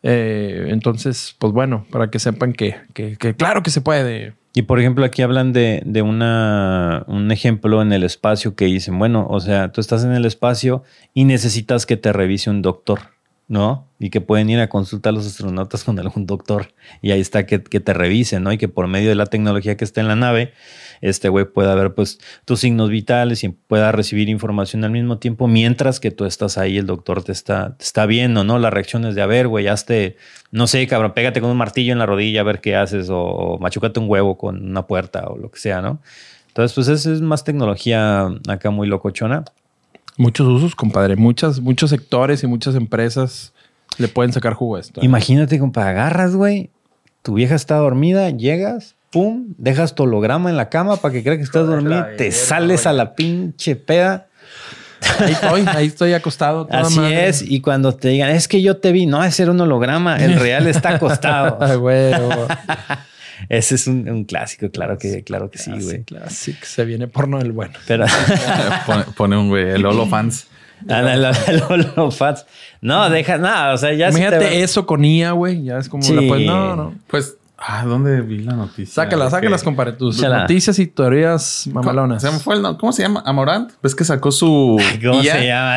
Eh, 0.02 0.66
entonces, 0.70 1.36
pues 1.38 1.52
bueno, 1.52 1.86
para 1.90 2.10
que 2.10 2.18
sepan 2.18 2.52
que, 2.54 2.76
que- 2.94 3.16
que 3.16 3.34
claro 3.34 3.62
que 3.62 3.70
se 3.70 3.80
puede. 3.82 4.32
Y 4.54 4.62
por 4.62 4.78
ejemplo, 4.78 5.04
aquí 5.04 5.22
hablan 5.22 5.52
de, 5.52 5.82
de 5.86 6.02
una, 6.02 7.04
un 7.08 7.30
ejemplo 7.30 7.80
en 7.80 7.92
el 7.92 8.02
espacio 8.02 8.54
que 8.54 8.66
dicen, 8.66 8.98
bueno, 8.98 9.26
o 9.30 9.40
sea, 9.40 9.72
tú 9.72 9.80
estás 9.80 10.04
en 10.04 10.12
el 10.12 10.26
espacio 10.26 10.82
y 11.14 11.24
necesitas 11.24 11.86
que 11.86 11.96
te 11.96 12.12
revise 12.12 12.50
un 12.50 12.60
doctor, 12.60 13.00
¿no? 13.52 13.86
Y 13.98 14.08
que 14.08 14.22
pueden 14.22 14.48
ir 14.48 14.60
a 14.60 14.70
consultar 14.70 15.10
a 15.10 15.16
los 15.16 15.26
astronautas 15.26 15.84
con 15.84 15.98
algún 15.98 16.24
doctor. 16.24 16.72
Y 17.02 17.10
ahí 17.10 17.20
está 17.20 17.44
que, 17.44 17.62
que 17.62 17.80
te 17.80 17.92
revisen, 17.92 18.42
¿no? 18.42 18.50
Y 18.50 18.56
que 18.56 18.66
por 18.66 18.88
medio 18.88 19.10
de 19.10 19.14
la 19.14 19.26
tecnología 19.26 19.76
que 19.76 19.84
está 19.84 20.00
en 20.00 20.08
la 20.08 20.16
nave, 20.16 20.54
este 21.02 21.28
güey 21.28 21.44
pueda 21.44 21.74
ver 21.74 21.92
pues 21.92 22.18
tus 22.46 22.60
signos 22.60 22.88
vitales 22.88 23.44
y 23.44 23.50
pueda 23.50 23.92
recibir 23.92 24.30
información 24.30 24.84
al 24.84 24.90
mismo 24.90 25.18
tiempo 25.18 25.48
mientras 25.48 26.00
que 26.00 26.10
tú 26.10 26.24
estás 26.24 26.56
ahí, 26.56 26.78
el 26.78 26.86
doctor 26.86 27.22
te 27.22 27.32
está, 27.32 27.76
te 27.76 27.84
está 27.84 28.06
viendo, 28.06 28.42
¿no? 28.42 28.58
Las 28.58 28.72
reacciones 28.72 29.14
de, 29.14 29.20
a 29.20 29.26
ver, 29.26 29.48
güey, 29.48 29.68
hazte, 29.68 30.16
no 30.50 30.66
sé, 30.66 30.86
cabrón, 30.86 31.12
pégate 31.12 31.42
con 31.42 31.50
un 31.50 31.58
martillo 31.58 31.92
en 31.92 31.98
la 31.98 32.06
rodilla 32.06 32.40
a 32.40 32.44
ver 32.44 32.62
qué 32.62 32.74
haces 32.74 33.10
o, 33.10 33.20
o 33.20 33.58
machucate 33.58 34.00
un 34.00 34.08
huevo 34.08 34.38
con 34.38 34.64
una 34.64 34.86
puerta 34.86 35.26
o 35.26 35.36
lo 35.36 35.50
que 35.50 35.60
sea, 35.60 35.82
¿no? 35.82 36.00
Entonces, 36.48 36.74
pues 36.74 36.88
esa 36.88 37.12
es 37.12 37.20
más 37.20 37.44
tecnología 37.44 38.28
acá 38.48 38.70
muy 38.70 38.88
locochona. 38.88 39.44
Muchos 40.22 40.46
usos, 40.46 40.76
compadre. 40.76 41.16
Muchas, 41.16 41.58
muchos 41.58 41.90
sectores 41.90 42.44
y 42.44 42.46
muchas 42.46 42.76
empresas 42.76 43.52
le 43.98 44.06
pueden 44.06 44.32
sacar 44.32 44.54
jugo 44.54 44.76
a 44.76 44.80
esto. 44.80 45.00
¿eh? 45.00 45.04
Imagínate, 45.04 45.58
compa, 45.58 45.88
agarras, 45.88 46.36
güey, 46.36 46.70
tu 47.22 47.34
vieja 47.34 47.56
está 47.56 47.74
dormida, 47.76 48.30
llegas, 48.30 48.94
pum, 49.10 49.54
dejas 49.58 49.96
tu 49.96 50.04
holograma 50.04 50.48
en 50.48 50.56
la 50.56 50.68
cama 50.68 50.96
para 50.98 51.12
que 51.12 51.24
crea 51.24 51.36
que 51.36 51.42
estás 51.42 51.66
dormida, 51.66 52.10
te 52.16 52.30
sales 52.30 52.86
a 52.86 52.92
la 52.92 53.16
pinche 53.16 53.74
peda. 53.74 54.28
Ahí 55.18 55.32
estoy, 55.32 55.64
ahí 55.66 55.86
estoy 55.88 56.12
acostado. 56.12 56.66
toda 56.66 56.82
Así 56.82 57.00
madre. 57.00 57.28
es, 57.28 57.42
y 57.42 57.60
cuando 57.60 57.92
te 57.92 58.08
digan, 58.08 58.30
es 58.30 58.46
que 58.46 58.62
yo 58.62 58.76
te 58.76 58.92
vi, 58.92 59.06
no, 59.06 59.24
ese 59.24 59.42
era 59.42 59.50
un 59.50 59.60
holograma, 59.60 60.16
el 60.18 60.38
real 60.38 60.68
está 60.68 60.90
acostado. 60.94 61.58
Ah, 61.60 61.76
huevo. 61.76 62.46
Ese 63.48 63.74
es 63.76 63.86
un, 63.86 64.08
un 64.08 64.24
clásico, 64.24 64.70
claro 64.70 64.98
que, 64.98 65.22
claro 65.24 65.50
que 65.50 65.58
sí, 65.58 65.70
güey. 65.80 66.04
Classic. 66.04 66.62
Se 66.64 66.84
viene 66.84 67.08
porno 67.08 67.38
del 67.38 67.52
bueno. 67.52 67.74
Pero, 67.86 68.04
pone, 68.86 69.04
pone 69.16 69.36
un 69.36 69.48
güey, 69.48 69.70
el 69.70 69.84
Holo 69.84 70.06
Fans. 70.06 70.46
Ana, 70.88 71.14
la- 71.16 71.30
la- 71.52 71.66
holofans. 71.68 72.44
No, 72.80 73.08
deja 73.08 73.38
nada, 73.38 73.72
o 73.74 73.78
sea, 73.78 73.92
ya 73.92 74.10
si 74.10 74.16
te 74.16 74.20
Imagínate 74.22 74.46
va- 74.46 74.52
eso 74.64 74.84
con 74.84 75.04
IA, 75.04 75.30
güey. 75.32 75.62
Ya 75.62 75.78
es 75.78 75.88
como 75.88 76.02
Sí. 76.02 76.12
la 76.14 76.22
puedes. 76.26 76.46
No, 76.46 76.74
no. 76.74 76.94
Pues, 77.06 77.36
ah, 77.66 77.84
¿dónde 77.86 78.20
vi 78.22 78.38
la 78.38 78.54
noticia? 78.54 78.94
Sácala, 79.04 79.30
sácalas, 79.30 79.62
compadre. 79.62 79.92
Tus 79.92 80.20
noticias 80.22 80.78
y 80.78 80.86
teorías 80.86 81.68
mamalonas. 81.72 82.22
Se 82.22 82.30
me 82.30 82.38
fue 82.38 82.56
el 82.56 82.62
nombre. 82.62 82.78
¿Cómo 82.80 82.92
se 82.92 83.02
llama? 83.02 83.22
¿Amorant? 83.26 83.70
¿Ves 83.82 83.94
que 83.94 84.04
sacó 84.04 84.30
su. 84.32 84.80
¿Cómo 85.02 85.22
IA? 85.22 85.32
se 85.34 85.46
llama? 85.46 85.76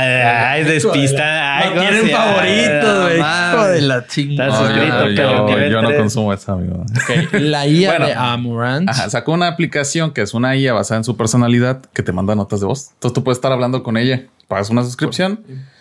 Ay, 0.52 0.64
despista. 0.64 1.58
Ay, 1.58 1.70
No 1.70 1.76
¿cómo 1.76 1.82
tienen 1.90 2.06
se 2.08 2.16
favoritos, 2.16 3.02
güey. 3.04 3.20
No 3.20 3.26
Hijo 3.56 3.68
de 3.68 3.82
la 3.82 4.08
chingada. 4.08 4.50
Estás 4.50 4.62
No, 4.62 4.68
suscrito, 4.68 5.10
yo, 5.10 5.16
cabrón, 5.48 5.70
yo- 5.72 5.82
no 5.82 5.96
consumo 5.96 6.34
esa, 6.34 6.52
amigo. 6.54 6.84
La 7.34 7.68
IA 7.68 7.90
Bueno. 7.92 8.06
de 8.08 8.14
Amorant. 8.14 8.90
Ajá, 8.90 9.10
sacó 9.10 9.32
una 9.34 9.48
aplicación 9.48 10.12
que 10.12 10.22
es 10.22 10.34
una 10.34 10.56
IA 10.56 10.74
basada 10.74 10.98
en 11.00 11.04
su 11.04 11.16
personalidad 11.18 11.82
que 11.94 12.04
te 12.04 12.12
manda 12.12 12.36
notas 12.36 12.60
de 12.60 12.66
voz. 12.66 12.90
Entonces 12.94 13.14
tú 13.14 13.24
puedes 13.24 13.38
estar 13.38 13.52
hablando 13.52 13.84
con 13.84 13.98
ella. 13.98 14.24
Pagas 14.48 14.70
una 14.70 14.84
suscripción 14.84 15.40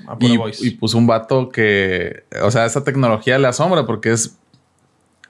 A 0.08 0.16
puro 0.18 0.48
y, 0.48 0.68
y 0.68 0.70
puso 0.70 0.96
un 0.96 1.06
vato 1.06 1.50
que, 1.50 2.24
o 2.42 2.50
sea, 2.50 2.64
esa 2.64 2.82
tecnología 2.82 3.38
le 3.38 3.46
asombra 3.46 3.84
porque 3.84 4.10
es 4.12 4.38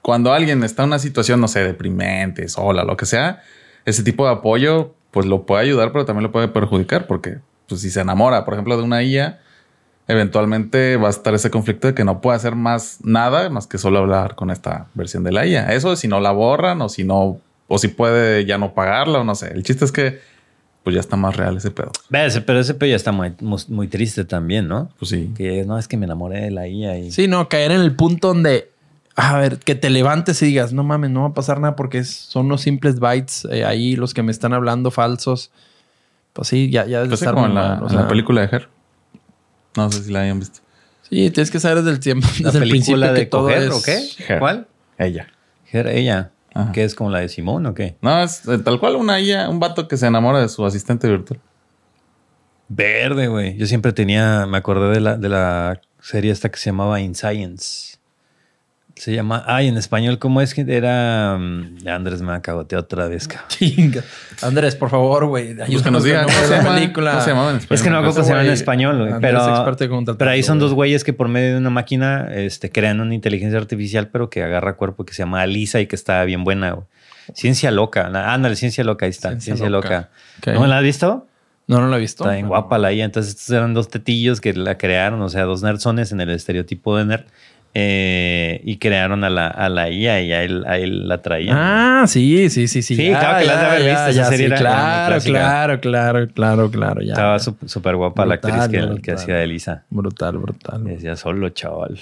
cuando 0.05 0.33
alguien 0.33 0.63
está 0.63 0.83
en 0.83 0.89
una 0.89 0.99
situación, 0.99 1.41
no 1.41 1.47
sé, 1.47 1.63
deprimente, 1.63 2.47
sola, 2.47 2.83
lo 2.83 2.95
que 2.95 3.07
sea, 3.07 3.41
ese 3.85 4.03
tipo 4.03 4.23
de 4.27 4.33
apoyo, 4.33 4.93
pues 5.09 5.25
lo 5.25 5.47
puede 5.47 5.63
ayudar, 5.63 5.91
pero 5.91 6.05
también 6.05 6.21
lo 6.21 6.31
puede 6.31 6.47
perjudicar 6.47 7.07
porque, 7.07 7.39
pues 7.67 7.81
si 7.81 7.89
se 7.89 8.01
enamora, 8.01 8.45
por 8.45 8.53
ejemplo, 8.53 8.77
de 8.77 8.83
una 8.83 9.01
IA, 9.01 9.39
eventualmente 10.07 10.97
va 10.97 11.07
a 11.07 11.09
estar 11.09 11.33
ese 11.33 11.49
conflicto 11.49 11.87
de 11.87 11.95
que 11.95 12.03
no 12.03 12.21
puede 12.21 12.35
hacer 12.35 12.55
más 12.55 12.99
nada 13.01 13.49
más 13.49 13.65
que 13.65 13.79
solo 13.79 13.97
hablar 13.97 14.35
con 14.35 14.51
esta 14.51 14.89
versión 14.93 15.23
de 15.23 15.31
la 15.31 15.47
IA. 15.47 15.73
Eso 15.73 15.95
si 15.95 16.07
no 16.07 16.19
la 16.19 16.29
borran 16.31 16.83
o 16.83 16.89
si 16.89 17.03
no, 17.03 17.39
o 17.67 17.79
si 17.79 17.87
puede 17.87 18.45
ya 18.45 18.59
no 18.59 18.75
pagarla 18.75 19.21
o 19.21 19.23
no 19.23 19.33
sé. 19.33 19.53
El 19.53 19.63
chiste 19.63 19.85
es 19.85 19.91
que 19.91 20.19
pues 20.85 20.93
ya 20.93 20.99
está 20.99 21.15
más 21.17 21.35
real 21.35 21.57
ese 21.57 21.71
pedo. 21.71 21.91
Pero 22.11 22.59
ese 22.59 22.75
pedo 22.75 22.87
ya 22.87 22.95
está 22.95 23.11
muy, 23.11 23.33
muy, 23.39 23.59
muy 23.69 23.87
triste 23.87 24.23
también, 24.23 24.67
¿no? 24.67 24.91
Pues 24.99 25.09
sí. 25.09 25.31
Que 25.35 25.65
no, 25.65 25.79
es 25.79 25.87
que 25.87 25.97
me 25.97 26.05
enamoré 26.05 26.41
de 26.41 26.51
la 26.51 26.67
IA 26.67 26.99
y... 26.99 27.11
Sí, 27.11 27.27
no, 27.27 27.49
caer 27.49 27.71
en 27.71 27.81
el 27.81 27.95
punto 27.95 28.27
donde, 28.27 28.69
a 29.15 29.37
ver, 29.37 29.59
que 29.59 29.75
te 29.75 29.89
levantes 29.89 30.41
y 30.41 30.47
digas, 30.47 30.73
no 30.73 30.83
mames, 30.83 31.09
no 31.09 31.21
va 31.21 31.27
a 31.29 31.33
pasar 31.33 31.59
nada 31.59 31.75
porque 31.75 32.03
son 32.03 32.47
unos 32.47 32.61
simples 32.61 32.99
bytes 32.99 33.47
eh, 33.51 33.63
ahí 33.63 33.95
los 33.95 34.13
que 34.13 34.23
me 34.23 34.31
están 34.31 34.53
hablando 34.53 34.91
falsos. 34.91 35.51
Pues 36.33 36.49
sí, 36.49 36.69
ya, 36.69 36.85
ya 36.85 36.97
debe 36.97 37.09
Pues 37.09 37.21
estar 37.21 37.33
como 37.33 37.45
en 37.45 37.55
la, 37.55 37.79
o 37.81 37.89
sea, 37.89 38.01
la 38.01 38.07
película 38.07 38.41
de 38.45 38.55
Her. 38.55 38.69
No 39.77 39.89
sé 39.91 40.03
si 40.03 40.11
la 40.11 40.21
hayan 40.21 40.39
visto. 40.39 40.59
Sí, 41.09 41.29
tienes 41.31 41.49
que 41.51 41.59
saber 41.59 41.77
desde 41.77 41.91
el 41.91 41.99
tiempo, 41.99 42.27
¿La 42.39 42.51
desde 42.51 42.63
el 42.65 42.69
principio 42.69 42.99
película 42.99 43.13
que 43.13 43.19
de 43.21 43.25
todo 43.27 43.41
coger 43.43 43.63
es... 43.63 43.71
o 43.71 43.81
qué? 43.83 44.33
Her. 44.33 44.39
¿Cuál? 44.39 44.67
Ella. 44.97 45.27
Her- 45.71 45.87
ella. 45.87 46.31
Ajá. 46.53 46.71
¿Que 46.71 46.83
es 46.83 46.95
como 46.95 47.09
la 47.09 47.19
de 47.19 47.29
Simón 47.29 47.65
o 47.65 47.73
qué? 47.73 47.95
No, 48.01 48.21
es 48.23 48.45
eh, 48.47 48.57
tal 48.59 48.79
cual 48.79 48.95
una 48.95 49.19
IA, 49.19 49.49
un 49.49 49.59
vato 49.59 49.87
que 49.87 49.97
se 49.97 50.07
enamora 50.07 50.39
de 50.39 50.49
su 50.49 50.65
asistente 50.65 51.07
virtual. 51.09 51.39
Verde, 52.67 53.27
güey. 53.27 53.57
Yo 53.57 53.67
siempre 53.67 53.93
tenía, 53.93 54.45
me 54.45 54.57
acordé 54.57 54.89
de 54.93 54.99
la, 55.01 55.17
de 55.17 55.29
la 55.29 55.81
serie 56.01 56.31
esta 56.31 56.49
que 56.49 56.57
se 56.57 56.65
llamaba 56.69 56.99
In 56.99 57.13
Science. 57.15 57.97
Se 58.95 59.13
llama. 59.13 59.43
Ay, 59.45 59.67
en 59.67 59.75
español, 59.77 60.19
¿cómo 60.19 60.39
es 60.39 60.53
que 60.53 60.61
era? 60.67 61.37
mm, 61.37 61.85
Andrés 61.87 62.21
me 62.21 62.39
cagoteado 62.41 62.83
otra 62.85 63.07
vez, 63.07 63.27
cabrón. 63.27 63.49
Chinga. 63.49 64.03
Andrés, 64.41 64.75
por 64.77 64.89
favor, 64.89 65.25
güey. 65.25 65.47
Pues 65.53 65.57
que 65.57 65.63
ayúdanos 65.63 65.91
nos 65.91 66.03
digan 66.05 66.23
con 66.23 66.33
cómo 66.33 66.41
el 66.43 66.47
se 66.49 66.55
la 66.55 66.63
llama. 66.63 66.75
película. 66.75 67.11
¿Cómo 67.11 67.23
se 67.23 67.29
llamaba 67.29 67.49
en 67.51 67.57
español? 67.57 67.75
Es 67.75 67.81
que 67.83 67.89
no 67.89 67.95
me 67.95 67.99
acuerdo 67.99 68.15
cómo 68.15 68.25
se 68.25 68.31
llama 68.31 68.45
en 68.45 68.51
español, 68.53 68.97
güey. 68.99 69.13
Pero, 69.19 70.15
pero 70.17 70.31
ahí 70.31 70.43
son 70.43 70.59
dos 70.59 70.73
güeyes 70.73 71.03
que 71.03 71.11
por 71.11 71.27
medio 71.27 71.51
de 71.53 71.57
una 71.57 71.69
máquina 71.69 72.27
este, 72.33 72.71
crean 72.71 73.01
una 73.01 73.13
inteligencia 73.13 73.59
artificial, 73.59 74.07
pero 74.07 74.29
que 74.29 74.43
agarra 74.43 74.77
cuerpo 74.77 75.05
que 75.05 75.13
se 75.13 75.23
llama 75.23 75.41
Alisa 75.41 75.81
y 75.81 75.87
que 75.87 75.95
está 75.97 76.23
bien 76.23 76.43
buena, 76.45 76.71
güey. 76.71 76.87
Ciencia 77.33 77.71
loca. 77.71 78.05
Ándale, 78.33 78.55
ciencia 78.55 78.83
loca, 78.85 79.05
ahí 79.07 79.09
está. 79.09 79.29
Ciencia 79.31 79.55
Ciencia, 79.55 79.69
loca. 79.69 80.09
¿No 80.45 80.67
la 80.67 80.77
has 80.77 80.83
visto? 80.83 81.27
No, 81.67 81.81
no 81.81 81.87
lo 81.87 81.97
he 81.97 81.99
visto. 81.99 82.23
Está 82.23 82.33
bien 82.33 82.45
pero- 82.45 82.49
guapa 82.61 82.77
la 82.77 82.93
IA. 82.93 83.03
Entonces, 83.05 83.33
estos 83.33 83.49
eran 83.49 83.73
dos 83.73 83.89
tetillos 83.89 84.39
que 84.39 84.53
la 84.53 84.77
crearon, 84.77 85.21
o 85.21 85.27
sea, 85.29 85.43
dos 85.43 85.63
nerdzones 85.63 86.11
en 86.11 86.21
el 86.21 86.29
estereotipo 86.29 86.95
de 86.97 87.05
nerd. 87.05 87.25
Eh, 87.77 88.61
y 88.63 88.77
crearon 88.77 89.25
a 89.25 89.29
la, 89.29 89.47
a 89.47 89.67
la 89.67 89.89
IA 89.89 90.21
y 90.21 90.31
a 90.31 90.43
él, 90.43 90.63
a 90.65 90.77
él 90.77 91.09
la 91.09 91.21
traían. 91.21 91.57
Ah, 91.59 92.05
sí, 92.07 92.49
sí, 92.49 92.69
sí, 92.69 92.81
sí. 92.81 92.95
Sí, 92.95 93.09
claro 93.09 93.39
que 93.39 93.45
la 93.45 93.53
has 93.53 93.59
de 93.59 93.65
haber 93.67 93.83
visto, 93.89 94.07
esa 94.07 94.23
serie 94.29 94.47
sí, 94.47 94.53
era- 94.53 94.59
era 94.59 95.09
muy 95.17 95.19
claro, 95.25 95.79
claro, 95.81 95.81
claro, 95.81 96.27
claro, 96.33 96.71
claro. 96.71 97.01
Ya. 97.01 97.11
Estaba 97.13 97.37
súper 97.39 97.97
guapa 97.97 98.25
la 98.25 98.35
actriz 98.35 98.55
que, 98.71 98.77
brutal. 98.79 99.01
que 99.01 99.11
hacía 99.11 99.35
de 99.35 99.43
Elisa. 99.43 99.83
Brutal, 99.89 100.37
brutal. 100.37 100.83
Decía 100.85 101.17
solo, 101.17 101.49
chaval. 101.49 101.99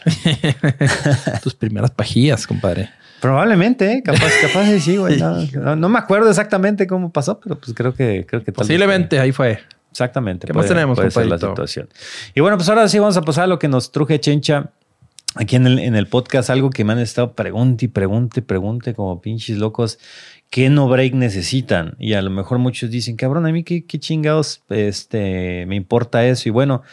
Tus 1.43 1.55
primeras 1.55 1.89
pajillas, 1.91 2.45
compadre. 2.45 2.89
Probablemente, 3.19 3.91
¿eh? 3.93 4.03
capaz, 4.03 4.31
capaz 4.41 4.65
sí, 4.79 4.97
güey. 4.97 5.17
No, 5.19 5.37
no- 5.61 5.75
no 5.75 5.89
me 5.89 5.97
acuerdo 5.97 6.29
exactamente 6.29 6.85
cómo 6.85 7.11
pasó, 7.11 7.39
pero 7.39 7.57
pues 7.59 7.73
creo 7.73 7.95
que 7.95 8.25
creo 8.27 8.43
que 8.43 8.51
Posiblemente 8.51 9.19
ahí 9.19 9.31
fue. 9.31 9.59
Exactamente. 9.91 10.45
¿Qué 10.47 10.53
más 10.53 10.65
tenemos, 10.67 10.97
puede 10.97 11.09
ser 11.11 11.25
la 11.27 11.37
situación. 11.37 11.87
Y 12.35 12.41
bueno, 12.41 12.57
pues 12.57 12.67
ahora 12.69 12.87
sí 12.87 12.99
vamos 12.99 13.15
a 13.17 13.21
pasar 13.21 13.45
a 13.45 13.47
lo 13.47 13.59
que 13.59 13.67
nos 13.67 13.91
truje 13.91 14.19
Chencha 14.19 14.71
aquí 15.35 15.55
en 15.55 15.67
el, 15.67 15.79
en 15.79 15.95
el 15.95 16.07
podcast, 16.07 16.49
algo 16.49 16.69
que 16.69 16.83
me 16.83 16.93
han 16.93 16.99
estado 16.99 17.33
pregunte 17.33 17.85
y 17.85 17.87
pregunte, 17.87 18.41
pregunte 18.41 18.93
como 18.93 19.21
pinches 19.21 19.57
locos. 19.57 19.99
¿Qué 20.49 20.69
no 20.69 20.87
break 20.87 21.15
necesitan? 21.15 21.95
Y 21.97 22.13
a 22.13 22.21
lo 22.21 22.29
mejor 22.29 22.59
muchos 22.59 22.91
dicen, 22.91 23.15
cabrón, 23.15 23.47
a 23.47 23.51
mí 23.51 23.63
qué, 23.63 23.85
qué 23.85 23.99
chingados 23.99 24.61
este, 24.69 25.65
me 25.67 25.75
importa 25.75 26.25
eso. 26.27 26.47
Y 26.47 26.51
bueno, 26.51 26.83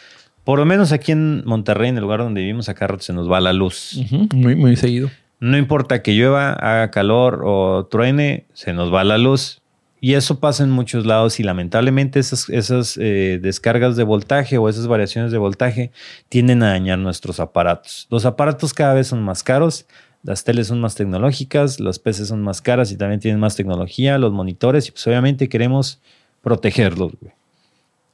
por 0.43 0.57
lo 0.57 0.65
menos 0.65 0.91
aquí 0.91 1.11
en 1.11 1.43
Monterrey, 1.45 1.89
en 1.89 1.97
el 1.97 2.01
lugar 2.01 2.21
donde 2.21 2.41
vivimos, 2.41 2.69
acá 2.69 2.87
se 2.99 3.13
nos 3.13 3.31
va 3.31 3.39
la 3.39 3.53
luz. 3.53 4.01
Muy, 4.33 4.55
muy 4.55 4.75
seguido. 4.75 5.11
No 5.39 5.57
importa 5.57 6.01
que 6.01 6.13
llueva, 6.13 6.53
haga 6.53 6.91
calor 6.91 7.41
o 7.45 7.87
truene, 7.89 8.45
se 8.53 8.73
nos 8.73 8.93
va 8.93 9.03
la 9.03 9.17
luz. 9.17 9.60
Y 10.03 10.15
eso 10.15 10.39
pasa 10.39 10.63
en 10.63 10.71
muchos 10.71 11.05
lados 11.05 11.39
y 11.39 11.43
lamentablemente 11.43 12.19
esas, 12.19 12.49
esas 12.49 12.97
eh, 12.97 13.39
descargas 13.39 13.95
de 13.95 14.03
voltaje 14.03 14.57
o 14.57 14.67
esas 14.67 14.87
variaciones 14.87 15.31
de 15.31 15.37
voltaje 15.37 15.91
tienden 16.27 16.63
a 16.63 16.71
dañar 16.71 16.97
nuestros 16.97 17.39
aparatos. 17.39 18.07
Los 18.09 18.25
aparatos 18.25 18.73
cada 18.73 18.95
vez 18.95 19.07
son 19.07 19.21
más 19.21 19.43
caros, 19.43 19.85
las 20.23 20.43
teles 20.43 20.67
son 20.67 20.81
más 20.81 20.95
tecnológicas, 20.95 21.79
las 21.79 21.99
PCs 21.99 22.29
son 22.29 22.41
más 22.41 22.61
caras 22.61 22.91
y 22.91 22.97
también 22.97 23.19
tienen 23.19 23.39
más 23.39 23.55
tecnología, 23.55 24.17
los 24.17 24.33
monitores 24.33 24.87
y 24.87 24.91
pues 24.91 25.05
obviamente 25.05 25.47
queremos 25.49 26.01
protegerlos. 26.41 27.11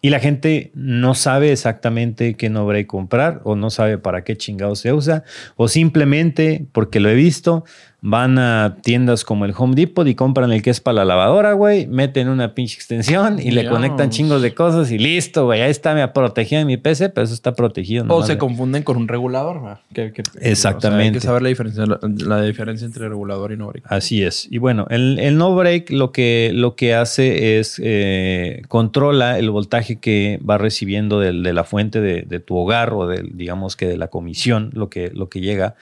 Y 0.01 0.09
la 0.09 0.19
gente 0.19 0.71
no 0.75 1.15
sabe 1.15 1.51
exactamente 1.53 2.35
qué 2.35 2.49
no 2.49 2.67
comprar 2.85 3.41
o 3.45 3.55
no 3.55 3.69
sabe 3.69 3.97
para 3.97 4.23
qué 4.23 4.35
chingado 4.35 4.75
se 4.75 4.93
usa 4.93 5.23
o 5.55 5.67
simplemente 5.69 6.67
porque 6.71 6.99
lo 6.99 7.09
he 7.09 7.15
visto 7.15 7.63
van 7.99 8.37
a 8.37 8.77
tiendas 8.83 9.25
como 9.25 9.45
el 9.45 9.53
Home 9.57 9.73
Depot 9.75 10.07
y 10.07 10.13
compran 10.13 10.51
el 10.51 10.61
que 10.61 10.69
es 10.69 10.79
para 10.79 10.93
la 10.97 11.05
lavadora, 11.05 11.53
güey, 11.53 11.87
meten 11.87 12.29
una 12.29 12.53
pinche 12.53 12.75
extensión 12.75 13.39
y 13.39 13.49
le 13.51 13.61
Dios. 13.61 13.73
conectan 13.73 14.11
chingos 14.11 14.41
de 14.43 14.53
cosas 14.53 14.91
y 14.91 14.99
listo, 14.99 15.45
güey, 15.45 15.61
ahí 15.61 15.71
está 15.71 15.95
me 15.95 16.07
protegido 16.09 16.61
en 16.61 16.67
mi 16.67 16.77
PC, 16.77 17.09
pero 17.09 17.25
eso 17.25 17.33
está 17.33 17.53
protegido. 17.53 18.05
O 18.09 18.21
se 18.23 18.33
de- 18.33 18.37
confunden 18.37 18.83
con 18.83 18.97
un 18.97 19.07
regulador. 19.07 19.65
¿va? 19.65 19.81
Que- 19.93 20.13
que- 20.13 20.21
Exactamente. 20.41 21.03
hay 21.05 21.11
que 21.13 21.19
saber 21.21 21.41
la 21.41 21.49
diferencia, 21.49 21.85
la, 21.87 21.99
la 22.01 22.41
diferencia 22.43 22.85
entre 22.85 23.09
regulador 23.09 23.51
y 23.51 23.57
no 23.57 23.67
break. 23.67 23.85
Así 23.89 24.23
es. 24.23 24.47
Y 24.51 24.59
bueno, 24.59 24.85
el, 24.91 25.17
el 25.19 25.35
no 25.37 25.55
break 25.55 25.89
lo 25.89 26.11
que, 26.11 26.51
lo 26.53 26.75
que 26.75 26.93
hace 26.93 27.57
es 27.59 27.81
eh, 27.83 28.61
controla 28.67 29.39
el 29.39 29.49
voltaje 29.49 29.95
que 29.99 30.39
va 30.47 30.57
recibiendo 30.59 31.19
de 31.19 31.33
la 31.33 31.63
fuente 31.63 31.99
de, 31.99 32.21
de 32.21 32.39
tu 32.39 32.55
hogar 32.57 32.93
o 32.93 33.07
del, 33.07 33.31
digamos 33.35 33.75
que 33.75 33.87
de 33.87 33.97
la 33.97 34.07
comisión, 34.09 34.69
lo 34.73 34.89
que, 34.89 35.09
lo 35.13 35.29
que 35.29 35.41
llega, 35.41 35.75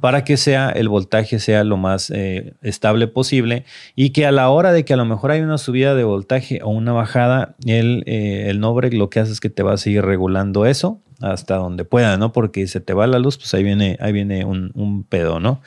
para 0.00 0.24
que 0.24 0.36
sea 0.36 0.70
el 0.70 0.88
voltaje 0.88 1.38
sea 1.38 1.64
lo 1.64 1.76
más 1.76 2.10
eh, 2.10 2.54
estable 2.62 3.06
posible 3.06 3.64
y 3.94 4.10
que 4.10 4.26
a 4.26 4.32
la 4.32 4.48
hora 4.48 4.72
de 4.72 4.84
que 4.84 4.94
a 4.94 4.96
lo 4.96 5.04
mejor 5.04 5.30
hay 5.30 5.40
una 5.40 5.58
subida 5.58 5.94
de 5.94 6.04
voltaje 6.04 6.60
o 6.62 6.70
una 6.70 6.92
bajada, 6.92 7.54
el, 7.66 8.02
eh, 8.06 8.46
el 8.48 8.60
no 8.60 8.74
break 8.74 8.94
lo 8.94 9.10
que 9.10 9.20
hace 9.20 9.32
es 9.32 9.40
que 9.40 9.50
te 9.50 9.62
va 9.62 9.74
a 9.74 9.78
seguir 9.78 10.04
regulando 10.04 10.66
eso 10.66 11.00
hasta 11.20 11.56
donde 11.56 11.84
pueda, 11.84 12.16
¿no? 12.16 12.32
Porque 12.32 12.66
se 12.66 12.80
te 12.80 12.94
va 12.94 13.06
la 13.06 13.18
luz, 13.18 13.36
pues 13.36 13.52
ahí 13.54 13.62
viene, 13.62 13.98
ahí 14.00 14.12
viene 14.12 14.44
un, 14.44 14.72
un 14.74 15.04
pedo, 15.04 15.38
¿no? 15.38 15.60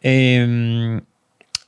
Em, 0.00 1.00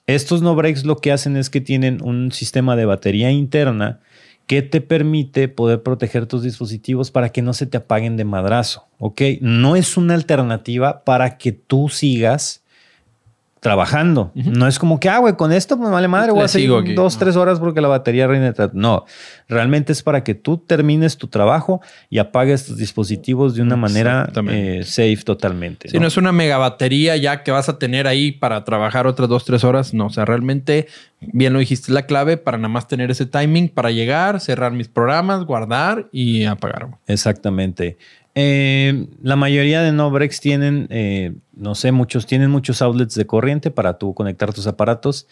estos 0.07 0.43
no 0.43 0.55
breaks 0.55 0.85
lo 0.85 0.97
que 0.97 1.13
hacen 1.13 1.37
es 1.37 1.51
que 1.51 1.61
tienen 1.61 2.03
un 2.03 2.31
sistema 2.31 2.77
de 2.77 2.85
batería 2.85 3.31
interna 3.31 4.01
que 4.47 4.63
te 4.63 4.81
permite 4.81 5.49
poder 5.49 5.83
proteger 5.83 6.27
tus 6.27 6.43
dispositivos 6.43 7.11
para 7.11 7.31
que 7.31 7.43
no 7.43 7.53
se 7.53 7.67
te 7.67 7.77
apaguen 7.77 8.17
de 8.17 8.25
madrazo, 8.25 8.87
¿ok? 8.99 9.23
No 9.41 9.77
es 9.77 9.97
una 9.97 10.15
alternativa 10.15 11.05
para 11.05 11.39
que 11.39 11.53
tú 11.53 11.89
sigas 11.89 12.64
trabajando. 13.65 14.31
No 14.35 14.69
es 14.69 14.79
como 14.79 15.01
que, 15.01 15.09
ah, 15.09 15.17
güey, 15.21 15.37
con 15.37 15.51
esto 15.51 15.79
pues 15.79 15.91
vale 15.91 16.07
madre, 16.07 16.33
voy 16.33 16.41
Le 16.41 16.45
a 16.45 16.49
seguir 16.49 16.71
aquí. 16.75 16.93
dos, 16.93 17.17
tres 17.17 17.35
horas 17.35 17.59
porque 17.61 17.81
la 17.81 17.89
batería 17.89 18.27
reina. 18.27 18.53
No, 18.75 19.07
realmente 19.49 19.91
es 19.91 20.03
para 20.03 20.23
que 20.23 20.35
tú 20.35 20.59
termines 20.59 21.17
tu 21.17 21.29
trabajo 21.29 21.81
y 22.11 22.19
apagues 22.19 22.67
tus 22.67 22.77
dispositivos 22.77 23.55
de 23.55 23.63
una 23.63 23.77
manera 23.77 24.31
eh, 24.51 24.83
safe 24.85 25.17
totalmente. 25.25 25.89
Si 25.89 25.99
no 25.99 26.07
es 26.07 26.19
una 26.19 26.31
mega 26.31 26.59
batería 26.59 27.17
ya 27.17 27.43
que 27.43 27.53
vas 27.53 27.71
a 27.71 27.79
tener 27.79 28.07
ahí 28.07 28.33
para 28.33 28.65
trabajar 28.65 29.07
otras 29.07 29.31
dos, 29.31 29.47
tres 29.47 29.65
horas, 29.65 29.95
no. 29.95 30.09
O 30.09 30.11
sea, 30.11 30.27
realmente, 30.27 30.87
bien 31.23 31.55
lo 31.55 31.59
dijiste, 31.59 31.91
la 31.91 32.03
clave 32.05 32.37
para 32.37 32.59
nada 32.59 32.69
más 32.69 32.87
tener 32.87 33.11
ese 33.11 33.25
timing 33.25 33.71
para 33.71 33.91
llegar, 33.91 34.41
cerrar 34.41 34.73
mis 34.73 34.89
programas, 34.89 35.43
guardar 35.47 36.11
y 36.13 36.45
apagar. 36.45 36.89
Exactamente. 37.07 37.97
Eh, 38.37 39.07
la 39.23 39.37
mayoría 39.37 39.83
de 39.83 39.93
no 39.93 40.11
breaks 40.11 40.41
tienen, 40.41 40.89
eh, 40.91 41.35
no 41.53 41.75
sé, 41.75 41.93
muchos 41.93 42.27
tienen 42.27 42.51
muchos 42.51 42.83
outlets 42.83 43.15
de 43.15 43.27
corriente 43.27 43.71
para 43.71 43.99
tú 43.99 44.13
conectar 44.15 44.53
tus 44.53 44.67
aparatos. 44.67 45.29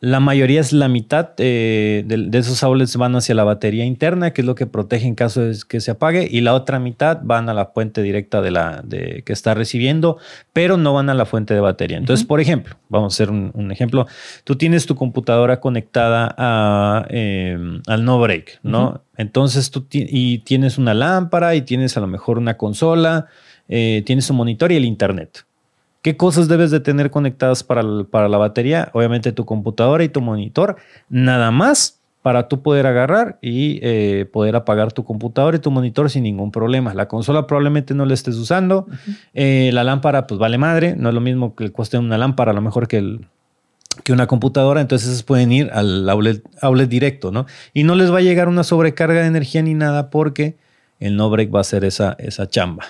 La 0.00 0.20
mayoría 0.20 0.60
es 0.60 0.72
la 0.72 0.86
mitad 0.88 1.30
eh, 1.38 2.04
de, 2.06 2.16
de 2.28 2.38
esos 2.38 2.62
outlets 2.62 2.96
van 2.96 3.16
hacia 3.16 3.34
la 3.34 3.42
batería 3.42 3.84
interna, 3.84 4.32
que 4.32 4.42
es 4.42 4.46
lo 4.46 4.54
que 4.54 4.66
protege 4.66 5.08
en 5.08 5.16
caso 5.16 5.40
de 5.40 5.56
que 5.68 5.80
se 5.80 5.90
apague, 5.90 6.28
y 6.30 6.40
la 6.40 6.54
otra 6.54 6.78
mitad 6.78 7.18
van 7.24 7.48
a 7.48 7.54
la 7.54 7.66
fuente 7.66 8.00
directa 8.00 8.40
de 8.40 8.52
la 8.52 8.82
de, 8.84 9.24
que 9.26 9.32
está 9.32 9.54
recibiendo, 9.54 10.18
pero 10.52 10.76
no 10.76 10.94
van 10.94 11.10
a 11.10 11.14
la 11.14 11.26
fuente 11.26 11.52
de 11.52 11.58
batería. 11.60 11.96
Entonces, 11.96 12.24
por 12.24 12.40
ejemplo, 12.40 12.76
vamos 12.88 13.12
a 13.12 13.14
hacer 13.16 13.30
un, 13.30 13.50
un 13.54 13.72
ejemplo. 13.72 14.06
Tú 14.44 14.54
tienes 14.54 14.86
tu 14.86 14.94
computadora 14.94 15.58
conectada 15.58 16.32
a, 16.38 17.04
eh, 17.10 17.58
al 17.88 18.04
no 18.04 18.20
break, 18.20 18.60
¿no? 18.62 19.02
Entonces 19.16 19.72
tú 19.72 19.80
ti- 19.80 20.06
y 20.08 20.38
tienes 20.38 20.78
una 20.78 20.94
lámpara 20.94 21.56
y 21.56 21.62
tienes 21.62 21.96
a 21.96 22.00
lo 22.00 22.06
mejor 22.06 22.38
una 22.38 22.56
consola, 22.56 23.26
eh, 23.68 24.04
tienes 24.06 24.30
un 24.30 24.36
monitor 24.36 24.70
y 24.70 24.76
el 24.76 24.84
internet. 24.84 25.44
¿Qué 26.02 26.16
cosas 26.16 26.48
debes 26.48 26.70
de 26.70 26.80
tener 26.80 27.10
conectadas 27.10 27.62
para, 27.64 27.80
el- 27.80 28.06
para 28.10 28.28
la 28.28 28.38
batería? 28.38 28.90
Obviamente 28.92 29.32
tu 29.32 29.44
computadora 29.44 30.04
y 30.04 30.08
tu 30.08 30.20
monitor, 30.20 30.76
nada 31.08 31.50
más 31.50 32.00
para 32.22 32.48
tú 32.48 32.62
poder 32.62 32.86
agarrar 32.86 33.38
y 33.40 33.78
eh, 33.82 34.26
poder 34.32 34.54
apagar 34.56 34.92
tu 34.92 35.04
computadora 35.04 35.56
y 35.56 35.60
tu 35.60 35.70
monitor 35.70 36.10
sin 36.10 36.24
ningún 36.24 36.50
problema. 36.52 36.92
La 36.94 37.08
consola 37.08 37.46
probablemente 37.46 37.94
no 37.94 38.04
la 38.04 38.14
estés 38.14 38.36
usando. 38.36 38.86
Eh, 39.34 39.70
la 39.72 39.82
lámpara, 39.84 40.26
pues 40.26 40.38
vale 40.38 40.58
madre. 40.58 40.94
No 40.96 41.08
es 41.08 41.14
lo 41.14 41.20
mismo 41.20 41.54
que 41.54 41.70
cueste 41.70 41.96
una 41.96 42.18
lámpara, 42.18 42.50
a 42.50 42.54
lo 42.54 42.60
mejor 42.60 42.86
que, 42.86 42.98
el, 42.98 43.26
que 44.04 44.12
una 44.12 44.26
computadora. 44.26 44.80
Entonces 44.80 45.22
pueden 45.22 45.52
ir 45.52 45.70
al 45.72 46.08
outlet, 46.10 46.42
outlet 46.60 46.88
directo, 46.88 47.30
¿no? 47.30 47.46
Y 47.72 47.84
no 47.84 47.94
les 47.94 48.12
va 48.12 48.18
a 48.18 48.22
llegar 48.22 48.48
una 48.48 48.64
sobrecarga 48.64 49.20
de 49.20 49.26
energía 49.26 49.62
ni 49.62 49.74
nada 49.74 50.10
porque 50.10 50.56
el 51.00 51.16
no 51.16 51.30
break 51.30 51.54
va 51.54 51.58
a 51.58 51.62
hacer 51.62 51.84
esa, 51.84 52.14
esa 52.18 52.48
chamba. 52.48 52.84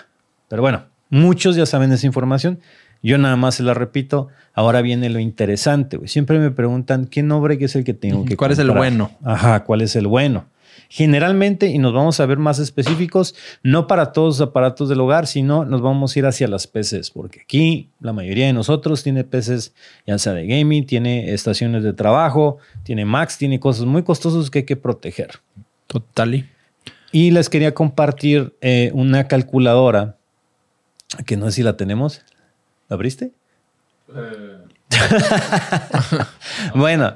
Pero 0.48 0.62
bueno, 0.62 0.84
muchos 1.10 1.54
ya 1.54 1.66
saben 1.66 1.92
esa 1.92 2.06
información. 2.06 2.58
Yo 3.02 3.18
nada 3.18 3.36
más 3.36 3.56
se 3.56 3.62
la 3.62 3.74
repito. 3.74 4.28
Ahora 4.54 4.82
viene 4.82 5.08
lo 5.08 5.18
interesante. 5.20 5.96
güey. 5.96 6.08
Siempre 6.08 6.38
me 6.38 6.50
preguntan 6.50 7.06
qué 7.06 7.22
no 7.22 7.40
break 7.40 7.62
es 7.62 7.76
el 7.76 7.84
que 7.84 7.94
tengo 7.94 8.24
que 8.24 8.36
¿Cuál 8.36 8.52
es 8.52 8.58
el 8.58 8.70
bueno? 8.70 9.10
Ajá, 9.22 9.64
¿cuál 9.64 9.82
es 9.82 9.94
el 9.96 10.06
bueno? 10.06 10.46
Generalmente, 10.90 11.66
y 11.66 11.78
nos 11.78 11.92
vamos 11.92 12.18
a 12.18 12.26
ver 12.26 12.38
más 12.38 12.58
específicos, 12.58 13.34
no 13.62 13.86
para 13.86 14.12
todos 14.12 14.38
los 14.38 14.48
aparatos 14.48 14.88
del 14.88 15.00
hogar, 15.00 15.26
sino 15.26 15.66
nos 15.66 15.82
vamos 15.82 16.16
a 16.16 16.18
ir 16.18 16.26
hacia 16.26 16.48
las 16.48 16.66
PCs, 16.66 17.10
porque 17.10 17.42
aquí 17.42 17.90
la 18.00 18.14
mayoría 18.14 18.46
de 18.46 18.54
nosotros 18.54 19.02
tiene 19.02 19.22
PCs, 19.22 19.74
ya 20.06 20.16
sea 20.18 20.32
de 20.32 20.46
gaming, 20.46 20.86
tiene 20.86 21.34
estaciones 21.34 21.82
de 21.82 21.92
trabajo, 21.92 22.56
tiene 22.84 23.04
Macs, 23.04 23.36
tiene 23.36 23.60
cosas 23.60 23.84
muy 23.84 24.02
costosas 24.02 24.50
que 24.50 24.60
hay 24.60 24.64
que 24.64 24.76
proteger. 24.76 25.40
Totally. 25.88 26.48
Y 27.12 27.32
les 27.32 27.50
quería 27.50 27.74
compartir 27.74 28.54
eh, 28.62 28.90
una 28.94 29.28
calculadora 29.28 30.16
que 31.26 31.36
no 31.36 31.46
sé 31.46 31.52
si 31.52 31.62
la 31.62 31.76
tenemos. 31.76 32.22
¿La 32.88 32.94
abriste? 32.94 33.32
bueno, 36.74 37.14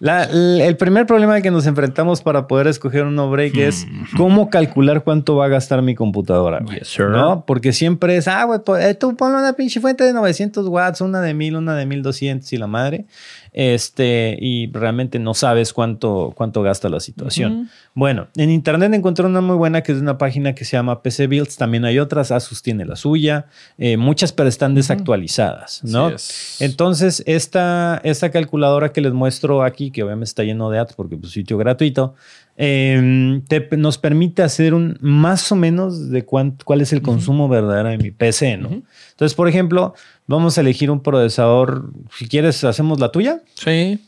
La- 0.00 0.24
l- 0.24 0.66
el 0.66 0.76
primer 0.76 1.06
problema 1.06 1.40
que 1.40 1.50
nos 1.50 1.66
enfrentamos 1.66 2.20
para 2.22 2.46
poder 2.48 2.66
escoger 2.66 3.04
un 3.04 3.14
no 3.14 3.30
break 3.30 3.56
es 3.56 3.86
cómo 4.16 4.50
calcular 4.50 5.04
cuánto 5.04 5.36
va 5.36 5.46
a 5.46 5.48
gastar 5.48 5.80
mi 5.82 5.94
computadora. 5.94 6.58
güey, 6.60 6.80
Yes, 6.80 6.88
sir. 6.88 7.06
¿No? 7.06 7.44
Porque 7.46 7.72
siempre 7.72 8.16
es, 8.16 8.26
ah, 8.28 8.44
güey, 8.44 8.60
pues, 8.64 8.84
eh, 8.84 8.94
tú 8.94 9.14
ponle 9.16 9.38
una 9.38 9.52
pinche 9.54 9.80
fuente 9.80 10.04
de 10.04 10.12
900 10.12 10.66
watts, 10.68 11.00
una 11.00 11.20
de 11.20 11.34
1000, 11.34 11.56
una 11.56 11.74
de 11.76 11.86
1200 11.86 12.52
y 12.52 12.56
la 12.56 12.66
madre. 12.66 13.06
Este, 13.54 14.36
y 14.40 14.68
realmente 14.72 15.20
no 15.20 15.32
sabes 15.32 15.72
cuánto, 15.72 16.32
cuánto 16.34 16.62
gasta 16.62 16.88
la 16.88 16.98
situación. 16.98 17.70
Bueno, 17.94 18.26
en 18.34 18.50
internet 18.50 18.92
encontré 18.92 19.24
una 19.24 19.40
muy 19.40 19.54
buena 19.54 19.82
que 19.82 19.92
es 19.92 19.98
una 19.98 20.18
página 20.18 20.56
que 20.56 20.64
se 20.64 20.72
llama 20.76 21.02
PC 21.02 21.28
Builds. 21.28 21.56
También 21.56 21.84
hay 21.84 22.00
otras, 22.00 22.32
Asus 22.32 22.62
tiene 22.62 22.84
la 22.84 22.96
suya. 22.96 23.46
Eh, 23.78 23.96
muchas, 23.96 24.32
pero 24.32 24.48
están 24.48 24.74
desactualizadas, 24.74 25.84
¿no? 25.84 26.08
Es. 26.08 26.60
Entonces, 26.60 27.22
esta, 27.26 28.00
esta 28.02 28.32
calculadora 28.32 28.92
que 28.92 29.00
les 29.00 29.12
muestro 29.12 29.62
aquí, 29.62 29.92
que 29.92 30.02
obviamente 30.02 30.30
está 30.30 30.42
lleno 30.42 30.68
de 30.70 30.80
ads 30.80 30.94
porque 30.94 31.16
es 31.22 31.30
sitio 31.30 31.56
gratuito, 31.56 32.16
eh, 32.56 33.40
te- 33.48 33.68
nos 33.76 33.98
permite 33.98 34.42
hacer 34.42 34.74
un 34.74 34.96
más 35.00 35.50
o 35.52 35.56
menos 35.56 36.10
de 36.10 36.24
cuán- 36.24 36.56
cuál 36.64 36.80
es 36.80 36.92
el 36.92 37.02
consumo 37.02 37.48
verdadero 37.48 37.88
de 37.90 37.98
mi 37.98 38.10
PC, 38.10 38.56
¿no? 38.56 38.68
Entonces, 39.10 39.34
por 39.34 39.48
ejemplo, 39.48 39.94
vamos 40.26 40.56
a 40.56 40.60
elegir 40.60 40.90
un 40.90 41.02
procesador. 41.02 41.90
Si 42.16 42.28
quieres, 42.28 42.62
hacemos 42.64 43.00
la 43.00 43.10
tuya. 43.10 43.40
Sí. 43.54 44.00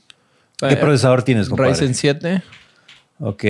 ¿Qué 0.58 0.70
Eh, 0.72 0.76
procesador 0.76 1.22
tienes, 1.22 1.48
compadre? 1.48 1.72
Ryzen 1.72 1.94
7. 1.94 2.42
Ok. 3.18 3.44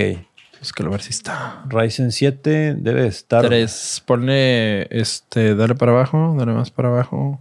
Es 0.59 0.73
que 0.73 0.81
lo 0.83 0.89
ver 0.89 1.01
si 1.03 1.11
está. 1.11 1.63
Ryzen 1.69 2.11
7 2.11 2.73
debe 2.75 3.05
estar. 3.07 3.45
3. 3.45 4.01
Ponle 4.05 4.87
este. 4.89 5.53
Dale 5.55 5.75
para 5.75 5.91
abajo. 5.91 6.35
Dale 6.37 6.53
más 6.53 6.71
para 6.71 6.87
abajo. 6.89 7.39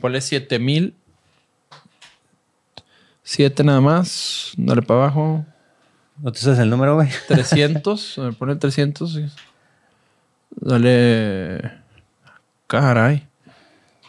Ponle 0.00 0.20
7000. 0.20 0.94
7 3.24 3.64
nada 3.64 3.80
más. 3.80 4.52
Dale 4.56 4.82
para 4.82 5.00
abajo. 5.00 5.44
¿No 6.22 6.32
te 6.32 6.38
sabes 6.40 6.58
el 6.60 6.70
número, 6.70 6.94
güey? 6.96 7.08
300. 7.28 8.18
a 8.18 8.22
ver, 8.22 8.34
ponle 8.34 8.56
300. 8.56 9.12
sí. 9.12 9.24
Dale. 10.50 11.72
Caray. 12.66 13.26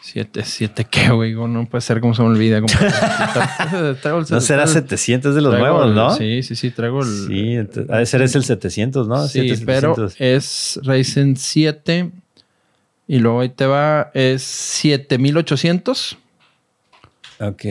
7, 0.00 0.42
7, 0.42 0.86
¿qué, 0.90 1.10
güey? 1.10 1.34
No 1.34 1.66
puede 1.66 1.82
ser 1.82 2.00
como 2.00 2.14
se 2.14 2.22
me 2.22 2.28
olvida. 2.28 2.60
compadre. 2.60 2.88
Traigo 4.00 4.20
el- 4.20 4.26
No 4.30 4.40
será 4.40 4.64
traigo- 4.64 4.72
700 4.72 5.34
de 5.34 5.42
los 5.42 5.58
nuevos, 5.58 5.94
¿no? 5.94 6.10
Sí, 6.14 6.42
sí, 6.42 6.56
sí. 6.56 6.70
Traigo 6.70 7.00
el. 7.02 7.06
Sí, 7.26 7.54
ent- 7.56 7.86
ha 7.92 7.98
de 7.98 8.06
ser 8.06 8.22
ese 8.22 8.38
el 8.38 8.44
700, 8.44 9.06
¿no? 9.06 9.26
Sí, 9.26 9.40
700. 9.50 9.66
pero 9.66 10.08
es 10.18 10.80
Ryzen 10.82 11.36
7. 11.36 12.10
Y 13.06 13.18
luego 13.18 13.40
ahí 13.40 13.50
te 13.50 13.66
va, 13.66 14.10
es 14.14 14.42
7800. 14.42 16.16
Ok. 17.40 17.64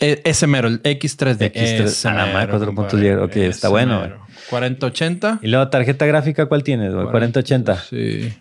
E- 0.00 0.20
ese 0.24 0.46
mero, 0.46 0.68
el 0.68 0.82
X3D. 0.82 1.52
X3, 1.52 1.84
Ese 1.84 2.08
ah, 2.08 2.12
más, 2.32 2.46
cuatro 2.48 2.66
puntos 2.74 2.92
compadre. 2.94 3.00
diez. 3.00 3.18
Ok, 3.18 3.36
está 3.36 3.68
bueno, 3.68 4.00
mero. 4.00 4.18
4080. 4.50 5.38
Y 5.42 5.48
luego, 5.48 5.68
tarjeta 5.68 6.04
gráfica, 6.06 6.46
¿cuál 6.46 6.62
tienes, 6.62 6.92
güey? 6.92 7.06
4080. 7.06 7.76
Sí. 7.76 8.32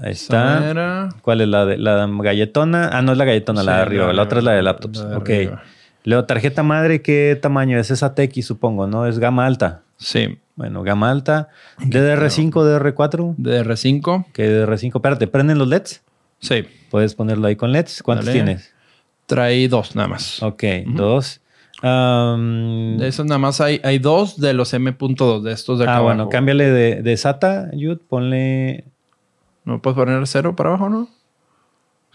Ahí 0.00 0.12
está. 0.12 1.10
¿Cuál 1.22 1.42
es 1.42 1.48
la 1.48 1.64
de 1.66 1.76
la 1.78 2.06
galletona? 2.10 2.88
Ah, 2.92 3.02
no 3.02 3.12
es 3.12 3.18
la 3.18 3.24
galletona, 3.24 3.62
la 3.62 3.76
de 3.76 3.82
arriba. 3.82 4.06
la 4.08 4.12
La, 4.14 4.22
otra 4.22 4.38
es 4.38 4.44
la 4.44 4.52
de 4.52 4.62
laptops. 4.62 4.98
la 4.98 5.06
de 5.08 5.16
ok. 5.16 5.28
arriba. 5.30 5.62
Luego, 6.04 6.24
tarjeta 6.24 6.62
madre, 6.64 7.00
¿qué 7.02 7.38
tamaño 7.40 7.78
es? 7.78 7.90
Esa 7.90 8.14
TX, 8.14 8.44
supongo, 8.44 8.86
¿no? 8.88 9.06
Es 9.06 9.18
gama 9.20 9.46
alta. 9.46 9.82
Sí. 9.98 10.38
Bueno, 10.56 10.82
gama 10.82 11.10
alta. 11.10 11.48
DDR5, 11.78 12.50
DDR4. 12.50 13.36
DR5. 13.36 14.26
¿Qué 14.32 14.48
DDR5? 14.66 14.96
Espérate, 14.96 15.26
¿prenden 15.28 15.58
los 15.58 15.68
LEDs? 15.68 16.02
Sí. 16.40 16.64
Puedes 16.90 17.14
ponerlo 17.14 17.46
ahí 17.46 17.54
con 17.56 17.70
LEDs. 17.70 18.02
¿Cuántos 18.02 18.26
Dale. 18.26 18.38
tienes? 18.42 18.71
Trae 19.34 19.68
dos 19.68 19.96
nada 19.96 20.08
más. 20.08 20.42
Ok, 20.42 20.62
dos. 20.86 21.40
Am, 21.82 22.96
De 22.98 23.08
esos 23.08 23.26
nada 23.26 23.38
más 23.38 23.60
hay, 23.60 23.80
hay 23.82 23.98
dos 23.98 24.38
de 24.40 24.52
los 24.52 24.72
M.2 24.72 25.42
de 25.42 25.52
estos 25.52 25.78
de 25.78 25.84
acá 25.84 25.96
ah, 25.96 26.00
bueno, 26.00 26.22
abajo. 26.22 26.30
cámbiale 26.30 26.70
de, 26.70 27.02
de 27.02 27.16
SATA, 27.16 27.70
Yud. 27.72 27.98
Ponle. 28.08 28.84
¿No 29.64 29.80
puedes 29.80 29.96
poner 29.96 30.26
cero 30.26 30.54
para 30.54 30.70
abajo, 30.70 30.88
no? 30.88 31.08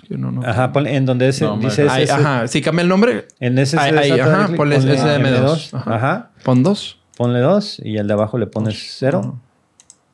Es 0.02 0.10
que 0.10 0.18
no, 0.18 0.32
no. 0.32 0.42
Ajá, 0.48 0.72
ponle 0.72 0.96
en 0.96 1.06
donde 1.06 1.28
ese, 1.28 1.44
No, 1.46 1.58
dice 1.58 1.88
Ahí, 1.90 2.04
ese. 2.04 2.14
ajá. 2.14 2.48
Si 2.48 2.62
cambia 2.62 2.84
el 2.84 2.90
nombre, 2.90 3.28
En 3.40 3.58
ese 3.58 3.78
ahí, 3.80 4.10
SATA, 4.10 4.24
ajá, 4.36 4.46
clic, 4.46 4.58
ponle 4.58 4.78
SDM2. 4.80 5.74
Ajá. 5.74 5.96
Ajá. 5.96 6.32
pon 6.44 6.64
dos. 6.64 7.00
Ponle 7.18 7.40
dos 7.40 7.82
y 7.84 7.98
el 7.98 8.08
de 8.08 8.14
abajo 8.14 8.38
le 8.38 8.48
pones 8.48 8.96
cero. 9.00 9.40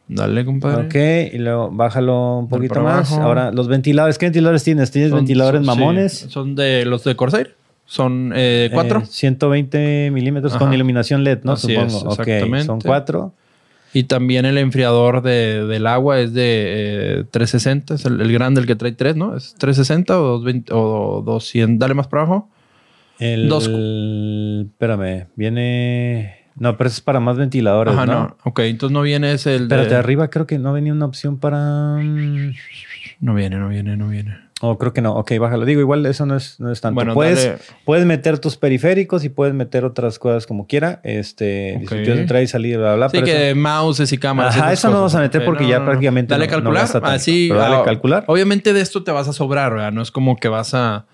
Dale, 0.08 0.44
compadre. 0.46 0.86
Ok, 0.88 1.34
y 1.34 1.38
luego 1.38 1.70
bájalo 1.72 2.38
un 2.40 2.50
poquito 2.50 2.82
más. 2.82 3.12
abajo. 3.12 3.26
Ahora, 3.28 3.52
los 3.52 3.68
ventiladores. 3.68 4.18
¿Qué 4.18 4.26
ventiladores 4.28 4.64
tienes? 4.64 4.92
¿Tienes 4.92 5.10
Son- 5.12 5.20
ventiladores 5.20 5.66
son- 5.66 5.66
mamones? 5.66 6.14
sí, 6.14 6.30
son 6.30 6.56
de 6.56 6.86
los 6.86 7.04
de 7.04 7.16
Corsair. 7.16 7.56
Son 7.86 8.32
eh, 8.36 8.70
cuatro. 8.74 9.00
Eh, 9.00 9.06
120 9.06 10.10
milímetros 10.12 10.56
con 10.56 10.74
iluminación 10.74 11.24
LED, 11.24 11.40
¿no? 11.44 11.54
Así 11.54 11.68
Supongo. 11.74 11.88
es, 11.88 12.04
ok, 12.04 12.20
exactamente. 12.28 12.66
son 12.66 12.82
cuatro. 12.82 13.34
Y 13.96 14.06
también 14.06 14.46
el 14.46 14.58
enfriador 14.58 15.22
de, 15.22 15.66
del 15.68 15.86
agua 15.86 16.20
es 16.20 16.34
de 16.34 17.20
eh, 17.20 17.24
360. 17.30 17.94
Es 17.96 18.06
el, 18.06 18.20
el 18.22 18.32
grande, 18.34 18.62
el 18.62 18.68
que 18.68 18.76
trae 18.76 18.92
tres, 18.94 19.16
¿no? 19.16 19.36
¿Es 19.38 19.54
360 19.56 20.20
o, 20.20 20.24
220 20.40 20.72
o 20.74 21.22
200? 21.26 21.78
Dale 21.80 21.94
más 21.94 22.08
para 22.08 22.24
abajo. 22.24 22.50
El, 23.20 23.48
Dos. 23.50 23.68
Espérame, 23.68 25.28
viene. 25.36 26.43
No, 26.56 26.78
pero 26.78 26.88
eso 26.88 26.98
es 26.98 27.02
para 27.02 27.20
más 27.20 27.38
ventiladores, 27.38 27.94
Ajá, 27.94 28.06
¿no? 28.06 28.14
no. 28.14 28.38
Ok, 28.44 28.60
entonces 28.60 28.94
no 28.94 29.02
viene 29.02 29.32
ese 29.34 29.56
el 29.56 29.68
de... 29.68 29.76
Espérate, 29.76 29.96
arriba 29.96 30.30
creo 30.30 30.46
que 30.46 30.60
no 30.60 30.72
venía 30.74 30.94
una 30.94 31.06
opción 31.06 31.38
para. 31.38 31.98
mm, 32.00 32.54
No 33.22 33.34
viene, 33.34 33.58
no 33.58 33.70
viene, 33.70 33.98
no 33.98 34.10
viene. 34.10 34.38
Oh, 34.66 34.78
creo 34.78 34.94
que 34.94 35.02
no. 35.02 35.14
Ok, 35.16 35.34
bájalo. 35.40 35.66
Digo, 35.66 35.82
igual 35.82 36.06
eso 36.06 36.26
no 36.26 36.38
es, 36.38 36.58
no 36.58 36.72
es 36.72 36.80
tanto. 36.80 36.96
Bueno, 36.96 37.14
puedes, 37.14 37.46
dale. 37.46 37.58
puedes 37.84 38.06
meter 38.06 38.40
tus 38.40 38.56
periféricos 38.56 39.26
y 39.26 39.30
puedes 39.30 39.54
meter 39.54 39.84
otras 39.84 40.20
cosas 40.20 40.48
como 40.48 40.68
quiera. 40.68 41.02
Este, 41.04 41.74
Ok. 41.74 41.80
dispositivos 41.82 42.16
de 42.16 42.22
entrada 42.22 42.44
y 42.44 42.48
salida, 42.48 42.78
bla, 42.78 42.96
bla. 42.96 43.10
Sí, 43.10 43.18
pero 43.18 43.26
que 43.26 43.50
eso- 43.50 43.60
mouses 43.60 44.14
y 44.14 44.18
cámaras. 44.18 44.56
Ajá, 44.56 44.72
eso 44.72 44.88
no 44.90 44.96
vamos 44.96 45.16
a 45.16 45.20
meter 45.20 45.44
porque 45.44 45.68
ya 45.68 45.84
prácticamente 45.84 46.34
Dale 46.34 46.46
no- 46.48 46.52
calcular. 46.52 46.90
tanto. 46.90 47.08
Así. 47.10 47.50
Dale 47.50 47.76
ah, 47.76 47.82
calcular. 47.84 48.24
Obviamente 48.28 48.72
de 48.72 48.80
esto 48.80 49.04
te 49.04 49.12
vas 49.12 49.28
a 49.28 49.34
sobrar, 49.34 49.74
¿verdad? 49.74 49.92
No 49.92 50.02
es 50.02 50.12
como 50.12 50.38
que 50.38 50.48
vas 50.48 50.74
a, 50.74 51.08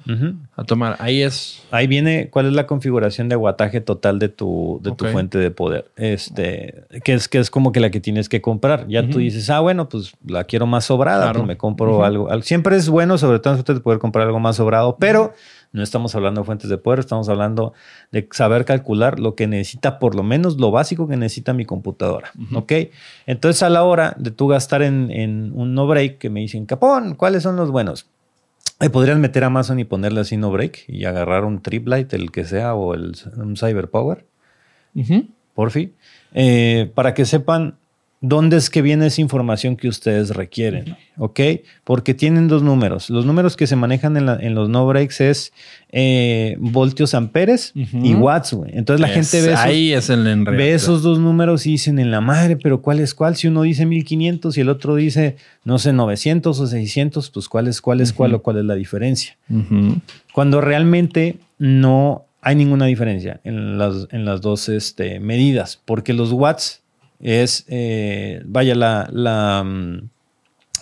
a 0.55 0.63
tomar. 0.65 0.95
Ahí 0.99 1.23
es. 1.23 1.63
Ahí 1.71 1.87
viene 1.87 2.29
cuál 2.29 2.45
es 2.45 2.53
la 2.53 2.67
configuración 2.67 3.29
de 3.29 3.33
aguataje 3.33 3.81
total 3.81 4.19
de 4.19 4.29
tu, 4.29 4.79
de 4.83 4.91
tu 4.91 5.05
fuente 5.05 5.39
de 5.39 5.49
poder. 5.49 5.85
Este, 5.95 6.83
que 7.03 7.13
es, 7.13 7.27
que 7.27 7.39
es 7.39 7.49
como 7.49 7.71
que 7.71 7.79
la 7.79 7.89
que 7.89 7.99
tienes 7.99 8.29
que 8.29 8.41
comprar. 8.41 8.87
Ya 8.87 9.07
tú 9.09 9.17
dices, 9.19 9.49
ah, 9.49 9.59
bueno, 9.59 9.89
pues 9.89 10.13
la 10.27 10.43
quiero 10.43 10.67
más 10.67 10.85
sobrada, 10.85 11.23
Claro. 11.23 11.39
pues 11.39 11.47
me 11.47 11.57
compro 11.57 12.03
algo. 12.03 12.29
Siempre 12.43 12.75
es 12.75 12.89
bueno, 12.89 13.17
sobre 13.17 13.38
en 13.47 13.55
fuentes 13.55 13.75
de 13.75 13.81
poder, 13.81 13.99
comprar 13.99 14.25
algo 14.27 14.39
más 14.39 14.57
sobrado, 14.57 14.97
pero 14.99 15.33
no 15.71 15.83
estamos 15.83 16.15
hablando 16.15 16.41
de 16.41 16.45
fuentes 16.45 16.69
de 16.69 16.77
poder, 16.77 16.99
estamos 16.99 17.29
hablando 17.29 17.73
de 18.11 18.27
saber 18.31 18.65
calcular 18.65 19.19
lo 19.19 19.35
que 19.35 19.47
necesita, 19.47 19.99
por 19.99 20.15
lo 20.15 20.23
menos 20.23 20.57
lo 20.57 20.71
básico 20.71 21.07
que 21.07 21.15
necesita 21.15 21.53
mi 21.53 21.65
computadora. 21.65 22.31
¿Ok? 22.53 22.73
Entonces, 23.25 23.63
a 23.63 23.69
la 23.69 23.83
hora 23.83 24.15
de 24.17 24.31
tú 24.31 24.47
gastar 24.47 24.81
en, 24.81 25.11
en 25.11 25.51
un 25.53 25.75
no 25.75 25.87
break, 25.87 26.17
que 26.17 26.29
me 26.29 26.39
dicen, 26.39 26.65
Capón, 26.65 27.15
¿cuáles 27.15 27.43
son 27.43 27.55
los 27.55 27.71
buenos? 27.71 28.07
Eh, 28.81 28.89
podrías 28.89 29.17
meter 29.17 29.43
a 29.43 29.47
Amazon 29.47 29.79
y 29.79 29.83
ponerle 29.83 30.21
así 30.21 30.37
no 30.37 30.51
break 30.51 30.85
y 30.87 31.05
agarrar 31.05 31.43
un 31.43 31.61
Triplight, 31.61 32.13
el 32.13 32.31
que 32.31 32.45
sea, 32.45 32.75
o 32.75 32.93
el, 32.93 33.13
un 33.35 33.57
Cyberpower, 33.57 34.25
Ujú. 34.95 35.27
por 35.53 35.71
fin, 35.71 35.93
eh, 36.33 36.89
para 36.95 37.13
que 37.13 37.25
sepan 37.25 37.75
dónde 38.21 38.57
es 38.57 38.69
que 38.69 38.81
viene 38.81 39.05
esa 39.07 39.21
información 39.21 39.77
que 39.77 39.87
ustedes 39.87 40.31
requieren, 40.31 40.97
¿ok? 41.17 41.39
Porque 41.85 42.13
tienen 42.13 42.49
dos 42.49 42.61
números. 42.63 43.09
Los 43.09 43.25
números 43.25 43.55
que 43.55 43.65
se 43.65 43.77
manejan 43.77 44.17
en, 44.17 44.25
la- 44.25 44.35
en 44.41 44.55
los 44.55 44.67
no 44.67 44.85
breaks 44.85 45.21
es 45.21 45.53
eh, 45.91 46.57
voltios 46.59 47.13
amperes 47.13 47.71
y 47.75 48.15
watts, 48.15 48.53
güey. 48.53 48.71
Entonces 48.73 48.99
la 48.99 49.07
Es- 49.07 49.13
gente 49.31 49.47
ve 49.47 49.53
esos, 49.53 49.65
Ahí 49.65 49.93
es 49.93 50.09
el 50.09 50.27
enredo. 50.27 50.57
ve 50.57 50.73
esos 50.73 51.01
dos 51.01 51.17
números 51.19 51.65
y 51.65 51.71
dicen 51.71 51.97
en 51.97 52.11
la 52.11 52.19
madre, 52.19 52.57
pero 52.57 52.81
¿cuál 52.81 52.99
es 52.99 53.13
cuál? 53.13 53.37
Si 53.37 53.47
uno 53.47 53.61
dice 53.61 53.85
1500 53.85 54.57
y 54.57 54.61
el 54.61 54.69
otro 54.69 54.95
dice, 54.95 55.37
no 55.63 55.79
sé, 55.79 55.93
900 55.93 56.59
o 56.59 56.67
600, 56.67 57.29
pues 57.29 57.47
¿cuál 57.47 57.67
es 57.69 57.79
cuál 57.81 58.01
es 58.01 58.11
cuál 58.11 58.33
o 58.33 58.41
cuál 58.41 58.57
es 58.57 58.65
la 58.65 58.75
diferencia? 58.75 59.37
Cuando 60.33 60.61
realmente 60.61 61.37
no 61.57 62.25
hay 62.41 62.55
ninguna 62.55 62.85
diferencia 62.85 63.39
en 63.43 63.77
las, 63.77 64.07
en 64.11 64.25
las 64.25 64.41
dos 64.41 64.69
este, 64.69 65.19
medidas, 65.19 65.79
porque 65.85 66.13
los 66.13 66.31
watts 66.31 66.81
es, 67.19 67.65
eh, 67.67 68.41
vaya, 68.45 68.75
la, 68.75 69.09
la 69.11 69.63
mm, 69.63 70.09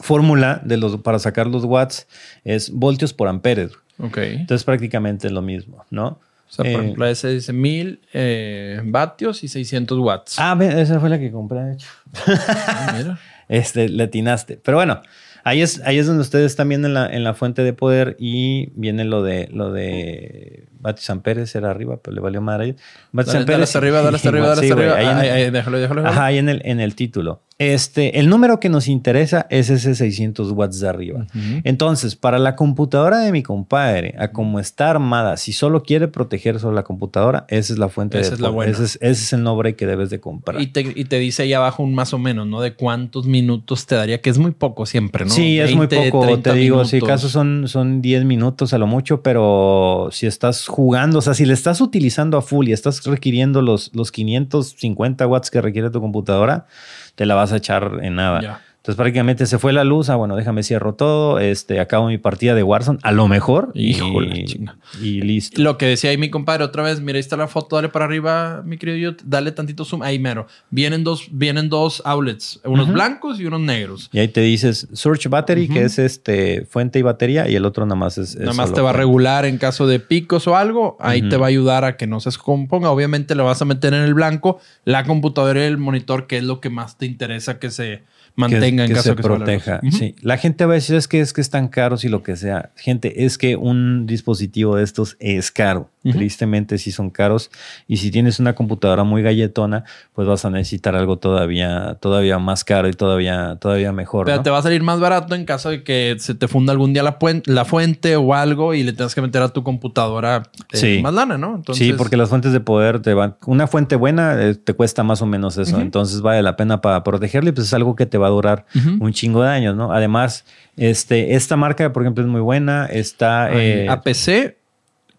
fórmula 0.01 0.61
de 0.63 0.77
los, 0.77 0.97
para 1.01 1.19
sacar 1.19 1.47
los 1.47 1.63
watts 1.63 2.07
es 2.43 2.69
voltios 2.71 3.13
por 3.13 3.27
amperes. 3.27 3.71
Ok. 3.99 4.17
Entonces 4.17 4.63
prácticamente 4.63 5.27
es 5.27 5.33
lo 5.33 5.41
mismo, 5.41 5.83
¿no? 5.89 6.07
O 6.49 6.51
sea, 6.51 6.63
por 6.63 6.67
Eh, 6.67 6.75
ejemplo, 6.75 7.05
ese 7.07 7.29
dice 7.29 7.51
1000 7.51 7.99
eh, 8.13 8.81
vatios 8.85 9.43
y 9.43 9.47
600 9.47 9.99
watts. 9.99 10.35
Ah, 10.37 10.57
esa 10.61 10.99
fue 10.99 11.09
la 11.09 11.19
que 11.19 11.31
compré, 11.31 11.59
de 11.63 11.73
hecho. 11.73 11.87
Ah, 12.27 12.93
mira. 12.97 13.19
Este, 13.49 13.87
le 13.87 14.03
atinaste. 14.03 14.59
Pero 14.61 14.75
bueno, 14.77 15.01
ahí 15.45 15.61
es, 15.61 15.81
ahí 15.85 15.97
es 15.97 16.05
donde 16.05 16.21
ustedes 16.21 16.47
están 16.47 16.67
viendo 16.67 16.89
en 16.89 16.93
la, 16.93 17.07
en 17.07 17.23
la 17.23 17.33
fuente 17.33 17.63
de 17.63 17.71
poder 17.71 18.17
y 18.19 18.71
viene 18.75 19.05
lo 19.05 19.23
de 19.23 19.47
lo 19.53 19.71
de 19.71 20.65
Vatios 20.79 21.09
Amperes, 21.09 21.53
era 21.55 21.71
arriba, 21.71 21.97
pero 22.01 22.15
le 22.15 22.21
valió 22.21 22.41
madre. 22.41 22.75
Vatios 23.11 23.33
Dale, 23.33 23.45
dale 23.45 23.53
Amperes 23.55 23.69
hasta 23.69 23.77
arriba, 23.79 24.01
dale 24.01 24.15
hasta 24.17 24.29
arriba, 24.29 24.47
dale 24.47 24.61
hasta 24.61 24.73
arriba. 24.73 24.95
ahí 24.95 25.05
en 25.05 25.17
Ahí, 25.17 25.51
déjalo, 25.51 25.77
déjalo. 25.79 26.01
déjalo. 26.01 26.07
Ajá, 26.07 26.25
ahí 26.25 26.37
en 26.37 26.49
el, 26.49 26.61
en 26.65 26.79
el 26.79 26.95
título. 26.95 27.41
Este, 27.59 28.19
el 28.19 28.29
número 28.29 28.59
que 28.59 28.69
nos 28.69 28.87
interesa 28.87 29.47
es 29.49 29.71
ese 29.71 29.95
600 29.95 30.51
watts 30.51 30.79
de 30.79 30.87
arriba. 30.89 31.25
Entonces, 31.63 32.15
para 32.15 32.37
la 32.37 32.55
computadora 32.55 33.17
de 33.17 33.31
mi 33.31 33.41
compadre, 33.41 34.13
a 34.19 34.31
como 34.31 34.59
está 34.59 34.91
armada, 34.91 35.37
si 35.37 35.53
solo 35.53 35.81
quiere 35.81 36.07
proteger 36.07 36.59
solo 36.59 36.75
la 36.75 36.83
computadora, 36.83 37.45
esa 37.49 37.73
es 37.73 37.79
la 37.79 37.89
fuente 37.89 38.19
Esa 38.19 38.29
de 38.29 38.35
es 38.35 38.41
la 38.41 38.49
buena. 38.49 38.71
Ese 38.71 38.83
es, 38.83 38.95
ese 39.01 39.11
es 39.23 39.33
el 39.33 39.41
nombre 39.41 39.75
que 39.75 39.87
debes 39.87 40.11
de 40.11 40.19
comprar. 40.19 40.61
Y 40.61 40.67
te, 40.67 40.81
y 40.81 41.05
te 41.05 41.17
dice 41.17 41.43
ahí 41.43 41.53
abajo 41.53 41.81
un 41.81 41.95
más 41.95 42.13
o 42.13 42.19
menos, 42.19 42.45
¿no? 42.45 42.61
De 42.61 42.75
cuántos 42.75 43.25
minutos 43.25 43.87
te 43.87 43.95
daría, 43.95 44.21
que 44.21 44.29
es 44.29 44.37
muy 44.37 44.51
poco 44.51 44.85
siempre, 44.85 45.25
¿no? 45.25 45.31
Sí, 45.31 45.59
es 45.59 45.75
muy 45.75 45.87
20, 45.87 46.11
poco. 46.11 46.25
30 46.27 46.53
Te 46.53 46.59
digo, 46.59 46.85
si 46.85 46.97
minutos. 46.97 47.09
acaso 47.09 47.29
son, 47.29 47.67
son 47.67 48.03
10 48.03 48.23
minutos 48.25 48.71
a 48.73 48.77
lo 48.77 48.85
mucho, 48.85 49.23
pero 49.23 50.09
si 50.11 50.27
estás 50.27 50.66
jugando, 50.67 51.19
o 51.19 51.21
sea, 51.21 51.33
si 51.33 51.45
le 51.45 51.53
estás 51.53 51.81
utilizando 51.81 52.37
a 52.37 52.41
full 52.41 52.67
y 52.67 52.73
estás 52.73 53.03
requiriendo 53.05 53.61
los, 53.61 53.91
los 53.95 54.11
550 54.11 55.25
watts 55.27 55.51
que 55.51 55.61
requiere 55.61 55.89
tu 55.89 56.01
computadora, 56.01 56.67
te 57.15 57.25
la 57.25 57.35
vas 57.35 57.51
a 57.51 57.57
echar 57.57 57.99
en 58.01 58.15
nada. 58.15 58.61
Entonces 58.87 59.03
prácticamente 59.03 59.45
se 59.47 59.59
fue 59.59 59.73
la 59.73 59.83
luz, 59.83 60.09
ah, 60.09 60.15
bueno, 60.15 60.37
déjame 60.37 60.63
cierro 60.63 60.93
todo, 60.93 61.39
este, 61.39 61.81
acabo 61.81 62.07
mi 62.07 62.17
partida 62.17 62.55
de 62.55 62.63
Warzone, 62.63 62.99
a 63.03 63.11
lo 63.11 63.27
mejor, 63.27 63.69
y- 63.73 63.89
Híjole, 63.89 64.45
chinga. 64.45 64.77
y 65.01 65.19
listo. 65.19 65.61
Lo 65.61 65.77
que 65.77 65.87
decía 65.87 66.09
ahí 66.11 66.17
mi 66.17 66.29
compadre 66.29 66.63
otra 66.63 66.83
vez, 66.83 67.01
mira, 67.01 67.17
ahí 67.17 67.19
está 67.19 67.35
la 67.35 67.49
foto, 67.49 67.75
dale 67.75 67.89
para 67.89 68.05
arriba, 68.05 68.61
mi 68.63 68.77
querido 68.77 69.11
yo, 69.11 69.17
dale 69.25 69.51
tantito 69.51 69.83
zoom, 69.83 70.03
ahí 70.03 70.19
mero. 70.19 70.47
Vienen 70.69 71.03
dos, 71.03 71.27
vienen 71.31 71.67
dos 71.67 72.01
outlets, 72.05 72.61
unos 72.63 72.87
blancos 72.87 73.41
y 73.41 73.45
unos 73.45 73.59
negros. 73.59 74.09
Y 74.13 74.19
ahí 74.19 74.29
te 74.29 74.39
dices 74.39 74.87
Search 74.93 75.27
Battery, 75.27 75.67
que 75.67 75.81
es 75.83 75.99
este 75.99 76.63
fuente 76.63 76.97
y 76.97 77.01
batería, 77.01 77.49
y 77.49 77.55
el 77.55 77.65
otro 77.65 77.85
nada 77.85 77.97
más 77.97 78.17
es. 78.17 78.35
es 78.35 78.39
Nada 78.39 78.53
más 78.53 78.71
te 78.71 78.79
va 78.79 78.91
a 78.91 78.93
regular 78.93 79.45
en 79.45 79.57
caso 79.57 79.85
de 79.85 79.99
picos 79.99 80.47
o 80.47 80.55
algo. 80.55 80.95
Ahí 81.01 81.27
te 81.27 81.35
va 81.35 81.47
a 81.47 81.49
ayudar 81.49 81.83
a 81.83 81.97
que 81.97 82.07
no 82.07 82.21
se 82.21 82.29
descomponga. 82.29 82.89
Obviamente 82.89 83.35
lo 83.35 83.43
vas 83.43 83.61
a 83.61 83.65
meter 83.65 83.93
en 83.93 84.03
el 84.03 84.13
blanco, 84.13 84.61
la 84.85 85.03
computadora 85.03 85.59
y 85.59 85.63
el 85.67 85.77
monitor, 85.77 86.25
que 86.25 86.37
es 86.37 86.45
lo 86.45 86.61
que 86.61 86.69
más 86.69 86.97
te 86.97 87.05
interesa 87.05 87.59
que 87.59 87.69
se 87.69 88.03
mantenga 88.37 88.85
en 88.85 88.89
que 88.89 88.93
caso 88.95 89.03
se 89.03 89.09
de 89.09 89.15
que 89.17 89.23
se 89.23 89.27
proteja. 89.27 89.79
Ujú. 89.83 89.91
Sí. 89.97 90.15
La 90.21 90.37
gente 90.37 90.65
va 90.65 90.73
a 90.73 90.75
decir 90.75 90.95
es 90.95 91.07
que 91.07 91.19
es 91.19 91.33
que 91.33 91.41
están 91.41 91.67
caros 91.67 92.05
y 92.05 92.09
lo 92.09 92.23
que 92.23 92.37
sea. 92.37 92.71
Gente, 92.75 93.25
es 93.25 93.37
que 93.37 93.55
un 93.55 94.05
dispositivo 94.05 94.77
de 94.77 94.83
estos 94.83 95.17
es 95.19 95.51
caro. 95.51 95.89
Tristemente 96.11 96.77
sí 96.77 96.91
son 96.91 97.09
caros. 97.09 97.51
Y 97.85 97.97
si 97.97 98.11
tienes 98.11 98.39
una 98.39 98.55
computadora 98.55 99.03
muy 99.03 99.21
galletona, 99.21 99.83
pues 100.13 100.25
vas 100.25 100.45
a 100.45 100.49
necesitar 100.49 100.95
algo 100.95 101.17
todavía, 101.17 101.97
todavía 101.99 102.39
más 102.39 102.63
caro 102.63 102.87
y 102.87 102.93
todavía, 102.93 103.57
todavía 103.59 103.91
mejor. 103.91 104.25
Pero 104.25 104.37
¿no? 104.37 104.43
te 104.43 104.49
va 104.49 104.59
a 104.59 104.61
salir 104.61 104.83
más 104.83 104.99
parato 104.99 105.35
en 105.35 105.43
caso 105.43 105.69
de 105.69 105.83
que 105.83 106.15
se 106.19 106.35
te 106.35 106.47
funda 106.47 106.71
algún 106.71 106.93
día 106.93 107.03
la, 107.03 107.65
fuente 107.65 108.15
o 108.15 108.33
algo 108.33 108.73
y 108.73 108.83
le 108.83 108.93
tengas 108.93 109.15
que 109.15 109.21
meter 109.21 109.41
a 109.41 109.49
tu 109.49 109.63
computadora 109.63 110.43
eh, 110.71 110.77
Sí. 110.77 110.99
más 111.01 111.13
lana, 111.13 111.37
¿no? 111.37 111.55
Entonces, 111.55 111.85
sí, 111.85 111.93
porque 111.93 112.15
las 112.15 112.29
fuentes 112.29 112.53
de 112.53 112.59
poder 112.59 113.01
te 113.01 113.13
van. 113.13 113.35
Una 113.45 113.67
fuente 113.67 113.95
buena 113.95 114.41
eh, 114.41 114.55
te 114.55 114.73
cuesta 114.73 115.03
más 115.03 115.21
o 115.21 115.25
menos 115.25 115.57
eso. 115.57 115.79
Entonces 115.81 116.21
vale 116.21 116.41
la 116.41 116.55
pena 116.55 116.81
para 116.81 117.03
protegerle, 117.03 117.51
pues 117.51 117.67
es 117.67 117.73
algo 117.73 117.95
que 117.95 118.05
te 118.05 118.17
va 118.17 118.26
a 118.27 118.31
durar 118.31 118.65
un 118.99 119.11
chingo 119.13 119.41
de 119.43 119.49
años, 119.49 119.75
¿no? 119.75 119.91
Además, 119.91 120.45
este, 120.75 121.35
esta 121.35 121.55
marca, 121.55 121.91
por 121.91 122.03
ejemplo, 122.03 122.23
es 122.23 122.29
muy 122.29 122.41
buena. 122.41 122.85
Está 122.85 123.45
Ay, 123.45 123.57
eh, 123.57 123.87
APC. 123.89 124.57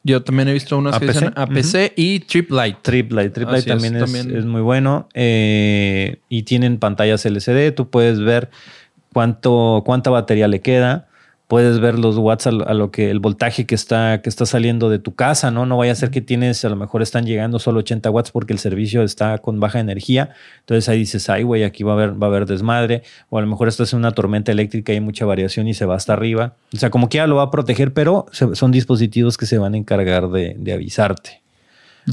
Yo 0.05 0.23
también 0.23 0.49
he 0.49 0.53
visto 0.53 0.79
unas 0.79 0.99
que 0.99 1.05
APC, 1.07 1.15
dicen 1.15 1.33
APC 1.37 1.93
y 1.97 2.21
Trip 2.21 2.51
Light. 3.49 3.61
Así 3.61 3.71
es, 3.71 3.75
también 3.77 3.97
es, 3.97 4.05
también. 4.05 4.37
es 4.37 4.45
muy 4.45 4.63
bueno. 4.63 5.09
eh, 5.15 6.21
y 6.29 6.45
tienen 6.45 6.79
pantallas 6.79 7.27
LCD. 7.27 7.75
Tú 7.75 7.91
puedes 7.91 8.21
ver 8.21 8.49
cuánto, 9.13 9.83
cuánta 9.85 10.11
batería 10.11 10.49
le 10.49 10.61
queda. 10.61 11.08
Puedes 11.49 11.81
ver 11.81 11.99
los 11.99 12.19
watts 12.19 12.47
a, 12.47 12.51
lo- 12.53 12.91
que 12.91 13.11
el 13.11 13.21
voltaje 13.21 13.65
que 13.65 13.75
está, 13.75 14.21
que 14.21 14.29
está 14.29 14.45
saliendo 14.45 14.91
de 14.91 14.99
tu 14.99 15.15
casa, 15.15 15.51
¿no? 15.51 15.65
No 15.65 15.79
vaya 15.79 15.93
a 15.93 15.95
ser 15.95 16.11
que 16.11 16.21
tienes, 16.21 16.63
a 16.65 16.69
lo 16.69 16.77
mejor 16.77 17.01
están 17.01 17.25
llegando 17.25 17.59
solo 17.59 17.79
80 17.81 18.11
watts 18.11 18.31
porque 18.31 18.53
el 18.53 18.59
servicio 18.59 19.03
está 19.03 19.39
con 19.39 19.59
baja 19.59 19.81
energía. 19.81 20.31
Entonces 20.61 20.89
ahí 20.91 20.99
dices, 20.99 21.31
ay, 21.31 21.45
güey, 21.45 21.65
aquí 21.65 21.85
va 21.85 21.93
a 21.93 21.95
haber, 21.95 22.23
va 22.23 22.27
a 22.27 22.31
haber 22.31 22.45
desmadre. 22.45 23.03
O 23.31 23.39
a 23.39 23.41
lo 23.41 23.47
mejor 23.47 23.67
estás 23.69 23.93
en 23.95 23.99
una 24.01 24.13
tormenta 24.13 24.53
eléctrica 24.53 24.93
y 24.93 24.97
hay 24.97 25.01
mucha 25.01 25.25
variación 25.25 25.67
y 25.69 25.73
se 25.75 25.87
va 25.87 25.97
hasta 25.97 26.13
arriba. 26.13 26.55
O 26.75 26.77
sea, 26.77 26.91
como 26.91 27.09
quiera 27.09 27.27
lo 27.27 27.37
va 27.37 27.45
a 27.45 27.51
proteger, 27.51 27.95
pero 27.95 28.27
se- 28.31 28.55
son 28.55 28.71
dispositivos 28.71 29.39
que 29.39 29.47
se 29.47 29.57
van 29.57 29.73
a 29.73 29.79
encargar 29.79 30.29
de, 30.29 30.55
de 30.59 30.73
avisarte. 30.75 31.41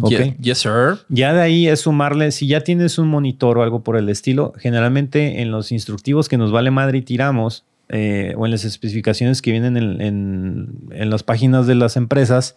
Ok. 0.02 0.12
Ye- 0.12 0.38
Yes, 0.42 0.60
sir. 0.60 1.00
Ya 1.10 1.34
de 1.34 1.42
ahí 1.42 1.68
es 1.68 1.82
sumarle, 1.82 2.32
si 2.32 2.48
ya 2.48 2.62
tienes 2.62 2.98
un 2.98 3.10
monitor 3.10 3.58
o 3.58 3.64
algo 3.64 3.84
por 3.84 3.98
el 3.98 4.08
estilo, 4.08 4.54
generalmente 4.58 5.42
en 5.42 5.52
los 5.52 5.74
instructivos 5.74 6.30
que 6.30 6.38
nos 6.38 6.54
vale 6.54 6.72
madre 6.72 7.00
y 7.00 7.02
tiramos, 7.02 7.66
eh, 7.90 8.34
o 8.38 8.46
en 8.46 8.52
las 8.52 8.66
especificaciones 8.66 9.42
que 9.42 9.52
vienen 9.52 9.78
en, 9.78 10.02
en- 10.02 10.80
en 10.92 11.10
las 11.10 11.24
páginas 11.24 11.68
de 11.68 11.76
las 11.76 11.98
empresas, 11.98 12.56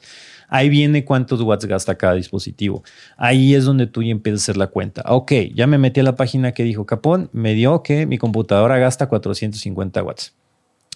ahí 0.48 0.68
viene 0.68 1.04
cuántos 1.04 1.40
watts 1.42 1.66
gasta 1.66 1.96
cada 1.96 2.14
dispositivo. 2.14 2.82
Ahí 3.16 3.54
es 3.54 3.64
donde 3.64 3.86
tú 3.86 4.02
ya 4.02 4.10
empiezas 4.12 4.40
a 4.40 4.44
hacer 4.44 4.56
la 4.56 4.68
cuenta. 4.68 5.02
Ok, 5.06 5.32
ya 5.54 5.66
me 5.66 5.76
metí 5.78 6.00
a 6.00 6.02
la 6.04 6.16
página 6.16 6.52
que 6.52 6.62
dijo 6.64 6.86
Capón, 6.86 7.28
me 7.32 7.54
dio 7.54 7.82
que 7.82 8.06
mi 8.06 8.16
computadora 8.18 8.78
gasta 8.78 9.08
450 9.08 10.02
watts. 10.02 10.34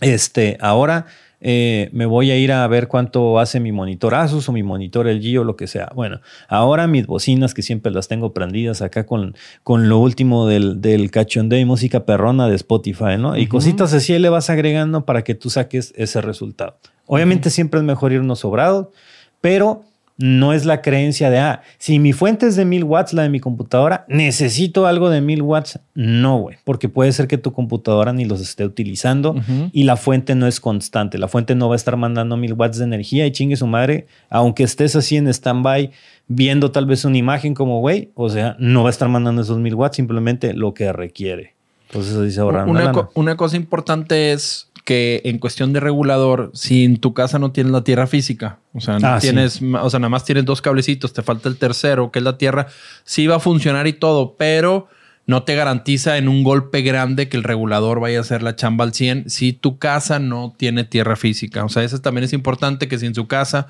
Este, 0.01 0.57
ahora 0.61 1.07
eh, 1.45 1.91
me 1.93 2.07
voy 2.07 2.31
a 2.31 2.37
ir 2.37 2.53
a 2.53 2.65
ver 2.69 2.87
cuánto 2.87 3.41
hace 3.41 3.59
mi 3.59 3.73
monitor 3.73 4.15
Asus 4.15 4.49
o 4.49 4.53
mi 4.53 4.63
monitor 4.63 5.09
LG 5.09 5.41
o 5.41 5.45
lo 5.45 5.57
que 5.57 5.67
sea. 5.67 5.91
Bueno, 5.93 6.21
ahora 6.49 6.87
mis 6.87 7.07
bocinas 7.07 7.53
que 7.53 7.63
siempre 7.63 7.91
las 7.91 8.07
tengo 8.07 8.33
prendidas 8.33 8.81
acá 8.81 9.05
con, 9.05 9.35
con 9.65 9.89
lo 9.89 9.99
último 9.99 10.47
del, 10.47 10.81
del 10.81 11.11
cachondeo 11.11 11.59
y 11.59 11.65
música 11.65 12.07
perrona 12.07 12.49
de 12.49 12.55
Spotify, 12.55 13.19
¿no? 13.19 13.37
Y 13.37 13.49
cositas 13.49 13.93
así 13.93 14.17
le 14.21 14.29
vas 14.29 14.51
agregando 14.51 15.05
para 15.05 15.25
que 15.25 15.35
tú 15.35 15.51
saques 15.51 15.93
ese 15.97 16.21
resultado. 16.21 16.79
Obviamente 17.07 17.51
siempre 17.51 17.81
es 17.81 17.85
mejor 17.85 18.13
irnos 18.13 18.39
sobrado, 18.39 18.93
pero 19.41 19.83
no 20.19 20.53
es 20.53 20.65
la 20.65 20.83
creencia 20.83 21.31
de, 21.31 21.39
ah, 21.39 21.63
si 21.79 21.99
mi 21.99 22.13
fuente 22.13 22.47
es 22.47 22.55
de 22.57 22.65
1000 22.65 22.85
watts, 22.85 23.13
la 23.13 23.23
de 23.23 23.29
mi 23.29 23.41
computadora, 23.41 24.05
necesito 24.09 24.87
algo 24.87 25.11
de 25.11 25.21
1000 25.21 25.43
watts. 25.43 25.81
No, 25.95 26.39
güey, 26.39 26.57
porque 26.65 26.89
puede 26.89 27.13
ser 27.13 27.27
que 27.29 27.39
tu 27.39 27.53
computadora 27.53 28.13
ni 28.13 28.25
los 28.25 28.41
esté 28.41 28.65
utilizando 28.65 29.35
y 29.73 29.85
la 29.85 29.97
fuente 29.97 30.35
no 30.35 30.47
es 30.47 30.61
constante. 30.61 31.19
La 31.19 31.29
fuente 31.29 31.55
no 31.55 31.69
va 31.69 31.75
a 31.75 31.77
estar 31.77 31.97
mandando 31.97 32.37
1000 32.37 32.53
watts 32.55 32.79
de 32.79 32.85
energía 32.85 33.27
y 33.27 33.33
chingue 33.33 33.57
su 33.57 33.67
madre, 33.67 34.07
aunque 34.31 34.63
estés 34.65 34.95
así 34.97 35.17
en 35.17 35.29
stand-by 35.29 35.91
viendo 36.29 36.71
tal 36.71 36.87
vez 36.87 37.05
una 37.05 37.19
imagen 37.19 37.53
como, 37.55 37.81
güey, 37.81 38.11
o 38.15 38.29
sea, 38.29 38.57
no 38.59 38.83
va 38.85 38.89
a 38.89 38.91
estar 38.91 39.09
mandando 39.09 39.43
esos 39.43 39.59
1000 39.59 39.75
watts, 39.75 39.97
simplemente 39.97 40.55
lo 40.55 40.73
que 40.75 40.93
requiere. 40.93 41.55
Entonces 41.89 42.17
así 42.17 42.31
se 42.31 42.41
ahorran 42.41 42.63
una 42.65 42.71
Una, 42.71 42.81
lana. 42.85 42.93
co- 42.93 43.11
una 43.15 43.37
cosa 43.37 43.57
importante 43.57 44.33
es 44.33 44.71
que 44.85 45.23
en 45.25 45.39
cuestión 45.39 45.73
de 45.73 45.81
regulador, 45.81 46.51
si 46.55 46.85
en 46.85 46.97
tu 46.99 47.15
casa 47.15 47.39
no 47.39 47.53
tienes 47.53 47.73
la 47.73 47.85
tierra 47.85 48.07
física, 48.07 48.59
o 48.75 48.81
sea, 48.81 48.99
no 48.99 49.07
Ah, 49.09 49.21
sí. 49.21 49.29
tienes, 49.29 49.61
o 49.63 49.91
sea, 49.91 50.01
nada 50.01 50.09
más 50.09 50.25
tienes 50.25 50.45
dos 50.45 50.61
cablecitos, 50.61 51.13
te 51.13 51.23
falta 51.23 51.49
el 51.49 51.57
tercero, 51.57 52.11
que 52.11 52.19
es 52.19 52.25
la 52.25 52.37
tierra, 52.39 52.67
sí 53.05 53.27
va 53.27 53.37
a 53.37 53.41
funcionar 53.41 53.87
y 53.87 53.93
todo, 53.93 54.35
pero 54.37 54.89
no 55.25 55.45
te 55.45 55.55
garantiza 55.55 56.19
en 56.19 56.27
un 56.29 56.43
golpe 56.43 56.83
grande 56.83 57.29
que 57.29 57.37
el 57.37 57.45
regulador 57.45 58.01
vaya 58.01 58.19
a 58.19 58.23
hacer 58.23 58.43
la 58.43 58.57
chamba 58.57 58.85
al 58.85 58.93
100 58.93 59.31
si 59.31 59.53
tu 59.53 59.79
casa 59.79 60.19
no 60.19 60.53
tiene 60.57 60.83
tierra 60.83 61.15
física. 61.15 61.65
O 61.65 61.69
sea, 61.69 61.85
eso 61.85 62.01
también 62.01 62.25
es 62.25 62.33
importante 62.33 62.89
que 62.89 62.99
si 62.99 63.07
en 63.07 63.15
su 63.15 63.29
casa 63.29 63.69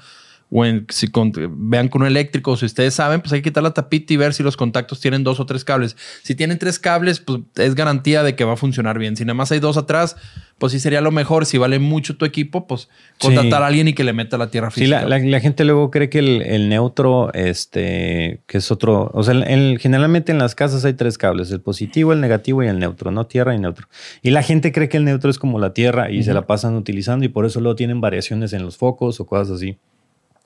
o 0.54 0.66
en, 0.66 0.84
si 0.90 1.08
con- 1.08 1.32
vean 1.70 1.88
con 1.88 2.02
un 2.02 2.08
eléctrico, 2.08 2.56
si 2.58 2.66
ustedes 2.66 2.92
saben, 2.92 3.22
pues 3.22 3.32
hay 3.32 3.40
que 3.40 3.48
quitar 3.50 3.62
la 3.62 3.72
tapita 3.72 4.12
y 4.12 4.18
ver 4.18 4.34
si 4.34 4.42
los 4.42 4.56
contactos 4.58 5.00
tienen 5.00 5.24
dos 5.24 5.40
o 5.40 5.46
tres 5.46 5.64
cables. 5.64 5.96
Si 6.22 6.34
tienen 6.34 6.58
tres 6.58 6.78
cables, 6.78 7.20
pues 7.20 7.40
es 7.56 7.74
garantía 7.74 8.22
de 8.22 8.36
que 8.36 8.44
va 8.44 8.52
a 8.52 8.56
funcionar 8.56 8.98
bien. 8.98 9.16
Si 9.16 9.24
nada 9.24 9.32
más 9.34 9.50
hay 9.50 9.60
dos 9.60 9.78
atrás, 9.78 10.16
pues 10.58 10.72
sí 10.72 10.78
sería 10.80 11.00
lo 11.00 11.10
mejor. 11.10 11.46
Si 11.46 11.56
vale 11.56 11.78
mucho 11.78 12.16
tu 12.16 12.26
equipo, 12.26 12.66
pues 12.66 12.88
contratar 13.18 13.60
Sí. 13.60 13.64
a 13.64 13.66
alguien 13.66 13.88
y 13.88 13.94
que 13.94 14.04
le 14.04 14.12
meta 14.12 14.36
la 14.36 14.50
tierra 14.50 14.70
Sí, 14.70 14.80
física. 14.82 15.02
la, 15.06 15.18
la- 15.18 15.24
la 15.24 15.40
gente 15.40 15.64
luego 15.64 15.90
cree 15.90 16.10
que 16.10 16.18
el, 16.18 16.42
el 16.42 16.68
neutro, 16.68 17.32
este, 17.32 18.42
que 18.46 18.58
es 18.58 18.70
otro, 18.70 19.10
o 19.14 19.22
sea, 19.22 19.32
el- 19.34 19.44
el- 19.44 19.78
generalmente 19.78 20.32
en 20.32 20.38
las 20.38 20.54
casas 20.54 20.84
hay 20.84 20.92
tres 20.94 21.16
cables, 21.18 21.50
el 21.50 21.60
positivo, 21.60 22.12
el 22.12 22.20
negativo 22.20 22.62
y 22.62 22.66
el 22.68 22.78
neutro, 22.78 23.10
no 23.10 23.26
tierra 23.26 23.54
y 23.54 23.58
neutro. 23.58 23.88
Y 24.22 24.30
la 24.30 24.42
gente 24.42 24.72
cree 24.72 24.88
que 24.88 24.98
el 24.98 25.04
neutro 25.04 25.30
es 25.30 25.38
como 25.38 25.58
la 25.58 25.72
tierra 25.72 26.10
y 26.10 26.22
se 26.22 26.34
la 26.34 26.46
pasan 26.46 26.74
utilizando 26.76 27.24
y 27.24 27.28
por 27.28 27.46
eso 27.46 27.60
luego 27.60 27.76
tienen 27.76 28.00
variaciones 28.00 28.52
en 28.52 28.62
los 28.62 28.76
focos 28.76 29.18
o 29.20 29.26
cosas 29.26 29.56
así. 29.56 29.78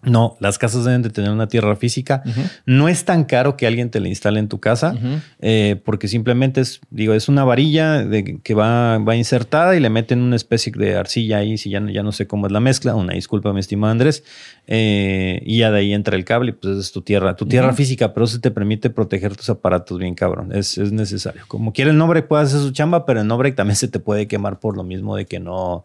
No, 0.06 0.36
las 0.40 0.56
casas 0.58 0.84
deben 0.84 1.02
de 1.02 1.10
tener 1.10 1.30
una 1.30 1.48
tierra 1.48 1.76
física. 1.76 2.22
No 2.64 2.88
es 2.88 3.04
tan 3.04 3.24
caro 3.24 3.56
que 3.56 3.66
alguien 3.66 3.90
te 3.90 4.00
la 4.00 4.08
instale 4.08 4.38
en 4.38 4.48
tu 4.48 4.60
casa, 4.60 4.94
eh, 5.40 5.80
porque 5.84 6.08
simplemente 6.08 6.60
es, 6.60 6.80
digo, 6.90 7.12
es 7.12 7.28
una 7.28 7.44
varilla 7.44 8.04
de, 8.04 8.38
que 8.42 8.54
va, 8.54 8.98
va 8.98 9.16
insertada 9.16 9.76
y 9.76 9.80
le 9.80 9.90
meten 9.90 10.22
una 10.22 10.36
especie 10.36 10.72
de 10.76 10.96
arcilla 10.96 11.38
ahí, 11.38 11.58
si 11.58 11.70
ya, 11.70 11.80
no- 11.80 11.90
ya 11.90 12.02
no 12.02 12.12
sé 12.12 12.26
cómo 12.26 12.46
es 12.46 12.52
la 12.52 12.60
mezcla, 12.60 12.94
una 12.94 13.14
disculpa, 13.14 13.52
mi 13.52 13.60
estimado 13.60 13.90
Andrés, 13.90 14.22
eh, 14.68 15.42
y 15.44 15.58
ya 15.58 15.70
de 15.70 15.78
ahí 15.80 15.92
entra 15.92 16.16
el 16.16 16.24
cable, 16.24 16.50
y 16.50 16.52
pues 16.54 16.76
es 16.78 16.92
tu 16.92 17.02
tierra, 17.02 17.34
tu 17.36 17.46
tierra 17.46 17.72
física, 17.74 18.14
pero 18.14 18.24
eso 18.26 18.40
te 18.40 18.50
permite 18.50 18.90
proteger 18.90 19.36
tus 19.36 19.50
aparatos 19.50 19.98
bien 19.98 20.14
cabrón, 20.14 20.52
es, 20.54 20.78
es 20.78 20.92
necesario. 20.92 21.42
Como 21.48 21.72
quiera 21.72 21.90
el 21.90 21.96
nombre 21.98 22.22
puede 22.22 22.44
hacer 22.44 22.60
su 22.60 22.70
chamba, 22.70 23.06
pero 23.06 23.20
el 23.20 23.26
nombre 23.26 23.50
también 23.52 23.76
se 23.76 23.88
te 23.88 23.98
puede 23.98 24.26
quemar 24.28 24.58
por 24.60 24.76
lo 24.76 24.84
mismo 24.84 25.16
de 25.16 25.26
que 25.26 25.40
no, 25.40 25.84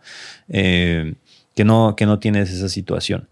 eh, 0.50 1.16
que 1.56 1.64
no, 1.66 1.96
que 1.96 2.06
no 2.06 2.20
tienes 2.20 2.52
esa 2.52 2.70
situación. 2.70 3.28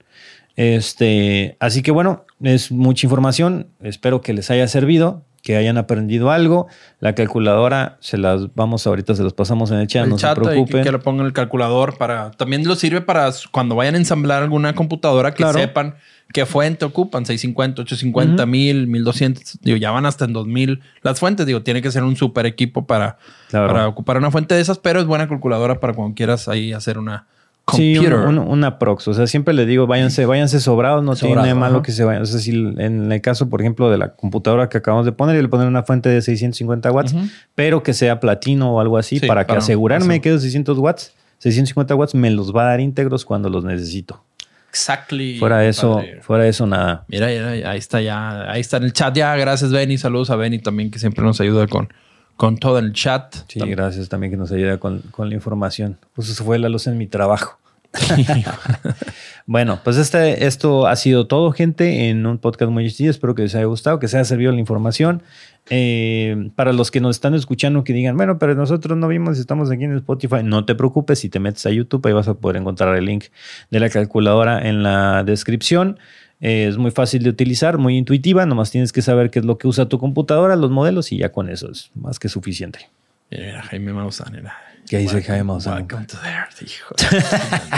Este, 0.59 1.55
así 1.61 1.81
que 1.81 1.91
bueno, 1.91 2.25
es 2.43 2.69
mucha 2.69 3.07
información. 3.07 3.67
Espero 3.81 4.19
que 4.19 4.33
les 4.33 4.51
haya 4.51 4.67
servido, 4.67 5.23
que 5.41 5.55
hayan 5.55 5.77
aprendido 5.77 6.31
algo. 6.31 6.67
La 6.99 7.15
calculadora 7.15 7.95
se 8.01 8.17
las 8.17 8.53
vamos 8.55 8.85
ahorita, 8.85 9.15
se 9.15 9.23
las 9.23 9.31
pasamos 9.31 9.71
en 9.71 9.77
el 9.79 9.87
chat, 9.87 10.03
el 10.03 10.09
no 10.09 10.17
chat 10.17 10.35
se 10.37 10.41
preocupen. 10.43 10.83
que 10.83 10.91
lo 10.91 10.99
pongan 10.99 11.25
el 11.27 11.31
calculador 11.31 11.97
para 11.97 12.31
también 12.31 12.67
lo 12.67 12.75
sirve 12.75 12.99
para 12.99 13.29
cuando 13.51 13.75
vayan 13.75 13.95
a 13.95 13.99
ensamblar 13.99 14.43
alguna 14.43 14.75
computadora 14.75 15.31
que 15.33 15.43
Claro. 15.43 15.59
sepan 15.59 15.95
¿Qué 16.33 16.45
fuente 16.45 16.85
ocupan? 16.85 17.25
650, 17.25 17.81
850, 17.81 18.45
1000, 18.45 18.85
1200. 18.85 19.59
Digo, 19.61 19.77
ya 19.77 19.89
van 19.89 20.05
hasta 20.05 20.25
en 20.25 20.33
2000. 20.33 20.79
Las 21.01 21.19
fuentes, 21.19 21.47
digo, 21.47 21.63
tiene 21.63 21.81
que 21.81 21.89
ser 21.89 22.03
un 22.03 22.15
super 22.17 22.45
equipo 22.45 22.85
para, 22.85 23.17
Claro. 23.49 23.67
para 23.67 23.87
ocupar 23.87 24.17
una 24.17 24.29
fuente 24.29 24.53
de 24.53 24.61
esas, 24.61 24.77
pero 24.77 24.99
es 24.99 25.07
buena 25.07 25.27
calculadora 25.27 25.79
para 25.79 25.93
cuando 25.93 26.13
quieras 26.13 26.47
ahí 26.47 26.71
hacer 26.71 26.99
una 26.99 27.25
Sí, 27.75 27.97
un- 27.97 28.13
un- 28.13 28.37
una 28.39 28.79
prox. 28.79 29.07
O 29.07 29.13
sea, 29.13 29.27
siempre 29.27 29.53
le 29.53 29.65
digo, 29.65 29.87
váyanse, 29.87 30.25
váyanse 30.25 30.59
sobrados, 30.59 31.03
no 31.03 31.15
tiene 31.15 31.53
malo 31.53 31.75
ajá. 31.77 31.83
que 31.83 31.91
se 31.91 32.03
vayan. 32.03 32.21
O 32.21 32.25
sea, 32.25 32.39
si 32.39 32.51
en 32.51 33.11
el 33.11 33.21
caso, 33.21 33.49
por 33.49 33.61
ejemplo, 33.61 33.89
de 33.89 33.97
la 33.97 34.13
computadora 34.13 34.69
que 34.69 34.77
acabamos 34.77 35.05
de 35.05 35.11
poner, 35.11 35.35
yo 35.35 35.41
le 35.41 35.47
poner 35.49 35.67
una 35.67 35.83
fuente 35.83 36.09
de 36.09 36.21
650 36.21 36.91
watts, 36.91 37.15
pero 37.55 37.83
que 37.83 37.93
sea 37.93 38.19
platino 38.19 38.73
o 38.73 38.79
algo 38.79 38.97
así, 38.97 39.19
Sí, 39.19 39.27
para 39.27 39.43
que 39.45 39.49
para- 39.49 39.59
asegurarme 39.59 40.15
eso. 40.15 40.21
que 40.21 40.29
esos 40.29 40.41
600 40.43 40.77
watts, 40.77 41.13
650 41.39 41.95
watts 41.95 42.15
me 42.15 42.29
los 42.31 42.55
va 42.55 42.63
a 42.63 42.65
dar 42.71 42.79
íntegros 42.79 43.23
cuando 43.25 43.49
los 43.49 43.63
necesito. 43.63 44.23
Exactly. 44.69 45.37
Fuera 45.39 45.65
eso, 45.65 45.95
padre. 45.95 46.21
fuera 46.21 46.47
eso, 46.47 46.67
nada. 46.67 47.03
Mira, 47.07 47.27
mira, 47.27 47.71
ahí 47.71 47.77
está 47.79 48.01
ya. 48.01 48.51
Ahí 48.51 48.61
está 48.61 48.77
en 48.77 48.83
el 48.83 48.93
chat 48.93 49.15
ya. 49.15 49.35
Gracias, 49.35 49.71
Benny. 49.71 49.97
Saludos 49.97 50.29
a 50.29 50.35
Benny 50.35 50.59
también, 50.59 50.91
que 50.91 50.99
siempre 50.99 51.23
nos 51.23 51.41
ayuda 51.41 51.65
con, 51.67 51.89
con 52.35 52.57
todo 52.57 52.77
el 52.79 52.93
chat. 52.93 53.35
Sí, 53.47 53.59
gracias 53.61 54.09
también 54.09 54.31
que 54.31 54.37
nos 54.37 54.51
ayuda 54.51 54.77
con, 54.77 54.99
con 55.11 55.27
la 55.29 55.35
información. 55.35 55.97
Pues 56.13 56.29
eso 56.29 56.43
fue 56.43 56.59
la 56.59 56.69
luz 56.69 56.85
en 56.87 56.97
mi 56.97 57.07
trabajo. 57.07 57.57
Bueno, 59.49 59.79
pues 59.83 59.97
este, 59.97 60.45
esto 60.45 60.85
ha 60.85 60.95
sido 60.95 61.25
todo, 61.25 61.51
gente, 61.51 62.09
en 62.09 62.23
un 62.27 62.37
podcast 62.37 62.71
muy 62.71 62.87
chido. 62.91 63.09
Espero 63.09 63.33
que 63.33 63.41
les 63.41 63.55
haya 63.55 63.65
gustado, 63.65 63.97
que 63.97 64.07
se 64.07 64.15
haya 64.17 64.23
servido 64.23 64.51
la 64.51 64.59
información. 64.59 65.23
Eh, 65.71 66.51
para 66.55 66.71
los 66.71 66.91
que 66.91 67.01
nos 67.01 67.15
están 67.15 67.33
escuchando, 67.33 67.83
que 67.83 67.91
digan, 67.91 68.15
bueno, 68.15 68.37
pero 68.37 68.53
nosotros 68.53 68.95
no 68.95 69.07
vimos 69.07 69.37
si 69.37 69.41
estamos 69.41 69.71
aquí 69.71 69.85
en 69.85 69.95
Spotify. 69.95 70.43
No 70.43 70.65
te 70.65 70.75
preocupes, 70.75 71.17
si 71.17 71.29
te 71.29 71.39
metes 71.39 71.65
a 71.65 71.71
YouTube, 71.71 72.05
ahí 72.05 72.13
vas 72.13 72.27
a 72.27 72.35
poder 72.35 72.57
encontrar 72.57 72.95
el 72.95 73.05
link 73.05 73.25
de 73.71 73.79
la 73.79 73.89
calculadora 73.89 74.69
en 74.69 74.83
la 74.83 75.23
descripción. 75.23 75.97
Eh, 76.41 76.67
es 76.69 76.77
muy 76.77 76.91
fácil 76.91 77.23
de 77.23 77.31
utilizar, 77.31 77.79
muy 77.79 77.97
intuitiva. 77.97 78.45
Nomás 78.45 78.69
tienes 78.69 78.93
que 78.93 79.01
saber 79.01 79.31
qué 79.31 79.39
es 79.39 79.45
lo 79.45 79.57
que 79.57 79.67
usa 79.67 79.89
tu 79.89 79.97
computadora, 79.97 80.55
los 80.57 80.69
modelos, 80.69 81.11
y 81.11 81.17
ya 81.17 81.31
con 81.31 81.49
eso 81.49 81.71
es 81.71 81.89
más 81.95 82.19
que 82.19 82.29
suficiente. 82.29 82.87
Mira, 83.31 83.63
Jaime 83.63 83.93
Maussan. 83.93 84.31
Mira. 84.31 84.68
¿Qué 84.89 84.97
dice 84.97 85.17
Welcome- 85.17 85.27
Jaime 85.27 85.43
Maussan? 85.43 85.73
Welcome 85.75 86.05
to 86.07 86.17
the 86.17 86.29
earth, 86.29 86.61
hijo. 86.63 86.95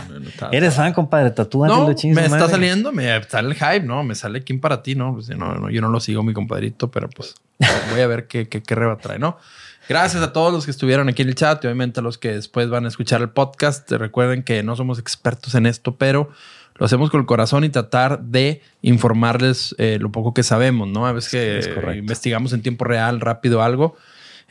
No, 0.09 0.19
no, 0.19 0.25
no, 0.41 0.51
¿Eres 0.53 0.73
fan, 0.75 0.93
compadre? 0.93 1.31
Tatúate 1.31 1.73
No, 1.73 1.87
lo 1.89 1.93
chingues 1.93 2.15
me 2.15 2.23
está 2.23 2.37
madre. 2.37 2.51
saliendo, 2.51 2.93
me 2.93 3.21
sale 3.23 3.49
el 3.49 3.55
hype, 3.55 3.81
¿no? 3.81 4.01
Me 4.05 4.15
sale 4.15 4.41
Kim 4.45 4.61
para 4.61 4.81
ti, 4.81 4.95
¿no? 4.95 5.13
Pues, 5.15 5.27
no, 5.29 5.53
no, 5.55 5.69
Yo 5.69 5.81
no 5.81 5.89
lo 5.89 5.99
sigo, 5.99 6.23
mi 6.23 6.31
compadrito, 6.33 6.89
pero 6.89 7.09
pues 7.09 7.35
voy 7.91 7.99
a 7.99 8.07
ver 8.07 8.27
qué, 8.27 8.47
qué, 8.47 8.63
qué 8.63 8.75
reba 8.75 8.97
trae, 8.97 9.19
¿no? 9.19 9.37
Gracias 9.89 10.23
a 10.23 10.31
todos 10.31 10.53
los 10.53 10.63
que 10.63 10.71
estuvieron 10.71 11.09
aquí 11.09 11.21
en 11.23 11.27
el 11.27 11.35
chat 11.35 11.61
y 11.63 11.67
obviamente 11.67 11.99
a 11.99 12.03
los 12.03 12.17
que 12.17 12.31
después 12.31 12.69
van 12.69 12.85
a 12.85 12.87
escuchar 12.87 13.19
el 13.19 13.29
podcast. 13.29 13.91
Recuerden 13.91 14.43
que 14.43 14.63
no 14.63 14.77
somos 14.77 14.97
expertos 14.97 15.53
en 15.55 15.65
esto, 15.65 15.97
pero 15.97 16.29
lo 16.75 16.85
hacemos 16.85 17.09
con 17.09 17.19
el 17.19 17.25
corazón 17.25 17.65
y 17.65 17.69
tratar 17.69 18.21
de 18.21 18.61
informarles 18.83 19.75
eh, 19.79 19.97
lo 19.99 20.11
poco 20.13 20.33
que 20.33 20.43
sabemos, 20.43 20.87
¿no? 20.87 21.07
A 21.07 21.11
veces 21.11 21.33
es 21.33 21.67
que 21.67 21.97
investigamos 21.97 22.53
en 22.53 22.61
tiempo 22.61 22.85
real, 22.85 23.19
rápido 23.19 23.61
algo. 23.61 23.97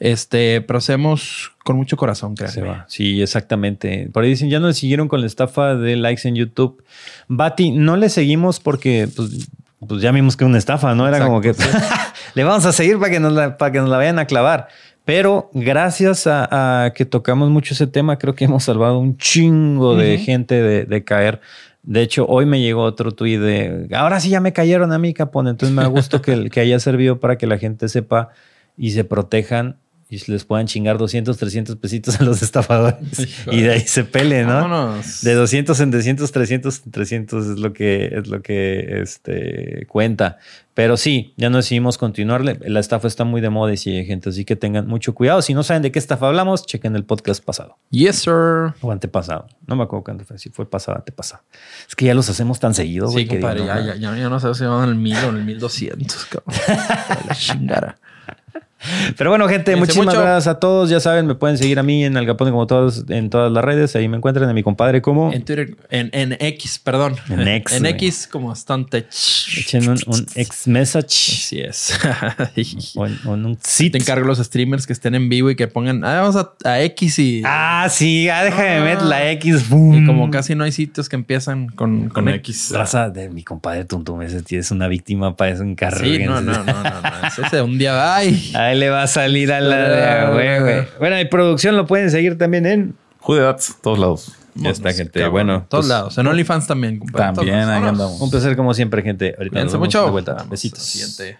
Este, 0.01 0.62
pero 0.62 0.78
hacemos 0.78 1.52
con 1.62 1.77
mucho 1.77 1.98
corazón, 1.98 2.35
va. 2.35 2.86
Sí, 2.89 3.20
exactamente. 3.20 4.09
Por 4.10 4.24
ahí 4.24 4.31
dicen, 4.31 4.48
ya 4.48 4.59
nos 4.59 4.78
siguieron 4.78 5.09
con 5.09 5.20
la 5.20 5.27
estafa 5.27 5.77
de 5.77 5.94
likes 5.97 6.27
en 6.27 6.36
YouTube. 6.36 6.82
Bati, 7.28 7.70
no 7.72 7.98
le 7.98 8.09
seguimos 8.09 8.60
porque 8.60 9.09
pues, 9.14 9.51
pues 9.86 10.01
ya 10.01 10.10
vimos 10.10 10.39
que 10.39 10.47
una 10.47 10.56
estafa, 10.56 10.94
¿no? 10.94 11.06
Era 11.06 11.18
Exacto, 11.18 11.31
como 11.31 11.43
que 11.43 11.55
le 12.35 12.44
vamos 12.44 12.64
a 12.64 12.72
seguir 12.72 12.98
para 12.98 13.10
que, 13.10 13.20
nos 13.20 13.35
la, 13.35 13.59
para 13.59 13.72
que 13.72 13.78
nos 13.78 13.90
la 13.90 13.98
vayan 13.98 14.18
a 14.18 14.24
clavar. 14.24 14.68
Pero 15.05 15.51
gracias 15.52 16.27
a, 16.27 16.85
a 16.85 16.94
que 16.94 17.05
tocamos 17.05 17.51
mucho 17.51 17.74
ese 17.74 17.86
tema, 17.86 18.18
creo 18.18 18.35
que 18.35 18.47
hemos 18.47 18.64
salvado 18.64 18.98
un 18.98 19.18
chingo 19.18 19.97
de 19.97 20.16
gente 20.16 20.55
de, 20.62 20.86
de 20.86 21.05
caer. 21.05 21.43
De 21.82 22.01
hecho, 22.01 22.24
hoy 22.27 22.47
me 22.47 22.60
llegó 22.62 22.85
otro 22.85 23.12
tuit 23.12 23.39
de, 23.39 23.89
ahora 23.94 24.18
sí 24.20 24.31
ya 24.31 24.40
me 24.40 24.55
cayeron 24.55 24.93
a 24.93 24.98
mí, 24.98 25.12
Capón. 25.12 25.47
Entonces 25.47 25.77
me 25.77 25.82
da 25.82 25.89
gusto 25.89 26.22
que, 26.22 26.48
que 26.48 26.60
haya 26.60 26.78
servido 26.78 27.20
para 27.20 27.36
que 27.36 27.47
la 27.47 27.59
gente 27.59 27.90
sepa 27.90 28.31
y 28.78 28.93
se 28.93 29.05
protejan 29.05 29.77
y 30.11 30.19
les 30.31 30.45
puedan 30.45 30.66
chingar 30.66 30.99
200, 30.99 31.39
300 31.39 31.77
pesitos 31.77 32.20
a 32.20 32.24
los 32.24 32.43
estafadores. 32.43 33.19
Hijo 33.19 33.53
y 33.53 33.62
de 33.62 33.73
ahí 33.73 33.81
se 33.81 34.03
pele, 34.03 34.43
¿no? 34.43 34.55
Vámonos. 34.55 35.23
De 35.23 35.35
200 35.35 35.78
en 35.78 35.91
200, 35.93 36.32
300 36.32 36.82
en 36.85 36.91
300 36.91 37.47
es 37.47 37.59
lo 37.59 37.73
que, 37.73 38.11
es 38.16 38.27
lo 38.27 38.43
que 38.43 39.01
este, 39.01 39.87
cuenta. 39.89 40.39
Pero 40.74 40.97
sí, 40.97 41.35
ya 41.37 41.51
no 41.51 41.59
decidimos 41.59 41.99
continuarle. 41.99 42.59
La 42.65 42.81
estafa 42.81 43.07
está 43.07 43.24
muy 43.24 43.41
de 43.41 43.51
moda 43.51 43.73
y 43.73 43.77
sigue 43.77 44.05
gente, 44.05 44.31
así 44.31 44.45
que 44.45 44.57
tengan 44.57 44.87
mucho 44.89 45.15
cuidado. 45.15 45.43
Si 45.43 45.55
no 45.55 45.62
saben 45.62 45.82
de 45.82 45.93
qué 45.93 45.99
estafa 45.99 46.27
hablamos, 46.27 46.66
chequen 46.66 46.97
el 46.97 47.05
podcast 47.05 47.45
pasado 47.45 47.77
Yes, 47.91 48.16
sir. 48.16 48.74
o 48.81 48.91
antepasado. 48.91 49.47
No 49.66 49.77
me 49.77 49.85
acuerdo 49.85 50.05
cuándo 50.05 50.24
fue, 50.24 50.39
si 50.39 50.49
fue 50.51 50.69
pasado, 50.69 50.99
antepasado. 50.99 51.43
Es 51.89 51.95
que 51.95 52.07
ya 52.07 52.15
los 52.15 52.28
hacemos 52.31 52.59
tan 52.61 52.74
seguido. 52.74 53.09
Sí, 53.09 53.27
que 53.27 53.37
digo, 53.37 53.49
compadre, 53.49 53.61
no, 53.61 53.66
ya, 53.66 53.95
ya, 53.95 53.97
ya, 53.97 54.16
ya 54.16 54.28
no 54.28 54.41
sé 54.41 54.55
si 54.55 54.65
van 54.65 54.89
el 54.89 54.95
1000 54.97 55.16
o 55.16 55.28
en 55.28 55.37
el 55.37 55.45
1200, 55.45 56.24
cabrón. 56.27 56.57
De 56.66 57.28
la 57.28 57.35
chingara. 57.35 57.99
Pero 59.16 59.31
bueno, 59.31 59.47
gente, 59.48 59.73
Cuídense 59.73 59.81
muchísimas 59.81 60.15
mucho. 60.15 60.20
gracias 60.20 60.47
a 60.47 60.59
todos. 60.59 60.89
Ya 60.90 61.01
saben, 61.01 61.27
me 61.27 61.35
pueden 61.35 61.59
seguir 61.59 61.78
a 61.78 61.82
mí 61.82 62.05
en 62.05 62.16
Algapone 62.16 62.51
como 62.51 62.66
todos 62.66 63.05
en 63.09 63.31
todas 63.31 63.52
las 63.52 63.65
redes. 63.65 63.94
Ahí 63.97 64.09
me 64.09 64.16
encuentran 64.16 64.48
a 64.48 64.52
mi 64.55 64.62
compadre 64.62 65.02
como. 65.02 65.32
En 65.32 65.44
Twitter, 65.44 65.77
en, 65.90 66.11
en 66.12 66.36
X, 66.40 66.78
perdón. 66.82 67.16
En 67.28 67.47
X, 67.47 67.77
En. 67.77 67.86
X 67.86 68.28
como 68.31 68.55
Stante. 68.55 69.07
Echen 69.57 69.89
un, 69.89 69.98
un 70.07 70.27
ex 70.35 70.66
message 70.66 71.07
Así 71.11 71.61
es. 71.61 71.98
o, 72.97 73.07
en- 73.07 73.19
o 73.27 73.35
en 73.35 73.47
un 73.47 73.57
Te 73.61 73.69
sit. 73.69 73.94
encargo 73.97 74.27
los 74.27 74.39
streamers 74.39 74.86
que 74.86 74.93
estén 74.93 75.15
en 75.15 75.28
vivo 75.28 75.51
y 75.51 75.57
que 75.57 75.69
pongan, 75.69 76.05
ah, 76.05 76.20
vamos 76.23 76.36
a, 76.36 76.52
a 76.65 76.81
X 76.82 77.19
y, 77.19 77.43
Ah, 77.44 77.86
sí, 77.90 78.28
ah, 78.28 78.44
déjame 78.44 78.77
Ah. 78.78 78.85
meter 78.85 79.02
la 79.02 79.31
X. 79.32 79.69
boom. 79.69 80.02
y 80.02 80.07
como 80.07 80.31
casi 80.31 80.55
no 80.55 80.65
hay 80.65 80.73
sitios 80.73 81.09
que 81.09 81.16
empiezan 81.16 81.69
con, 81.69 82.09
con, 82.09 82.24
Con 82.24 82.28
X. 82.28 82.66
X. 82.69 82.77
Raza 82.78 83.11
de 83.11 83.28
mi 83.28 83.43
compadre 83.43 83.85
Tuntum, 83.85 84.23
ese 84.23 84.43
es 84.59 84.70
una 84.70 84.89
víctima 84.89 85.36
para 85.36 85.51
eso 85.52 85.62
encargo. 85.62 86.01
Sí, 86.01 86.19
no, 86.20 86.40
no, 86.40 86.52
no, 86.52 86.65
no, 86.65 86.82
no. 86.82 87.44
Ese 87.47 87.61
un 87.62 87.77
día, 87.78 88.15
ay. 88.15 88.52
Ahí 88.70 88.78
le 88.78 88.88
va 88.88 89.02
a 89.02 89.06
salir 89.09 89.52
a 89.52 89.60
la 89.60 89.88
de 89.88 90.05
ah, 90.05 90.30
güey, 90.30 90.60
güey. 90.60 90.88
Bueno, 91.01 91.18
y 91.18 91.24
producción 91.24 91.76
lo 91.76 91.86
pueden 91.86 92.09
seguir 92.10 92.38
también 92.38 92.66
en. 92.66 92.94
Judedats, 93.18 93.76
todos 93.82 93.98
lados. 93.98 94.32
Ya 94.55 94.70
está, 94.70 94.92
gente. 94.92 95.18
Cabrón. 95.18 95.32
Bueno, 95.32 95.66
todos 95.68 95.86
pues, 95.86 95.88
lados. 95.88 96.18
En 96.18 96.26
OnlyFans 96.28 96.66
también, 96.68 97.01
compadre. 97.01 97.34
También 97.34 97.68
ahí 97.68 97.82
andamos. 97.82 98.20
Un 98.20 98.30
placer 98.30 98.56
como 98.56 98.72
siempre, 98.72 99.02
gente. 99.02 99.34
Ahorita 99.36 99.64
nos 99.64 99.72
vemos 99.72 99.88
mucho. 99.88 100.05
de 100.05 100.10
vuelta. 100.10 100.47
Besitos. 100.48 100.82
siguiente. 100.82 101.38